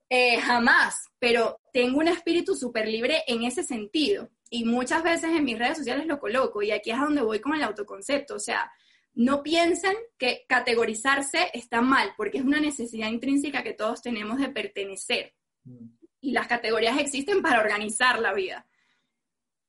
eh, 0.09 0.37
jamás, 0.39 1.07
pero 1.17 1.61
tengo 1.71 1.99
un 1.99 2.07
espíritu 2.07 2.55
súper 2.55 2.87
libre 2.87 3.23
en 3.27 3.43
ese 3.43 3.63
sentido. 3.63 4.29
Y 4.49 4.65
muchas 4.65 5.03
veces 5.03 5.31
en 5.31 5.43
mis 5.43 5.57
redes 5.57 5.77
sociales 5.77 6.05
lo 6.05 6.19
coloco, 6.19 6.61
y 6.61 6.71
aquí 6.71 6.91
es 6.91 6.97
a 6.97 7.05
donde 7.05 7.21
voy 7.21 7.39
con 7.39 7.55
el 7.55 7.63
autoconcepto, 7.63 8.35
o 8.35 8.39
sea, 8.39 8.71
no 9.15 9.43
piensen 9.43 9.95
que 10.17 10.45
categorizarse 10.47 11.49
está 11.53 11.81
mal, 11.81 12.13
porque 12.17 12.37
es 12.37 12.43
una 12.43 12.59
necesidad 12.59 13.09
intrínseca 13.09 13.63
que 13.63 13.73
todos 13.73 14.01
tenemos 14.01 14.37
de 14.39 14.49
pertenecer. 14.49 15.33
Mm. 15.63 15.87
Y 16.21 16.31
las 16.31 16.47
categorías 16.47 16.99
existen 16.99 17.41
para 17.41 17.61
organizar 17.61 18.19
la 18.19 18.33
vida. 18.33 18.67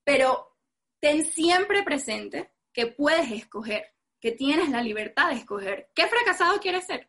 Pero 0.05 0.59
ten 1.01 1.25
siempre 1.25 1.83
presente 1.83 2.51
que 2.73 2.89
puedes 2.89 3.31
escoger, 3.31 3.95
que 4.21 4.33
tienes 4.33 4.71
la 4.71 4.83
libertad 4.83 5.31
de 5.31 5.37
escoger. 5.37 5.91
¿Qué 5.95 6.07
fracasado 6.09 6.59
quieres 6.61 6.85
ser? 6.87 7.09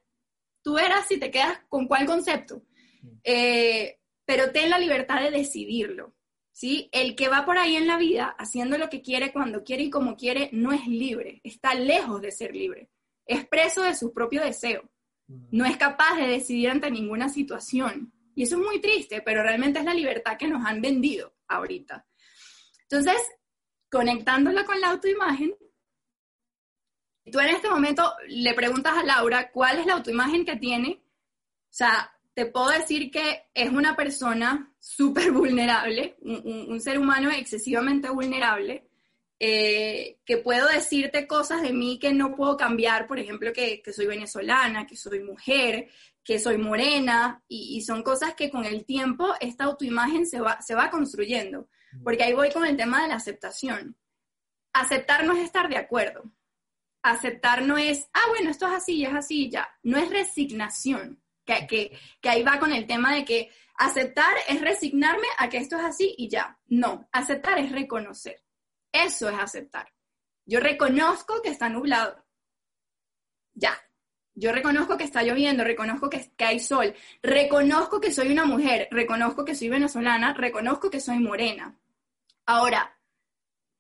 Tú 0.62 0.76
verás 0.76 1.08
si 1.08 1.18
te 1.18 1.32
quedas 1.32 1.60
con 1.70 1.88
cuál 1.88 2.06
concepto. 2.06 2.62
Mm. 3.02 3.18
Eh, 3.24 4.00
pero 4.26 4.52
ten 4.52 4.70
la 4.70 4.78
libertad 4.78 5.22
de 5.22 5.32
decidirlo. 5.32 6.14
¿Sí? 6.58 6.90
El 6.92 7.16
que 7.16 7.30
va 7.30 7.46
por 7.46 7.60
ahí 7.60 7.76
en 7.76 7.86
la 7.86 7.98
vida 7.98 8.36
haciendo 8.40 8.80
lo 8.80 8.90
que 8.90 9.04
quiere, 9.04 9.32
cuando 9.32 9.64
quiere 9.64 9.84
y 9.84 9.90
como 9.92 10.16
quiere, 10.16 10.50
no 10.54 10.72
es 10.72 10.88
libre, 10.88 11.40
está 11.44 11.76
lejos 11.76 12.20
de 12.20 12.32
ser 12.32 12.56
libre, 12.56 12.90
es 13.28 13.46
preso 13.48 13.84
de 13.84 13.94
su 13.94 14.12
propio 14.12 14.42
deseo, 14.42 14.90
no 15.28 15.66
es 15.66 15.78
capaz 15.78 16.16
de 16.16 16.26
decidir 16.26 16.72
ante 16.72 16.90
ninguna 16.90 17.30
situación. 17.30 18.12
Y 18.34 18.42
eso 18.42 18.56
es 18.56 18.66
muy 18.66 18.82
triste, 18.82 19.22
pero 19.22 19.44
realmente 19.44 19.78
es 19.78 19.86
la 19.86 19.94
libertad 19.94 20.36
que 20.36 20.48
nos 20.48 20.66
han 20.66 20.82
vendido 20.82 21.36
ahorita. 21.48 22.08
Entonces, 22.90 23.22
conectándola 23.92 24.66
con 24.66 24.82
la 24.82 24.90
autoimagen, 24.90 25.56
tú 27.32 27.40
en 27.40 27.50
este 27.50 27.70
momento 27.70 28.16
le 28.30 28.56
preguntas 28.56 28.98
a 28.98 29.04
Laura 29.04 29.52
cuál 29.52 29.78
es 29.78 29.86
la 29.86 29.94
autoimagen 29.94 30.44
que 30.44 30.56
tiene, 30.56 31.04
o 31.04 31.74
sea, 31.78 32.17
te 32.38 32.46
puedo 32.46 32.70
decir 32.70 33.10
que 33.10 33.48
es 33.52 33.72
una 33.72 33.96
persona 33.96 34.72
súper 34.78 35.32
vulnerable, 35.32 36.18
un, 36.22 36.80
ser 36.80 37.00
humano 37.00 37.32
excesivamente 37.32 38.12
vulnerable, 38.12 38.88
eh, 39.40 40.20
que 40.24 40.38
puedo 40.38 40.68
decirte 40.68 41.26
cosas 41.26 41.64
de 41.64 41.74
mí 41.74 41.98
que 41.98 42.14
no 42.14 42.36
puedo 42.36 42.56
cambiar, 42.56 43.08
por 43.08 43.18
ejemplo, 43.18 43.52
que, 43.52 43.82
soy 43.92 44.06
venezolana, 44.06 44.86
que 44.86 44.96
soy 44.96 45.24
mujer, 45.24 45.90
que 46.24 46.38
soy 46.38 46.60
morena, 46.60 47.44
y, 47.48 47.82
son 47.82 48.04
cosas 48.04 48.36
que 48.36 48.52
con 48.52 48.66
el 48.66 48.86
tiempo 48.86 49.34
esta 49.40 49.64
autoimagen 49.64 50.28
se 50.28 50.40
va, 50.40 50.62
se 50.62 50.76
va 50.76 50.92
construyendo, 50.92 51.68
porque 52.04 52.22
ahí 52.22 52.34
voy 52.34 52.52
con 52.52 52.68
el 52.68 52.78
tema 52.78 53.02
de 53.02 53.08
la 53.08 53.16
aceptación. 53.16 53.98
Aceptar 54.74 55.26
no 55.26 55.34
es 55.34 55.44
estar 55.44 55.70
de 55.70 55.78
acuerdo. 55.78 56.32
Aceptar 57.02 57.64
no 57.64 57.80
es, 57.80 58.08
ah, 58.14 58.28
bueno, 58.30 58.52
esto 58.52 58.68
es 58.68 58.74
así, 58.74 59.04
es 59.04 59.14
así, 59.16 59.50
ya. 59.50 59.68
No 59.82 59.98
es 59.98 60.08
resignación 60.12 61.20
que, 61.48 61.98
ahí 62.24 62.44
va 62.44 62.60
con 62.60 62.74
el 62.74 62.86
tema 62.86 63.14
de 63.14 63.26
que 63.26 63.50
aceptar 63.78 64.34
es 64.48 64.62
resignarme 64.62 65.28
a 65.38 65.50
que 65.50 65.58
esto 65.58 65.78
es 65.78 65.84
así 65.84 66.14
y 66.18 66.30
ya. 66.30 66.60
No, 66.68 67.08
aceptar 67.12 67.60
es 67.60 67.72
reconocer. 67.72 68.44
Eso 68.92 69.30
es 69.30 69.40
aceptar. 69.40 69.92
Yo 70.46 70.60
reconozco 70.60 71.42
que 71.42 71.50
está 71.50 71.70
nublado. 71.70 72.26
Ya. 73.54 73.78
Yo 74.36 74.52
reconozco 74.52 74.98
que 74.98 75.04
está 75.04 75.24
lloviendo, 75.24 75.64
reconozco 75.64 76.12
que, 76.12 76.32
que, 76.38 76.46
hay 76.46 76.60
sol, 76.60 76.94
reconozco 77.24 78.00
que 78.00 78.12
soy 78.12 78.32
una 78.32 78.46
mujer, 78.46 78.88
reconozco 78.92 79.44
que 79.44 79.56
soy 79.56 79.70
venezolana, 79.70 80.34
reconozco 80.34 80.92
que 80.92 81.00
soy 81.00 81.18
morena. 81.18 81.80
Ahora, 82.46 83.00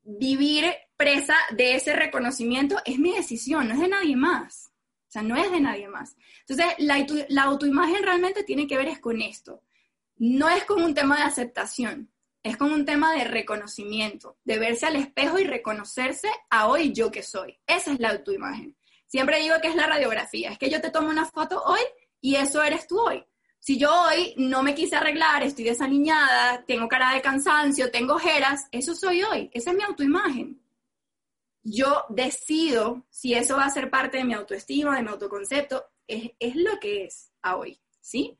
vivir 0.02 0.66
presa 0.96 1.36
de 1.52 1.76
ese 1.76 1.94
reconocimiento 1.94 2.78
es 2.86 2.98
mi 2.98 3.14
decisión, 3.14 3.68
no 3.68 3.76
es 3.76 3.82
de 3.82 3.88
nadie 3.88 4.16
más. 4.16 4.67
No 5.22 5.36
es 5.36 5.52
de 5.52 5.60
nadie 5.60 5.88
más. 5.88 6.16
Entonces, 6.48 6.76
la, 6.80 7.44
autoimagen 7.44 8.04
realmente 8.04 8.44
tiene 8.44 8.68
que 8.68 8.78
ver 8.78 8.88
es 8.88 9.00
con 9.00 9.22
esto. 9.22 9.64
No 10.18 10.50
es 10.50 10.64
como 10.66 10.86
un 10.86 10.94
tema 10.94 11.18
de 11.18 11.24
aceptación, 11.24 12.12
es 12.44 12.58
como 12.58 12.74
un 12.74 12.86
tema 12.86 13.14
de 13.14 13.24
reconocimiento, 13.24 14.38
de 14.44 14.58
verse 14.58 14.86
al 14.86 14.96
espejo 14.96 15.40
y 15.40 15.44
reconocerse 15.44 16.28
a 16.50 16.68
hoy 16.68 16.94
yo 16.94 17.12
que 17.12 17.24
soy. 17.24 17.60
Esa 17.68 17.94
es 17.94 18.00
la 18.00 18.10
autoimagen. 18.10 18.76
Siempre 19.06 19.40
digo 19.40 19.56
que 19.62 19.68
es 19.68 19.76
la 19.76 19.88
radiografía, 19.88 20.52
es 20.52 20.58
que 20.58 20.70
yo 20.70 20.82
te 20.82 20.90
tomo 20.90 21.10
una 21.10 21.26
foto 21.26 21.62
hoy 21.64 21.82
y 22.20 22.36
eso 22.36 22.64
eres 22.64 22.88
tú 22.88 23.00
hoy. 23.00 23.24
Si 23.60 23.78
yo 23.78 23.92
hoy 23.92 24.34
no 24.38 24.64
me 24.64 24.76
quise 24.76 24.96
arreglar, 24.96 25.44
estoy 25.44 25.66
desaliñada, 25.66 26.64
tengo 26.66 26.88
cara 26.88 27.14
de 27.14 27.22
cansancio, 27.22 27.92
tengo 27.92 28.16
ojeras, 28.16 28.68
eso 28.72 28.96
soy 28.96 29.24
hoy, 29.24 29.50
esa 29.54 29.72
es 29.72 29.78
mi 29.78 29.84
autoimagen 29.84 30.62
yo 31.70 32.06
decido 32.10 33.06
si 33.10 33.34
eso 33.34 33.58
va 33.58 33.66
a 33.66 33.70
ser 33.70 33.90
parte 33.90 34.18
de 34.18 34.24
mi 34.24 34.34
autoestima, 34.34 34.96
de 34.96 35.04
mi 35.04 35.10
autoconcepto, 35.10 35.86
es, 36.08 36.32
es 36.40 36.56
lo 36.56 36.80
que 36.80 37.04
es 37.04 37.34
a 37.42 37.58
hoy, 37.58 37.82
¿sí? 38.00 38.40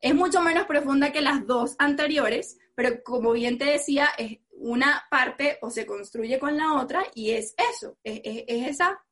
Es 0.00 0.14
mucho 0.14 0.40
menos 0.40 0.64
profunda 0.64 1.12
que 1.12 1.20
las 1.20 1.46
dos 1.46 1.76
anteriores, 1.78 2.58
pero 2.74 3.02
como 3.04 3.32
bien 3.32 3.58
te 3.58 3.66
decía, 3.66 4.08
es 4.16 4.38
una 4.50 5.04
parte 5.10 5.58
o 5.60 5.70
se 5.70 5.84
construye 5.84 6.38
con 6.38 6.56
la 6.56 6.74
otra 6.74 7.04
y 7.14 7.32
es 7.32 7.54
eso, 7.74 7.98
es, 8.02 8.20
esa 8.24 9.04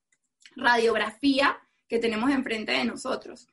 radiografía 0.57 1.59
que 1.87 1.99
tenemos 1.99 2.31
enfrente 2.31 2.73
de 2.73 2.85
nosotros. 2.85 3.47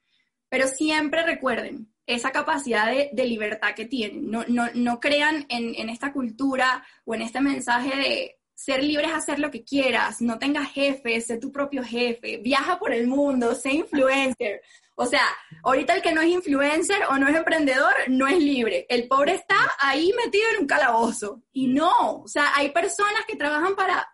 Pero 0.48 0.68
siempre 0.68 1.24
recuerden 1.24 1.94
esa 2.06 2.32
capacidad 2.32 2.88
de, 2.88 3.26
libertad 3.26 3.76
que 3.76 3.86
tienen. 3.86 4.32
No, 4.32 4.46
no, 4.48 5.00
crean 5.02 5.46
en, 5.50 5.76
en, 5.76 5.90
esta 5.90 6.14
cultura 6.14 6.86
o 7.04 7.14
en 7.14 7.22
este 7.22 7.42
mensaje 7.42 7.98
de 7.98 8.37
ser 8.58 8.84
libres 8.84 9.12
hacer 9.14 9.38
lo 9.38 9.52
que 9.52 9.64
quieras, 9.64 10.20
no 10.20 10.40
tengas 10.40 10.72
jefe, 10.72 11.22
sé 11.22 11.38
tu 11.38 11.52
propio 11.52 11.84
jefe, 11.84 12.38
viaja 12.38 12.80
por 12.80 12.92
el 12.92 13.06
mundo, 13.06 13.54
sé 13.54 13.72
influencer. 13.72 14.62
O 14.96 15.06
sea, 15.06 15.22
ahorita 15.62 15.94
el 15.94 16.02
que 16.02 16.12
no 16.12 16.22
es 16.22 16.30
influencer 16.30 17.04
o 17.08 17.20
no 17.20 17.28
es 17.28 17.36
emprendedor 17.36 17.94
no 18.08 18.28
es 18.28 18.40
libre. 18.40 18.88
El 18.90 19.08
pobre 19.08 19.36
está 19.36 19.56
ahí 19.80 20.12
metido 20.18 20.44
en 20.56 20.62
un 20.62 20.68
calabozo. 20.68 21.44
Y 21.54 21.68
no, 21.68 22.22
o 22.24 22.28
sea, 22.28 22.52
hay 22.56 22.72
personas 22.72 23.26
que 23.28 23.36
trabajan 23.36 23.76
para 23.76 24.10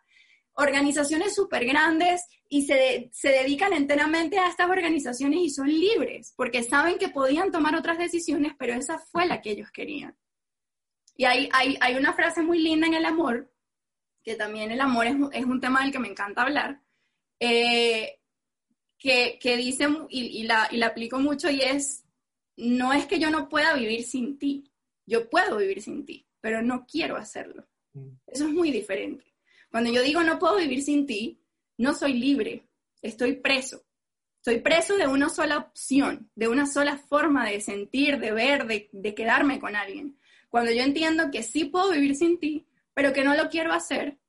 organizaciones 0.56 1.34
súper 1.34 1.66
grandes 1.66 2.22
y 2.50 2.66
se, 2.66 3.10
se, 3.14 3.30
dedican 3.30 3.72
enteramente 3.72 4.40
a 4.40 4.50
estas 4.50 4.70
organizaciones 4.70 5.40
y 5.40 5.50
son 5.52 5.70
libres, 5.70 6.34
porque 6.36 6.64
saben 6.64 6.98
que 6.98 7.08
podían 7.08 7.50
tomar 7.50 7.76
otras 7.78 7.98
decisiones, 7.98 8.52
pero 8.60 8.74
esa 8.74 9.00
fue 9.00 9.26
la 9.26 9.42
que 9.42 9.52
ellos 9.52 9.72
querían. 9.72 10.18
Y 11.16 11.24
hay, 11.24 11.50
hay, 11.54 11.78
hay 11.80 11.96
una 11.96 12.12
frase 12.12 12.44
muy 12.44 12.60
linda 12.60 12.88
en 12.88 12.96
el 12.96 13.06
amor, 13.06 13.53
que 14.24 14.36
también 14.36 14.72
el 14.72 14.82
amor 14.82 15.08
es, 15.08 15.16
es 15.34 15.46
un 15.46 15.60
tema 15.60 15.82
del 15.84 15.92
que 15.92 16.00
me 16.00 16.08
encanta 16.08 16.44
hablar, 16.44 16.82
eh, 17.40 18.20
que, 18.98 19.38
que 19.40 19.58
dice, 19.58 19.88
y, 20.10 20.44
la, 20.44 20.70
y 20.72 20.78
la 20.78 20.88
aplico 20.88 21.20
mucho, 21.20 21.50
y 21.50 21.62
es, 21.62 22.06
no 22.56 22.94
es 22.94 23.06
que 23.06 23.20
yo 23.20 23.30
no 23.30 23.50
pueda 23.50 23.74
vivir 23.74 24.04
sin 24.04 24.40
ti, 24.40 24.72
yo 25.06 25.30
puedo 25.30 25.58
vivir 25.58 25.82
sin 25.82 26.06
ti, 26.06 26.26
pero 26.40 26.62
no 26.62 26.86
quiero 26.86 27.18
hacerlo. 27.18 27.68
Mm. 27.94 28.10
Eso 28.28 28.48
es 28.48 28.54
muy 28.54 28.72
diferente. 28.72 29.26
Cuando 29.70 29.92
yo 29.92 30.02
digo 30.02 30.24
no 30.24 30.40
puedo 30.40 30.56
vivir 30.56 30.82
sin 30.84 31.06
ti, 31.06 31.42
no 31.78 31.94
soy 31.94 32.14
libre, 32.14 32.68
estoy 33.02 33.34
preso. 33.34 33.84
Estoy 34.38 34.60
preso 34.60 34.98
de 34.98 35.08
una 35.08 35.30
sola 35.30 35.58
opción, 35.58 36.30
de 36.36 36.50
una 36.50 36.66
sola 36.66 36.98
forma 36.98 37.50
de 37.50 37.62
sentir, 37.62 38.20
de 38.20 38.34
ver, 38.34 38.68
de, 38.68 38.90
de 38.92 39.16
quedarme 39.16 39.60
con 39.60 39.76
alguien. 39.76 40.18
Cuando 40.50 40.72
yo 40.72 40.84
entiendo 40.84 41.32
que 41.32 41.44
sí 41.44 41.66
puedo 41.66 41.92
vivir 41.92 42.16
sin 42.16 42.38
ti, 42.40 42.68
pero 42.94 43.14
que 43.14 43.24
no 43.24 43.36
lo 43.36 43.50
quiero 43.50 43.74
hacer, 43.74 44.20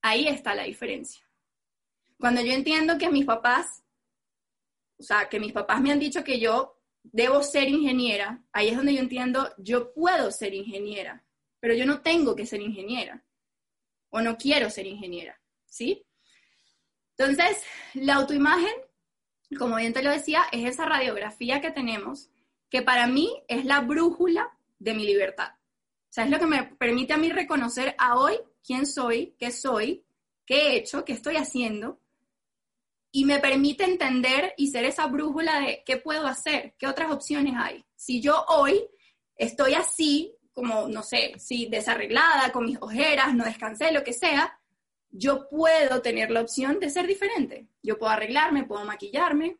ahí 0.00 0.28
está 0.28 0.54
la 0.54 0.64
diferencia. 0.64 1.26
Cuando 2.18 2.40
yo 2.40 2.52
entiendo 2.52 2.98
que 2.98 3.10
mis 3.10 3.24
papás 3.24 3.82
o 5.02 5.04
sea, 5.04 5.28
que 5.28 5.40
mis 5.40 5.52
papás 5.52 5.80
me 5.80 5.90
han 5.90 5.98
dicho 5.98 6.22
que 6.22 6.38
yo 6.38 6.80
debo 7.02 7.42
ser 7.42 7.68
ingeniera, 7.68 8.40
ahí 8.52 8.68
es 8.68 8.76
donde 8.76 8.94
yo 8.94 9.00
entiendo, 9.00 9.52
yo 9.58 9.92
puedo 9.92 10.30
ser 10.30 10.54
ingeniera, 10.54 11.24
pero 11.58 11.74
yo 11.74 11.84
no 11.84 12.02
tengo 12.02 12.36
que 12.36 12.46
ser 12.46 12.60
ingeniera 12.60 13.24
o 14.10 14.20
no 14.20 14.36
quiero 14.36 14.70
ser 14.70 14.86
ingeniera, 14.86 15.40
¿sí? 15.66 16.06
Entonces, 17.16 17.64
la 17.94 18.14
autoimagen, 18.14 18.72
como 19.58 19.74
bien 19.74 19.92
te 19.92 20.04
lo 20.04 20.10
decía, 20.12 20.44
es 20.52 20.68
esa 20.68 20.84
radiografía 20.84 21.60
que 21.60 21.72
tenemos, 21.72 22.30
que 22.70 22.82
para 22.82 23.08
mí 23.08 23.42
es 23.48 23.64
la 23.64 23.80
brújula 23.80 24.56
de 24.78 24.94
mi 24.94 25.04
libertad. 25.04 25.54
O 26.12 26.14
sea, 26.14 26.24
es 26.24 26.30
lo 26.30 26.38
que 26.38 26.46
me 26.46 26.62
permite 26.64 27.14
a 27.14 27.16
mí 27.16 27.32
reconocer 27.32 27.94
a 27.96 28.18
hoy 28.18 28.34
quién 28.62 28.84
soy, 28.84 29.34
qué 29.38 29.50
soy, 29.50 30.04
qué 30.44 30.56
he 30.56 30.76
hecho, 30.76 31.06
qué 31.06 31.14
estoy 31.14 31.36
haciendo, 31.36 32.02
y 33.10 33.24
me 33.24 33.38
permite 33.38 33.84
entender 33.84 34.52
y 34.58 34.66
ser 34.66 34.84
esa 34.84 35.06
brújula 35.06 35.60
de 35.60 35.82
qué 35.86 35.96
puedo 35.96 36.26
hacer, 36.26 36.74
qué 36.78 36.86
otras 36.86 37.10
opciones 37.10 37.54
hay. 37.56 37.82
Si 37.96 38.20
yo 38.20 38.44
hoy 38.48 38.86
estoy 39.36 39.72
así, 39.72 40.36
como, 40.52 40.86
no 40.86 41.02
sé, 41.02 41.32
si 41.38 41.64
desarreglada, 41.64 42.52
con 42.52 42.66
mis 42.66 42.76
ojeras, 42.82 43.34
no 43.34 43.44
descansé, 43.44 43.90
lo 43.90 44.04
que 44.04 44.12
sea, 44.12 44.60
yo 45.08 45.48
puedo 45.48 46.02
tener 46.02 46.30
la 46.30 46.42
opción 46.42 46.78
de 46.78 46.90
ser 46.90 47.06
diferente. 47.06 47.68
Yo 47.82 47.98
puedo 47.98 48.12
arreglarme, 48.12 48.64
puedo 48.64 48.84
maquillarme. 48.84 49.56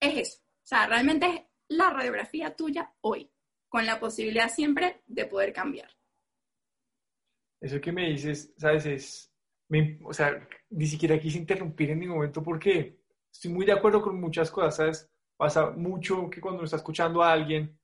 Es 0.00 0.18
eso. 0.18 0.38
O 0.42 0.66
sea, 0.66 0.86
realmente 0.86 1.26
es 1.26 1.42
la 1.68 1.88
radiografía 1.88 2.54
tuya 2.54 2.92
hoy, 3.00 3.30
con 3.70 3.86
la 3.86 3.98
posibilidad 3.98 4.50
siempre 4.50 5.00
de 5.06 5.24
poder 5.24 5.54
cambiar. 5.54 5.88
Eso 7.60 7.80
que 7.80 7.92
me 7.92 8.10
dices, 8.10 8.52
sabes, 8.58 8.84
es 8.84 9.30
o 10.02 10.12
sea, 10.12 10.46
ni 10.70 10.86
siquiera 10.86 11.18
quise 11.18 11.38
interrumpir 11.38 11.90
en 11.90 12.00
ningún 12.00 12.16
momento 12.16 12.42
porque 12.42 12.98
estoy 13.32 13.52
muy 13.52 13.64
de 13.64 13.72
acuerdo 13.72 14.02
con 14.02 14.20
muchas 14.20 14.50
cosas, 14.50 14.76
¿sabes? 14.76 15.10
Pasa 15.36 15.70
mucho 15.70 16.28
que 16.28 16.40
cuando 16.40 16.58
uno 16.58 16.64
está 16.64 16.76
escuchando 16.76 17.22
a 17.22 17.32
alguien 17.32 17.78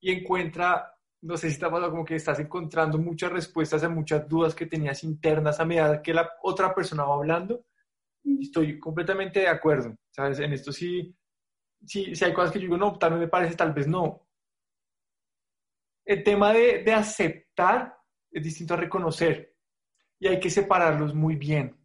y 0.00 0.10
encuentra, 0.10 0.92
no 1.22 1.36
sé 1.36 1.50
si 1.50 1.58
te 1.58 1.66
ha 1.66 1.70
pasado 1.70 1.92
como 1.92 2.04
que 2.04 2.16
estás 2.16 2.40
encontrando 2.40 2.98
muchas 2.98 3.30
respuestas 3.30 3.84
a 3.84 3.88
muchas 3.88 4.28
dudas 4.28 4.54
que 4.54 4.66
tenías 4.66 5.04
internas 5.04 5.60
a 5.60 5.64
medida 5.64 6.02
que 6.02 6.12
la 6.12 6.28
otra 6.42 6.74
persona 6.74 7.04
va 7.04 7.14
hablando. 7.14 7.64
Estoy 8.40 8.80
completamente 8.80 9.40
de 9.40 9.48
acuerdo, 9.48 9.96
¿sabes? 10.10 10.40
En 10.40 10.52
esto 10.52 10.72
sí, 10.72 11.16
sí, 11.86 12.14
sí 12.16 12.24
hay 12.24 12.32
cosas 12.32 12.50
que 12.50 12.58
yo 12.58 12.64
digo, 12.64 12.76
no, 12.76 12.98
tal 12.98 13.12
vez 13.12 13.20
me 13.20 13.28
parece, 13.28 13.54
tal 13.54 13.72
vez 13.72 13.86
no. 13.86 14.23
El 16.04 16.22
tema 16.22 16.52
de, 16.52 16.82
de 16.82 16.92
aceptar 16.92 17.96
es 18.30 18.42
distinto 18.42 18.74
a 18.74 18.78
reconocer 18.78 19.54
y 20.18 20.28
hay 20.28 20.40
que 20.40 20.50
separarlos 20.50 21.14
muy 21.14 21.36
bien, 21.36 21.76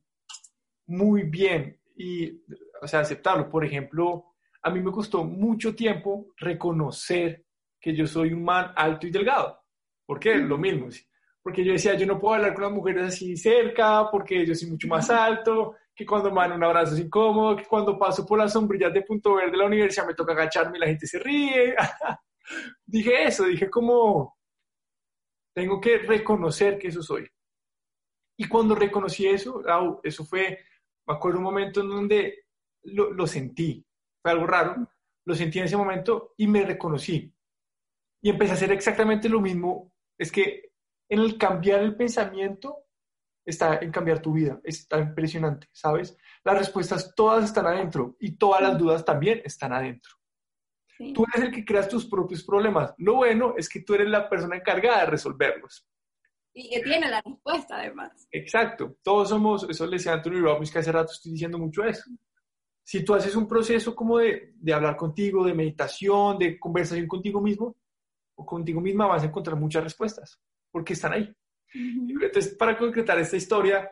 muy 0.88 1.24
bien, 1.24 1.80
y, 1.96 2.42
o 2.82 2.88
sea, 2.88 3.02
aceptarlo. 3.02 3.50
Por 3.50 3.66
ejemplo, 3.66 4.34
a 4.62 4.70
mí 4.70 4.82
me 4.82 4.92
costó 4.92 5.24
mucho 5.24 5.76
tiempo 5.76 6.34
reconocer 6.38 7.46
que 7.80 7.96
yo 7.96 8.08
soy 8.08 8.34
un 8.34 8.44
man 8.44 8.72
alto 8.76 9.08
y 9.08 9.12
delgado. 9.12 9.60
¿Por 10.06 10.20
qué? 10.20 10.36
Lo 10.36 10.58
mismo. 10.58 10.88
Porque 11.42 11.64
yo 11.64 11.74
decía, 11.74 11.96
yo 11.96 12.06
no 12.06 12.20
puedo 12.20 12.36
hablar 12.36 12.54
con 12.54 12.64
las 12.64 12.74
mujeres 12.74 13.06
así 13.06 13.38
cerca, 13.38 14.10
porque 14.10 14.46
yo 14.46 14.56
soy 14.56 14.70
mucho 14.70 14.88
más 14.88 15.10
alto, 15.10 15.76
que 15.94 16.06
cuando 16.06 16.32
me 16.32 16.42
dan 16.42 16.54
un 16.54 16.64
abrazo 16.64 16.96
es 16.96 17.02
incómodo, 17.02 17.58
que 17.58 17.66
cuando 17.66 17.98
paso 17.98 18.26
por 18.26 18.40
las 18.40 18.54
sombrillas 18.54 18.94
de 18.94 19.02
punto 19.02 19.36
verde 19.36 19.52
de 19.52 19.58
la 19.58 19.66
universidad 19.66 20.08
me 20.08 20.14
toca 20.14 20.34
agacharme 20.34 20.78
y 20.78 20.82
la 20.82 20.88
gente 20.88 21.08
se 21.08 21.20
ríe. 21.20 21.76
dije 22.86 23.24
eso, 23.24 23.46
dije 23.46 23.70
como, 23.70 24.38
tengo 25.54 25.80
que 25.80 26.00
reconocer 26.00 26.78
que 26.78 26.88
eso 26.88 27.02
soy. 27.02 27.30
Y 28.38 28.48
cuando 28.48 28.76
reconocí 28.76 29.28
eso, 29.28 29.62
eso 30.04 30.26
fue, 30.26 30.60
me 31.06 31.14
acuerdo 31.14 31.40
un 31.40 31.44
momento 31.44 31.82
en 31.82 31.90
donde 31.90 32.46
lo, 32.84 33.12
lo, 33.12 33.28
sentí, 33.28 33.86
fue 34.22 34.32
algo 34.32 34.48
raro, 34.48 34.88
lo 35.26 35.36
sentí 35.36 35.60
en 35.60 35.66
ese 35.66 35.78
momento 35.78 36.34
y 36.38 36.48
me 36.48 36.64
reconocí. 36.64 37.34
Y 38.22 38.30
empecé 38.30 38.52
a 38.52 38.56
hacer 38.56 38.72
exactamente 38.72 39.30
lo 39.30 39.42
mismo. 39.42 39.92
Es 40.18 40.32
que 40.32 40.72
en 41.10 41.20
el 41.20 41.38
cambiar 41.38 41.82
el 41.82 41.96
pensamiento 41.96 42.86
está 43.46 43.80
en 43.80 43.92
cambiar 43.92 44.22
tu 44.22 44.34
vida. 44.34 44.60
Está 44.64 45.00
impresionante, 45.00 45.68
¿sabes? 45.72 46.18
Las 46.44 46.58
respuestas 46.58 47.14
todas 47.16 47.46
están 47.46 47.68
adentro 47.68 48.16
y 48.20 48.38
todas 48.38 48.62
las 48.62 48.78
dudas 48.78 49.04
también 49.04 49.42
están 49.44 49.74
adentro. 49.74 50.19
Tú 51.14 51.26
eres 51.34 51.48
el 51.48 51.56
que 51.56 51.64
creas 51.64 51.88
tus 51.88 52.06
propios 52.06 52.44
problemas. 52.44 52.94
Lo 52.98 53.16
bueno 53.16 53.54
es 53.58 53.70
que 53.70 53.82
tú 53.82 53.94
eres 53.94 54.10
la 54.10 54.28
persona 54.28 54.58
encargada 54.58 55.02
de 55.02 55.06
resolverlos. 55.06 55.88
Y 56.54 56.70
que 56.70 56.82
tiene 56.82 57.10
la 57.10 57.22
respuesta, 57.22 57.78
además. 57.78 58.28
Exacto. 58.32 58.98
Todos 59.02 59.30
somos, 59.30 59.66
eso 59.70 59.86
le 59.86 59.98
decía 59.98 60.14
Anthony 60.14 60.42
Robbins, 60.42 60.72
que 60.72 60.80
hace 60.80 60.92
rato 60.92 61.14
estoy 61.14 61.32
diciendo 61.32 61.58
mucho 61.58 61.86
eso. 61.86 62.04
Si 62.84 63.06
tú 63.06 63.14
haces 63.14 63.36
un 63.36 63.48
proceso 63.48 63.96
como 63.96 64.18
de, 64.18 64.52
de 64.56 64.74
hablar 64.74 64.98
contigo, 64.98 65.46
de 65.46 65.54
meditación, 65.54 66.38
de 66.38 66.60
conversación 66.60 67.08
contigo 67.08 67.40
mismo, 67.40 67.78
o 68.36 68.46
contigo 68.46 68.82
misma, 68.82 69.08
vas 69.08 69.24
a 69.24 69.28
encontrar 69.28 69.58
muchas 69.58 69.84
respuestas, 69.84 70.40
porque 70.72 70.94
están 70.94 71.14
ahí. 71.14 71.36
Entonces, 71.74 72.56
para 72.56 72.78
concretar 72.78 73.20
esta 73.20 73.38
historia, 73.38 73.90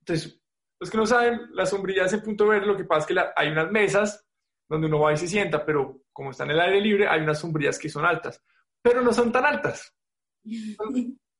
entonces, 0.00 0.40
los 0.80 0.90
que 0.90 0.96
no 0.96 1.06
saben, 1.06 1.40
las 1.52 1.70
sombrillas 1.70 2.12
en 2.12 2.22
punto 2.22 2.46
verde, 2.46 2.66
lo 2.66 2.76
que 2.76 2.84
pasa 2.84 3.00
es 3.00 3.06
que 3.06 3.30
hay 3.36 3.48
unas 3.50 3.70
mesas 3.70 4.26
donde 4.68 4.86
uno 4.86 5.00
va 5.00 5.12
y 5.12 5.16
se 5.16 5.28
sienta, 5.28 5.64
pero 5.64 6.02
como 6.18 6.32
están 6.32 6.50
en 6.50 6.56
el 6.56 6.62
aire 6.62 6.80
libre, 6.80 7.06
hay 7.06 7.20
unas 7.20 7.38
sombrillas 7.38 7.78
que 7.78 7.88
son 7.88 8.04
altas, 8.04 8.42
pero 8.82 9.02
no 9.02 9.12
son 9.12 9.30
tan 9.30 9.46
altas 9.46 9.94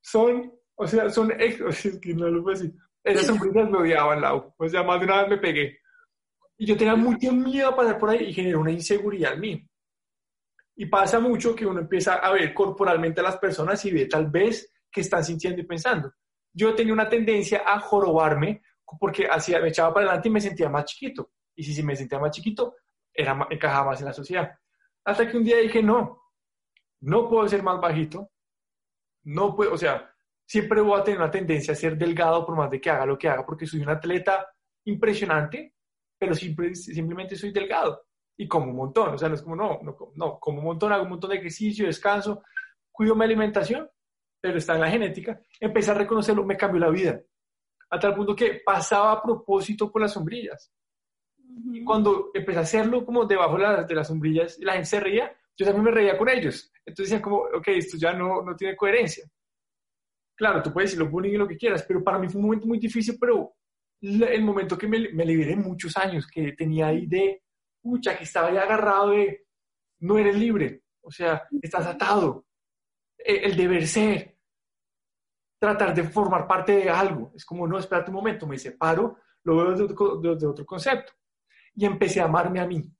son, 0.00 0.52
o 0.74 0.86
sea, 0.86 1.10
son, 1.10 1.32
es 1.38 1.98
que 2.00 2.14
no 2.14 2.28
lo 2.28 2.42
puedo 2.42 2.58
decir, 2.58 2.74
esas 3.04 3.26
sombrillas 3.26 3.70
me 3.70 3.78
odiaban, 3.78 4.20
Lau, 4.20 4.54
o 4.56 4.68
sea, 4.68 4.82
más 4.82 5.00
de 5.00 5.06
una 5.06 5.22
vez 5.22 5.30
me 5.30 5.38
pegué. 5.38 5.78
Y 6.56 6.66
yo 6.66 6.76
tenía 6.76 6.96
mucho 6.96 7.32
miedo 7.32 7.68
a 7.68 7.76
pasar 7.76 7.98
por 7.98 8.10
ahí 8.10 8.24
y 8.24 8.32
generó 8.32 8.60
una 8.60 8.72
inseguridad 8.72 9.34
en 9.34 9.40
mí. 9.40 9.68
Y 10.76 10.86
pasa 10.86 11.20
mucho 11.20 11.54
que 11.54 11.66
uno 11.66 11.80
empieza 11.80 12.14
a 12.14 12.32
ver 12.32 12.52
corporalmente 12.52 13.20
a 13.20 13.24
las 13.24 13.36
personas 13.36 13.84
y 13.84 13.92
ve 13.92 14.06
tal 14.06 14.28
vez 14.28 14.72
que 14.90 15.00
están 15.02 15.24
sintiendo 15.24 15.60
y 15.60 15.64
pensando. 15.64 16.12
Yo 16.52 16.74
tenía 16.74 16.92
una 16.92 17.08
tendencia 17.08 17.62
a 17.64 17.78
jorobarme 17.78 18.62
porque 18.98 19.28
hacía, 19.28 19.60
me 19.60 19.68
echaba 19.68 19.94
para 19.94 20.06
adelante 20.06 20.28
y 20.28 20.32
me 20.32 20.40
sentía 20.40 20.68
más 20.68 20.84
chiquito. 20.84 21.30
Y 21.54 21.62
si, 21.62 21.74
si 21.74 21.82
me 21.82 21.94
sentía 21.94 22.18
más 22.18 22.32
chiquito, 22.32 22.76
era, 23.12 23.46
encajaba 23.50 23.90
más 23.90 24.00
en 24.00 24.06
la 24.06 24.12
sociedad. 24.12 24.58
Hasta 25.08 25.26
que 25.26 25.38
un 25.38 25.44
día 25.44 25.56
dije, 25.56 25.82
no, 25.82 26.22
no 27.00 27.30
puedo 27.30 27.48
ser 27.48 27.62
más 27.62 27.80
bajito, 27.80 28.30
no 29.24 29.56
puedo, 29.56 29.72
o 29.72 29.78
sea, 29.78 30.14
siempre 30.46 30.82
voy 30.82 31.00
a 31.00 31.02
tener 31.02 31.18
una 31.18 31.30
tendencia 31.30 31.72
a 31.72 31.76
ser 31.76 31.96
delgado 31.96 32.44
por 32.44 32.54
más 32.54 32.70
de 32.70 32.78
que 32.78 32.90
haga 32.90 33.06
lo 33.06 33.16
que 33.16 33.26
haga, 33.26 33.46
porque 33.46 33.66
soy 33.66 33.80
un 33.80 33.88
atleta 33.88 34.46
impresionante, 34.84 35.72
pero 36.18 36.34
siempre, 36.34 36.74
simplemente 36.74 37.36
soy 37.36 37.52
delgado 37.52 38.02
y 38.36 38.46
como 38.46 38.66
un 38.70 38.76
montón, 38.76 39.14
o 39.14 39.18
sea, 39.18 39.30
no 39.30 39.36
es 39.36 39.40
como, 39.40 39.56
no, 39.56 39.80
no, 39.82 39.96
no, 40.14 40.38
como 40.38 40.58
un 40.58 40.64
montón, 40.64 40.92
hago 40.92 41.04
un 41.04 41.10
montón 41.10 41.30
de 41.30 41.36
ejercicio, 41.36 41.86
descanso, 41.86 42.42
cuido 42.92 43.14
mi 43.14 43.24
alimentación, 43.24 43.88
pero 44.38 44.58
está 44.58 44.74
en 44.74 44.82
la 44.82 44.90
genética, 44.90 45.40
empecé 45.58 45.90
a 45.90 45.94
reconocerlo, 45.94 46.44
me 46.44 46.58
cambió 46.58 46.80
la 46.80 46.90
vida. 46.90 47.18
A 47.88 47.98
tal 47.98 48.14
punto 48.14 48.36
que 48.36 48.60
pasaba 48.62 49.12
a 49.12 49.22
propósito 49.22 49.90
por 49.90 50.02
las 50.02 50.12
sombrillas. 50.12 50.70
Y 51.72 51.84
cuando 51.84 52.30
empecé 52.34 52.58
a 52.58 52.62
hacerlo 52.62 53.04
como 53.04 53.24
debajo 53.24 53.56
de, 53.56 53.62
las, 53.62 53.88
de 53.88 53.94
las 53.94 54.08
sombrillas 54.08 54.58
y 54.58 54.64
la 54.64 54.72
gente 54.72 54.88
se 54.88 55.00
reía, 55.00 55.36
yo 55.56 55.66
también 55.66 55.84
me 55.84 55.90
reía 55.90 56.16
con 56.16 56.28
ellos. 56.28 56.72
Entonces 56.86 57.10
decían 57.10 57.22
como, 57.22 57.38
ok, 57.38 57.68
esto 57.68 57.96
ya 57.96 58.12
no, 58.12 58.42
no 58.42 58.54
tiene 58.54 58.76
coherencia. 58.76 59.24
Claro, 60.36 60.62
tú 60.62 60.72
puedes 60.72 60.90
decir 60.90 61.04
lo 61.04 61.10
bullying 61.10 61.32
y 61.32 61.36
lo 61.36 61.48
que 61.48 61.56
quieras, 61.56 61.84
pero 61.86 62.02
para 62.02 62.18
mí 62.18 62.28
fue 62.28 62.40
un 62.40 62.46
momento 62.46 62.66
muy 62.66 62.78
difícil, 62.78 63.16
pero 63.20 63.54
el 64.00 64.42
momento 64.42 64.78
que 64.78 64.86
me, 64.86 65.08
me 65.12 65.26
liberé 65.26 65.56
muchos 65.56 65.96
años, 65.96 66.28
que 66.28 66.52
tenía 66.52 66.86
ahí 66.86 67.06
de, 67.06 67.42
pucha, 67.82 68.16
que 68.16 68.24
estaba 68.24 68.52
ya 68.52 68.62
agarrado 68.62 69.10
de, 69.10 69.46
no 70.00 70.16
eres 70.16 70.36
libre, 70.36 70.84
o 71.02 71.10
sea, 71.10 71.42
estás 71.60 71.86
atado, 71.86 72.46
e, 73.18 73.36
el, 73.44 73.56
deber 73.56 73.86
ser, 73.88 74.38
tratar 75.58 75.92
de 75.94 76.04
formar 76.04 76.46
parte 76.46 76.76
de 76.76 76.90
algo, 76.90 77.32
es 77.34 77.44
como, 77.44 77.66
no, 77.66 77.78
espérate 77.78 78.10
un 78.10 78.16
momento, 78.16 78.46
me 78.46 78.58
separo, 78.58 79.18
lo 79.42 79.56
veo 79.56 79.70
desde 79.72 79.84
otro, 79.84 80.16
desde 80.16 80.46
otro 80.46 80.64
concepto, 80.64 81.12
y 81.78 81.84
empecé 81.84 82.20
a 82.20 82.24
amarme 82.24 82.58
a 82.58 82.66
mí, 82.66 82.92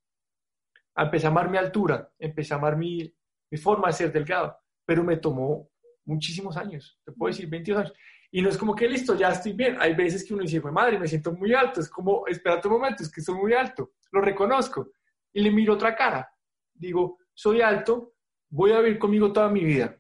empecé 0.97 1.27
a 1.27 1.31
amar 1.31 1.51
mi 1.51 1.59
altura, 1.59 2.13
empecé 2.19 2.55
a 2.55 2.59
amar 2.59 2.77
mi, 2.77 3.13
mi 3.51 3.59
forma 3.59 3.89
de 3.89 3.95
ser 3.95 4.13
delgado, 4.13 4.57
pero 4.85 5.03
me 5.03 5.17
tomó 5.17 5.69
muchísimos 6.05 6.57
años, 6.57 7.01
te 7.05 7.11
puedo 7.11 7.33
decir 7.33 7.49
22 7.49 7.81
años, 7.81 7.95
y 8.31 8.41
no 8.41 8.51
es 8.51 8.59
como 8.59 8.75
que 8.75 8.89
listo, 8.89 9.15
ya 9.15 9.31
estoy 9.31 9.55
bien. 9.55 9.79
Hay 9.81 9.95
veces 9.95 10.23
que 10.25 10.35
uno 10.35 10.43
dice, 10.43 10.61
madre, 10.61 10.99
me 10.99 11.09
siento 11.09 11.33
muy 11.33 11.55
alto. 11.55 11.81
Es 11.81 11.89
como, 11.89 12.27
espérate 12.27 12.69
un 12.69 12.75
momento, 12.75 13.03
es 13.03 13.11
que 13.11 13.21
estoy 13.21 13.35
muy 13.35 13.55
alto. 13.55 13.93
Lo 14.13 14.21
reconozco. 14.21 14.91
Y 15.33 15.41
le 15.41 15.51
miro 15.51 15.75
otra 15.75 15.97
cara. 15.97 16.31
Digo, 16.75 17.19
soy 17.33 17.63
alto, 17.63 18.17
voy 18.51 18.73
a 18.73 18.81
vivir 18.81 18.99
conmigo 18.99 19.33
toda 19.33 19.49
mi 19.49 19.65
vida. 19.65 19.99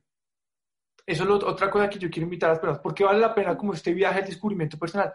Eso 1.06 1.24
es 1.24 1.30
otra 1.42 1.70
cosa 1.70 1.88
que 1.88 1.98
yo 1.98 2.10
quiero 2.10 2.24
invitar 2.24 2.50
a 2.50 2.52
las 2.52 2.58
personas. 2.58 2.82
porque 2.82 3.02
vale 3.02 3.18
la 3.18 3.34
pena 3.34 3.56
como 3.56 3.72
este 3.72 3.94
viaje 3.94 4.20
al 4.20 4.26
descubrimiento 4.26 4.78
personal? 4.78 5.10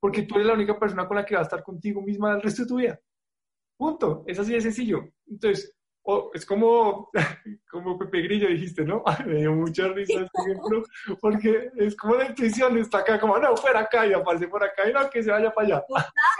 Porque 0.00 0.22
tú 0.22 0.34
eres 0.34 0.48
la 0.48 0.54
única 0.54 0.76
persona 0.76 1.06
con 1.06 1.16
la 1.16 1.24
que 1.24 1.36
va 1.36 1.42
a 1.42 1.44
estar 1.44 1.62
contigo 1.62 2.02
misma 2.02 2.32
el 2.32 2.42
resto 2.42 2.62
de 2.62 2.68
tu 2.68 2.76
vida. 2.76 3.00
Punto. 3.76 4.24
Es 4.26 4.38
así 4.38 4.52
de 4.52 4.60
sencillo. 4.60 5.08
Entonces, 5.26 5.76
es 6.34 6.46
como, 6.46 7.10
como 7.70 7.98
Pepe 7.98 8.22
Grillo 8.22 8.48
dijiste, 8.48 8.84
¿no? 8.84 9.02
Me 9.26 9.40
dio 9.40 9.52
mucha 9.52 9.88
risa 9.88 10.20
este 10.20 10.42
ejemplo, 10.42 10.82
porque 11.20 11.70
es 11.76 11.96
como 11.96 12.14
la 12.14 12.26
intuición, 12.26 12.78
está 12.78 12.98
acá, 12.98 13.18
como, 13.18 13.38
no, 13.38 13.56
fuera 13.56 13.80
acá, 13.80 14.06
y 14.06 14.12
aparece 14.12 14.48
por 14.48 14.62
acá, 14.62 14.88
y 14.88 14.92
no, 14.92 15.08
que 15.10 15.22
se 15.22 15.30
vaya 15.30 15.52
para 15.52 15.66
allá. 15.66 15.84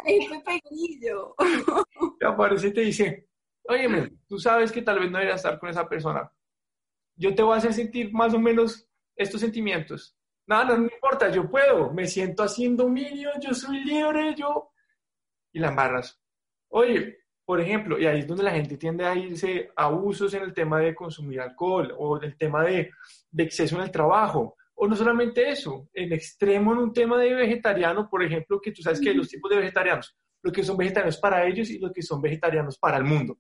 es 0.05 0.29
Pepe 0.29 0.63
Grillo. 0.71 1.35
Y 2.21 2.25
aparece 2.25 2.69
y 2.69 2.73
te 2.73 2.81
dice, 2.83 3.29
oye, 3.65 4.13
tú 4.27 4.39
sabes 4.39 4.73
que 4.73 4.83
tal 4.83 4.99
vez 4.99 5.11
no 5.11 5.19
deberías 5.19 5.41
estar 5.41 5.59
con 5.59 5.69
esa 5.69 5.89
persona. 5.89 6.31
Yo 7.17 7.35
te 7.35 7.43
voy 7.43 7.55
a 7.55 7.59
hacer 7.59 7.75
sentir 7.75 8.13
más 8.13 8.33
o 8.35 8.39
menos 8.39 8.89
estos 9.15 9.41
sentimientos. 9.41 10.17
Nada, 10.47 10.65
no, 10.65 10.79
no 10.79 10.85
importa, 10.85 11.31
yo 11.31 11.51
puedo, 11.51 11.93
me 11.93 12.07
siento 12.07 12.43
haciendo 12.43 12.85
dominio, 12.85 13.31
yo 13.41 13.53
soy 13.53 13.85
libre, 13.85 14.35
yo... 14.37 14.71
Y 15.53 15.59
la 15.59 15.69
embarras. 15.69 16.21
Oye, 16.69 17.19
por 17.47 17.61
ejemplo, 17.61 17.97
y 17.97 18.07
ahí 18.07 18.19
es 18.19 18.27
donde 18.27 18.43
la 18.43 18.51
gente 18.51 18.77
tiende 18.77 19.05
a 19.07 19.15
irse 19.15 19.71
a 19.77 19.85
abusos 19.85 20.35
en 20.35 20.43
el 20.43 20.53
tema 20.53 20.81
de 20.81 20.97
consumir 20.97 21.41
alcohol 21.41 21.95
o 21.97 22.21
el 22.21 22.37
tema 22.37 22.65
de, 22.65 22.91
de 23.31 23.43
exceso 23.45 23.77
en 23.77 23.83
el 23.83 23.91
trabajo. 23.93 24.57
O 24.75 24.89
no 24.89 24.97
solamente 24.97 25.49
eso, 25.49 25.89
en 25.95 26.13
extremo 26.13 26.73
en 26.73 26.79
un 26.79 26.93
tema 26.93 27.17
de 27.19 27.33
vegetariano, 27.33 28.11
por 28.11 28.25
ejemplo, 28.25 28.61
que 28.61 28.73
tú 28.73 28.83
sabes 28.83 29.01
que 29.01 29.11
hay 29.11 29.17
dos 29.17 29.29
tipos 29.29 29.49
de 29.49 29.59
vegetarianos, 29.59 30.19
los 30.43 30.53
que 30.53 30.65
son 30.65 30.77
vegetarianos 30.77 31.19
para 31.19 31.47
ellos 31.47 31.71
y 31.71 31.79
los 31.79 31.93
que 31.93 32.03
son 32.03 32.21
vegetarianos 32.21 32.79
para 32.79 32.97
el 32.97 33.05
mundo. 33.05 33.39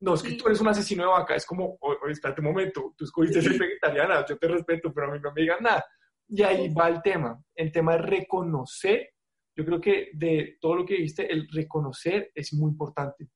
No, 0.00 0.12
es 0.12 0.22
que 0.22 0.34
tú 0.34 0.46
eres 0.46 0.60
un 0.60 0.68
asesino 0.68 1.04
de 1.04 1.08
vaca, 1.08 1.34
es 1.34 1.46
como, 1.46 1.78
oye, 1.80 2.12
espérate 2.12 2.42
un 2.42 2.48
momento, 2.48 2.94
tú 2.98 3.04
escogiste 3.06 3.40
ser 3.40 3.58
vegetariana, 3.58 4.26
yo 4.28 4.36
te 4.36 4.46
respeto, 4.46 4.92
pero 4.92 5.08
a 5.08 5.14
mí 5.14 5.20
no 5.22 5.32
me 5.32 5.40
digan 5.40 5.62
nada. 5.62 5.86
Y 6.28 6.42
ahí 6.42 6.68
va 6.74 6.88
el 6.88 7.00
tema, 7.00 7.42
el 7.54 7.72
tema 7.72 7.92
de 7.92 8.02
reconocer, 8.02 9.08
yo 9.56 9.64
creo 9.64 9.80
que 9.80 10.10
de 10.12 10.58
todo 10.60 10.76
lo 10.76 10.84
que 10.84 10.96
viste, 10.96 11.32
el 11.32 11.48
reconocer 11.50 12.30
es 12.34 12.52
muy 12.52 12.70
importante 12.72 13.30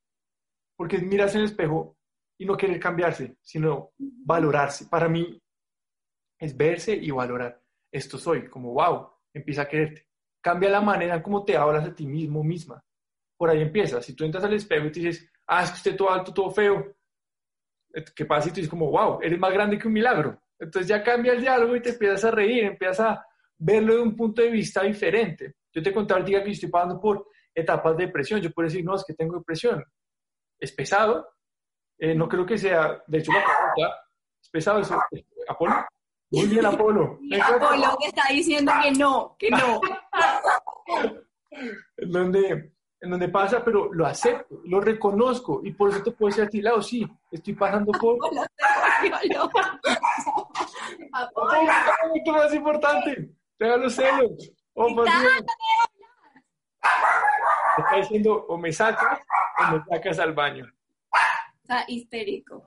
porque 0.77 0.97
es 0.97 1.03
mirarse 1.03 1.37
en 1.37 1.45
el 1.45 1.51
espejo 1.51 1.97
y 2.39 2.45
no 2.45 2.57
querer 2.57 2.81
cambiarse, 2.81 3.37
sino 3.41 3.93
valorarse. 3.99 4.87
Para 4.87 5.09
mí 5.09 5.41
es 6.39 6.57
verse 6.57 6.95
y 6.95 7.11
valorar. 7.11 7.61
Esto 7.91 8.19
soy, 8.19 8.49
como 8.49 8.73
wow, 8.73 9.09
empieza 9.33 9.63
a 9.63 9.69
quererte. 9.69 10.09
Cambia 10.41 10.71
la 10.71 10.81
manera 10.81 11.17
en 11.17 11.23
cómo 11.23 11.45
te 11.45 11.57
hablas 11.57 11.85
a 11.85 11.95
ti 11.95 12.07
mismo 12.07 12.43
misma. 12.43 12.83
Por 13.37 13.51
ahí 13.51 13.63
empieza. 13.63 14.03
Si 14.03 14.15
tú 14.15 14.25
entras 14.25 14.45
al 14.45 14.55
espejo 14.55 14.87
y 14.87 14.93
te 14.93 15.01
dices, 15.01 15.31
ah, 15.47 15.63
es 15.63 15.71
que 15.71 15.77
usted 15.77 15.97
todo 15.97 16.11
alto, 16.11 16.35
todo 16.35 16.51
feo, 16.51 16.97
¿qué 18.17 18.25
pasa 18.25 18.45
si 18.45 18.51
tú 18.51 18.57
dices 18.57 18.71
como, 18.71 18.91
wow, 18.91 19.21
eres 19.23 19.39
más 19.39 19.53
grande 19.53 19.79
que 19.79 19.87
un 19.87 19.95
milagro? 19.95 20.43
Entonces 20.59 20.89
ya 20.89 21.03
cambia 21.03 21.33
el 21.33 21.41
diálogo 21.41 21.77
y 21.77 21.83
te 21.83 21.91
empiezas 21.91 22.25
a 22.25 22.31
reír, 22.31 22.65
empiezas 22.65 23.01
a 23.01 23.27
verlo 23.59 23.95
de 23.95 24.03
un 24.03 24.17
punto 24.17 24.43
de 24.43 24.51
vista 24.51 24.83
diferente. 24.83 25.55
Yo 25.73 25.83
te 25.83 25.93
contaba 25.93 26.23
día 26.23 26.43
que 26.43 26.51
estoy 26.51 26.71
pasando 26.71 27.01
por 27.01 27.29
etapas 27.55 27.97
de 27.97 28.07
depresión. 28.07 28.41
Yo 28.41 28.51
puedo 28.51 28.69
decir, 28.69 28.85
no, 28.85 28.97
es 28.97 29.05
que 29.05 29.15
tengo 29.15 29.39
depresión 29.39 29.85
es 30.63 30.73
pesado. 30.73 31.29
Eh, 31.99 32.15
no 32.15 32.29
creo 32.29 32.47
que 32.47 32.57
sea, 32.57 33.03
de 33.07 33.19
hecho, 33.19 33.33
la 33.33 33.45
pregunta 33.45 34.07
es 34.41 34.49
pesado. 34.49 34.79
Es, 34.79 34.91
Apolo. 35.49 35.75
Muy 36.31 36.47
bien, 36.47 36.65
Apolo. 36.65 37.19
Apolo 37.43 37.97
que 38.01 38.07
está 38.07 38.29
diciendo 38.31 38.73
que 38.83 38.93
no, 38.93 39.37
que 39.39 39.51
no. 39.51 39.81
en, 41.97 42.13
donde, 42.13 42.73
en 43.01 43.11
donde 43.11 43.29
pasa, 43.29 43.65
pero 43.65 43.93
lo 43.93 44.07
acepto, 44.07 44.61
lo 44.65 44.81
reconozco 44.81 45.61
y 45.65 45.73
por 45.73 45.91
eso 45.91 46.03
te 46.03 46.13
puedo 46.13 46.29
decir 46.29 46.45
a 46.45 46.49
ti, 46.49 46.63
lado, 46.63 46.81
sí, 46.81 47.07
estoy 47.31 47.55
pasando 47.55 47.91
por... 47.93 48.17
Apolo, 51.13 51.53
es 52.17 52.33
más 52.33 52.55
importante, 52.55 53.31
tenga 53.59 53.77
los 53.77 53.95
celos. 53.95 54.53
Oh, 54.75 55.05
está 57.79 57.97
diciendo 57.97 58.47
o 58.49 58.57
me 58.57 58.73
sacas 58.73 59.21
o 59.69 59.77
me 59.77 59.85
sacas 59.85 60.19
al 60.19 60.33
baño. 60.33 60.73
Está 61.63 61.85
histérico. 61.89 62.67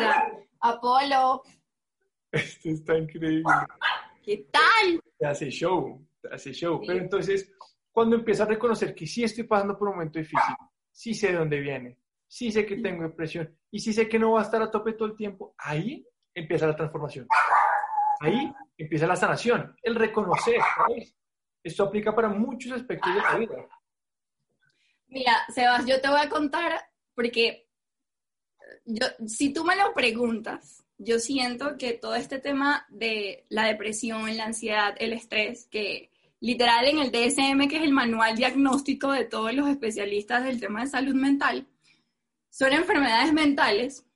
ya. 0.00 0.30
Apolo. 0.60 1.42
Esto 2.32 2.68
está 2.68 2.98
increíble. 2.98 3.44
¿Qué 4.22 4.46
tal? 4.50 5.00
Te 5.18 5.26
hace 5.26 5.50
show, 5.50 6.06
te 6.20 6.34
hace 6.34 6.52
show. 6.52 6.80
Pero 6.86 7.00
entonces, 7.00 7.52
cuando 7.90 8.16
empiezas 8.16 8.46
a 8.46 8.50
reconocer 8.50 8.94
que 8.94 9.06
sí 9.06 9.24
estoy 9.24 9.44
pasando 9.44 9.78
por 9.78 9.88
un 9.88 9.94
momento 9.94 10.18
difícil, 10.18 10.54
sí 10.90 11.14
sé 11.14 11.28
de 11.28 11.38
dónde 11.38 11.60
viene, 11.60 11.98
sí 12.26 12.52
sé 12.52 12.64
que 12.64 12.76
tengo 12.76 13.02
depresión 13.02 13.56
y 13.70 13.80
sí 13.80 13.92
sé 13.92 14.08
que 14.08 14.18
no 14.18 14.32
va 14.32 14.40
a 14.40 14.44
estar 14.44 14.62
a 14.62 14.70
tope 14.70 14.92
todo 14.92 15.08
el 15.08 15.16
tiempo, 15.16 15.54
ahí 15.58 16.06
empieza 16.34 16.66
la 16.66 16.76
transformación. 16.76 17.26
Ahí 18.20 18.52
empieza 18.76 19.06
la 19.06 19.16
sanación, 19.16 19.74
el 19.82 19.94
reconocer, 19.94 20.60
¿sabes? 20.76 21.16
Esto 21.62 21.84
aplica 21.84 22.14
para 22.14 22.28
muchos 22.28 22.72
aspectos 22.72 23.14
de 23.14 23.20
la 23.20 23.36
vida. 23.36 23.66
Mira, 25.10 25.44
Sebas, 25.52 25.84
yo 25.86 26.00
te 26.00 26.08
voy 26.08 26.20
a 26.20 26.28
contar 26.28 26.88
porque 27.14 27.68
yo, 28.84 29.06
si 29.26 29.52
tú 29.52 29.64
me 29.64 29.74
lo 29.74 29.92
preguntas, 29.92 30.84
yo 30.98 31.18
siento 31.18 31.76
que 31.76 31.94
todo 31.94 32.14
este 32.14 32.38
tema 32.38 32.86
de 32.90 33.44
la 33.48 33.64
depresión, 33.64 34.36
la 34.36 34.44
ansiedad, 34.44 34.94
el 34.98 35.12
estrés, 35.12 35.66
que 35.66 36.10
literal 36.38 36.86
en 36.86 37.00
el 37.00 37.10
DSM, 37.10 37.68
que 37.68 37.78
es 37.78 37.82
el 37.82 37.92
manual 37.92 38.36
diagnóstico 38.36 39.10
de 39.10 39.24
todos 39.24 39.52
los 39.52 39.68
especialistas 39.68 40.44
del 40.44 40.60
tema 40.60 40.82
de 40.82 40.90
salud 40.90 41.14
mental, 41.14 41.66
son 42.48 42.72
enfermedades 42.72 43.32
mentales. 43.32 44.06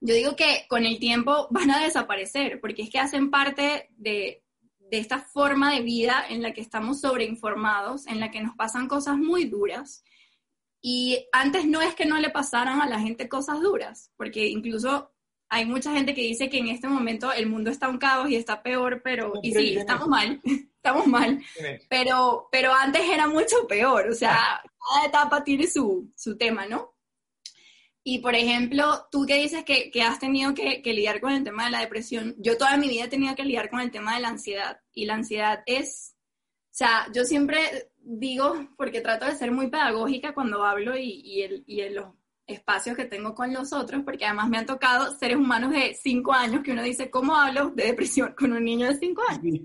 Yo 0.00 0.14
digo 0.14 0.36
que 0.36 0.64
con 0.68 0.86
el 0.86 0.98
tiempo 1.00 1.48
van 1.50 1.70
a 1.72 1.82
desaparecer, 1.82 2.60
porque 2.60 2.82
es 2.82 2.90
que 2.90 3.00
hacen 3.00 3.30
parte 3.30 3.88
de 3.96 4.44
de 4.90 4.98
esta 4.98 5.20
forma 5.20 5.72
de 5.72 5.82
vida 5.82 6.24
en 6.28 6.42
la 6.42 6.52
que 6.52 6.60
estamos 6.60 7.00
sobreinformados, 7.00 8.06
en 8.06 8.18
la 8.18 8.30
que 8.30 8.42
nos 8.42 8.56
pasan 8.56 8.88
cosas 8.88 9.16
muy 9.16 9.44
duras. 9.44 10.02
Y 10.80 11.26
antes 11.32 11.66
no 11.66 11.82
es 11.82 11.94
que 11.94 12.06
no 12.06 12.18
le 12.18 12.30
pasaran 12.30 12.80
a 12.80 12.88
la 12.88 13.00
gente 13.00 13.28
cosas 13.28 13.60
duras, 13.60 14.10
porque 14.16 14.46
incluso 14.46 15.12
hay 15.48 15.66
mucha 15.66 15.92
gente 15.92 16.14
que 16.14 16.22
dice 16.22 16.48
que 16.48 16.58
en 16.58 16.68
este 16.68 16.88
momento 16.88 17.32
el 17.32 17.46
mundo 17.46 17.70
está 17.70 17.88
un 17.88 17.98
caos 17.98 18.30
y 18.30 18.36
está 18.36 18.62
peor, 18.62 19.02
pero, 19.02 19.32
y 19.42 19.52
sí, 19.52 19.76
estamos 19.76 20.08
mal, 20.08 20.40
estamos 20.76 21.06
mal, 21.06 21.42
pero, 21.88 22.48
pero 22.52 22.72
antes 22.72 23.02
era 23.02 23.26
mucho 23.26 23.66
peor, 23.66 24.08
o 24.08 24.14
sea, 24.14 24.62
cada 24.88 25.06
etapa 25.06 25.44
tiene 25.44 25.66
su, 25.66 26.10
su 26.16 26.38
tema, 26.38 26.66
¿no? 26.66 26.94
Y 28.02 28.20
por 28.20 28.34
ejemplo, 28.34 29.06
tú 29.10 29.26
que 29.26 29.36
dices 29.36 29.64
que, 29.64 29.90
has 30.02 30.18
tenido 30.18 30.54
que, 30.54 30.80
lidiar 30.84 31.20
con 31.20 31.32
el 31.32 31.44
tema 31.44 31.66
de 31.66 31.70
la 31.70 31.80
depresión, 31.80 32.34
yo 32.38 32.56
toda 32.56 32.76
mi 32.76 32.88
vida 32.88 33.04
he 33.04 33.08
tenido 33.08 33.34
que 33.34 33.44
lidiar 33.44 33.68
con 33.68 33.80
el 33.80 33.90
tema 33.90 34.14
de 34.14 34.20
la 34.22 34.28
ansiedad. 34.28 34.80
Y 34.92 35.04
la 35.04 35.14
ansiedad 35.14 35.62
es, 35.66 36.16
o 36.70 36.74
sea, 36.74 37.08
yo 37.12 37.24
siempre 37.24 37.89
digo, 38.02 38.68
porque 38.76 39.00
trato 39.00 39.26
de 39.26 39.34
ser 39.34 39.52
muy 39.52 39.68
pedagógica 39.68 40.34
cuando 40.34 40.64
hablo 40.64 40.96
y, 40.96 41.42
en 41.66 41.94
los 41.94 42.14
espacios 42.46 42.96
que 42.96 43.04
tengo 43.04 43.34
con 43.34 43.52
los 43.52 43.72
otros, 43.72 44.02
porque 44.04 44.26
además 44.26 44.48
me 44.48 44.58
han 44.58 44.66
tocado 44.66 45.12
seres 45.12 45.36
humanos 45.36 45.70
de 45.72 45.94
5 45.94 46.32
años 46.32 46.62
que 46.62 46.72
uno 46.72 46.82
dice, 46.82 47.10
¿cómo 47.10 47.36
hablo 47.36 47.70
de 47.70 47.84
depresión 47.84 48.34
con 48.38 48.52
un 48.52 48.64
niño 48.64 48.88
de 48.88 48.96
5 48.96 49.22
años? 49.28 49.60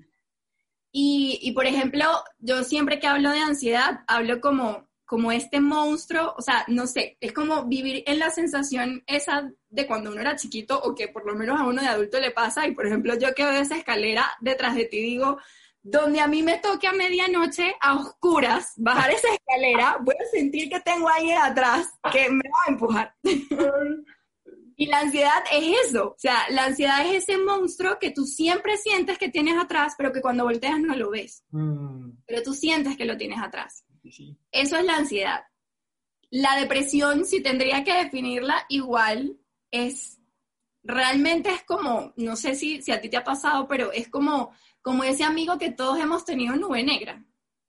Y, 0.92 1.40
y 1.42 1.52
por 1.52 1.66
ejemplo, 1.66 2.06
yo 2.40 2.64
siempre 2.64 3.00
que 3.00 3.08
hablo 3.08 3.32
de 3.32 3.40
ansiedad, 3.40 4.04
hablo 4.08 4.40
como 4.40 4.86
como 5.06 5.32
este 5.32 5.62
monstruo, 5.62 6.34
o 6.36 6.42
sea, 6.42 6.66
no 6.68 6.88
sé, 6.88 7.18
es 7.22 7.32
como 7.32 7.66
vivir 7.66 8.04
en 8.08 8.18
la 8.18 8.32
sensación 8.32 9.04
esa 9.06 9.52
de 9.70 9.86
cuando 9.86 10.12
uno 10.12 10.22
era 10.22 10.36
chiquito 10.36 10.80
o 10.82 10.96
que 10.96 11.08
por 11.08 11.26
lo 11.26 11.36
menos 11.36 11.60
a 11.60 11.66
uno 11.66 11.82
de 11.82 11.88
adulto 11.88 12.20
le 12.20 12.32
pasa 12.32 12.68
y 12.68 12.74
por 12.74 12.88
ejemplo 12.88 13.14
yo 13.18 13.34
que 13.36 13.44
veo 13.44 13.62
esa 13.62 13.78
escalera 13.78 14.32
detrás 14.42 14.76
de 14.76 14.86
ti 14.86 15.00
digo, 15.00 15.38
donde 15.88 16.20
a 16.20 16.28
mí 16.28 16.42
me 16.42 16.58
toque 16.58 16.88
a 16.88 16.94
medianoche 16.94 17.76
a 17.80 17.94
oscuras 17.94 18.74
bajar 18.76 19.12
esa 19.12 19.28
escalera, 19.32 20.00
voy 20.02 20.16
a 20.16 20.32
sentir 20.32 20.68
que 20.68 20.80
tengo 20.80 21.08
alguien 21.08 21.38
atrás 21.38 21.94
que 22.12 22.28
me 22.28 22.50
va 22.50 22.58
a 22.66 22.72
empujar. 22.72 23.16
y 24.76 24.88
la 24.88 25.02
ansiedad 25.02 25.44
es 25.54 25.88
eso, 25.88 26.08
o 26.08 26.16
sea, 26.18 26.48
la 26.50 26.66
ansiedad 26.66 27.06
es 27.06 27.24
ese 27.24 27.38
monstruo 27.38 28.00
que 28.00 28.10
tú 28.10 28.26
siempre 28.26 28.78
sientes 28.78 29.20
que 29.20 29.30
tienes 29.30 29.62
atrás, 29.62 29.94
pero 29.96 30.12
que 30.12 30.22
cuando 30.22 30.46
volteas 30.46 30.80
no 30.80 30.96
lo 30.96 31.12
ves. 31.12 31.44
Mm. 31.52 32.14
Pero 32.26 32.42
tú 32.42 32.56
sientes 32.56 32.98
que 32.98 33.06
lo 33.06 33.16
tienes 33.16 33.40
atrás. 33.40 33.86
Eso 34.52 34.78
es 34.78 34.86
la 34.86 34.96
ansiedad. 34.96 35.44
La 36.32 36.56
depresión, 36.56 37.26
si 37.26 37.44
tendría 37.44 37.84
que 37.84 37.94
definirla 37.94 38.66
igual, 38.70 39.38
es 39.70 40.20
realmente 40.82 41.52
es 41.52 41.64
como, 41.64 42.12
no 42.16 42.36
sé 42.36 42.56
si, 42.56 42.82
si 42.82 42.92
a 42.92 43.02
ti 43.02 43.10
te 43.10 43.18
ha 43.18 43.24
pasado, 43.24 43.68
pero 43.68 43.92
es 43.92 44.08
como, 44.08 44.52
como 44.86 45.04
ese 45.04 45.24
amigo 45.24 45.58
que 45.58 45.72
todos 45.72 45.98
hemos 45.98 46.24
tenido 46.26 46.54
en 46.54 46.62
nube 46.62 46.84
negra. 46.84 47.20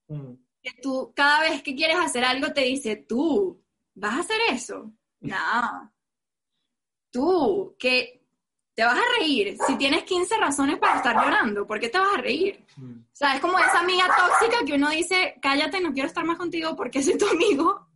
Mm. 0.07 0.33
Que 0.61 0.71
tú, 0.83 1.13
cada 1.15 1.39
vez 1.39 1.63
que 1.63 1.75
quieres 1.75 1.97
hacer 1.97 2.23
algo, 2.23 2.53
te 2.53 2.61
dice, 2.61 2.95
tú, 2.95 3.59
¿vas 3.95 4.13
a 4.13 4.19
hacer 4.19 4.37
eso? 4.51 4.93
No. 5.21 5.91
Tú, 7.09 7.75
que 7.79 8.23
te 8.75 8.83
vas 8.83 8.99
a 8.99 9.19
reír. 9.19 9.57
Si 9.65 9.75
tienes 9.77 10.03
15 10.03 10.37
razones 10.37 10.77
para 10.77 10.97
estar 10.97 11.15
llorando, 11.15 11.65
¿por 11.65 11.79
qué 11.79 11.89
te 11.89 11.97
vas 11.97 12.13
a 12.13 12.21
reír? 12.21 12.63
Mm. 12.75 12.99
O 12.99 13.15
sea, 13.15 13.33
es 13.33 13.41
como 13.41 13.57
esa 13.57 13.79
amiga 13.79 14.05
tóxica 14.15 14.63
que 14.63 14.73
uno 14.73 14.91
dice, 14.91 15.39
cállate, 15.41 15.81
no 15.81 15.93
quiero 15.93 16.09
estar 16.09 16.23
más 16.23 16.37
contigo 16.37 16.75
porque 16.75 17.01
soy 17.01 17.17
tu 17.17 17.27
amigo, 17.27 17.87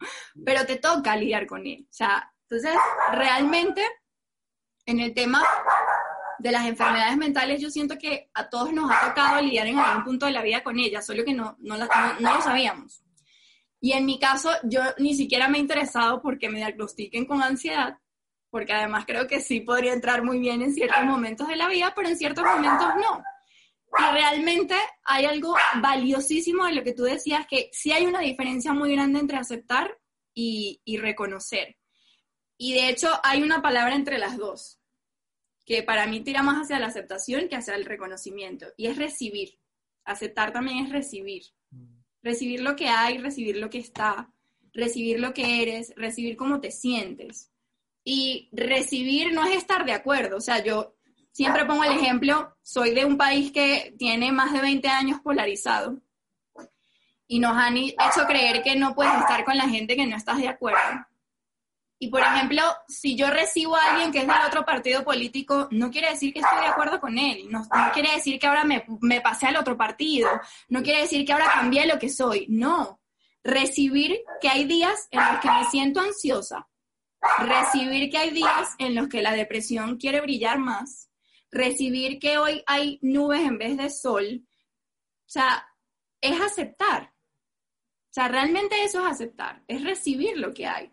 pero 0.44 0.66
te 0.66 0.78
toca 0.78 1.16
lidiar 1.16 1.46
con 1.46 1.68
él. 1.68 1.86
O 1.88 1.94
sea, 1.94 2.34
entonces, 2.50 2.76
realmente, 3.12 3.86
en 4.88 5.00
el 5.00 5.14
tema 5.14 5.44
de 6.42 6.52
las 6.52 6.66
enfermedades 6.66 7.18
mentales, 7.18 7.62
yo 7.62 7.70
siento 7.70 7.98
que 7.98 8.30
a 8.34 8.50
todos 8.50 8.74
nos 8.74 8.92
ha 8.92 9.10
tocado 9.10 9.42
lidiar 9.42 9.68
en 9.68 9.78
algún 9.78 10.04
punto 10.04 10.26
de 10.26 10.32
la 10.32 10.42
vida 10.42 10.64
con 10.64 10.80
ellas, 10.80 11.06
solo 11.06 11.24
que 11.24 11.34
no, 11.34 11.56
no, 11.60 11.78
no 11.78 12.34
lo 12.34 12.42
sabíamos. 12.42 13.04
Y 13.80 13.94
en 13.94 14.06
mi 14.06 14.20
caso, 14.20 14.52
yo 14.64 14.82
ni 14.98 15.16
siquiera 15.16 15.48
me 15.48 15.58
he 15.58 15.62
interesado 15.62 16.22
porque 16.22 16.50
me 16.50 16.58
diagnostiquen 16.58 17.26
con 17.26 17.44
ansiedad, 17.44 17.98
porque 18.50 18.74
además 18.74 19.06
creo 19.06 19.28
que 19.28 19.39
sí 19.39 19.62
podría 19.62 19.94
entrar 19.94 20.24
muy 20.24 20.39
bien 20.39 20.62
en 20.62 20.74
ciertos 20.74 21.04
momentos 21.04 21.48
de 21.48 21.56
la 21.56 21.68
vida, 21.68 21.94
pero 21.96 22.10
en 22.10 22.18
ciertos 22.18 22.44
momentos 22.44 22.88
no. 22.96 23.24
Y 24.00 24.14
realmente 24.14 24.76
hay 25.04 25.26
algo 25.26 25.56
valiosísimo 25.82 26.66
de 26.66 26.74
lo 26.74 26.84
que 26.84 26.94
tú 26.94 27.04
decías, 27.04 27.46
que 27.48 27.70
sí 27.72 27.92
hay 27.92 28.06
una 28.06 28.20
diferencia 28.20 28.74
muy 28.74 28.94
grande 28.94 29.20
entre 29.20 29.38
aceptar 29.38 29.96
y, 30.34 30.82
y 30.86 30.98
reconocer. 30.98 31.78
Y 32.58 32.74
de 32.74 32.89
hecho 32.89 33.10
hay 33.24 33.44
una 33.44 33.62
palabra 33.62 33.96
entre 33.96 34.18
las 34.18 34.38
dos, 34.38 34.81
que 35.72 35.84
para 35.84 36.06
mí 36.06 36.20
tira 36.20 36.44
más 36.44 36.62
hacia 36.64 36.80
la 36.80 36.88
aceptación 36.88 37.48
que 37.48 37.56
hacia 37.56 37.76
el 37.76 37.86
reconocimiento, 37.86 38.66
y 38.76 38.88
es 38.88 38.98
recibir. 38.98 39.58
Aceptar 40.04 40.52
también 40.52 40.86
es 40.86 40.92
recibir. 40.92 41.44
Mm. 41.70 41.86
Recibir 42.22 42.60
lo 42.60 42.76
que 42.76 42.90
hay, 42.90 43.20
recibir 43.20 43.56
lo 43.56 43.70
que 43.70 43.78
está, 43.78 44.30
recibir 44.74 45.22
lo 45.22 45.34
que 45.34 45.62
eres, 45.62 45.94
recibir 45.96 46.36
cómo 46.36 46.60
te 46.60 46.72
sientes. 46.72 47.52
Y 48.04 48.50
recibir 48.52 49.32
no 49.32 49.46
es 49.46 49.56
estar 49.56 49.86
de 49.86 49.94
acuerdo. 49.94 50.36
O 50.36 50.42
sea, 50.42 50.62
yo 50.62 50.98
siempre 51.32 51.64
pongo 51.64 51.86
el 51.86 51.94
ejemplo, 51.94 52.54
soy 52.62 52.94
de 52.94 53.06
un 53.06 53.16
país 53.16 53.54
que 53.54 53.96
tiene 53.98 54.34
más 54.34 54.52
de 54.52 54.60
20 54.60 54.86
años 54.90 55.22
polarizado 55.22 56.02
y 57.28 57.40
nos 57.40 57.56
han 57.56 57.78
hecho 57.78 58.26
creer 58.28 58.62
que 58.62 58.76
no 58.76 58.94
puedes 58.94 59.14
estar 59.14 59.46
con 59.46 59.56
la 59.56 59.70
gente 59.70 59.96
que 59.96 60.06
no 60.06 60.18
estás 60.18 60.38
de 60.40 60.50
acuerdo. 60.50 61.08
Y 62.04 62.08
por 62.08 62.22
ejemplo, 62.22 62.64
si 62.88 63.16
yo 63.16 63.30
recibo 63.30 63.76
a 63.76 63.91
alguien 63.91 64.12
que 64.12 64.22
es 64.22 64.28
del 64.28 64.36
otro 64.47 64.66
partido 64.66 65.04
político, 65.04 65.68
no 65.70 65.91
quiere 65.91 66.10
decir 66.10 66.34
que 66.34 66.39
estoy 66.39 66.60
de 66.60 66.66
acuerdo 66.66 66.99
con 66.99 67.20
él, 67.20 67.45
no, 67.47 67.64
quiere 67.93 68.14
decir 68.14 68.39
que 68.39 68.47
ahora 68.47 68.64
me, 68.64 68.84
me 69.02 69.22
pasé 69.22 69.45
al 69.45 69.58
otro 69.58 69.78
partido, 69.78 70.28
no 70.68 70.82
quiere 70.82 71.02
decir 71.02 71.24
que 71.24 71.32
ahora 71.32 71.52
cambié 71.54 71.86
lo 71.86 71.99
que 71.99 72.10
soy, 72.10 72.47
no. 72.49 72.99
Recibir 73.43 74.20
que 74.41 74.49
hay 74.49 74.66
días 74.66 75.10
en 75.12 75.20
los 75.20 75.39
que 75.41 75.52
me 75.52 75.64
siento 75.66 75.99
ansiosa, 75.99 76.68
recibir 77.38 78.10
que 78.10 78.18
hay 78.18 78.32
días 78.32 78.74
en 78.80 78.95
los 78.95 79.08
que 79.08 79.22
la 79.22 79.34
depresión 79.34 79.97
quiere 79.97 80.22
brillar 80.22 80.58
más, 80.58 81.12
recibir 81.52 82.18
que 82.18 82.39
hoy 82.39 82.64
hay 82.66 82.97
nubes 83.04 83.41
en 83.41 83.60
vez 83.60 83.78
de 83.78 83.91
sol, 83.91 84.43
o 84.43 85.30
sea, 85.30 85.68
es 86.20 86.41
aceptar. 86.41 87.14
O 88.10 88.14
sea, 88.14 88.28
realmente 88.28 88.84
eso 88.84 89.06
es 89.06 89.12
aceptar, 89.12 89.64
es 89.68 89.84
recibir 89.84 90.39
lo 90.39 90.52
que 90.52 90.66
hay. 90.66 90.91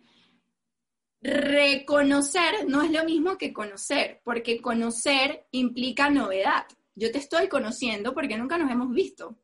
Reconocer 1.20 2.66
no 2.68 2.82
es 2.82 2.90
lo 2.90 3.04
mismo 3.04 3.36
que 3.36 3.52
conocer, 3.52 4.20
porque 4.24 4.60
conocer 4.60 5.46
implica 5.50 6.10
novedad. 6.10 6.66
Yo 6.94 7.10
te 7.10 7.18
estoy 7.18 7.48
conociendo 7.48 8.14
porque 8.14 8.36
nunca 8.36 8.58
nos 8.58 8.70
hemos 8.70 8.90
visto. 8.92 9.38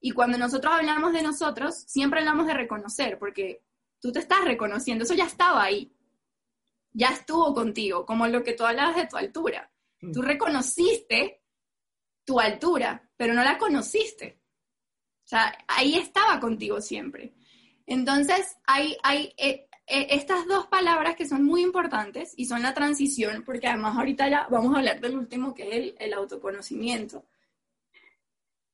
Y 0.00 0.12
cuando 0.12 0.38
nosotros 0.38 0.72
hablamos 0.72 1.12
de 1.12 1.22
nosotros, 1.22 1.74
siempre 1.86 2.20
hablamos 2.20 2.46
de 2.46 2.54
reconocer, 2.54 3.18
porque 3.18 3.64
tú 4.00 4.12
te 4.12 4.20
estás 4.20 4.44
reconociendo, 4.44 5.04
eso 5.04 5.14
ya 5.14 5.26
estaba 5.26 5.64
ahí 5.64 5.92
ya 6.92 7.10
estuvo 7.10 7.54
contigo, 7.54 8.04
como 8.04 8.26
lo 8.26 8.42
que 8.42 8.54
tú 8.54 8.64
hablabas 8.64 8.96
de 8.96 9.06
tu 9.06 9.16
altura. 9.16 9.70
Mm. 10.00 10.12
Tú 10.12 10.22
reconociste 10.22 11.42
tu 12.24 12.40
altura, 12.40 13.08
pero 13.16 13.34
no 13.34 13.44
la 13.44 13.56
conociste. 13.56 14.40
O 15.24 15.28
sea, 15.28 15.56
ahí 15.68 15.94
estaba 15.96 16.40
contigo 16.40 16.80
siempre. 16.80 17.34
Entonces, 17.86 18.56
hay, 18.66 18.96
hay 19.04 19.32
eh, 19.36 19.67
eh, 19.88 20.06
estas 20.10 20.46
dos 20.46 20.66
palabras 20.66 21.16
que 21.16 21.26
son 21.26 21.44
muy 21.44 21.62
importantes 21.62 22.34
y 22.36 22.46
son 22.46 22.62
la 22.62 22.74
transición, 22.74 23.42
porque 23.44 23.68
además 23.68 23.96
ahorita 23.96 24.28
ya 24.28 24.46
vamos 24.50 24.74
a 24.74 24.78
hablar 24.78 25.00
del 25.00 25.16
último, 25.16 25.54
que 25.54 25.62
es 25.62 25.94
el, 25.98 26.12
autoconocimiento. 26.12 27.24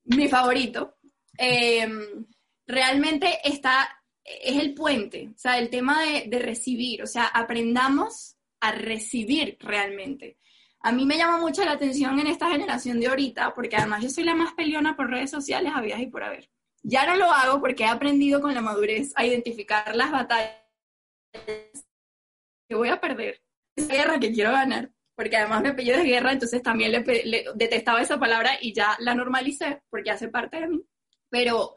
Mi 0.04 0.28
favorito. 0.28 0.96
Em, 1.36 2.26
realmente 2.66 3.38
está 3.44 3.88
es 4.24 4.56
el 4.56 4.74
puente, 4.74 5.30
o 5.34 5.38
sea, 5.38 5.58
el 5.58 5.68
tema 5.68 6.02
de, 6.02 6.38
recibir, 6.38 7.02
o 7.02 7.06
sea, 7.06 7.26
aprendamos 7.26 8.36
a 8.60 8.72
recibir 8.72 9.58
realmente. 9.60 10.38
A 10.80 10.92
mí 10.92 11.04
me 11.04 11.16
llama 11.16 11.38
mucho 11.38 11.64
la 11.64 11.72
atención 11.72 12.18
en 12.18 12.26
esta 12.26 12.50
generación 12.50 13.00
de 13.00 13.08
ahorita, 13.08 13.54
porque 13.54 13.76
además 13.76 14.02
yo 14.02 14.10
soy 14.10 14.24
la 14.24 14.34
más 14.34 14.54
peleona 14.54 14.96
por 14.96 15.10
redes 15.10 15.30
sociales, 15.30 15.72
habías 15.74 16.00
y 16.00 16.06
por 16.06 16.22
haber. 16.22 16.48
Ya 16.82 17.06
no 17.06 17.16
lo 17.16 17.30
hago 17.30 17.60
porque 17.60 17.84
he 17.84 17.88
aprendido 17.88 18.40
con 18.40 18.54
la 18.54 18.60
madurez 18.60 19.12
a 19.16 19.26
identificar 19.26 19.94
las 19.94 20.10
batallas 20.10 20.63
que 22.68 22.74
voy 22.74 22.88
a 22.88 23.00
perder, 23.00 23.42
esa 23.76 23.92
guerra 23.92 24.18
que 24.18 24.32
quiero 24.32 24.52
ganar, 24.52 24.90
porque 25.14 25.36
además 25.36 25.62
me 25.62 25.68
apellido 25.70 25.98
de 25.98 26.04
guerra, 26.04 26.32
entonces 26.32 26.62
también 26.62 26.92
le 26.92 27.44
detestaba 27.54 28.00
esa 28.00 28.18
palabra 28.18 28.58
y 28.60 28.72
ya 28.72 28.96
la 29.00 29.14
normalicé 29.14 29.82
porque 29.90 30.10
hace 30.10 30.28
parte 30.28 30.60
de 30.60 30.68
mí. 30.68 30.84
Pero 31.28 31.76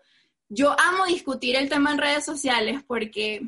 yo 0.49 0.75
amo 0.79 1.05
discutir 1.05 1.55
el 1.55 1.69
tema 1.69 1.91
en 1.91 1.97
redes 1.97 2.25
sociales 2.25 2.81
porque 2.87 3.41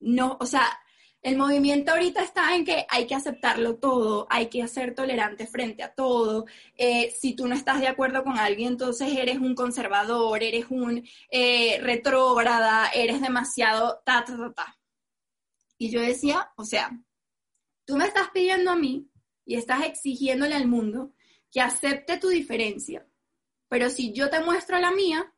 no, 0.00 0.36
o 0.40 0.46
sea, 0.46 0.78
el 1.22 1.36
movimiento 1.36 1.90
ahorita 1.90 2.22
está 2.22 2.54
en 2.54 2.64
que 2.64 2.86
hay 2.88 3.06
que 3.06 3.16
aceptarlo 3.16 3.76
todo, 3.76 4.28
hay 4.30 4.46
que 4.46 4.68
ser 4.68 4.94
tolerante 4.94 5.48
frente 5.48 5.82
a 5.82 5.92
todo. 5.92 6.46
Eh, 6.76 7.12
si 7.18 7.34
tú 7.34 7.48
no 7.48 7.54
estás 7.56 7.80
de 7.80 7.88
acuerdo 7.88 8.22
con 8.22 8.38
alguien, 8.38 8.68
entonces 8.72 9.12
eres 9.16 9.38
un 9.38 9.56
conservador, 9.56 10.42
eres 10.42 10.66
un 10.70 11.04
eh, 11.30 11.78
retrógrada, 11.80 12.90
eres 12.94 13.20
demasiado 13.20 14.02
ta, 14.04 14.24
ta, 14.24 14.36
ta, 14.36 14.52
ta. 14.52 14.78
Y 15.78 15.90
yo 15.90 16.00
decía, 16.00 16.50
o 16.56 16.64
sea, 16.64 16.90
tú 17.84 17.96
me 17.96 18.06
estás 18.06 18.30
pidiendo 18.30 18.70
a 18.70 18.76
mí 18.76 19.10
y 19.44 19.56
estás 19.56 19.84
exigiéndole 19.84 20.54
al 20.54 20.66
mundo 20.66 21.12
que 21.50 21.60
acepte 21.60 22.18
tu 22.18 22.28
diferencia, 22.28 23.06
pero 23.68 23.90
si 23.90 24.12
yo 24.12 24.30
te 24.30 24.40
muestro 24.40 24.78
la 24.78 24.90
mía, 24.90 25.32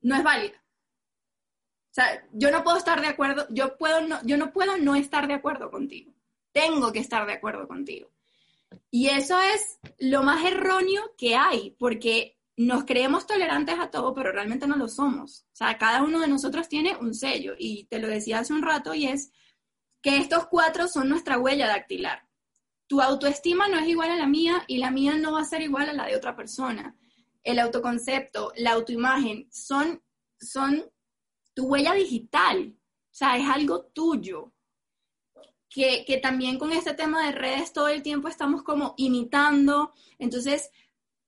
no 0.00 0.16
es 0.16 0.22
válida. 0.22 0.64
O 1.90 1.94
sea, 1.94 2.26
yo 2.32 2.50
no 2.50 2.62
puedo 2.62 2.76
estar 2.76 3.00
de 3.00 3.08
acuerdo, 3.08 3.46
yo, 3.50 3.76
puedo 3.76 4.00
no, 4.06 4.20
yo 4.24 4.36
no 4.36 4.52
puedo 4.52 4.76
no 4.76 4.94
estar 4.94 5.26
de 5.26 5.34
acuerdo 5.34 5.70
contigo. 5.70 6.12
Tengo 6.52 6.92
que 6.92 7.00
estar 7.00 7.26
de 7.26 7.32
acuerdo 7.32 7.66
contigo. 7.66 8.10
Y 8.90 9.08
eso 9.08 9.40
es 9.40 9.78
lo 9.98 10.22
más 10.22 10.44
erróneo 10.44 11.14
que 11.16 11.36
hay, 11.36 11.74
porque 11.78 12.38
nos 12.56 12.84
creemos 12.84 13.26
tolerantes 13.26 13.78
a 13.78 13.90
todo, 13.90 14.14
pero 14.14 14.32
realmente 14.32 14.66
no 14.66 14.76
lo 14.76 14.88
somos. 14.88 15.46
O 15.52 15.56
sea, 15.56 15.78
cada 15.78 16.02
uno 16.02 16.20
de 16.20 16.28
nosotros 16.28 16.68
tiene 16.68 16.96
un 16.96 17.14
sello, 17.14 17.54
y 17.58 17.84
te 17.84 17.98
lo 17.98 18.08
decía 18.08 18.40
hace 18.40 18.52
un 18.52 18.62
rato, 18.62 18.94
y 18.94 19.06
es 19.06 19.32
que 20.02 20.18
estos 20.18 20.46
cuatro 20.46 20.88
son 20.88 21.08
nuestra 21.08 21.38
huella 21.38 21.66
dactilar. 21.66 22.28
Tu 22.86 23.00
autoestima 23.00 23.68
no 23.68 23.78
es 23.78 23.86
igual 23.86 24.10
a 24.10 24.16
la 24.16 24.26
mía 24.26 24.64
y 24.66 24.78
la 24.78 24.90
mía 24.90 25.16
no 25.16 25.32
va 25.32 25.42
a 25.42 25.44
ser 25.44 25.62
igual 25.62 25.88
a 25.90 25.92
la 25.92 26.06
de 26.06 26.16
otra 26.16 26.34
persona 26.34 26.96
el 27.48 27.58
autoconcepto, 27.58 28.52
la 28.56 28.72
autoimagen, 28.72 29.48
son, 29.50 30.02
son 30.38 30.84
tu 31.54 31.66
huella 31.66 31.94
digital, 31.94 32.76
o 32.76 33.14
sea, 33.14 33.38
es 33.38 33.48
algo 33.48 33.86
tuyo. 33.86 34.52
Que, 35.70 36.04
que 36.06 36.16
también 36.18 36.58
con 36.58 36.72
este 36.72 36.94
tema 36.94 37.24
de 37.26 37.32
redes 37.32 37.72
todo 37.72 37.88
el 37.88 38.02
tiempo 38.02 38.28
estamos 38.28 38.62
como 38.62 38.94
imitando, 38.96 39.92
entonces 40.18 40.70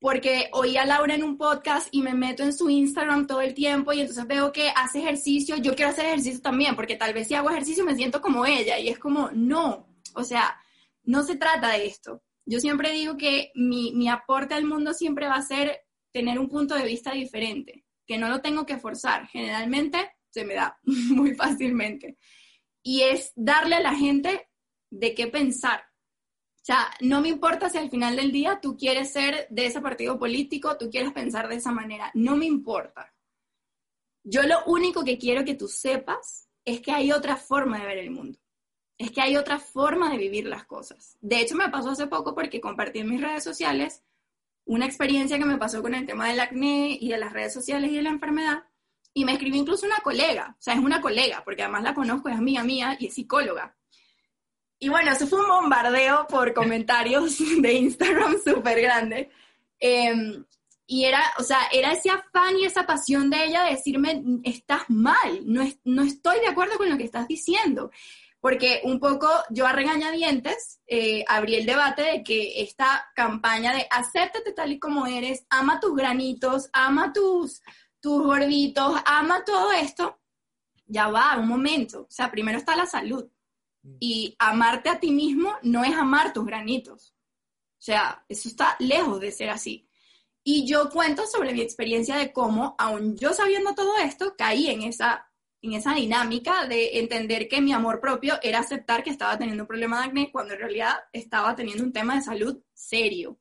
porque 0.01 0.49
oí 0.53 0.77
a 0.77 0.85
Laura 0.85 1.13
en 1.13 1.23
un 1.23 1.37
podcast 1.37 1.87
y 1.91 2.01
me 2.01 2.15
meto 2.15 2.41
en 2.41 2.53
su 2.53 2.71
Instagram 2.71 3.27
todo 3.27 3.39
el 3.39 3.53
tiempo 3.53 3.93
y 3.93 4.01
entonces 4.01 4.25
veo 4.25 4.51
que 4.51 4.71
hace 4.75 4.97
ejercicio, 4.97 5.57
yo 5.57 5.75
quiero 5.75 5.91
hacer 5.91 6.07
ejercicio 6.07 6.41
también, 6.41 6.75
porque 6.75 6.95
tal 6.95 7.13
vez 7.13 7.27
si 7.27 7.35
hago 7.35 7.51
ejercicio 7.51 7.85
me 7.85 7.95
siento 7.95 8.19
como 8.19 8.47
ella 8.47 8.79
y 8.79 8.89
es 8.89 8.97
como, 8.97 9.29
no, 9.31 9.87
o 10.15 10.23
sea, 10.23 10.59
no 11.03 11.21
se 11.21 11.35
trata 11.35 11.69
de 11.73 11.85
esto. 11.85 12.23
Yo 12.47 12.59
siempre 12.59 12.91
digo 12.91 13.15
que 13.15 13.51
mi, 13.53 13.93
mi 13.93 14.09
aporte 14.09 14.55
al 14.55 14.65
mundo 14.65 14.95
siempre 14.95 15.27
va 15.27 15.35
a 15.35 15.43
ser 15.43 15.81
tener 16.11 16.39
un 16.39 16.49
punto 16.49 16.73
de 16.73 16.85
vista 16.85 17.11
diferente, 17.11 17.85
que 18.07 18.17
no 18.17 18.27
lo 18.27 18.41
tengo 18.41 18.65
que 18.65 18.79
forzar, 18.79 19.27
generalmente 19.27 20.13
se 20.31 20.45
me 20.45 20.55
da 20.55 20.79
muy 20.83 21.35
fácilmente. 21.35 22.17
Y 22.81 23.01
es 23.01 23.33
darle 23.35 23.75
a 23.75 23.81
la 23.81 23.93
gente 23.93 24.49
de 24.89 25.13
qué 25.13 25.27
pensar 25.27 25.83
o 26.61 26.63
sea, 26.63 26.91
no 26.99 27.21
me 27.21 27.29
importa 27.29 27.69
si 27.69 27.79
al 27.79 27.89
final 27.89 28.15
del 28.15 28.31
día 28.31 28.59
tú 28.61 28.77
quieres 28.77 29.11
ser 29.11 29.47
de 29.49 29.65
ese 29.65 29.81
partido 29.81 30.19
político, 30.19 30.77
tú 30.77 30.91
quieres 30.91 31.11
pensar 31.11 31.47
de 31.47 31.55
esa 31.55 31.71
manera, 31.71 32.11
no 32.13 32.35
me 32.35 32.45
importa. 32.45 33.11
Yo 34.23 34.43
lo 34.43 34.63
único 34.65 35.03
que 35.03 35.17
quiero 35.17 35.43
que 35.43 35.55
tú 35.55 35.67
sepas 35.67 36.47
es 36.63 36.79
que 36.81 36.91
hay 36.91 37.11
otra 37.11 37.35
forma 37.35 37.79
de 37.79 37.87
ver 37.87 37.97
el 37.97 38.11
mundo, 38.11 38.37
es 38.99 39.09
que 39.09 39.21
hay 39.21 39.37
otra 39.37 39.57
forma 39.57 40.11
de 40.11 40.17
vivir 40.17 40.45
las 40.45 40.65
cosas. 40.65 41.17
De 41.19 41.39
hecho, 41.39 41.55
me 41.55 41.69
pasó 41.69 41.89
hace 41.89 42.05
poco 42.05 42.35
porque 42.35 42.61
compartí 42.61 42.99
en 42.99 43.09
mis 43.09 43.21
redes 43.21 43.43
sociales 43.43 44.03
una 44.63 44.85
experiencia 44.85 45.39
que 45.39 45.45
me 45.45 45.57
pasó 45.57 45.81
con 45.81 45.95
el 45.95 46.05
tema 46.05 46.27
del 46.27 46.39
acné 46.41 46.95
y 47.01 47.09
de 47.09 47.17
las 47.17 47.33
redes 47.33 47.53
sociales 47.53 47.89
y 47.89 47.95
de 47.95 48.03
la 48.03 48.11
enfermedad. 48.11 48.65
Y 49.15 49.25
me 49.25 49.33
escribió 49.33 49.59
incluso 49.59 49.87
una 49.87 49.97
colega, 49.97 50.55
o 50.59 50.61
sea, 50.61 50.75
es 50.75 50.79
una 50.79 51.01
colega, 51.01 51.43
porque 51.43 51.63
además 51.63 51.81
la 51.81 51.95
conozco, 51.95 52.29
es 52.29 52.37
amiga 52.37 52.63
mía 52.63 52.95
y 52.99 53.07
es 53.07 53.15
psicóloga. 53.15 53.75
Y 54.83 54.89
bueno, 54.89 55.11
eso 55.11 55.27
fue 55.27 55.39
un 55.39 55.47
bombardeo 55.47 56.25
por 56.27 56.53
comentarios 56.55 57.37
de 57.61 57.73
Instagram 57.73 58.37
súper 58.43 58.81
grande. 58.81 59.29
Em, 59.79 60.43
y 60.87 61.05
era, 61.05 61.21
o 61.37 61.43
sea, 61.43 61.59
era 61.71 61.91
ese 61.91 62.09
afán 62.09 62.57
y 62.57 62.65
esa 62.65 62.87
pasión 62.87 63.29
de 63.29 63.45
ella 63.45 63.63
de 63.63 63.75
decirme, 63.75 64.23
estás 64.43 64.89
mal, 64.89 65.43
no, 65.45 65.63
no 65.83 66.01
estoy 66.01 66.39
de 66.39 66.47
acuerdo 66.47 66.79
con 66.79 66.89
lo 66.89 66.97
que 66.97 67.03
estás 67.03 67.27
diciendo. 67.27 67.91
Porque 68.39 68.81
un 68.83 68.99
poco 68.99 69.29
yo 69.51 69.67
a 69.67 69.71
regañadientes 69.71 70.81
eh, 70.87 71.23
abrí 71.27 71.55
el 71.55 71.67
debate 71.67 72.01
de 72.01 72.23
que 72.23 72.63
esta 72.63 73.05
campaña 73.15 73.75
de 73.75 73.85
acéptate 73.87 74.51
tal 74.51 74.71
y 74.71 74.79
como 74.79 75.05
eres, 75.05 75.45
ama 75.51 75.79
tus 75.79 75.95
granitos, 75.95 76.71
ama 76.73 77.13
tus, 77.13 77.61
tus 77.99 78.23
gorditos, 78.23 78.99
ama 79.05 79.45
todo 79.45 79.71
esto, 79.73 80.19
ya 80.87 81.07
va, 81.07 81.37
un 81.37 81.47
momento. 81.47 82.01
O 82.01 82.11
sea, 82.11 82.31
primero 82.31 82.57
está 82.57 82.75
la 82.75 82.87
salud. 82.87 83.29
Y 83.99 84.35
amarte 84.37 84.89
a 84.89 84.99
ti 84.99 85.11
mismo 85.11 85.55
no 85.63 85.83
es 85.83 85.95
amar 85.95 86.33
tus 86.33 86.45
granitos. 86.45 87.15
O 87.79 87.83
sea, 87.83 88.23
eso 88.29 88.47
está 88.47 88.75
lejos 88.79 89.19
de 89.19 89.31
ser 89.31 89.49
así. 89.49 89.89
Y 90.43 90.67
yo 90.67 90.89
cuento 90.89 91.25
sobre 91.25 91.53
mi 91.53 91.61
experiencia 91.61 92.15
de 92.15 92.31
cómo, 92.31 92.75
aun 92.77 93.17
yo 93.17 93.33
sabiendo 93.33 93.73
todo 93.73 93.97
esto, 93.97 94.35
caí 94.37 94.67
en 94.67 94.83
esa, 94.83 95.27
en 95.61 95.73
esa 95.73 95.93
dinámica 95.95 96.67
de 96.67 96.99
entender 96.99 97.47
que 97.47 97.61
mi 97.61 97.73
amor 97.73 97.99
propio 97.99 98.39
era 98.41 98.59
aceptar 98.59 99.03
que 99.03 99.09
estaba 99.09 99.37
teniendo 99.37 99.63
un 99.63 99.67
problema 99.67 99.99
de 99.99 100.07
acné 100.07 100.31
cuando 100.31 100.53
en 100.53 100.59
realidad 100.59 100.95
estaba 101.11 101.55
teniendo 101.55 101.83
un 101.83 101.93
tema 101.93 102.15
de 102.15 102.21
salud 102.21 102.63
serio. 102.73 103.40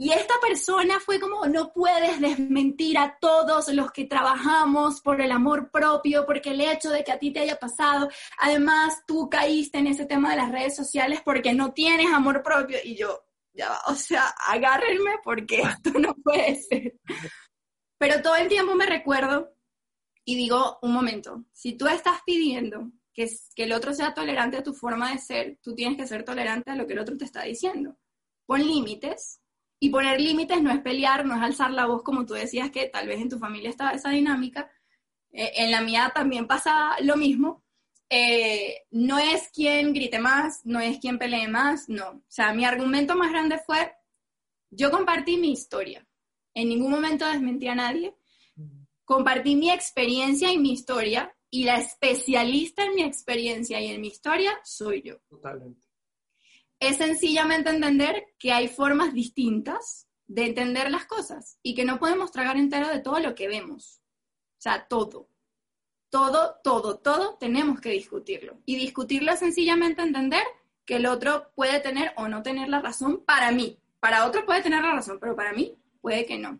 Y 0.00 0.14
esta 0.14 0.32
persona 0.40 0.98
fue 0.98 1.20
como, 1.20 1.44
no 1.44 1.74
puedes 1.74 2.22
desmentir 2.22 2.96
a 2.96 3.18
todos 3.20 3.68
los 3.68 3.92
que 3.92 4.06
trabajamos 4.06 5.02
por 5.02 5.20
el 5.20 5.30
amor 5.30 5.70
propio, 5.70 6.24
porque 6.24 6.52
el 6.52 6.62
hecho 6.62 6.88
de 6.88 7.04
que 7.04 7.12
a 7.12 7.18
ti 7.18 7.30
te 7.34 7.40
haya 7.40 7.58
pasado, 7.58 8.08
además 8.38 9.02
tú 9.06 9.28
caíste 9.28 9.76
en 9.76 9.88
ese 9.88 10.06
tema 10.06 10.30
de 10.30 10.38
las 10.38 10.52
redes 10.52 10.74
sociales 10.74 11.20
porque 11.22 11.52
no 11.52 11.74
tienes 11.74 12.10
amor 12.14 12.42
propio. 12.42 12.78
Y 12.82 12.96
yo, 12.96 13.26
ya 13.52 13.78
o 13.88 13.94
sea, 13.94 14.28
agárrenme 14.48 15.18
porque 15.22 15.60
esto 15.84 15.90
no 15.98 16.14
puede 16.14 16.56
ser. 16.62 16.94
Pero 17.98 18.22
todo 18.22 18.36
el 18.36 18.48
tiempo 18.48 18.74
me 18.74 18.86
recuerdo 18.86 19.52
y 20.24 20.34
digo, 20.34 20.78
un 20.80 20.94
momento, 20.94 21.44
si 21.52 21.74
tú 21.74 21.86
estás 21.88 22.20
pidiendo 22.24 22.90
que, 23.12 23.28
que 23.54 23.64
el 23.64 23.72
otro 23.74 23.92
sea 23.92 24.14
tolerante 24.14 24.56
a 24.56 24.62
tu 24.62 24.72
forma 24.72 25.12
de 25.12 25.18
ser, 25.18 25.58
tú 25.62 25.74
tienes 25.74 25.98
que 25.98 26.06
ser 26.06 26.24
tolerante 26.24 26.70
a 26.70 26.76
lo 26.76 26.86
que 26.86 26.94
el 26.94 27.00
otro 27.00 27.18
te 27.18 27.26
está 27.26 27.42
diciendo. 27.42 27.98
Pon 28.46 28.66
límites 28.66 29.42
y 29.82 29.88
poner 29.88 30.20
límites 30.20 30.62
no 30.62 30.70
es 30.70 30.80
pelear, 30.80 31.24
no 31.24 31.34
es 31.34 31.40
alzar 31.40 31.70
la 31.70 31.86
voz 31.86 32.02
como 32.02 32.26
tú 32.26 32.34
decías 32.34 32.70
que 32.70 32.86
tal 32.86 33.08
vez 33.08 33.20
en 33.20 33.30
tu 33.30 33.38
familia 33.38 33.70
estaba 33.70 33.92
esa 33.92 34.10
dinámica. 34.10 34.70
Eh, 35.32 35.52
en 35.56 35.70
la 35.70 35.80
mía 35.80 36.12
también 36.14 36.46
pasa 36.46 36.96
lo 37.00 37.16
mismo. 37.16 37.64
Eh, 38.10 38.82
no 38.90 39.18
es 39.18 39.48
quien 39.48 39.94
grite 39.94 40.18
más, 40.18 40.60
no 40.64 40.80
es 40.80 40.98
quien 40.98 41.18
pelee 41.18 41.48
más, 41.48 41.88
no. 41.88 42.10
O 42.10 42.24
sea, 42.28 42.52
mi 42.52 42.66
argumento 42.66 43.16
más 43.16 43.30
grande 43.30 43.58
fue, 43.64 43.90
yo 44.68 44.90
compartí 44.90 45.38
mi 45.38 45.52
historia. 45.52 46.06
En 46.52 46.68
ningún 46.68 46.90
momento 46.90 47.26
desmentí 47.26 47.66
a 47.68 47.74
nadie. 47.74 48.14
Compartí 49.06 49.56
mi 49.56 49.70
experiencia 49.70 50.52
y 50.52 50.58
mi 50.58 50.72
historia 50.72 51.34
y 51.48 51.64
la 51.64 51.78
especialista 51.78 52.84
en 52.84 52.96
mi 52.96 53.02
experiencia 53.02 53.80
y 53.80 53.86
en 53.86 54.00
mi 54.00 54.08
historia 54.08 54.52
soy 54.62 55.02
yo. 55.02 55.20
Totalmente 55.28 55.89
es 56.80 56.96
sencillamente 56.96 57.70
entender 57.70 58.24
que 58.38 58.52
hay 58.52 58.66
formas 58.66 59.12
distintas 59.12 60.08
de 60.26 60.46
entender 60.46 60.90
las 60.90 61.04
cosas 61.04 61.58
y 61.62 61.74
que 61.74 61.84
no 61.84 61.98
podemos 61.98 62.32
tragar 62.32 62.56
entero 62.56 62.88
de 62.88 63.00
todo 63.00 63.20
lo 63.20 63.34
que 63.34 63.48
vemos. 63.48 64.00
O 64.58 64.62
sea, 64.62 64.86
todo. 64.88 65.28
Todo, 66.08 66.56
todo, 66.64 66.98
todo 66.98 67.36
tenemos 67.38 67.80
que 67.80 67.90
discutirlo. 67.90 68.58
Y 68.64 68.76
discutirlo 68.76 69.32
es 69.32 69.38
sencillamente 69.38 70.02
entender 70.02 70.42
que 70.84 70.96
el 70.96 71.06
otro 71.06 71.52
puede 71.54 71.80
tener 71.80 72.12
o 72.16 72.28
no 72.28 72.42
tener 72.42 72.68
la 72.68 72.80
razón 72.80 73.24
para 73.24 73.52
mí. 73.52 73.78
Para 74.00 74.26
otro 74.26 74.46
puede 74.46 74.62
tener 74.62 74.82
la 74.82 74.92
razón, 74.92 75.18
pero 75.20 75.36
para 75.36 75.52
mí 75.52 75.76
puede 76.00 76.24
que 76.24 76.38
no. 76.38 76.58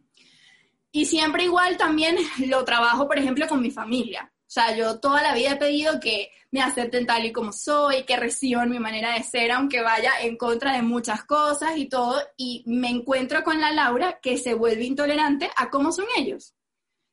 Y 0.92 1.06
siempre 1.06 1.44
igual 1.44 1.76
también 1.76 2.16
lo 2.46 2.64
trabajo, 2.64 3.08
por 3.08 3.18
ejemplo, 3.18 3.48
con 3.48 3.62
mi 3.62 3.70
familia. 3.70 4.30
O 4.51 4.53
sea, 4.53 4.74
yo 4.74 4.98
toda 4.98 5.22
la 5.22 5.32
vida 5.32 5.53
he 5.53 5.57
pedido 5.57 6.01
que 6.01 6.32
me 6.51 6.61
acepten 6.61 7.07
tal 7.07 7.24
y 7.24 7.30
como 7.30 7.53
soy, 7.53 8.03
que 8.03 8.16
reciban 8.16 8.68
mi 8.68 8.80
manera 8.80 9.14
de 9.14 9.22
ser, 9.22 9.53
aunque 9.53 9.80
vaya 9.80 10.11
en 10.22 10.36
contra 10.36 10.72
de 10.72 10.82
muchas 10.82 11.22
cosas 11.22 11.76
y 11.76 11.86
todo, 11.88 12.20
y 12.36 12.64
me 12.66 12.88
encuentro 12.88 13.44
con 13.44 13.61
la 13.61 13.70
Laura 13.70 14.18
que 14.20 14.38
se 14.38 14.55
vuelve 14.55 14.82
intolerante 14.82 15.48
a 15.57 15.70
cómo 15.70 15.92
son 15.92 16.07
ellos. 16.16 16.57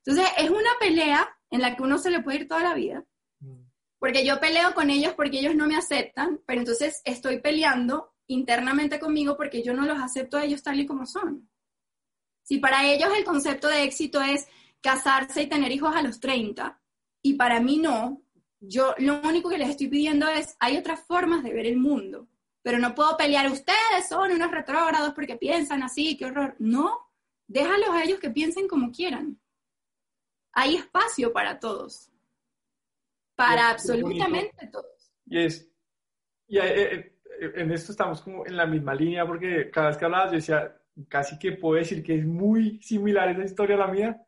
Entonces, 0.03 0.33
es 0.35 0.49
una 0.49 0.71
pelea 0.79 1.29
en 1.51 1.61
la 1.61 1.75
que 1.75 1.83
uno 1.83 1.99
se 1.99 2.09
le 2.09 2.21
puede 2.21 2.39
ir 2.39 2.47
toda 2.47 2.63
la 2.63 2.73
vida, 2.73 3.05
mm. 3.41 3.69
porque 3.99 4.25
yo 4.25 4.39
peleo 4.39 4.73
con 4.73 4.89
ellos 4.89 5.13
porque 5.13 5.37
ellos 5.37 5.53
no 5.53 5.67
me 5.67 5.77
aceptan, 5.77 6.41
pero 6.47 6.61
entonces 6.61 7.03
estoy 7.05 7.39
peleando 7.39 8.15
internamente 8.25 8.99
conmigo 8.99 9.37
porque 9.37 9.61
yo 9.61 9.75
no 9.75 9.85
los 9.85 9.99
acepto 9.99 10.37
a 10.37 10.43
ellos 10.43 10.63
tal 10.63 10.79
y 10.79 10.87
como 10.87 11.05
son. 11.05 11.47
Si 12.41 12.57
para 12.57 12.91
ellos 12.91 13.11
el 13.15 13.23
concepto 13.23 13.67
de 13.67 13.83
éxito 13.83 14.23
es 14.23 14.47
casarse 14.81 15.43
y 15.43 15.47
tener 15.47 15.71
hijos 15.71 15.95
a 15.95 16.01
los 16.01 16.19
30, 16.19 16.81
y 17.21 17.35
para 17.35 17.59
mí 17.59 17.77
no. 17.77 18.21
Yo 18.59 18.95
lo 18.97 19.21
único 19.21 19.49
que 19.49 19.57
les 19.57 19.69
estoy 19.69 19.87
pidiendo 19.87 20.27
es, 20.27 20.55
hay 20.59 20.77
otras 20.77 21.01
formas 21.01 21.43
de 21.43 21.53
ver 21.53 21.67
el 21.67 21.77
mundo, 21.77 22.27
pero 22.63 22.79
no 22.79 22.95
puedo 22.95 23.15
pelear, 23.15 23.51
ustedes 23.51 24.07
son 24.09 24.31
unos 24.31 24.51
retrógrados 24.51 25.13
porque 25.13 25.35
piensan 25.35 25.83
así, 25.83 26.17
qué 26.17 26.25
horror. 26.25 26.55
No, 26.59 27.11
déjalos 27.47 27.89
a 27.89 28.03
ellos 28.03 28.19
que 28.19 28.29
piensen 28.29 28.67
como 28.67 28.91
quieran. 28.91 29.39
Hay 30.53 30.75
espacio 30.75 31.31
para 31.31 31.59
todos, 31.59 32.09
para 33.35 33.69
absolutamente 33.69 34.67
todos. 34.67 35.13
Y 35.27 35.39
es, 35.39 35.69
y 36.47 36.57
eh, 36.57 36.93
eh, 36.93 37.17
en 37.55 37.71
esto 37.71 37.91
estamos 37.91 38.21
como 38.21 38.45
en 38.45 38.57
la 38.57 38.65
misma 38.65 38.95
línea, 38.95 39.25
porque 39.25 39.69
cada 39.69 39.89
vez 39.89 39.97
que 39.97 40.05
hablabas 40.05 40.31
yo 40.31 40.37
decía, 40.37 40.81
casi 41.07 41.37
que 41.37 41.51
puedo 41.51 41.75
decir 41.75 42.01
que 42.01 42.15
es 42.15 42.25
muy 42.25 42.81
similar 42.81 43.29
esa 43.29 43.43
historia 43.43 43.75
a 43.75 43.79
la 43.79 43.87
mía, 43.87 44.25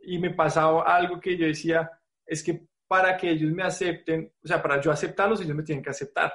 y 0.00 0.18
me 0.18 0.30
pasaba 0.30 0.82
algo 0.84 1.20
que 1.20 1.36
yo 1.36 1.46
decía, 1.46 1.97
es 2.28 2.42
que 2.42 2.68
para 2.86 3.16
que 3.16 3.30
ellos 3.30 3.50
me 3.52 3.62
acepten, 3.62 4.32
o 4.42 4.46
sea, 4.46 4.62
para 4.62 4.80
yo 4.80 4.90
aceptarlos, 4.90 5.40
ellos 5.40 5.56
me 5.56 5.62
tienen 5.62 5.82
que 5.82 5.90
aceptar. 5.90 6.32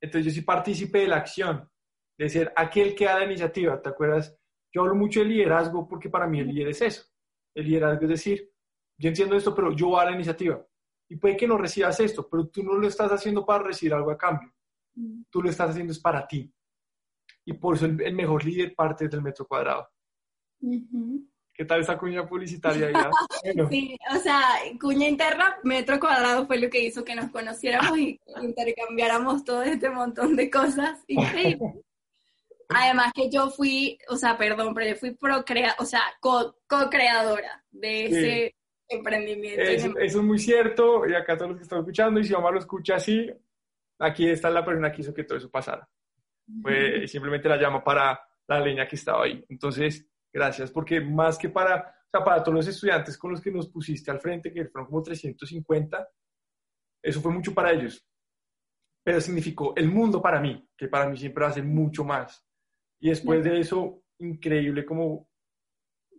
Entonces 0.00 0.24
yo 0.24 0.30
sí 0.30 0.42
participé 0.42 1.00
de 1.00 1.08
la 1.08 1.16
acción, 1.16 1.68
de 2.18 2.28
ser 2.28 2.52
aquel 2.54 2.94
que 2.94 3.06
da 3.06 3.18
la 3.18 3.24
iniciativa, 3.24 3.80
¿te 3.80 3.88
acuerdas? 3.88 4.38
Yo 4.72 4.82
hablo 4.82 4.94
mucho 4.94 5.20
de 5.20 5.26
liderazgo 5.26 5.88
porque 5.88 6.08
para 6.08 6.26
mí 6.26 6.40
el 6.40 6.48
líder 6.48 6.68
es 6.68 6.82
eso. 6.82 7.04
El 7.54 7.66
liderazgo 7.66 8.02
es 8.04 8.10
decir, 8.10 8.50
yo 8.98 9.08
entiendo 9.08 9.36
esto, 9.36 9.54
pero 9.54 9.74
yo 9.74 9.88
voy 9.88 10.00
a 10.00 10.06
la 10.06 10.12
iniciativa. 10.12 10.64
Y 11.08 11.16
puede 11.16 11.36
que 11.36 11.46
no 11.46 11.56
recibas 11.56 11.98
esto, 12.00 12.28
pero 12.28 12.48
tú 12.48 12.62
no 12.62 12.74
lo 12.74 12.86
estás 12.86 13.10
haciendo 13.12 13.44
para 13.44 13.64
recibir 13.64 13.94
algo 13.94 14.10
a 14.10 14.18
cambio. 14.18 14.52
Tú 15.30 15.42
lo 15.42 15.50
estás 15.50 15.70
haciendo 15.70 15.92
es 15.92 16.00
para 16.00 16.26
ti. 16.26 16.52
Y 17.44 17.52
por 17.52 17.76
eso 17.76 17.86
el, 17.86 18.14
mejor 18.14 18.44
líder 18.44 18.74
parte 18.74 19.08
del 19.08 19.22
metro 19.22 19.46
cuadrado. 19.46 19.88
¿Qué 21.56 21.64
tal 21.64 21.80
esa 21.80 21.96
cuña 21.96 22.26
publicitaria 22.26 22.90
ya? 22.92 23.10
Sí, 23.70 23.96
o 24.14 24.18
sea, 24.18 24.42
cuña 24.80 25.08
interna, 25.08 25.56
metro 25.62 25.98
cuadrado 25.98 26.46
fue 26.46 26.58
lo 26.58 26.68
que 26.68 26.84
hizo 26.84 27.04
que 27.04 27.14
nos 27.14 27.30
conociéramos 27.30 27.96
y 27.98 28.20
intercambiáramos 28.42 29.44
todo 29.44 29.62
este 29.62 29.88
montón 29.88 30.36
de 30.36 30.50
cosas. 30.50 31.02
Increíble. 31.06 31.82
Además 32.68 33.12
que 33.14 33.30
yo 33.30 33.48
fui, 33.48 33.96
o 34.08 34.16
sea, 34.16 34.36
perdón, 34.36 34.74
pero 34.74 34.90
yo 34.90 34.96
fui 34.96 35.14
procrea, 35.14 35.74
o 35.78 35.84
sea, 35.84 36.02
co-creadora 36.20 37.64
de 37.70 38.06
ese 38.06 38.56
emprendimiento. 38.88 39.62
Eso, 39.62 39.98
es 39.98 40.16
muy 40.16 40.38
cierto, 40.38 41.06
y 41.08 41.14
acá 41.14 41.36
todos 41.36 41.50
los 41.50 41.58
que 41.58 41.62
están 41.62 41.78
escuchando, 41.78 42.20
y 42.20 42.24
si 42.24 42.32
mamá 42.32 42.50
lo 42.50 42.58
escucha 42.58 42.96
así, 42.96 43.30
aquí 43.98 44.28
está 44.28 44.50
la 44.50 44.64
persona 44.64 44.90
que 44.90 45.02
hizo 45.02 45.14
que 45.14 45.24
todo 45.24 45.38
eso 45.38 45.50
pasara. 45.50 45.88
Pues 46.62 47.10
simplemente 47.10 47.48
la 47.48 47.56
llamo 47.56 47.82
para 47.82 48.20
la 48.48 48.60
leña 48.60 48.86
que 48.86 48.96
estaba 48.96 49.24
ahí. 49.24 49.44
Entonces, 49.48 50.06
gracias, 50.36 50.70
porque 50.70 51.00
más 51.00 51.38
que 51.38 51.48
para, 51.48 51.76
o 51.76 52.10
sea, 52.10 52.22
para 52.22 52.42
todos 52.42 52.56
los 52.56 52.68
estudiantes 52.68 53.16
con 53.16 53.30
los 53.30 53.40
que 53.40 53.50
nos 53.50 53.70
pusiste 53.70 54.10
al 54.10 54.20
frente, 54.20 54.52
que 54.52 54.66
fueron 54.66 54.86
como 54.90 55.02
350, 55.02 56.08
eso 57.02 57.22
fue 57.22 57.32
mucho 57.32 57.54
para 57.54 57.72
ellos. 57.72 58.06
Pero 59.02 59.20
significó 59.20 59.72
el 59.76 59.88
mundo 59.88 60.20
para 60.20 60.38
mí, 60.38 60.68
que 60.76 60.88
para 60.88 61.08
mí 61.08 61.16
siempre 61.16 61.50
ser 61.52 61.64
mucho 61.64 62.04
más. 62.04 62.44
Y 63.00 63.08
después 63.08 63.42
de 63.42 63.60
eso, 63.60 64.02
increíble 64.18 64.84
cómo 64.84 65.30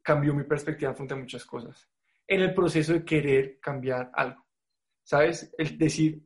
cambió 0.02 0.34
mi 0.34 0.46
perspectiva 0.46 0.96
frente 0.96 1.14
a 1.14 1.18
muchas 1.18 1.46
cosas. 1.46 1.88
En 2.28 2.42
el 2.42 2.56
proceso 2.56 2.94
de 2.94 3.06
querer 3.06 3.60
cambiar 3.60 4.10
algo. 4.16 4.44
¿Sabes? 5.04 5.54
El 5.58 5.78
decir, 5.78 6.24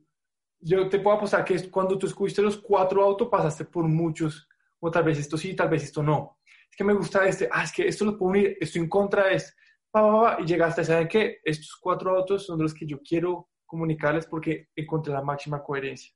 yo 0.60 0.88
te 0.88 0.98
puedo 0.98 1.16
apostar 1.16 1.44
que 1.44 1.70
cuando 1.70 1.98
tú 1.98 2.06
escogiste 2.06 2.40
los 2.40 2.56
cuatro 2.56 3.02
autos, 3.02 3.28
pasaste 3.28 3.66
por 3.66 3.86
muchos, 3.86 4.48
o 4.80 4.90
tal 4.90 5.04
vez 5.04 5.18
esto 5.18 5.36
sí, 5.36 5.54
tal 5.54 5.68
vez 5.68 5.84
esto 5.84 6.02
no. 6.02 6.38
Es 6.72 6.76
que 6.76 6.84
me 6.84 6.94
gusta 6.94 7.28
este, 7.28 7.48
ah, 7.52 7.64
es 7.64 7.72
que 7.72 7.86
esto 7.86 8.06
lo 8.06 8.16
puedo 8.16 8.30
unir, 8.30 8.56
estoy 8.58 8.80
en 8.80 8.88
contra 8.88 9.26
de 9.26 9.34
este, 9.34 9.52
y 10.40 10.46
llegaste 10.46 10.80
a 10.80 10.84
saber 10.84 11.06
que 11.06 11.40
estos 11.44 11.76
cuatro 11.76 12.16
autos 12.16 12.46
son 12.46 12.62
los 12.62 12.72
que 12.72 12.86
yo 12.86 13.00
quiero 13.02 13.50
comunicarles 13.66 14.26
porque 14.26 14.70
encontré 14.74 15.12
la 15.12 15.22
máxima 15.22 15.62
coherencia. 15.62 16.14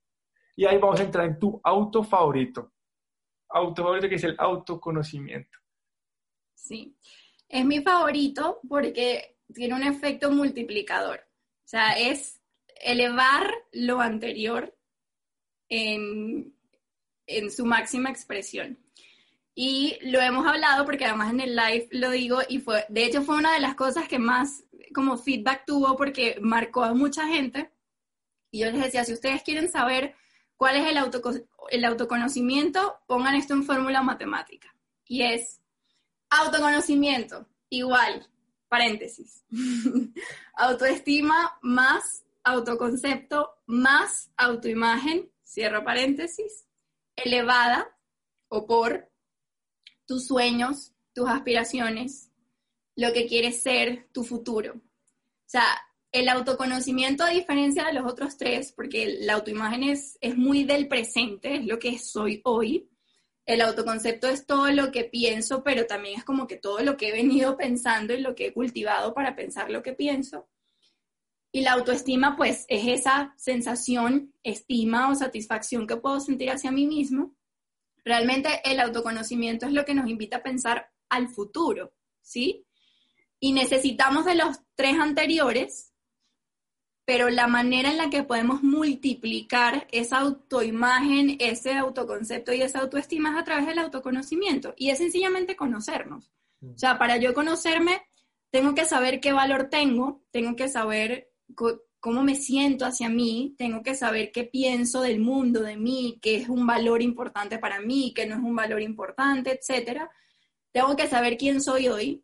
Y 0.57 0.65
ahí 0.65 0.79
vamos 0.79 0.99
a 0.99 1.03
entrar 1.03 1.27
en 1.27 1.39
tu 1.39 1.61
auto 1.63 2.03
favorito. 2.03 2.73
Auto 3.51 3.83
favorito 3.83 4.09
que 4.09 4.15
es 4.15 4.25
el 4.25 4.35
autoconocimiento. 4.39 5.59
Sí, 6.55 6.97
es 7.49 7.65
mi 7.67 7.83
favorito 7.83 8.61
porque 8.67 9.37
tiene 9.53 9.75
un 9.75 9.83
efecto 9.83 10.31
multiplicador. 10.31 11.19
O 11.19 11.69
sea, 11.69 11.99
es 11.99 12.41
elevar 12.81 13.51
lo 13.73 14.01
anterior 14.01 14.75
en, 15.69 16.55
su 17.51 17.67
máxima 17.67 18.11
expresión. 18.11 18.79
Y 19.59 19.99
lo 20.03 20.21
hemos 20.21 20.47
hablado 20.47 20.85
porque 20.85 21.07
además 21.07 21.33
en 21.33 21.41
el 21.41 21.57
live 21.57 21.89
lo 21.91 22.11
digo 22.11 22.41
y 22.47 22.59
fue, 22.61 22.85
de 22.91 23.07
hecho 23.07 23.23
fue 23.23 23.39
una 23.39 23.55
de 23.55 23.61
las 23.61 23.75
cosas 23.75 24.07
que 24.07 24.19
más 24.19 24.65
como 24.95 25.17
feedback 25.17 25.65
tuvo 25.67 25.97
porque 25.97 26.39
marcó 26.43 26.85
a 26.85 26.93
mucha 26.93 27.27
gente. 27.27 27.73
Y 28.51 28.61
yo 28.61 28.71
les 28.71 28.83
decía, 28.83 29.05
si 29.05 29.15
ustedes 29.15 29.43
quieren 29.43 29.71
saber 29.71 30.15
cuál 30.57 30.77
es 30.77 30.87
el, 30.87 30.99
el 31.71 31.85
autoconocimiento, 31.85 32.99
pongan 33.07 33.35
esto 33.35 33.55
en 33.55 33.65
fórmula 33.65 34.03
matemática. 34.03 34.75
Y 35.07 35.23
es 35.23 35.61
autoconocimiento 36.29 37.47
igual, 37.71 38.29
paréntesis, 38.69 39.43
autoestima 40.55 41.59
más 41.63 42.27
autoconcepto 42.47 43.57
más 43.67 44.31
autoimagen, 44.37 45.31
cierro 45.45 45.85
paréntesis, 45.85 46.67
elevada 47.17 47.89
o 48.49 48.67
por 48.67 49.11
tus 50.07 50.27
sueños, 50.27 50.93
tus 51.13 51.29
aspiraciones, 51.29 52.31
lo 52.95 53.13
que 53.13 53.27
quieres 53.27 53.63
ser, 53.63 54.07
tu 54.13 54.25
futuro. 54.25 54.75
O 54.75 55.49
sea, 55.49 55.65
el 56.13 56.29
autoconocimiento, 56.29 57.25
a 57.25 57.31
diferencia 57.31 57.85
de 57.85 57.93
los 57.93 58.11
otros 58.11 58.37
tres, 58.37 58.73
porque 58.73 59.19
la 59.21 59.35
autoimagen 59.35 59.83
es, 59.83 60.17
es 60.21 60.37
muy 60.37 60.65
del 60.65 60.89
presente, 60.89 61.57
es 61.57 61.67
lo 61.67 61.79
que 61.79 61.99
soy 61.99 62.41
hoy. 62.45 62.89
El 63.45 63.61
autoconcepto 63.61 64.29
es 64.29 64.47
todo 64.47 64.71
lo 64.71 64.91
que 64.91 65.05
pienso, 65.05 65.63
pero 65.63 65.87
también 65.87 66.19
es 66.19 66.25
como 66.25 66.47
que 66.47 66.57
todo 66.57 66.81
lo 66.81 66.97
que 66.97 67.09
he 67.09 67.13
venido 67.13 67.57
pensando 67.57 68.15
y 68.15 68.21
lo 68.21 68.35
que 68.35 68.47
he 68.47 68.53
cultivado 68.53 69.15
para 69.15 69.37
pensar 69.37 69.71
lo 69.71 69.83
que 69.83 69.93
pienso. 69.93 70.49
Y 71.53 71.61
la 71.61 71.73
autoestima, 71.73 72.37
pues, 72.37 72.65
es 72.69 72.87
esa 72.87 73.35
sensación, 73.37 74.35
estima 74.43 75.11
o 75.11 75.15
satisfacción 75.15 75.87
que 75.87 75.97
puedo 75.97 76.21
sentir 76.21 76.51
hacia 76.51 76.71
mí 76.71 76.87
mismo. 76.87 77.35
Realmente 78.07 78.61
el 78.65 78.79
autoconocimiento 78.79 79.67
es 79.67 79.73
lo 79.73 79.85
que 79.85 79.93
nos 79.93 80.09
invita 80.09 80.37
a 80.37 80.43
pensar 80.45 80.93
al 81.09 81.29
futuro, 81.29 81.93
¿sí? 82.23 82.65
Y 83.41 83.53
necesitamos 83.53 84.25
de 84.25 84.37
los 84.37 84.61
tres 84.77 84.97
anteriores, 85.01 85.93
pero 87.05 87.29
la 87.31 87.49
manera 87.49 87.91
en 87.91 87.97
la 87.97 88.09
que 88.09 88.23
podemos 88.23 88.63
multiplicar 88.63 89.89
esa 89.91 90.19
autoimagen, 90.19 91.37
ese 91.41 91.73
autoconcepto 91.73 92.53
y 92.53 92.63
esa 92.63 92.79
autoestima 92.79 93.31
es 93.31 93.39
a 93.39 93.45
través 93.45 93.67
del 93.67 93.81
autoconocimiento. 93.81 94.73
Y 94.77 94.91
es 94.91 94.99
sencillamente 94.99 95.57
conocernos. 95.57 96.31
O 96.63 96.79
sea, 96.79 96.99
para 96.99 97.17
yo 97.17 97.35
conocerme, 97.35 98.03
tengo 98.51 98.77
que 98.77 98.85
saber 98.85 99.19
qué 99.19 99.33
valor 99.33 99.69
tengo, 99.69 100.23
tengo 100.31 100.55
que 100.55 100.69
saber 100.69 101.33
cómo 102.01 102.23
me 102.23 102.37
siento 102.37 102.87
hacia 102.87 103.09
mí, 103.09 103.55
tengo 103.59 103.83
que 103.83 103.95
saber 103.95 104.31
qué 104.33 104.45
pienso 104.45 105.01
del 105.01 105.21
mundo, 105.21 105.63
de 105.63 105.77
mí, 105.77 106.19
qué 106.23 106.37
es 106.37 106.49
un 106.49 106.67
valor 106.67 107.03
importante 107.03 107.59
para 107.59 107.81
mí, 107.81 108.13
qué 108.15 108.27
no 108.27 108.37
es 108.37 108.43
un 108.43 108.55
valor 108.55 108.83
importante, 108.83 109.51
etc. 109.51 110.03
Tengo 110.73 110.95
que 110.97 111.09
saber 111.09 111.37
quién 111.37 111.61
soy 111.61 111.89
hoy. 111.89 112.23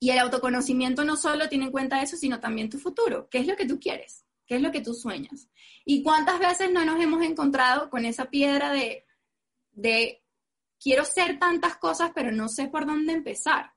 Y 0.00 0.10
el 0.10 0.18
autoconocimiento 0.18 1.04
no 1.04 1.16
solo 1.16 1.48
tiene 1.48 1.66
en 1.66 1.70
cuenta 1.70 2.02
eso, 2.02 2.16
sino 2.16 2.40
también 2.40 2.70
tu 2.70 2.78
futuro. 2.78 3.28
¿Qué 3.30 3.38
es 3.38 3.46
lo 3.46 3.56
que 3.56 3.66
tú 3.66 3.78
quieres? 3.78 4.24
¿Qué 4.46 4.56
es 4.56 4.62
lo 4.62 4.70
que 4.70 4.80
tú 4.80 4.94
sueñas? 4.94 5.48
¿Y 5.84 6.02
cuántas 6.02 6.38
veces 6.38 6.70
no 6.70 6.84
nos 6.84 7.00
hemos 7.00 7.22
encontrado 7.22 7.90
con 7.90 8.04
esa 8.04 8.30
piedra 8.30 8.72
de, 8.72 9.04
de 9.72 10.22
quiero 10.78 11.04
ser 11.04 11.38
tantas 11.38 11.76
cosas, 11.76 12.12
pero 12.14 12.32
no 12.32 12.48
sé 12.48 12.68
por 12.68 12.86
dónde 12.86 13.12
empezar? 13.12 13.73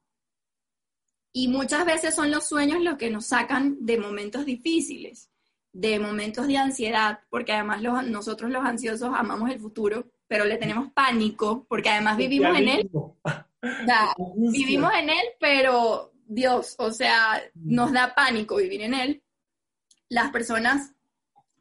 Y 1.37 1.49
muchas 1.49 1.85
veces 1.85 2.15
son 2.15 2.31
los 2.31 2.47
sueños 2.47 2.81
los 2.81 2.97
que 2.97 3.11
nos 3.11 3.27
sacan 3.27 3.77
de 3.81 3.99
momentos 3.99 4.43
difíciles, 4.43 5.29
de 5.71 5.99
momentos 5.99 6.47
de 6.47 6.57
ansiedad, 6.57 7.19
porque 7.29 7.53
además 7.53 7.79
nosotros 8.07 8.49
los 8.49 8.65
ansiosos 8.65 9.11
amamos 9.13 9.51
el 9.51 9.59
futuro, 9.59 10.07
pero 10.25 10.45
le 10.45 10.57
tenemos 10.57 10.91
pánico, 10.93 11.67
porque 11.69 11.89
además 11.89 12.17
vivimos 12.17 12.57
en 12.57 12.69
él. 12.69 12.89
vivimos 14.51 14.91
en 14.95 15.11
él, 15.11 15.25
pero 15.39 16.11
Dios, 16.25 16.73
o 16.79 16.89
sea, 16.89 17.39
nos 17.53 17.91
da 17.91 18.15
pánico 18.15 18.55
vivir 18.55 18.81
en 18.81 18.95
él. 18.95 19.23
Las 20.09 20.31
personas 20.31 20.95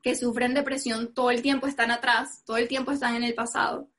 que 0.02 0.16
sufren 0.16 0.54
depresión 0.54 1.12
todo 1.12 1.30
el 1.30 1.42
tiempo 1.42 1.66
están 1.66 1.90
atrás, 1.90 2.44
todo 2.46 2.56
el 2.56 2.66
tiempo 2.66 2.92
están 2.92 3.14
en 3.14 3.24
el 3.24 3.34
pasado. 3.34 3.90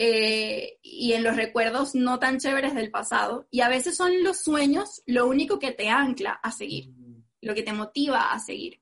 Eh, 0.00 0.78
y 0.80 1.12
en 1.14 1.24
los 1.24 1.34
recuerdos 1.34 1.96
no 1.96 2.20
tan 2.20 2.38
chéveres 2.38 2.72
del 2.72 2.92
pasado. 2.92 3.48
Y 3.50 3.62
a 3.62 3.68
veces 3.68 3.96
son 3.96 4.22
los 4.22 4.38
sueños 4.38 5.02
lo 5.06 5.26
único 5.26 5.58
que 5.58 5.72
te 5.72 5.88
ancla 5.88 6.38
a 6.40 6.52
seguir, 6.52 6.92
lo 7.40 7.52
que 7.52 7.64
te 7.64 7.72
motiva 7.72 8.30
a 8.30 8.38
seguir. 8.38 8.80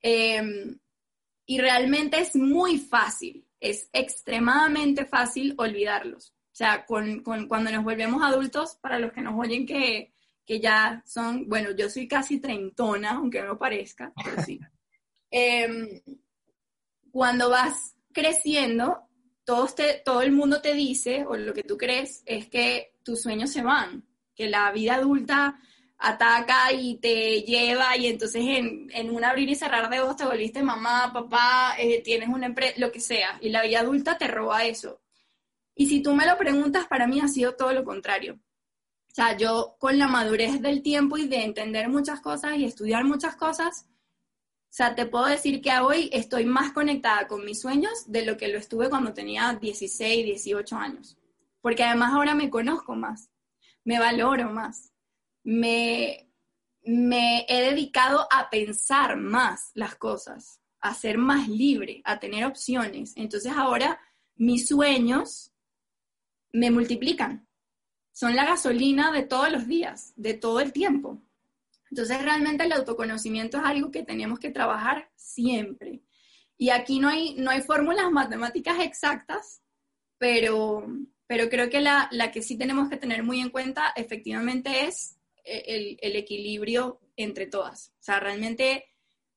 Em, 0.00 0.78
y 1.44 1.58
realmente 1.58 2.20
es 2.20 2.36
muy 2.36 2.78
fácil, 2.78 3.44
es 3.58 3.90
extremadamente 3.92 5.06
fácil 5.06 5.54
olvidarlos. 5.58 6.30
O 6.52 6.56
sea, 6.56 6.86
con, 6.86 7.24
cuando 7.24 7.72
nos 7.72 7.82
volvemos 7.82 8.22
adultos, 8.22 8.78
para 8.80 9.00
los 9.00 9.12
que 9.12 9.22
nos 9.22 9.36
oyen 9.36 9.66
que, 9.66 10.14
que 10.46 10.60
ya 10.60 11.02
son, 11.04 11.48
bueno, 11.48 11.72
yo 11.72 11.90
soy 11.90 12.06
casi 12.06 12.38
treintona, 12.38 13.16
aunque 13.16 13.42
no 13.42 13.58
parezca, 13.58 14.12
pero 14.22 14.40
sí. 14.42 14.60
Em, 15.36 16.00
cuando 17.10 17.50
vas 17.50 17.96
creciendo, 18.12 19.08
todo, 19.44 20.22
el 20.22 20.32
mundo 20.32 20.60
te 20.60 20.74
dice, 20.74 21.24
o 21.26 21.36
lo 21.36 21.52
que 21.52 21.62
tú 21.62 21.76
crees, 21.76 22.22
es 22.26 22.48
que 22.48 22.94
tus 23.02 23.22
sueños 23.22 23.50
se 23.50 23.62
van, 23.62 24.04
que 24.34 24.48
la 24.48 24.70
vida 24.72 24.96
adulta 24.96 25.58
ataca 25.98 26.72
y 26.72 26.96
te 26.96 27.42
lleva 27.42 27.96
y 27.96 28.06
entonces 28.06 28.42
en, 28.44 29.10
un 29.10 29.24
abrir 29.24 29.48
y 29.48 29.54
cerrar 29.54 29.88
de 29.88 30.00
ojos 30.00 30.16
te 30.16 30.24
volviste 30.24 30.62
mamá, 30.62 31.12
papá, 31.12 31.76
eh, 31.78 32.02
tienes 32.02 32.28
una 32.28 32.46
empresa, 32.46 32.74
lo 32.78 32.90
que 32.90 33.00
sea, 33.00 33.38
y 33.40 33.50
la 33.50 33.62
vida 33.62 33.80
adulta 33.80 34.18
te 34.18 34.28
roba 34.28 34.64
eso. 34.64 35.00
Y 35.74 35.86
si 35.88 36.02
tú 36.02 36.14
me 36.14 36.26
lo 36.26 36.36
preguntas, 36.38 36.86
para 36.86 37.06
mí 37.06 37.20
ha 37.20 37.28
sido 37.28 37.54
todo 37.54 37.72
lo 37.72 37.84
contrario. 37.84 38.38
O 39.08 39.14
sea, 39.14 39.36
yo 39.36 39.76
con 39.78 39.98
la 39.98 40.08
madurez 40.08 40.60
del 40.60 40.82
tiempo 40.82 41.16
y 41.16 41.28
de 41.28 41.44
entender 41.44 41.88
muchas 41.88 42.20
cosas 42.20 42.56
y 42.56 42.64
estudiar 42.64 43.04
muchas 43.04 43.36
cosas, 43.36 43.86
sea, 44.76 44.96
te 44.96 45.06
puedo 45.06 45.26
decir 45.26 45.62
que 45.62 45.70
hoy 45.78 46.10
estoy 46.12 46.46
más 46.46 46.72
conectada 46.72 47.28
con 47.28 47.44
mis 47.44 47.60
sueños 47.60 48.10
de 48.10 48.26
lo 48.26 48.36
que 48.36 48.48
lo 48.48 48.58
estuve 48.58 48.90
cuando 48.90 49.14
tenía 49.14 49.54
16, 49.54 50.24
18 50.24 50.76
años. 50.76 51.16
Porque 51.60 51.84
además 51.84 52.12
ahora 52.12 52.34
me 52.34 52.50
conozco 52.50 52.96
más, 52.96 53.30
me 53.84 54.00
valoro 54.00 54.50
más, 54.50 54.92
me, 55.44 56.28
me 56.82 57.46
he 57.48 57.70
dedicado 57.70 58.26
a 58.32 58.50
pensar 58.50 59.16
más 59.16 59.70
las 59.74 59.94
cosas, 59.94 60.60
a 60.80 60.92
ser 60.92 61.18
más 61.18 61.48
libre, 61.48 62.02
a 62.04 62.18
tener 62.18 62.44
opciones. 62.44 63.12
Entonces 63.14 63.52
ahora 63.56 64.00
mis 64.34 64.66
sueños 64.66 65.52
me 66.52 66.72
multiplican. 66.72 67.46
Son 68.10 68.34
la 68.34 68.44
gasolina 68.44 69.12
de 69.12 69.22
todos 69.22 69.52
los 69.52 69.68
días, 69.68 70.14
de 70.16 70.34
todo 70.34 70.58
el 70.58 70.72
tiempo. 70.72 71.22
Entonces 71.94 72.20
realmente 72.22 72.64
el 72.64 72.72
autoconocimiento 72.72 73.58
es 73.58 73.62
algo 73.64 73.92
que 73.92 74.02
tenemos 74.02 74.40
que 74.40 74.50
trabajar 74.50 75.12
siempre. 75.14 76.02
Y 76.58 76.70
aquí 76.70 76.98
no 76.98 77.08
hay, 77.08 77.36
no 77.36 77.52
hay 77.52 77.60
fórmulas 77.60 78.10
matemáticas 78.10 78.80
exactas, 78.80 79.62
pero, 80.18 80.88
pero 81.28 81.48
creo 81.48 81.70
que 81.70 81.80
la, 81.80 82.10
que 82.32 82.42
sí 82.42 82.58
tenemos 82.58 82.88
que 82.88 82.96
tener 82.96 83.22
muy 83.22 83.40
en 83.40 83.50
cuenta 83.50 83.92
efectivamente 83.94 84.86
es 84.86 85.20
eh, 85.44 85.96
el, 86.02 86.16
equilibrio 86.16 86.98
entre 87.14 87.46
todas. 87.46 87.92
O 88.00 88.02
sea, 88.02 88.18
realmente 88.18 88.86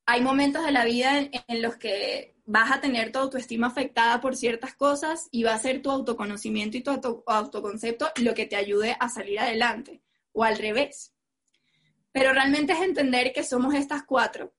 hay 0.07 0.21
momentos 0.21 0.65
de 0.65 0.71
la 0.71 0.83
vida 0.83 1.19
en, 1.19 1.61
los 1.61 1.75
que 1.75 2.39
vas 2.45 2.71
a 2.71 2.81
tener 2.81 3.11
tu 3.11 3.19
autoestima 3.19 3.67
afectada 3.67 4.19
por 4.19 4.35
ciertas 4.35 4.73
cosas 4.73 5.27
y 5.29 5.43
va 5.43 5.53
a 5.53 5.59
ser 5.59 5.83
tu 5.83 5.91
autoconocimiento 5.91 6.75
y 6.75 6.81
tu 6.81 7.23
autoconcepto 7.27 8.07
lo 8.15 8.33
que 8.33 8.47
te 8.47 8.55
ayude 8.55 8.97
a 8.99 9.09
salir 9.09 9.39
adelante, 9.39 10.01
o 10.31 10.43
al 10.43 10.57
revés. 10.57 11.13
Pero 12.17 12.33
realmente 12.33 12.73
es 12.73 12.79
entender 12.79 13.31
que 13.31 13.43
somos 13.43 13.75
estas 13.75 14.01
cuatro, 14.01 14.51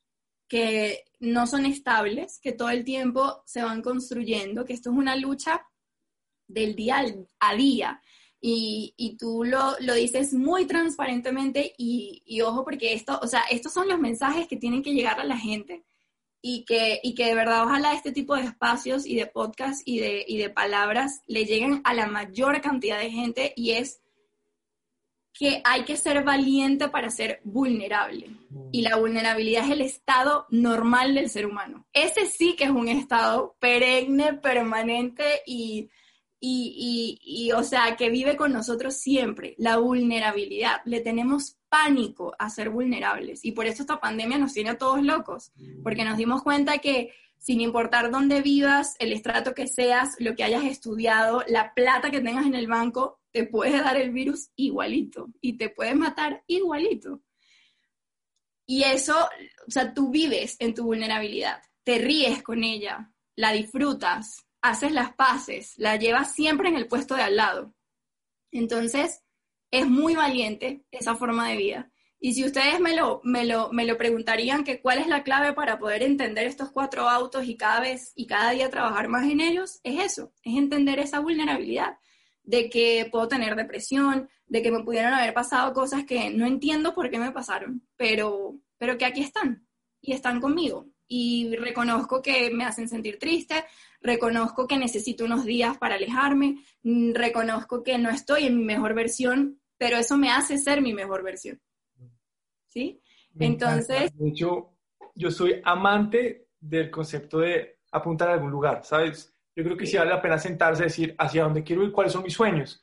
que 0.46 1.06
no 1.18 1.44
son 1.48 1.66
estables, 1.66 2.38
que 2.40 2.52
todo 2.52 2.70
el 2.70 2.84
tiempo 2.84 3.42
se 3.46 3.64
van 3.64 3.82
construyendo, 3.82 4.64
que 4.64 4.74
esto 4.74 4.90
es 4.90 4.96
una 4.96 5.16
lucha 5.16 5.66
del 6.46 6.76
día 6.76 7.04
a 7.40 7.56
día. 7.56 8.00
Y, 8.40 9.16
tú 9.18 9.42
lo, 9.42 9.74
dices 9.92 10.32
muy 10.34 10.66
transparentemente 10.66 11.74
y, 11.76 12.40
ojo 12.42 12.62
porque 12.62 12.92
esto, 12.92 13.18
o 13.20 13.26
sea, 13.26 13.42
estos 13.50 13.72
son 13.72 13.88
los 13.88 13.98
mensajes 13.98 14.46
que 14.46 14.56
tienen 14.56 14.84
que 14.84 14.94
llegar 14.94 15.18
a 15.18 15.24
la 15.24 15.36
gente 15.36 15.84
y 16.40 16.64
que, 16.64 17.00
y 17.02 17.16
que 17.16 17.26
de 17.26 17.34
verdad 17.34 17.64
ojalá 17.64 17.92
este 17.92 18.12
tipo 18.12 18.36
de 18.36 18.44
espacios 18.44 19.04
y 19.04 19.16
de 19.16 19.26
podcasts 19.26 19.82
y 19.84 19.98
de, 19.98 20.24
y 20.28 20.38
de 20.38 20.50
palabras 20.50 21.22
le 21.26 21.44
lleguen 21.44 21.80
a 21.82 21.92
la 21.92 22.06
mayor 22.06 22.60
cantidad 22.60 23.00
de 23.00 23.10
gente 23.10 23.52
y 23.56 23.72
es 23.72 24.00
que 25.38 25.62
hay 25.64 25.84
que 25.84 25.96
ser 25.96 26.24
valiente 26.24 26.88
para 26.88 27.10
ser 27.10 27.40
vulnerable. 27.44 28.28
Mm. 28.50 28.68
Y 28.72 28.82
la 28.82 28.96
vulnerabilidad 28.96 29.66
es 29.66 29.70
el 29.70 29.82
estado 29.82 30.46
normal 30.50 31.14
del 31.14 31.30
ser 31.30 31.46
humano. 31.46 31.86
Ese 31.92 32.26
sí 32.26 32.56
que 32.56 32.64
es 32.64 32.70
un 32.70 32.88
estado 32.88 33.56
perenne, 33.60 34.34
permanente 34.34 35.42
y, 35.46 35.90
y, 36.40 37.20
y, 37.22 37.52
o 37.52 37.62
sea, 37.62 37.94
que 37.96 38.10
vive 38.10 38.36
con 38.36 38.52
nosotros 38.52 38.96
siempre. 38.96 39.54
La 39.58 39.76
vulnerabilidad. 39.76 40.80
Le 40.84 41.00
tenemos 41.00 41.56
pánico 41.68 42.34
a 42.36 42.50
ser 42.50 42.70
vulnerables. 42.70 43.44
Y 43.44 43.52
por 43.52 43.66
eso 43.66 43.82
esta 43.82 44.00
pandemia 44.00 44.38
nos 44.38 44.54
tiene 44.54 44.70
a 44.70 44.78
todos 44.78 45.00
locos, 45.04 45.52
mm. 45.54 45.84
porque 45.84 46.04
nos 46.04 46.16
dimos 46.16 46.42
cuenta 46.42 46.78
que 46.78 47.12
sin 47.38 47.60
importar 47.60 48.10
dónde 48.10 48.42
vivas, 48.42 48.96
el 48.98 49.12
estrato 49.12 49.54
que 49.54 49.68
seas, 49.68 50.16
lo 50.18 50.34
que 50.34 50.42
hayas 50.42 50.64
estudiado, 50.64 51.44
la 51.46 51.72
plata 51.74 52.10
que 52.10 52.20
tengas 52.20 52.44
en 52.44 52.56
el 52.56 52.66
banco, 52.66 53.17
te 53.32 53.44
puede 53.44 53.78
dar 53.78 53.96
el 53.96 54.10
virus 54.10 54.50
igualito 54.56 55.28
y 55.40 55.56
te 55.56 55.70
puede 55.70 55.94
matar 55.94 56.44
igualito. 56.46 57.22
Y 58.66 58.84
eso, 58.84 59.28
o 59.66 59.70
sea, 59.70 59.94
tú 59.94 60.10
vives 60.10 60.56
en 60.58 60.74
tu 60.74 60.84
vulnerabilidad, 60.84 61.62
te 61.84 61.98
ríes 61.98 62.42
con 62.42 62.64
ella, 62.64 63.12
la 63.34 63.52
disfrutas, 63.52 64.46
haces 64.60 64.92
las 64.92 65.14
paces, 65.14 65.74
la 65.78 65.96
llevas 65.96 66.34
siempre 66.34 66.68
en 66.68 66.76
el 66.76 66.86
puesto 66.86 67.14
de 67.14 67.22
al 67.22 67.36
lado. 67.36 67.74
Entonces, 68.50 69.22
es 69.70 69.86
muy 69.86 70.14
valiente 70.16 70.84
esa 70.90 71.14
forma 71.16 71.48
de 71.48 71.56
vida. 71.56 71.92
Y 72.20 72.34
si 72.34 72.44
ustedes 72.44 72.80
me 72.80 72.96
lo, 72.96 73.20
me 73.22 73.44
lo, 73.44 73.70
me 73.72 73.86
lo 73.86 73.96
preguntarían 73.96 74.64
que 74.64 74.80
cuál 74.80 74.98
es 74.98 75.06
la 75.06 75.22
clave 75.22 75.52
para 75.52 75.78
poder 75.78 76.02
entender 76.02 76.46
estos 76.46 76.70
cuatro 76.72 77.08
autos 77.08 77.46
y 77.46 77.56
cada 77.56 77.80
vez 77.80 78.12
y 78.16 78.26
cada 78.26 78.50
día 78.50 78.70
trabajar 78.70 79.08
más 79.08 79.30
en 79.30 79.40
ellos, 79.40 79.80
es 79.84 80.04
eso, 80.04 80.32
es 80.42 80.56
entender 80.56 80.98
esa 80.98 81.20
vulnerabilidad 81.20 81.96
de 82.48 82.70
que 82.70 83.06
puedo 83.12 83.28
tener 83.28 83.54
depresión, 83.56 84.26
de 84.46 84.62
que 84.62 84.70
me 84.70 84.82
pudieron 84.82 85.12
haber 85.12 85.34
pasado 85.34 85.74
cosas 85.74 86.04
que 86.04 86.30
no 86.30 86.46
entiendo 86.46 86.94
por 86.94 87.10
qué 87.10 87.18
me 87.18 87.30
pasaron, 87.30 87.86
pero, 87.94 88.58
pero 88.78 88.96
que 88.96 89.04
aquí 89.04 89.20
están 89.20 89.68
y 90.00 90.14
están 90.14 90.40
conmigo. 90.40 90.86
Y 91.06 91.54
reconozco 91.56 92.22
que 92.22 92.50
me 92.50 92.64
hacen 92.64 92.88
sentir 92.88 93.18
triste, 93.18 93.66
reconozco 94.00 94.66
que 94.66 94.78
necesito 94.78 95.26
unos 95.26 95.44
días 95.44 95.76
para 95.76 95.96
alejarme, 95.96 96.64
reconozco 96.82 97.82
que 97.82 97.98
no 97.98 98.08
estoy 98.08 98.46
en 98.46 98.56
mi 98.56 98.64
mejor 98.64 98.94
versión, 98.94 99.60
pero 99.76 99.98
eso 99.98 100.16
me 100.16 100.30
hace 100.30 100.56
ser 100.56 100.80
mi 100.80 100.94
mejor 100.94 101.22
versión. 101.22 101.60
¿sí? 102.68 103.02
Entonces... 103.38 104.10
De 104.16 104.28
hecho, 104.30 104.74
yo 105.14 105.30
soy 105.30 105.60
amante 105.64 106.48
del 106.58 106.90
concepto 106.90 107.40
de 107.40 107.80
apuntar 107.92 108.30
a 108.30 108.32
algún 108.32 108.50
lugar, 108.50 108.86
¿sabes? 108.86 109.34
Yo 109.58 109.64
creo 109.64 109.76
que 109.76 109.86
sí 109.86 109.96
vale 109.96 110.10
la 110.10 110.22
pena 110.22 110.38
sentarse 110.38 110.84
y 110.84 110.86
decir 110.86 111.16
hacia 111.18 111.42
dónde 111.42 111.64
quiero 111.64 111.82
ir, 111.82 111.90
cuáles 111.90 112.12
son 112.12 112.22
mis 112.22 112.32
sueños. 112.32 112.80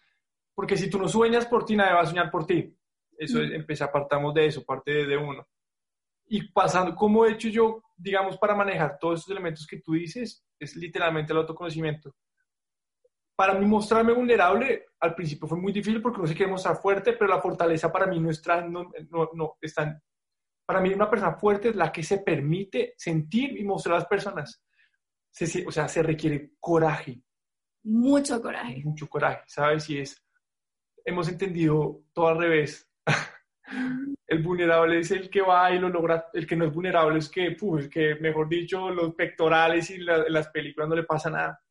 Porque 0.54 0.76
si 0.76 0.90
tú 0.90 1.00
no 1.00 1.08
sueñas 1.08 1.46
por 1.46 1.64
ti, 1.64 1.74
nadie 1.74 1.94
va 1.94 2.02
a 2.02 2.06
soñar 2.06 2.30
por 2.30 2.46
ti. 2.46 2.78
Eso 3.18 3.42
es, 3.42 3.50
empecé, 3.54 3.86
apartamos 3.86 4.34
de 4.34 4.48
eso, 4.48 4.66
parte 4.66 5.06
de, 5.06 5.16
uno. 5.16 5.48
Y 6.26 6.52
pasando, 6.52 6.94
¿cómo 6.94 7.26
he 7.26 7.32
hecho 7.32 7.48
yo, 7.48 7.82
digamos, 7.96 8.38
para 8.38 8.56
manejar 8.56 8.98
todos 9.00 9.22
esos 9.22 9.32
elementos 9.32 9.66
que 9.66 9.80
tú 9.80 9.94
dices? 9.94 10.46
Es 10.60 10.76
literalmente 10.76 11.32
el 11.32 11.40
autoconocimiento. 11.40 12.14
Para 13.38 13.54
mí 13.54 13.66
mostrarme 13.66 14.12
vulnerable 14.12 14.88
al 15.00 15.16
principio 15.16 15.48
fue 15.48 15.58
muy 15.58 15.72
difícil 15.72 16.02
porque 16.02 16.20
no 16.20 16.28
se 16.28 16.36
quiere 16.36 16.52
mostrar 16.52 16.76
fuerte, 16.76 17.14
pero 17.14 17.30
la 17.30 17.40
fortaleza 17.40 17.90
para 17.90 18.06
mí 18.06 18.20
no 18.20 18.30
está, 18.32 18.62
no, 18.68 18.92
no, 19.12 19.30
no 19.34 19.58
está, 19.62 19.98
para 20.66 20.82
mí 20.82 20.94
una 20.94 21.10
persona 21.10 21.38
fuerte 21.38 21.70
es 21.70 21.78
la 21.78 21.90
que 21.90 22.04
se 22.04 22.18
permite 22.18 22.96
sentir 22.98 23.58
y 23.58 23.64
mostrar 23.64 23.96
a 23.96 24.00
las 24.00 24.10
personas. 24.10 24.62
Se, 25.36 25.66
o 25.68 25.72
sea, 25.72 25.88
se 25.90 26.02
requiere 26.02 26.54
coraje. 26.62 27.22
Mucho 27.84 28.42
coraje. 28.42 28.82
Mucho 28.86 29.10
coraje, 29.10 29.44
¿sabes? 29.48 29.90
Y 29.90 30.00
es, 30.00 30.26
hemos 31.04 31.28
entendido 31.28 32.04
todo 32.14 32.30
al 32.30 32.38
revés. 32.38 32.90
el 34.28 34.42
vulnerable 34.42 35.00
es 35.00 35.12
el 35.12 35.30
que 35.30 35.42
va 35.42 35.72
y 35.72 35.80
lo 35.80 35.90
logra, 35.90 36.30
el 36.34 36.48
que 36.48 36.56
no 36.56 36.66
es 36.66 36.74
vulnerable 36.74 37.20
es 37.20 37.30
que, 37.30 37.52
pues, 37.52 37.90
que 37.90 38.16
mejor 38.16 38.48
dicho, 38.48 38.90
los 38.90 39.14
pectorales 39.14 39.90
y 39.90 39.98
las 39.98 40.48
películas 40.50 40.88
no 40.88 40.96
le 40.96 41.04
pasa 41.04 41.30
nada. 41.30 41.62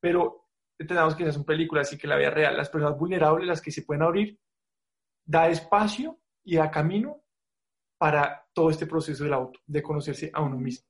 Pero 0.00 0.48
entendamos 0.76 1.14
que 1.14 1.22
esas 1.22 1.36
son 1.36 1.44
películas 1.44 1.92
y 1.92 1.98
que 1.98 2.08
la 2.08 2.16
vida 2.16 2.30
real, 2.30 2.56
las 2.56 2.70
personas 2.70 2.98
vulnerables, 2.98 3.46
las 3.46 3.62
que 3.62 3.70
se 3.70 3.82
pueden 3.82 4.02
abrir, 4.02 4.36
da 5.24 5.48
espacio 5.48 6.18
y 6.42 6.56
da 6.56 6.72
camino 6.72 7.22
para 7.98 8.48
todo 8.52 8.70
este 8.70 8.86
proceso 8.86 9.22
del 9.22 9.34
auto, 9.34 9.60
de 9.64 9.80
conocerse 9.80 10.30
a 10.34 10.42
uno 10.42 10.56
mismo. 10.56 10.88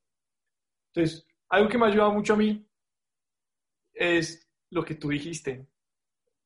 Entonces, 0.94 1.26
algo 1.50 1.68
que 1.68 1.78
me 1.78 1.86
ha 1.86 1.88
ayudado 1.88 2.12
mucho 2.12 2.34
a 2.34 2.36
mí 2.36 2.66
es 3.92 4.48
lo 4.70 4.84
que 4.84 4.94
tú 4.94 5.08
dijiste, 5.10 5.66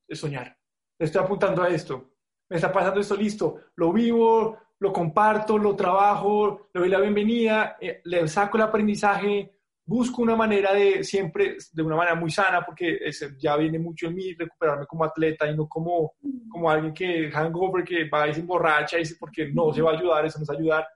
es 0.07 0.19
soñar. 0.19 0.57
Estoy 0.97 1.21
apuntando 1.23 1.61
a 1.61 1.69
esto, 1.69 2.15
me 2.49 2.57
está 2.57 2.71
pasando 2.71 2.99
esto, 2.99 3.15
listo, 3.15 3.59
lo 3.75 3.93
vivo, 3.93 4.57
lo 4.79 4.91
comparto, 4.91 5.57
lo 5.57 5.75
trabajo, 5.75 6.69
le 6.73 6.81
doy 6.81 6.89
la 6.89 6.99
bienvenida, 6.99 7.77
eh, 7.79 8.01
le 8.03 8.27
saco 8.27 8.57
el 8.57 8.63
aprendizaje, 8.63 9.51
busco 9.85 10.21
una 10.21 10.35
manera 10.35 10.73
de 10.73 11.03
siempre, 11.03 11.57
de 11.71 11.83
una 11.83 11.95
manera 11.95 12.15
muy 12.15 12.31
sana, 12.31 12.65
porque 12.65 12.99
ya 13.37 13.55
viene 13.57 13.77
mucho 13.77 14.07
en 14.07 14.15
mí 14.15 14.33
recuperarme 14.33 14.87
como 14.87 15.05
atleta 15.05 15.47
y 15.47 15.55
no 15.55 15.67
como, 15.67 16.13
como 16.49 16.69
alguien 16.69 16.93
que 16.93 17.29
hangover, 17.31 17.83
que 17.83 18.09
va 18.09 18.27
y 18.27 18.33
se 18.33 18.39
emborracha 18.39 18.97
y 18.97 19.01
dice, 19.01 19.17
porque 19.19 19.51
no 19.53 19.71
se 19.71 19.81
va 19.81 19.91
a 19.91 19.97
ayudar, 19.97 20.25
eso 20.25 20.39
va 20.39 20.53
a 20.53 20.57
ayudar. 20.57 20.87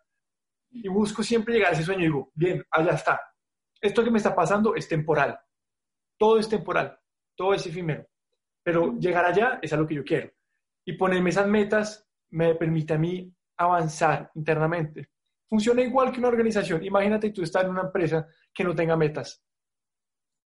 Y 0.72 0.88
busco 0.88 1.22
siempre 1.22 1.54
llegar 1.54 1.72
a 1.72 1.74
ese 1.74 1.84
sueño 1.84 2.02
y 2.02 2.06
digo, 2.06 2.32
bien, 2.34 2.64
allá 2.72 2.94
está. 2.94 3.22
Esto 3.82 4.04
que 4.04 4.12
me 4.12 4.18
está 4.18 4.36
pasando 4.36 4.76
es 4.76 4.88
temporal. 4.88 5.40
Todo 6.18 6.38
es 6.38 6.50
temporal, 6.50 7.00
todo 7.36 7.54
es 7.54 7.66
efímero. 7.66 8.06
Pero 8.62 8.98
llegar 8.98 9.26
allá 9.26 9.60
es 9.62 9.72
a 9.72 9.78
lo 9.78 9.88
que 9.88 9.96
yo 9.96 10.04
quiero. 10.04 10.32
Y 10.86 10.94
ponerme 10.94 11.30
esas 11.30 11.48
metas 11.48 12.08
me 12.32 12.56
permite 12.56 12.94
a 12.94 12.98
mí 12.98 13.34
avanzar 13.58 14.32
internamente. 14.36 15.10
Funciona 15.48 15.82
igual 15.82 16.12
que 16.12 16.20
una 16.20 16.28
organización. 16.28 16.84
Imagínate 16.84 17.32
tú 17.32 17.42
estás 17.42 17.64
en 17.64 17.72
una 17.72 17.82
empresa 17.82 18.28
que 18.54 18.64
no 18.64 18.76
tenga 18.76 18.96
metas. 18.96 19.44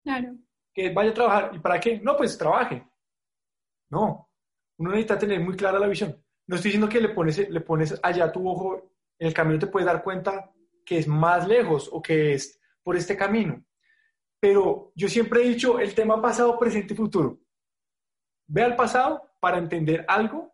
Claro. 0.03 0.35
Que 0.73 0.93
vaya 0.93 1.11
a 1.11 1.13
trabajar. 1.13 1.51
¿Y 1.55 1.59
para 1.59 1.79
qué? 1.79 1.99
No, 1.99 2.15
pues 2.15 2.37
trabaje. 2.37 2.85
No. 3.89 4.29
Uno 4.77 4.91
necesita 4.91 5.17
tener 5.17 5.39
muy 5.39 5.55
clara 5.55 5.79
la 5.79 5.87
visión. 5.87 6.23
No 6.47 6.55
estoy 6.55 6.69
diciendo 6.69 6.89
que 6.89 7.01
le 7.01 7.09
pones, 7.09 7.49
le 7.49 7.61
pones 7.61 7.99
allá 8.03 8.31
tu 8.31 8.47
ojo, 8.47 8.91
en 9.17 9.27
el 9.27 9.33
camino 9.33 9.59
te 9.59 9.67
puedes 9.67 9.85
dar 9.85 10.03
cuenta 10.03 10.51
que 10.85 10.97
es 10.97 11.07
más 11.07 11.47
lejos 11.47 11.89
o 11.91 12.01
que 12.01 12.33
es 12.33 12.60
por 12.83 12.95
este 12.95 13.15
camino. 13.15 13.63
Pero 14.39 14.91
yo 14.95 15.07
siempre 15.07 15.41
he 15.41 15.49
dicho 15.49 15.79
el 15.79 15.93
tema 15.93 16.21
pasado, 16.21 16.57
presente 16.57 16.93
y 16.93 16.97
futuro. 16.97 17.39
Ve 18.47 18.63
al 18.63 18.75
pasado 18.75 19.31
para 19.39 19.57
entender 19.57 20.03
algo 20.07 20.53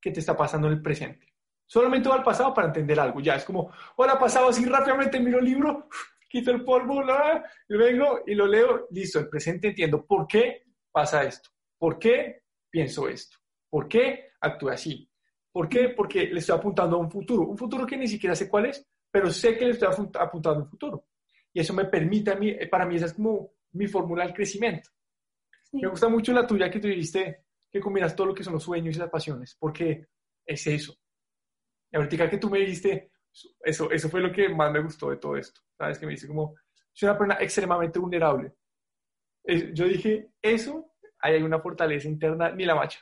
que 0.00 0.10
te 0.12 0.20
está 0.20 0.36
pasando 0.36 0.68
en 0.68 0.74
el 0.74 0.82
presente. 0.82 1.34
Solamente 1.66 2.08
va 2.08 2.14
al 2.14 2.22
pasado 2.22 2.54
para 2.54 2.68
entender 2.68 2.98
algo. 3.00 3.20
Ya 3.20 3.34
es 3.34 3.44
como, 3.44 3.72
hola, 3.96 4.18
pasado 4.18 4.48
así 4.48 4.64
rápidamente, 4.64 5.18
miro 5.18 5.40
el 5.40 5.44
libro, 5.44 5.88
quito 6.28 6.52
el 6.52 6.64
polvo, 6.64 7.02
y 7.68 7.76
vengo 7.76 8.20
y 8.26 8.34
lo 8.34 8.46
leo, 8.46 8.86
listo, 8.90 9.18
el 9.18 9.28
presente 9.28 9.68
entiendo 9.68 10.06
por 10.06 10.26
qué 10.26 10.64
pasa 10.92 11.24
esto, 11.24 11.50
por 11.78 11.98
qué 11.98 12.44
pienso 12.70 13.08
esto, 13.08 13.36
por 13.68 13.88
qué 13.88 14.30
actúo 14.40 14.70
así, 14.70 15.10
por 15.50 15.68
qué, 15.68 15.88
porque 15.88 16.26
le 16.26 16.38
estoy 16.38 16.56
apuntando 16.56 16.96
a 16.96 17.00
un 17.00 17.10
futuro, 17.10 17.42
un 17.42 17.58
futuro 17.58 17.84
que 17.84 17.96
ni 17.96 18.06
siquiera 18.06 18.36
sé 18.36 18.48
cuál 18.48 18.66
es, 18.66 18.86
pero 19.10 19.30
sé 19.30 19.56
que 19.56 19.64
le 19.64 19.72
estoy 19.72 19.88
apuntando 19.88 20.60
a 20.60 20.62
un 20.62 20.68
futuro. 20.68 21.04
Y 21.56 21.60
eso 21.60 21.72
me 21.72 21.86
permite 21.86 22.32
a 22.32 22.34
mí, 22.34 22.50
eh, 22.50 22.68
para 22.68 22.84
mí 22.84 22.96
esa 22.96 23.06
es 23.06 23.14
como 23.14 23.54
mi 23.72 23.86
fórmula 23.86 24.24
del 24.24 24.34
crecimiento. 24.34 24.90
Me 25.72 25.88
gusta 25.88 26.06
mucho 26.06 26.34
la 26.34 26.46
tuya 26.46 26.70
que 26.70 26.78
tú 26.78 26.86
dijiste, 26.86 27.46
que 27.72 27.80
combinas 27.80 28.14
todo 28.14 28.26
lo 28.26 28.34
que 28.34 28.44
son 28.44 28.52
los 28.52 28.62
sueños 28.62 28.94
y 28.94 28.98
las 28.98 29.08
pasiones, 29.08 29.56
porque 29.58 30.06
es 30.44 30.66
eso. 30.66 30.94
Y 31.90 31.96
ahorita 31.96 32.28
que 32.28 32.36
tú 32.36 32.50
me 32.50 32.58
dijiste, 32.58 33.10
eso, 33.64 33.90
eso 33.90 34.08
fue 34.10 34.20
lo 34.20 34.30
que 34.30 34.50
más 34.50 34.70
me 34.70 34.82
gustó 34.82 35.08
de 35.08 35.16
todo 35.16 35.34
esto. 35.34 35.62
¿Sabes? 35.78 35.98
Que 35.98 36.04
me 36.04 36.12
dice 36.12 36.28
como, 36.28 36.56
soy 36.92 37.08
una 37.08 37.16
persona 37.16 37.40
extremadamente 37.40 37.98
vulnerable. 38.00 38.52
Yo 39.72 39.86
dije, 39.86 40.32
eso, 40.42 40.92
ahí 41.20 41.36
hay 41.36 41.42
una 41.42 41.60
fortaleza 41.60 42.06
interna, 42.06 42.50
ni 42.50 42.66
la 42.66 42.74
macha. 42.74 43.00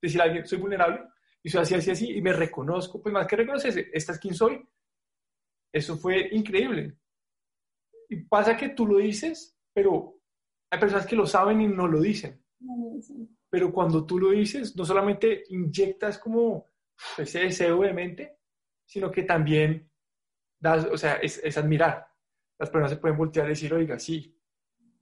Decir 0.00 0.20
a 0.20 0.24
alguien, 0.24 0.46
soy 0.46 0.58
vulnerable, 0.58 1.00
y 1.42 1.50
soy 1.50 1.62
así, 1.62 1.74
así, 1.74 1.90
así, 1.90 2.12
y 2.12 2.22
me 2.22 2.32
reconozco, 2.32 3.02
pues 3.02 3.12
más 3.12 3.26
que 3.26 3.34
reconocerse, 3.34 3.90
esta 3.92 4.12
es 4.12 4.20
quien 4.20 4.34
soy, 4.34 4.64
Eso 5.72 5.96
fue 5.96 6.28
increíble. 6.30 6.98
Y 8.08 8.16
pasa 8.24 8.56
que 8.56 8.70
tú 8.70 8.86
lo 8.86 8.98
dices, 8.98 9.56
pero 9.72 10.20
hay 10.70 10.78
personas 10.78 11.06
que 11.06 11.16
lo 11.16 11.26
saben 11.26 11.60
y 11.60 11.68
no 11.68 11.86
lo 11.86 12.00
dicen. 12.00 12.42
Pero 13.50 13.72
cuando 13.72 14.04
tú 14.04 14.18
lo 14.18 14.30
dices, 14.30 14.76
no 14.76 14.84
solamente 14.84 15.44
inyectas 15.48 16.18
como 16.18 16.66
ese 17.16 17.40
deseo 17.40 17.82
de 17.82 17.92
mente, 17.92 18.38
sino 18.84 19.10
que 19.10 19.22
también 19.22 19.90
das, 20.58 20.86
o 20.86 20.96
sea, 20.96 21.14
es, 21.16 21.40
es 21.42 21.56
admirar. 21.56 22.06
Las 22.58 22.70
personas 22.70 22.92
se 22.92 22.96
pueden 22.96 23.18
voltear 23.18 23.46
y 23.46 23.50
decir, 23.50 23.72
oiga, 23.74 23.98
sí, 23.98 24.34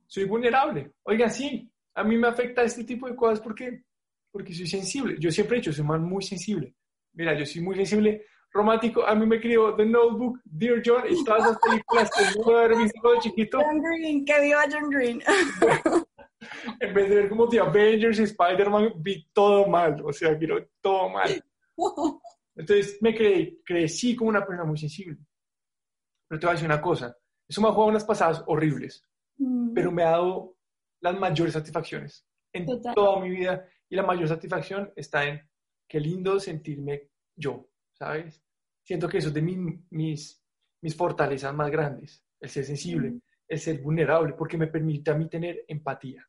soy 0.06 0.24
vulnerable. 0.24 0.92
Oiga, 1.04 1.28
sí, 1.28 1.70
a 1.94 2.04
mí 2.04 2.16
me 2.16 2.28
afecta 2.28 2.62
este 2.62 2.84
tipo 2.84 3.08
de 3.08 3.16
cosas 3.16 3.40
porque, 3.40 3.84
porque 4.30 4.52
soy 4.52 4.66
sensible. 4.66 5.16
Yo 5.18 5.30
siempre 5.30 5.56
he 5.56 5.60
dicho, 5.60 5.72
soy 5.72 5.84
man 5.84 6.02
muy 6.02 6.22
sensible. 6.22 6.74
Mira, 7.12 7.38
yo 7.38 7.46
soy 7.46 7.62
muy 7.62 7.76
sensible, 7.76 8.26
romántico. 8.54 9.04
A 9.04 9.14
mí 9.14 9.26
me 9.26 9.40
crió 9.40 9.74
The 9.74 9.84
Notebook, 9.84 10.40
Dear 10.44 10.80
John 10.84 11.02
y 11.08 11.22
todas 11.24 11.50
las 11.50 11.58
películas 11.58 12.10
que 12.10 12.24
yo 12.38 12.56
haber 12.56 12.76
visto 12.76 13.00
cuando 13.02 13.20
chiquito. 13.20 13.58
John 13.60 13.82
Green, 13.82 14.24
que 14.24 14.40
viva 14.40 14.64
John 14.70 14.90
Green. 14.90 15.22
en 16.80 16.94
vez 16.94 17.08
de 17.10 17.16
ver 17.16 17.28
como 17.28 17.48
The 17.48 17.60
Avengers 17.60 18.20
y 18.20 18.22
Spider-Man, 18.22 18.92
vi 18.96 19.28
todo 19.32 19.66
mal. 19.66 20.00
O 20.04 20.12
sea, 20.12 20.38
quiero 20.38 20.64
todo 20.80 21.10
mal. 21.10 21.44
Entonces 22.56 22.98
me 23.02 23.14
creí, 23.14 23.60
crecí 23.64 24.14
como 24.14 24.30
una 24.30 24.46
persona 24.46 24.64
muy 24.64 24.78
sensible. 24.78 25.18
Pero 26.28 26.38
te 26.38 26.46
voy 26.46 26.52
a 26.52 26.54
decir 26.54 26.68
una 26.68 26.80
cosa. 26.80 27.16
Eso 27.48 27.60
me 27.60 27.68
ha 27.68 27.72
jugado 27.72 27.90
unas 27.90 28.04
pasadas 28.04 28.42
horribles, 28.46 29.04
mm. 29.36 29.74
pero 29.74 29.90
me 29.90 30.04
ha 30.04 30.10
dado 30.12 30.56
las 31.00 31.18
mayores 31.18 31.52
satisfacciones 31.52 32.26
en 32.52 32.66
toda 32.94 33.20
mi 33.20 33.30
vida. 33.30 33.68
Y 33.90 33.96
la 33.96 34.04
mayor 34.04 34.28
satisfacción 34.28 34.92
está 34.96 35.26
en 35.26 35.42
qué 35.86 36.00
lindo 36.00 36.40
sentirme 36.40 37.10
yo, 37.36 37.68
¿sabes? 37.92 38.43
Siento 38.84 39.08
que 39.08 39.18
eso 39.18 39.28
es 39.28 39.34
de 39.34 39.42
mis, 39.42 40.44
mis 40.82 40.96
fortalezas 40.96 41.54
más 41.54 41.70
grandes, 41.70 42.22
el 42.40 42.50
ser 42.50 42.64
sensible, 42.64 43.20
el 43.48 43.58
ser 43.58 43.80
vulnerable, 43.80 44.34
porque 44.34 44.58
me 44.58 44.66
permite 44.66 45.10
a 45.10 45.14
mí 45.14 45.28
tener 45.28 45.64
empatía. 45.66 46.28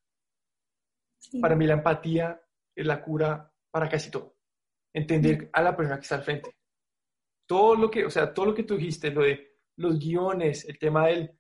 Para 1.41 1.56
mí 1.56 1.68
la 1.68 1.73
empatía 1.73 2.41
es 2.73 2.86
la 2.86 3.02
cura 3.02 3.52
para 3.69 3.90
casi 3.90 4.10
todo. 4.10 4.38
Entender 4.94 5.49
a 5.52 5.61
la 5.61 5.76
persona 5.76 5.98
que 5.98 6.03
está 6.03 6.15
al 6.15 6.23
frente. 6.23 6.56
Todo 7.45 7.76
lo 7.76 7.91
que, 7.91 8.06
o 8.06 8.10
sea, 8.10 8.34
todo 8.34 8.45
lo 8.48 8.56
que 8.56 8.64
tú 8.64 8.76
dijiste, 8.76 9.11
lo 9.11 9.23
de 9.23 9.60
los 9.77 9.99
guiones, 9.99 10.65
el 10.65 10.80
tema 10.80 11.07
del 11.07 11.38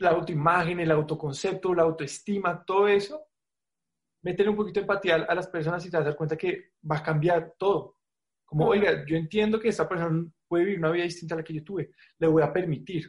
la 0.00 0.10
autoimagen, 0.10 0.80
el 0.80 0.90
autoconcepto, 0.90 1.74
la 1.74 1.82
autoestima, 1.82 2.64
todo 2.64 2.88
eso, 2.88 3.26
meterle 4.22 4.50
un 4.50 4.56
poquito 4.56 4.80
de 4.80 4.84
empatía 4.84 5.16
a 5.16 5.34
las 5.34 5.46
personas 5.48 5.84
y 5.84 5.90
te 5.90 5.96
vas 5.96 6.06
a 6.06 6.08
dar 6.08 6.16
cuenta 6.16 6.36
que 6.36 6.72
va 6.90 6.96
a 6.96 7.02
cambiar 7.02 7.54
todo. 7.58 7.98
Como, 8.44 8.66
oiga, 8.66 9.04
yo 9.06 9.16
entiendo 9.16 9.60
que 9.60 9.68
esta 9.68 9.88
persona 9.88 10.26
puede 10.50 10.64
vivir 10.64 10.80
una 10.80 10.90
vida 10.90 11.04
distinta 11.04 11.36
a 11.36 11.38
la 11.38 11.44
que 11.44 11.54
yo 11.54 11.62
tuve, 11.62 11.92
le 12.18 12.26
voy 12.26 12.42
a 12.42 12.52
permitir. 12.52 13.08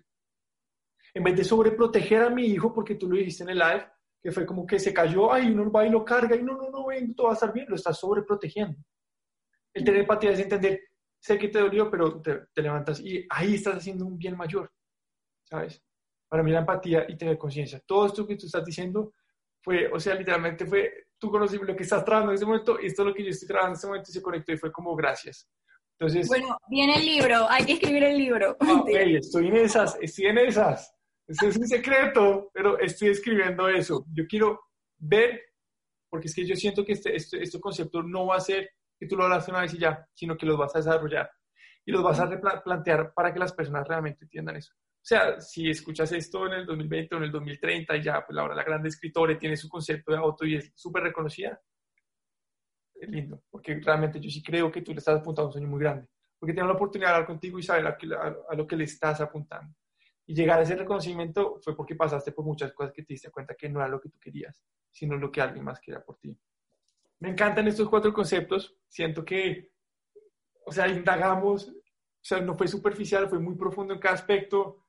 En 1.11 1.23
vez 1.23 1.35
de 1.35 1.43
sobreproteger 1.43 2.21
a 2.21 2.29
mi 2.29 2.45
hijo, 2.45 2.71
porque 2.71 2.93
tú 2.93 3.09
lo 3.09 3.17
dijiste 3.17 3.41
en 3.41 3.49
el 3.49 3.57
live, 3.57 3.87
que 4.21 4.31
fue 4.31 4.45
como 4.45 4.67
que 4.67 4.79
se 4.79 4.93
cayó, 4.93 5.33
ay, 5.33 5.47
uno 5.47 5.71
va 5.71 5.87
y 5.87 5.89
lo 5.89 6.05
carga, 6.05 6.35
y 6.35 6.43
no, 6.43 6.55
no, 6.55 6.69
no, 6.69 6.85
ven, 6.85 7.15
todo 7.15 7.27
va 7.27 7.33
a 7.33 7.33
estar 7.33 7.51
bien, 7.51 7.65
lo 7.67 7.75
estás 7.75 7.99
sobreprotegiendo. 7.99 8.77
El 9.73 9.83
tener 9.83 10.01
empatía 10.01 10.31
es 10.31 10.39
entender, 10.39 10.81
sé 11.19 11.39
que 11.39 11.47
te 11.47 11.59
dolió, 11.59 11.89
pero 11.89 12.21
te, 12.21 12.45
te 12.53 12.61
levantas 12.61 12.99
y 12.99 13.25
ahí 13.27 13.55
estás 13.55 13.77
haciendo 13.77 14.05
un 14.05 14.19
bien 14.19 14.37
mayor, 14.37 14.71
¿sabes? 15.43 15.83
Para 16.29 16.43
mí 16.43 16.51
la 16.51 16.59
empatía 16.59 17.07
y 17.09 17.17
tener 17.17 17.39
conciencia. 17.39 17.81
Todo 17.87 18.05
esto 18.05 18.27
que 18.27 18.35
tú 18.35 18.45
estás 18.45 18.63
diciendo 18.63 19.15
fue, 19.61 19.91
o 19.91 19.99
sea, 19.99 20.13
literalmente 20.13 20.67
fue, 20.67 21.07
tú 21.17 21.31
conociste 21.31 21.65
lo 21.65 21.75
que 21.75 21.83
estás 21.83 22.05
trabajando 22.05 22.33
en 22.33 22.35
ese 22.35 22.45
momento 22.45 22.79
y 22.79 22.85
esto 22.85 23.01
es 23.01 23.07
lo 23.07 23.13
que 23.15 23.23
yo 23.23 23.29
estoy 23.29 23.47
trabajando 23.47 23.73
en 23.73 23.79
ese 23.79 23.87
momento 23.87 24.11
y 24.11 24.13
se 24.13 24.21
conectó 24.21 24.51
y 24.51 24.57
fue 24.57 24.71
como 24.71 24.95
gracias. 24.95 25.49
Entonces, 26.01 26.27
bueno, 26.29 26.57
viene 26.67 26.95
el 26.95 27.05
libro, 27.05 27.47
hay 27.47 27.63
que 27.63 27.73
escribir 27.73 28.03
el 28.03 28.17
libro. 28.17 28.57
Ah, 28.59 28.83
estoy 28.87 29.49
en 29.49 29.57
esas, 29.57 29.95
estoy 30.01 30.25
en 30.25 30.39
esas. 30.39 30.95
Ese 31.27 31.49
es 31.49 31.57
un 31.57 31.67
secreto, 31.67 32.49
pero 32.51 32.79
estoy 32.79 33.09
escribiendo 33.09 33.69
eso. 33.69 34.03
Yo 34.11 34.25
quiero 34.25 34.61
ver, 34.97 35.39
porque 36.09 36.25
es 36.25 36.33
que 36.33 36.43
yo 36.43 36.55
siento 36.55 36.83
que 36.83 36.93
este, 36.93 37.15
este, 37.15 37.43
este 37.43 37.59
concepto 37.59 38.01
no 38.01 38.25
va 38.25 38.37
a 38.37 38.39
ser 38.39 38.71
que 38.99 39.05
tú 39.05 39.15
lo 39.15 39.25
hablas 39.25 39.47
una 39.47 39.61
vez 39.61 39.75
y 39.75 39.77
ya, 39.77 40.03
sino 40.15 40.35
que 40.35 40.47
los 40.47 40.57
vas 40.57 40.73
a 40.75 40.79
desarrollar 40.79 41.29
y 41.85 41.91
los 41.91 42.01
vas 42.01 42.19
a 42.19 42.25
replantear 42.25 43.13
para 43.13 43.31
que 43.31 43.37
las 43.39 43.53
personas 43.53 43.87
realmente 43.87 44.25
entiendan 44.25 44.55
eso. 44.55 44.73
O 44.73 45.03
sea, 45.05 45.39
si 45.39 45.69
escuchas 45.69 46.11
esto 46.13 46.47
en 46.47 46.53
el 46.53 46.65
2020 46.65 47.13
o 47.13 47.17
en 47.19 47.23
el 47.25 47.31
2030 47.31 47.97
y 47.97 48.01
ya, 48.01 48.25
pues 48.25 48.39
ahora 48.39 48.55
la 48.55 48.63
gran 48.63 48.83
escritora 48.87 49.37
tiene 49.37 49.55
su 49.55 49.69
concepto 49.69 50.13
de 50.13 50.17
auto 50.17 50.47
y 50.47 50.55
es 50.55 50.71
súper 50.73 51.03
reconocida, 51.03 51.61
lindo, 53.07 53.43
porque 53.49 53.75
realmente 53.75 54.19
yo 54.19 54.29
sí 54.29 54.41
creo 54.43 54.71
que 54.71 54.81
tú 54.81 54.91
le 54.91 54.99
estás 54.99 55.19
apuntando 55.19 55.43
a 55.43 55.47
un 55.47 55.53
sueño 55.53 55.67
muy 55.67 55.79
grande, 55.79 56.07
porque 56.39 56.53
tienes 56.53 56.67
la 56.67 56.75
oportunidad 56.75 57.09
de 57.09 57.13
hablar 57.15 57.27
contigo 57.27 57.59
y 57.59 57.63
saber 57.63 57.85
a, 57.87 58.55
lo 58.55 58.67
que 58.67 58.75
le 58.75 58.83
estás 58.83 59.21
apuntando. 59.21 59.75
Y 60.25 60.35
llegar 60.35 60.59
a 60.59 60.63
ese 60.63 60.75
reconocimiento 60.75 61.59
fue 61.61 61.75
porque 61.75 61.95
pasaste 61.95 62.31
por 62.31 62.45
muchas 62.45 62.73
cosas 62.73 62.93
que 62.93 63.03
te 63.03 63.13
diste 63.13 63.31
cuenta 63.31 63.55
que 63.55 63.69
no 63.69 63.79
era 63.79 63.89
lo 63.89 63.99
que 63.99 64.09
tú 64.09 64.19
querías, 64.19 64.55
sino 64.89 65.17
lo 65.17 65.31
que 65.31 65.41
alguien 65.41 65.65
más 65.65 65.79
quería 65.79 66.03
por 66.03 66.17
ti. 66.17 66.37
Me 67.19 67.29
encantan 67.29 67.67
estos 67.67 67.89
cuatro 67.89 68.13
conceptos, 68.13 68.75
siento 68.87 69.23
que, 69.23 69.71
o 70.65 70.71
sea, 70.71 70.87
indagamos, 70.87 71.69
o 71.69 72.23
sea, 72.23 72.39
no 72.41 72.55
fue 72.55 72.67
superficial, 72.67 73.29
fue 73.29 73.39
muy 73.39 73.55
profundo 73.55 73.93
en 73.93 73.99
cada 73.99 74.15
aspecto, 74.15 74.81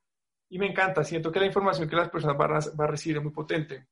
y 0.53 0.59
me 0.59 0.67
encanta, 0.67 1.03
siento 1.03 1.31
que 1.31 1.39
la 1.39 1.47
información 1.47 1.89
que 1.89 1.95
las 1.95 2.09
personas 2.09 2.37
van 2.37 2.51
a, 2.51 2.87
recibir 2.87 3.17
es 3.17 3.23
muy 3.23 3.31
potente. 3.31 3.87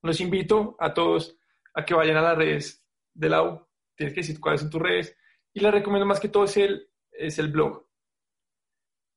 Los 0.00 0.22
invito 0.22 0.74
a 0.78 0.94
todos 0.94 1.38
a 1.74 1.84
que 1.84 1.92
vayan 1.92 2.16
a 2.16 2.22
las 2.22 2.38
redes 2.38 2.81
de 3.14 3.28
la 3.28 3.42
U, 3.42 3.66
tienes 3.96 4.14
que 4.14 4.20
decir 4.20 4.40
cuáles 4.40 4.60
son 4.60 4.70
tus 4.70 4.80
redes, 4.80 5.16
y 5.52 5.60
les 5.60 5.72
recomiendo 5.72 6.06
más 6.06 6.20
que 6.20 6.28
todo 6.28 6.44
es 6.44 6.56
el, 6.56 6.88
es 7.10 7.38
el 7.38 7.48
blog. 7.50 7.86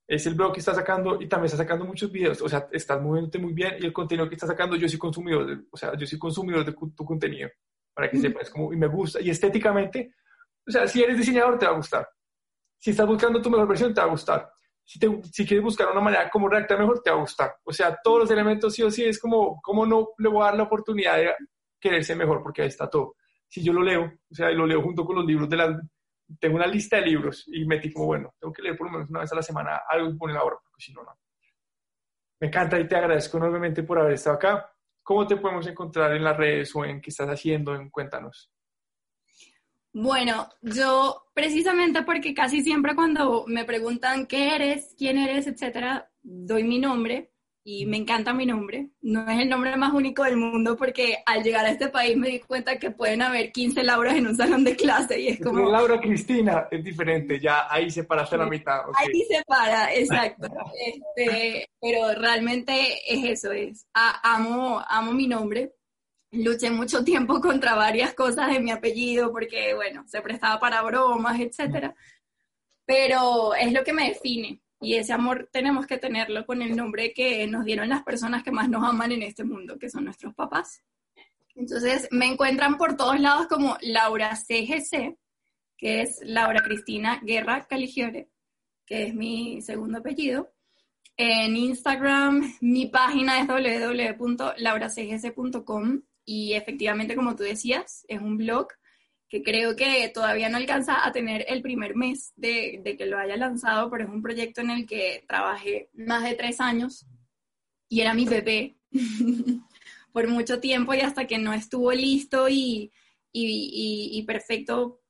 Es 0.07 0.27
el 0.27 0.35
blog 0.35 0.53
que 0.53 0.59
está 0.59 0.76
sacando 0.76 1.19
y 1.19 1.27
también 1.27 1.45
está 1.45 1.57
sacando 1.57 1.85
muchos 1.85 2.11
videos, 2.11 2.41
o 2.41 2.49
sea, 2.49 2.67
estás 2.72 3.01
moviéndote 3.01 3.39
muy 3.39 3.53
bien 3.53 3.76
y 3.80 3.85
el 3.85 3.93
contenido 3.93 4.30
que 4.30 4.35
está 4.35 4.47
sacando, 4.47 4.76
yo 4.76 4.88
soy 4.88 4.99
consumidor, 4.99 5.65
o 5.72 5.77
sea, 5.77 5.97
yo 5.97 6.05
soy 6.05 6.19
consumidor 6.19 6.63
de 6.63 6.73
tu 6.73 7.05
contenido, 7.05 7.49
para 7.93 8.09
que 8.09 8.17
sepas, 8.17 8.49
como, 8.49 8.72
y 8.72 8.77
me 8.77 8.88
gusta, 8.88 9.19
y 9.22 9.30
estéticamente, 9.30 10.13
o 10.67 10.72
sea, 10.72 10.88
si 10.88 11.01
eres 11.01 11.17
diseñador 11.17 11.57
te 11.57 11.65
va 11.65 11.72
a 11.72 11.77
gustar. 11.77 12.07
Si 12.77 12.91
estás 12.91 13.07
buscando 13.07 13.41
tu 13.41 13.49
mejor 13.49 13.67
versión, 13.67 13.93
te 13.93 14.01
va 14.01 14.07
a 14.07 14.11
gustar 14.11 14.51
si, 14.85 14.99
si 15.31 15.45
quieres 15.45 15.63
buscar 15.63 15.89
una 15.89 15.99
manera 15.99 16.30
como 16.30 16.47
redactar 16.47 16.80
mejor, 16.80 17.01
te 17.01 17.09
va 17.09 17.17
a 17.17 17.22
gustar. 17.22 17.55
O 17.63 17.73
sea, 17.73 17.97
todos 18.03 18.19
los 18.19 18.31
elementos 18.31 18.73
sí 18.73 18.84
o 18.84 18.91
sí 18.91 19.03
es 19.03 19.19
como, 19.19 19.59
¿cómo 19.61 19.85
no 19.85 20.09
le 20.19 20.30
voy 20.30 20.43
a 20.43 20.45
dar 20.45 20.55
la 20.55 20.63
oportunidad 20.63 21.17
de 21.17 21.34
quererse 21.80 22.15
mejor? 22.15 22.43
Porque 22.43 22.61
ahí 22.61 22.67
está 22.67 22.88
todo. 22.89 23.15
Si 23.47 23.63
yo 23.63 23.73
lo 23.73 23.81
leo, 23.81 24.03
o 24.30 24.35
sea, 24.35 24.51
y 24.51 24.55
lo 24.55 24.65
leo 24.65 24.81
junto 24.81 25.05
con 25.05 25.15
los 25.15 25.26
libros 25.26 25.49
de 25.49 25.57
la... 25.57 25.81
Tengo 26.39 26.55
una 26.55 26.67
lista 26.67 26.97
de 26.97 27.05
libros 27.05 27.43
y 27.47 27.65
metí 27.65 27.93
como, 27.93 28.07
bueno, 28.07 28.34
tengo 28.39 28.51
que 28.51 28.61
leer 28.61 28.77
por 28.77 28.88
lo 28.88 28.93
menos 28.93 29.09
una 29.09 29.19
vez 29.19 29.31
a 29.31 29.35
la 29.35 29.43
semana 29.43 29.81
algo 29.88 30.09
y 30.09 30.17
poner 30.17 30.38
ahora, 30.38 30.57
porque 30.63 30.84
si 30.84 30.91
no, 30.93 31.03
no. 31.03 31.17
Me 32.39 32.47
encanta 32.47 32.80
y 32.80 32.88
te 32.88 32.95
agradezco 32.95 33.38
enormemente 33.38 33.84
por 33.84 33.99
haber 33.99 34.13
estado 34.13 34.35
acá. 34.35 34.72
¿Cómo 35.03 35.27
te 35.27 35.38
podemos 35.38 35.67
encontrar 35.67 36.13
en 36.13 36.23
las 36.23 36.35
redes 36.35 36.76
o 36.76 36.84
en 36.84 36.99
qué 36.99 37.11
estás 37.11 37.30
haciendo? 37.30 37.76
En, 37.76 37.89
cuéntanos. 37.89 38.51
Bueno, 39.93 40.49
yo 40.61 41.27
precisamente 41.34 42.01
porque 42.01 42.34
casi 42.34 42.63
siempre 42.63 42.95
cuando 42.95 43.45
me 43.47 43.63
preguntan 43.63 44.26
qué 44.26 44.55
eres, 44.55 44.95
quién 44.97 45.17
eres, 45.17 45.47
etcétera, 45.47 46.11
doy 46.22 46.63
mi 46.63 46.80
nombre 46.80 47.34
y 47.67 47.87
me 47.87 47.97
encanta 47.97 48.31
mi 48.31 48.45
nombre. 48.45 48.91
No 49.01 49.27
es 49.27 49.39
el 49.39 49.49
nombre 49.49 49.75
más 49.75 49.91
único 49.91 50.23
del 50.23 50.37
mundo 50.37 50.77
porque 50.77 51.17
al 51.25 51.43
llegar 51.43 51.65
a 51.65 51.71
este 51.71 51.89
país 51.89 52.15
me 52.15 52.29
di 52.29 52.39
cuenta 52.39 52.77
que 52.77 52.91
pueden 52.91 53.23
haber 53.23 53.51
15 53.51 53.81
Lauras 53.83 54.15
en 54.15 54.27
un 54.27 54.37
salón 54.37 54.63
de 54.63 54.75
clase 54.75 55.19
y 55.19 55.29
es 55.29 55.41
como... 55.41 55.71
Laura 55.71 55.99
Cristina 55.99 56.67
es 56.69 56.83
diferente, 56.83 57.39
ya 57.39 57.65
ahí 57.67 57.89
se 57.89 58.05
la 58.07 58.45
mitad. 58.45 58.81
Ahí 58.93 59.25
se 59.27 59.43
para, 59.47 59.91
exacto. 59.95 60.47
este, 60.85 61.67
pero 61.81 62.13
realmente 62.13 62.99
es 63.07 63.23
eso, 63.23 63.51
es 63.51 63.87
amo, 63.93 64.79
amo 64.87 65.11
mi 65.11 65.27
nombre 65.27 65.73
luché 66.31 66.69
mucho 66.69 67.03
tiempo 67.03 67.41
contra 67.41 67.73
varias 67.73 68.13
cosas 68.13 68.49
de 68.49 68.59
mi 68.59 68.69
apellido 68.69 69.31
porque, 69.31 69.73
bueno, 69.73 70.03
se 70.05 70.21
prestaba 70.21 70.59
para 70.59 70.83
bromas, 70.83 71.39
etcétera. 71.39 71.95
Pero 72.85 73.55
es 73.55 73.73
lo 73.73 73.83
que 73.83 73.93
me 73.93 74.09
define 74.09 74.61
y 74.81 74.95
ese 74.95 75.14
amor 75.14 75.49
tenemos 75.52 75.88
que 75.88 75.97
tenerlo 75.97 76.45
con 76.45 76.61
el 76.61 76.76
nombre 76.76 77.14
que 77.14 77.47
nos 77.47 77.65
dieron 77.65 77.89
las 77.89 78.03
personas 78.03 78.43
que 78.43 78.52
más 78.52 78.69
nos 78.69 78.84
aman 78.84 79.11
en 79.11 79.23
este 79.23 79.43
mundo, 79.43 79.80
que 79.80 79.89
son 79.89 80.06
nuestros 80.06 80.35
papás. 80.35 80.84
Entonces 81.56 82.07
me 82.11 82.26
encuentran 82.26 82.77
por 82.77 82.95
todos 82.97 83.19
lados 83.19 83.47
como 83.47 83.77
Laura 83.81 84.35
CGC, 84.35 85.18
que 85.77 86.02
es 86.02 86.19
Laura 86.23 86.61
Cristina 86.61 87.22
Guerra 87.23 87.65
Caligiore, 87.68 88.30
que 88.85 89.07
es 89.07 89.15
mi 89.15 89.61
segundo 89.61 89.99
apellido. 89.99 90.52
En 91.18 91.56
Instagram 91.56 92.57
mi 92.60 92.88
página 92.88 93.39
es 93.39 93.47
www.lauracgc.com 93.47 96.02
y 96.26 96.53
efectivamente, 96.53 97.15
como 97.15 97.35
tú 97.35 97.43
decías, 97.43 98.03
es 98.10 98.19
un 98.19 98.35
blog 98.38 98.68
creo 99.43 99.75
que 99.75 100.09
todavía 100.13 100.49
no 100.49 100.57
alcanza 100.57 101.05
a 101.05 101.11
tener 101.11 101.45
el 101.47 101.61
primer 101.61 101.95
mes 101.95 102.33
de, 102.35 102.95
que 102.97 103.05
lo 103.05 103.17
haya 103.17 103.37
lanzado, 103.37 103.89
pero 103.89 104.03
es 104.05 104.09
un 104.09 104.21
proyecto 104.21 104.61
en 104.61 104.69
el 104.69 104.85
que 104.85 105.23
trabajé 105.27 105.89
más 105.93 106.23
de 106.23 106.35
tres 106.35 106.59
años 106.61 107.05
y 107.89 108.01
era 108.01 108.13
mi 108.13 108.25
bebé 108.25 108.77
por 110.11 110.27
mucho 110.27 110.59
tiempo 110.59 110.93
y 110.93 111.01
hasta 111.01 111.27
que 111.27 111.37
no 111.37 111.53
estuvo 111.53 111.91
listo 111.91 112.47
y, 112.49 112.91
y, 113.31 114.23
perfecto, 114.23 115.01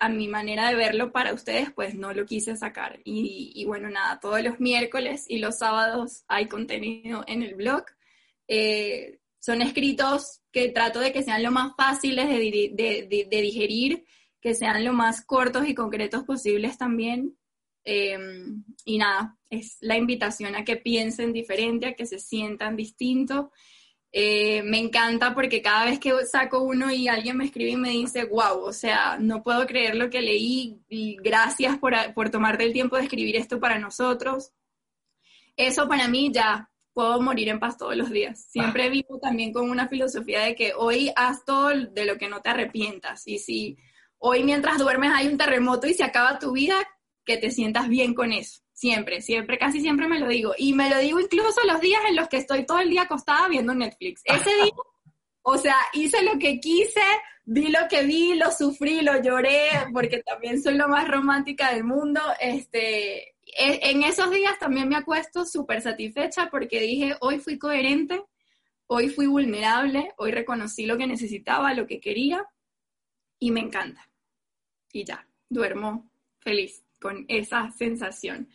a 0.00 0.08
mi 0.08 0.28
manera 0.28 0.68
de 0.68 0.76
verlo 0.76 1.12
para 1.12 1.34
ustedes, 1.34 1.70
pues 1.72 1.94
no 1.94 2.12
lo 2.12 2.24
quise 2.26 2.56
sacar. 2.56 3.00
Y, 3.04 3.64
bueno, 3.66 3.90
nada, 3.90 4.20
todos 4.20 4.42
los 4.42 4.60
miércoles 4.60 5.26
y 5.28 5.38
los 5.38 5.58
sábados 5.58 6.24
hay 6.28 6.46
contenido 6.46 7.24
en 7.26 7.42
el 7.42 7.54
blog. 7.54 7.84
Eh, 8.46 9.17
son 9.38 9.62
escritos 9.62 10.40
que 10.52 10.68
trato 10.70 11.00
de 11.00 11.12
que 11.12 11.22
sean 11.22 11.42
lo 11.42 11.50
más 11.50 11.72
fáciles 11.76 12.28
de, 12.28 13.28
digerir, 13.30 14.04
que 14.40 14.54
sean 14.54 14.84
lo 14.84 14.92
más 14.92 15.24
cortos 15.24 15.68
y 15.68 15.74
concretos 15.74 16.24
posibles 16.24 16.78
también. 16.78 17.36
Em, 17.84 18.64
y 18.84 18.98
nada, 18.98 19.38
es 19.48 19.78
la 19.80 19.96
invitación 19.96 20.54
a 20.54 20.64
que 20.64 20.76
piensen 20.76 21.32
diferente, 21.32 21.86
a 21.86 21.94
que 21.94 22.06
se 22.06 22.18
sientan 22.18 22.76
distinto 22.76 23.50
eh, 24.10 24.62
me 24.62 24.78
encanta 24.78 25.34
porque 25.34 25.60
cada 25.60 25.84
vez 25.84 25.98
que 25.98 26.12
saco 26.24 26.62
uno 26.62 26.90
y 26.90 27.08
alguien 27.08 27.36
me 27.36 27.44
escribe 27.44 27.72
y 27.72 27.76
me 27.76 27.90
dice, 27.90 28.24
wow, 28.24 28.60
o 28.62 28.72
sea, 28.72 29.18
no 29.18 29.42
puedo 29.42 29.66
creer 29.66 29.96
lo 29.96 30.08
que 30.08 30.22
leí 30.22 30.80
gracias 31.22 31.78
por, 31.78 31.94
por 32.14 32.30
tomarte 32.30 32.64
el 32.64 32.72
tiempo 32.72 32.96
de 32.96 33.02
escribir 33.02 33.36
esto 33.36 33.60
para 33.60 33.78
nosotros. 33.78 34.52
Eso 35.56 35.88
para 35.88 36.08
mí 36.08 36.30
ya 36.32 36.70
puedo 36.98 37.20
morir 37.20 37.48
en 37.48 37.60
paz 37.60 37.78
todos 37.78 37.94
los 37.94 38.10
días. 38.10 38.46
Siempre 38.50 38.90
vivo 38.90 39.20
también 39.20 39.52
con 39.52 39.70
una 39.70 39.86
filosofía 39.86 40.40
de 40.40 40.56
que 40.56 40.72
hoy 40.76 41.12
haz 41.14 41.44
todo 41.44 41.68
de 41.68 42.04
lo 42.04 42.18
que 42.18 42.28
no 42.28 42.40
te 42.40 42.50
arrepientas. 42.50 43.22
Y 43.28 43.38
si 43.38 43.78
hoy 44.18 44.42
mientras 44.42 44.78
duermes 44.78 45.12
hay 45.14 45.28
un 45.28 45.38
terremoto 45.38 45.86
y 45.86 45.94
se 45.94 46.02
acaba 46.02 46.40
tu 46.40 46.50
vida, 46.50 46.74
que 47.24 47.36
te 47.36 47.52
sientas 47.52 47.88
bien 47.88 48.14
con 48.14 48.32
eso. 48.32 48.62
Siempre, 48.72 49.22
siempre, 49.22 49.58
casi 49.58 49.80
siempre 49.80 50.08
me 50.08 50.18
lo 50.18 50.26
digo. 50.26 50.54
Y 50.58 50.72
me 50.72 50.90
lo 50.90 50.98
digo 50.98 51.20
incluso 51.20 51.60
los 51.68 51.80
días 51.80 52.00
en 52.08 52.16
los 52.16 52.26
que 52.28 52.38
estoy 52.38 52.66
todo 52.66 52.80
el 52.80 52.90
día 52.90 53.02
acostada 53.02 53.46
viendo 53.46 53.76
Netflix. 53.76 54.22
Ese 54.24 54.52
día, 54.56 54.72
o 55.42 55.56
sea, 55.56 55.76
hice 55.92 56.24
lo 56.24 56.36
que 56.36 56.58
quise, 56.58 57.00
vi 57.44 57.68
lo 57.68 57.86
que 57.88 58.02
vi, 58.02 58.34
lo 58.34 58.50
sufrí, 58.50 59.02
lo 59.02 59.22
lloré, 59.22 59.68
porque 59.92 60.20
también 60.24 60.60
soy 60.60 60.74
lo 60.74 60.88
más 60.88 61.06
romántica 61.06 61.72
del 61.72 61.84
mundo. 61.84 62.20
Este, 62.40 63.36
en 63.56 64.02
esos 64.02 64.30
días 64.30 64.58
también 64.58 64.88
me 64.88 64.96
acuesto 64.96 65.44
súper 65.44 65.80
satisfecha 65.80 66.48
porque 66.50 66.80
dije, 66.80 67.16
hoy 67.20 67.38
fui 67.38 67.58
coherente, 67.58 68.22
hoy 68.86 69.08
fui 69.08 69.26
vulnerable, 69.26 70.12
hoy 70.16 70.32
reconocí 70.32 70.86
lo 70.86 70.96
que 70.96 71.06
necesitaba, 71.06 71.74
lo 71.74 71.86
que 71.86 72.00
quería, 72.00 72.44
y 73.38 73.50
me 73.50 73.60
encanta. 73.60 74.08
Y 74.92 75.04
ya, 75.04 75.26
duermo 75.48 76.10
feliz 76.40 76.82
con 77.00 77.24
esa 77.28 77.70
sensación. 77.72 78.48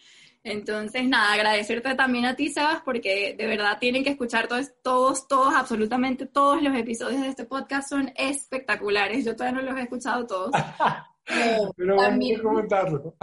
Entonces, 0.43 1.07
nada, 1.07 1.33
agradecerte 1.33 1.95
también 1.95 2.25
a 2.25 2.35
ti, 2.35 2.49
Sebas, 2.49 2.81
porque 2.83 3.33
de 3.37 3.47
verdad 3.47 3.77
tienen 3.79 4.03
que 4.03 4.09
escuchar 4.09 4.47
todos, 4.49 4.73
todos, 4.81 5.27
todos, 5.27 5.53
absolutamente 5.55 6.25
todos 6.25 6.61
los 6.61 6.75
episodios 6.75 7.21
de 7.21 7.29
este 7.29 7.45
podcast 7.45 7.89
son 7.89 8.11
espectaculares. 8.15 9.23
Yo 9.23 9.35
todavía 9.35 9.61
no 9.61 9.69
los 9.69 9.79
he 9.79 9.83
escuchado 9.83 10.27
todos. 10.27 10.51
pero 11.77 11.95
también, 11.95 12.41
comentarlo. 12.41 13.15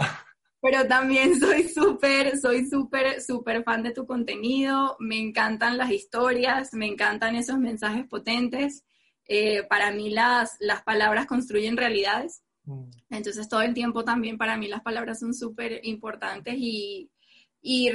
Pero 0.61 0.87
también 0.87 1.39
soy 1.39 1.67
súper, 1.67 2.37
soy 2.39 2.67
súper, 2.67 3.21
súper 3.21 3.63
fan 3.63 3.83
de 3.83 3.91
tu 3.91 4.05
contenido. 4.05 4.95
Me 4.99 5.19
encantan 5.19 5.77
las 5.77 5.91
historias, 5.91 6.73
me 6.73 6.87
encantan 6.87 7.35
esos 7.35 7.57
mensajes 7.57 8.07
potentes. 8.07 8.85
Eh, 9.27 9.63
para 9.63 9.91
mí 9.91 10.09
las, 10.09 10.57
las 10.59 10.83
palabras 10.83 11.25
construyen 11.25 11.77
realidades. 11.77 12.43
Mm. 12.65 12.89
Entonces 13.09 13.49
todo 13.49 13.61
el 13.61 13.73
tiempo 13.73 14.03
también 14.03 14.37
para 14.37 14.57
mí 14.57 14.67
las 14.67 14.81
palabras 14.81 15.19
son 15.19 15.33
súper 15.33 15.81
importantes 15.83 16.55
y, 16.57 17.09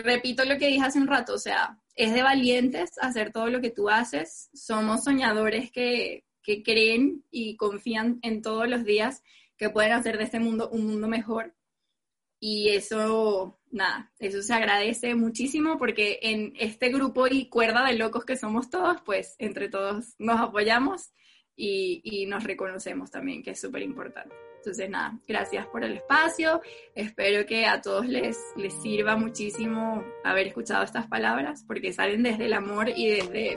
repito 0.04 0.44
lo 0.44 0.58
que 0.58 0.68
dije 0.68 0.84
hace 0.84 1.00
un 1.00 1.08
rato, 1.08 1.34
o 1.34 1.38
sea, 1.38 1.78
es 1.96 2.14
de 2.14 2.22
valientes 2.22 2.90
hacer 3.00 3.32
todo 3.32 3.48
lo 3.48 3.60
que 3.60 3.70
tú 3.70 3.88
haces, 3.88 4.48
somos 4.54 5.02
soñadores 5.02 5.72
que, 5.72 6.24
que 6.42 6.62
creen 6.62 7.24
y 7.30 7.56
confían 7.56 8.20
en 8.22 8.42
todos 8.42 8.68
los 8.68 8.84
días 8.84 9.24
que 9.56 9.70
pueden 9.70 9.92
hacer 9.92 10.18
de 10.18 10.24
este 10.24 10.38
mundo 10.38 10.68
un 10.70 10.86
mundo 10.86 11.08
mejor. 11.08 11.55
Y 12.48 12.68
eso, 12.68 13.58
nada, 13.72 14.12
eso 14.20 14.40
se 14.40 14.54
agradece 14.54 15.16
muchísimo 15.16 15.78
porque 15.78 16.20
en 16.22 16.52
este 16.56 16.90
grupo 16.90 17.26
y 17.26 17.48
cuerda 17.48 17.84
de 17.84 17.94
locos 17.94 18.24
que 18.24 18.36
somos 18.36 18.70
todos, 18.70 19.02
pues 19.04 19.34
entre 19.40 19.68
todos 19.68 20.14
nos 20.20 20.38
apoyamos 20.38 21.10
y, 21.56 22.02
y 22.04 22.26
nos 22.26 22.44
reconocemos 22.44 23.10
también, 23.10 23.42
que 23.42 23.50
es 23.50 23.60
súper 23.60 23.82
importante. 23.82 24.32
Entonces, 24.58 24.88
nada, 24.88 25.18
gracias 25.26 25.66
por 25.66 25.82
el 25.82 25.96
espacio. 25.96 26.62
Espero 26.94 27.44
que 27.46 27.66
a 27.66 27.80
todos 27.80 28.06
les, 28.06 28.38
les 28.56 28.74
sirva 28.74 29.16
muchísimo 29.16 30.04
haber 30.22 30.46
escuchado 30.46 30.84
estas 30.84 31.08
palabras, 31.08 31.64
porque 31.66 31.92
salen 31.92 32.22
desde 32.22 32.44
el 32.44 32.52
amor 32.52 32.90
y 32.90 33.08
desde 33.08 33.56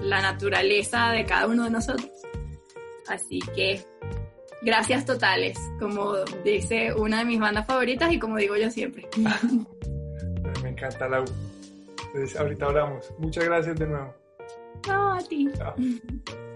la 0.00 0.22
naturaleza 0.22 1.10
de 1.10 1.24
cada 1.24 1.48
uno 1.48 1.64
de 1.64 1.70
nosotros. 1.70 2.12
Así 3.08 3.40
que 3.56 3.84
gracias 4.62 5.04
totales, 5.04 5.58
como 5.78 6.16
dice 6.44 6.92
una 6.94 7.18
de 7.18 7.24
mis 7.24 7.40
bandas 7.40 7.66
favoritas 7.66 8.12
y 8.12 8.18
como 8.18 8.36
digo 8.36 8.56
yo 8.56 8.70
siempre. 8.70 9.08
Me 10.62 10.70
encanta 10.70 11.08
la 11.08 11.24
Entonces, 12.06 12.36
ahorita 12.36 12.66
hablamos. 12.66 13.12
Muchas 13.18 13.44
gracias 13.44 13.76
de 13.76 13.86
nuevo. 13.86 14.14
No, 14.86 15.14
a 15.14 15.18
ti. 15.18 15.48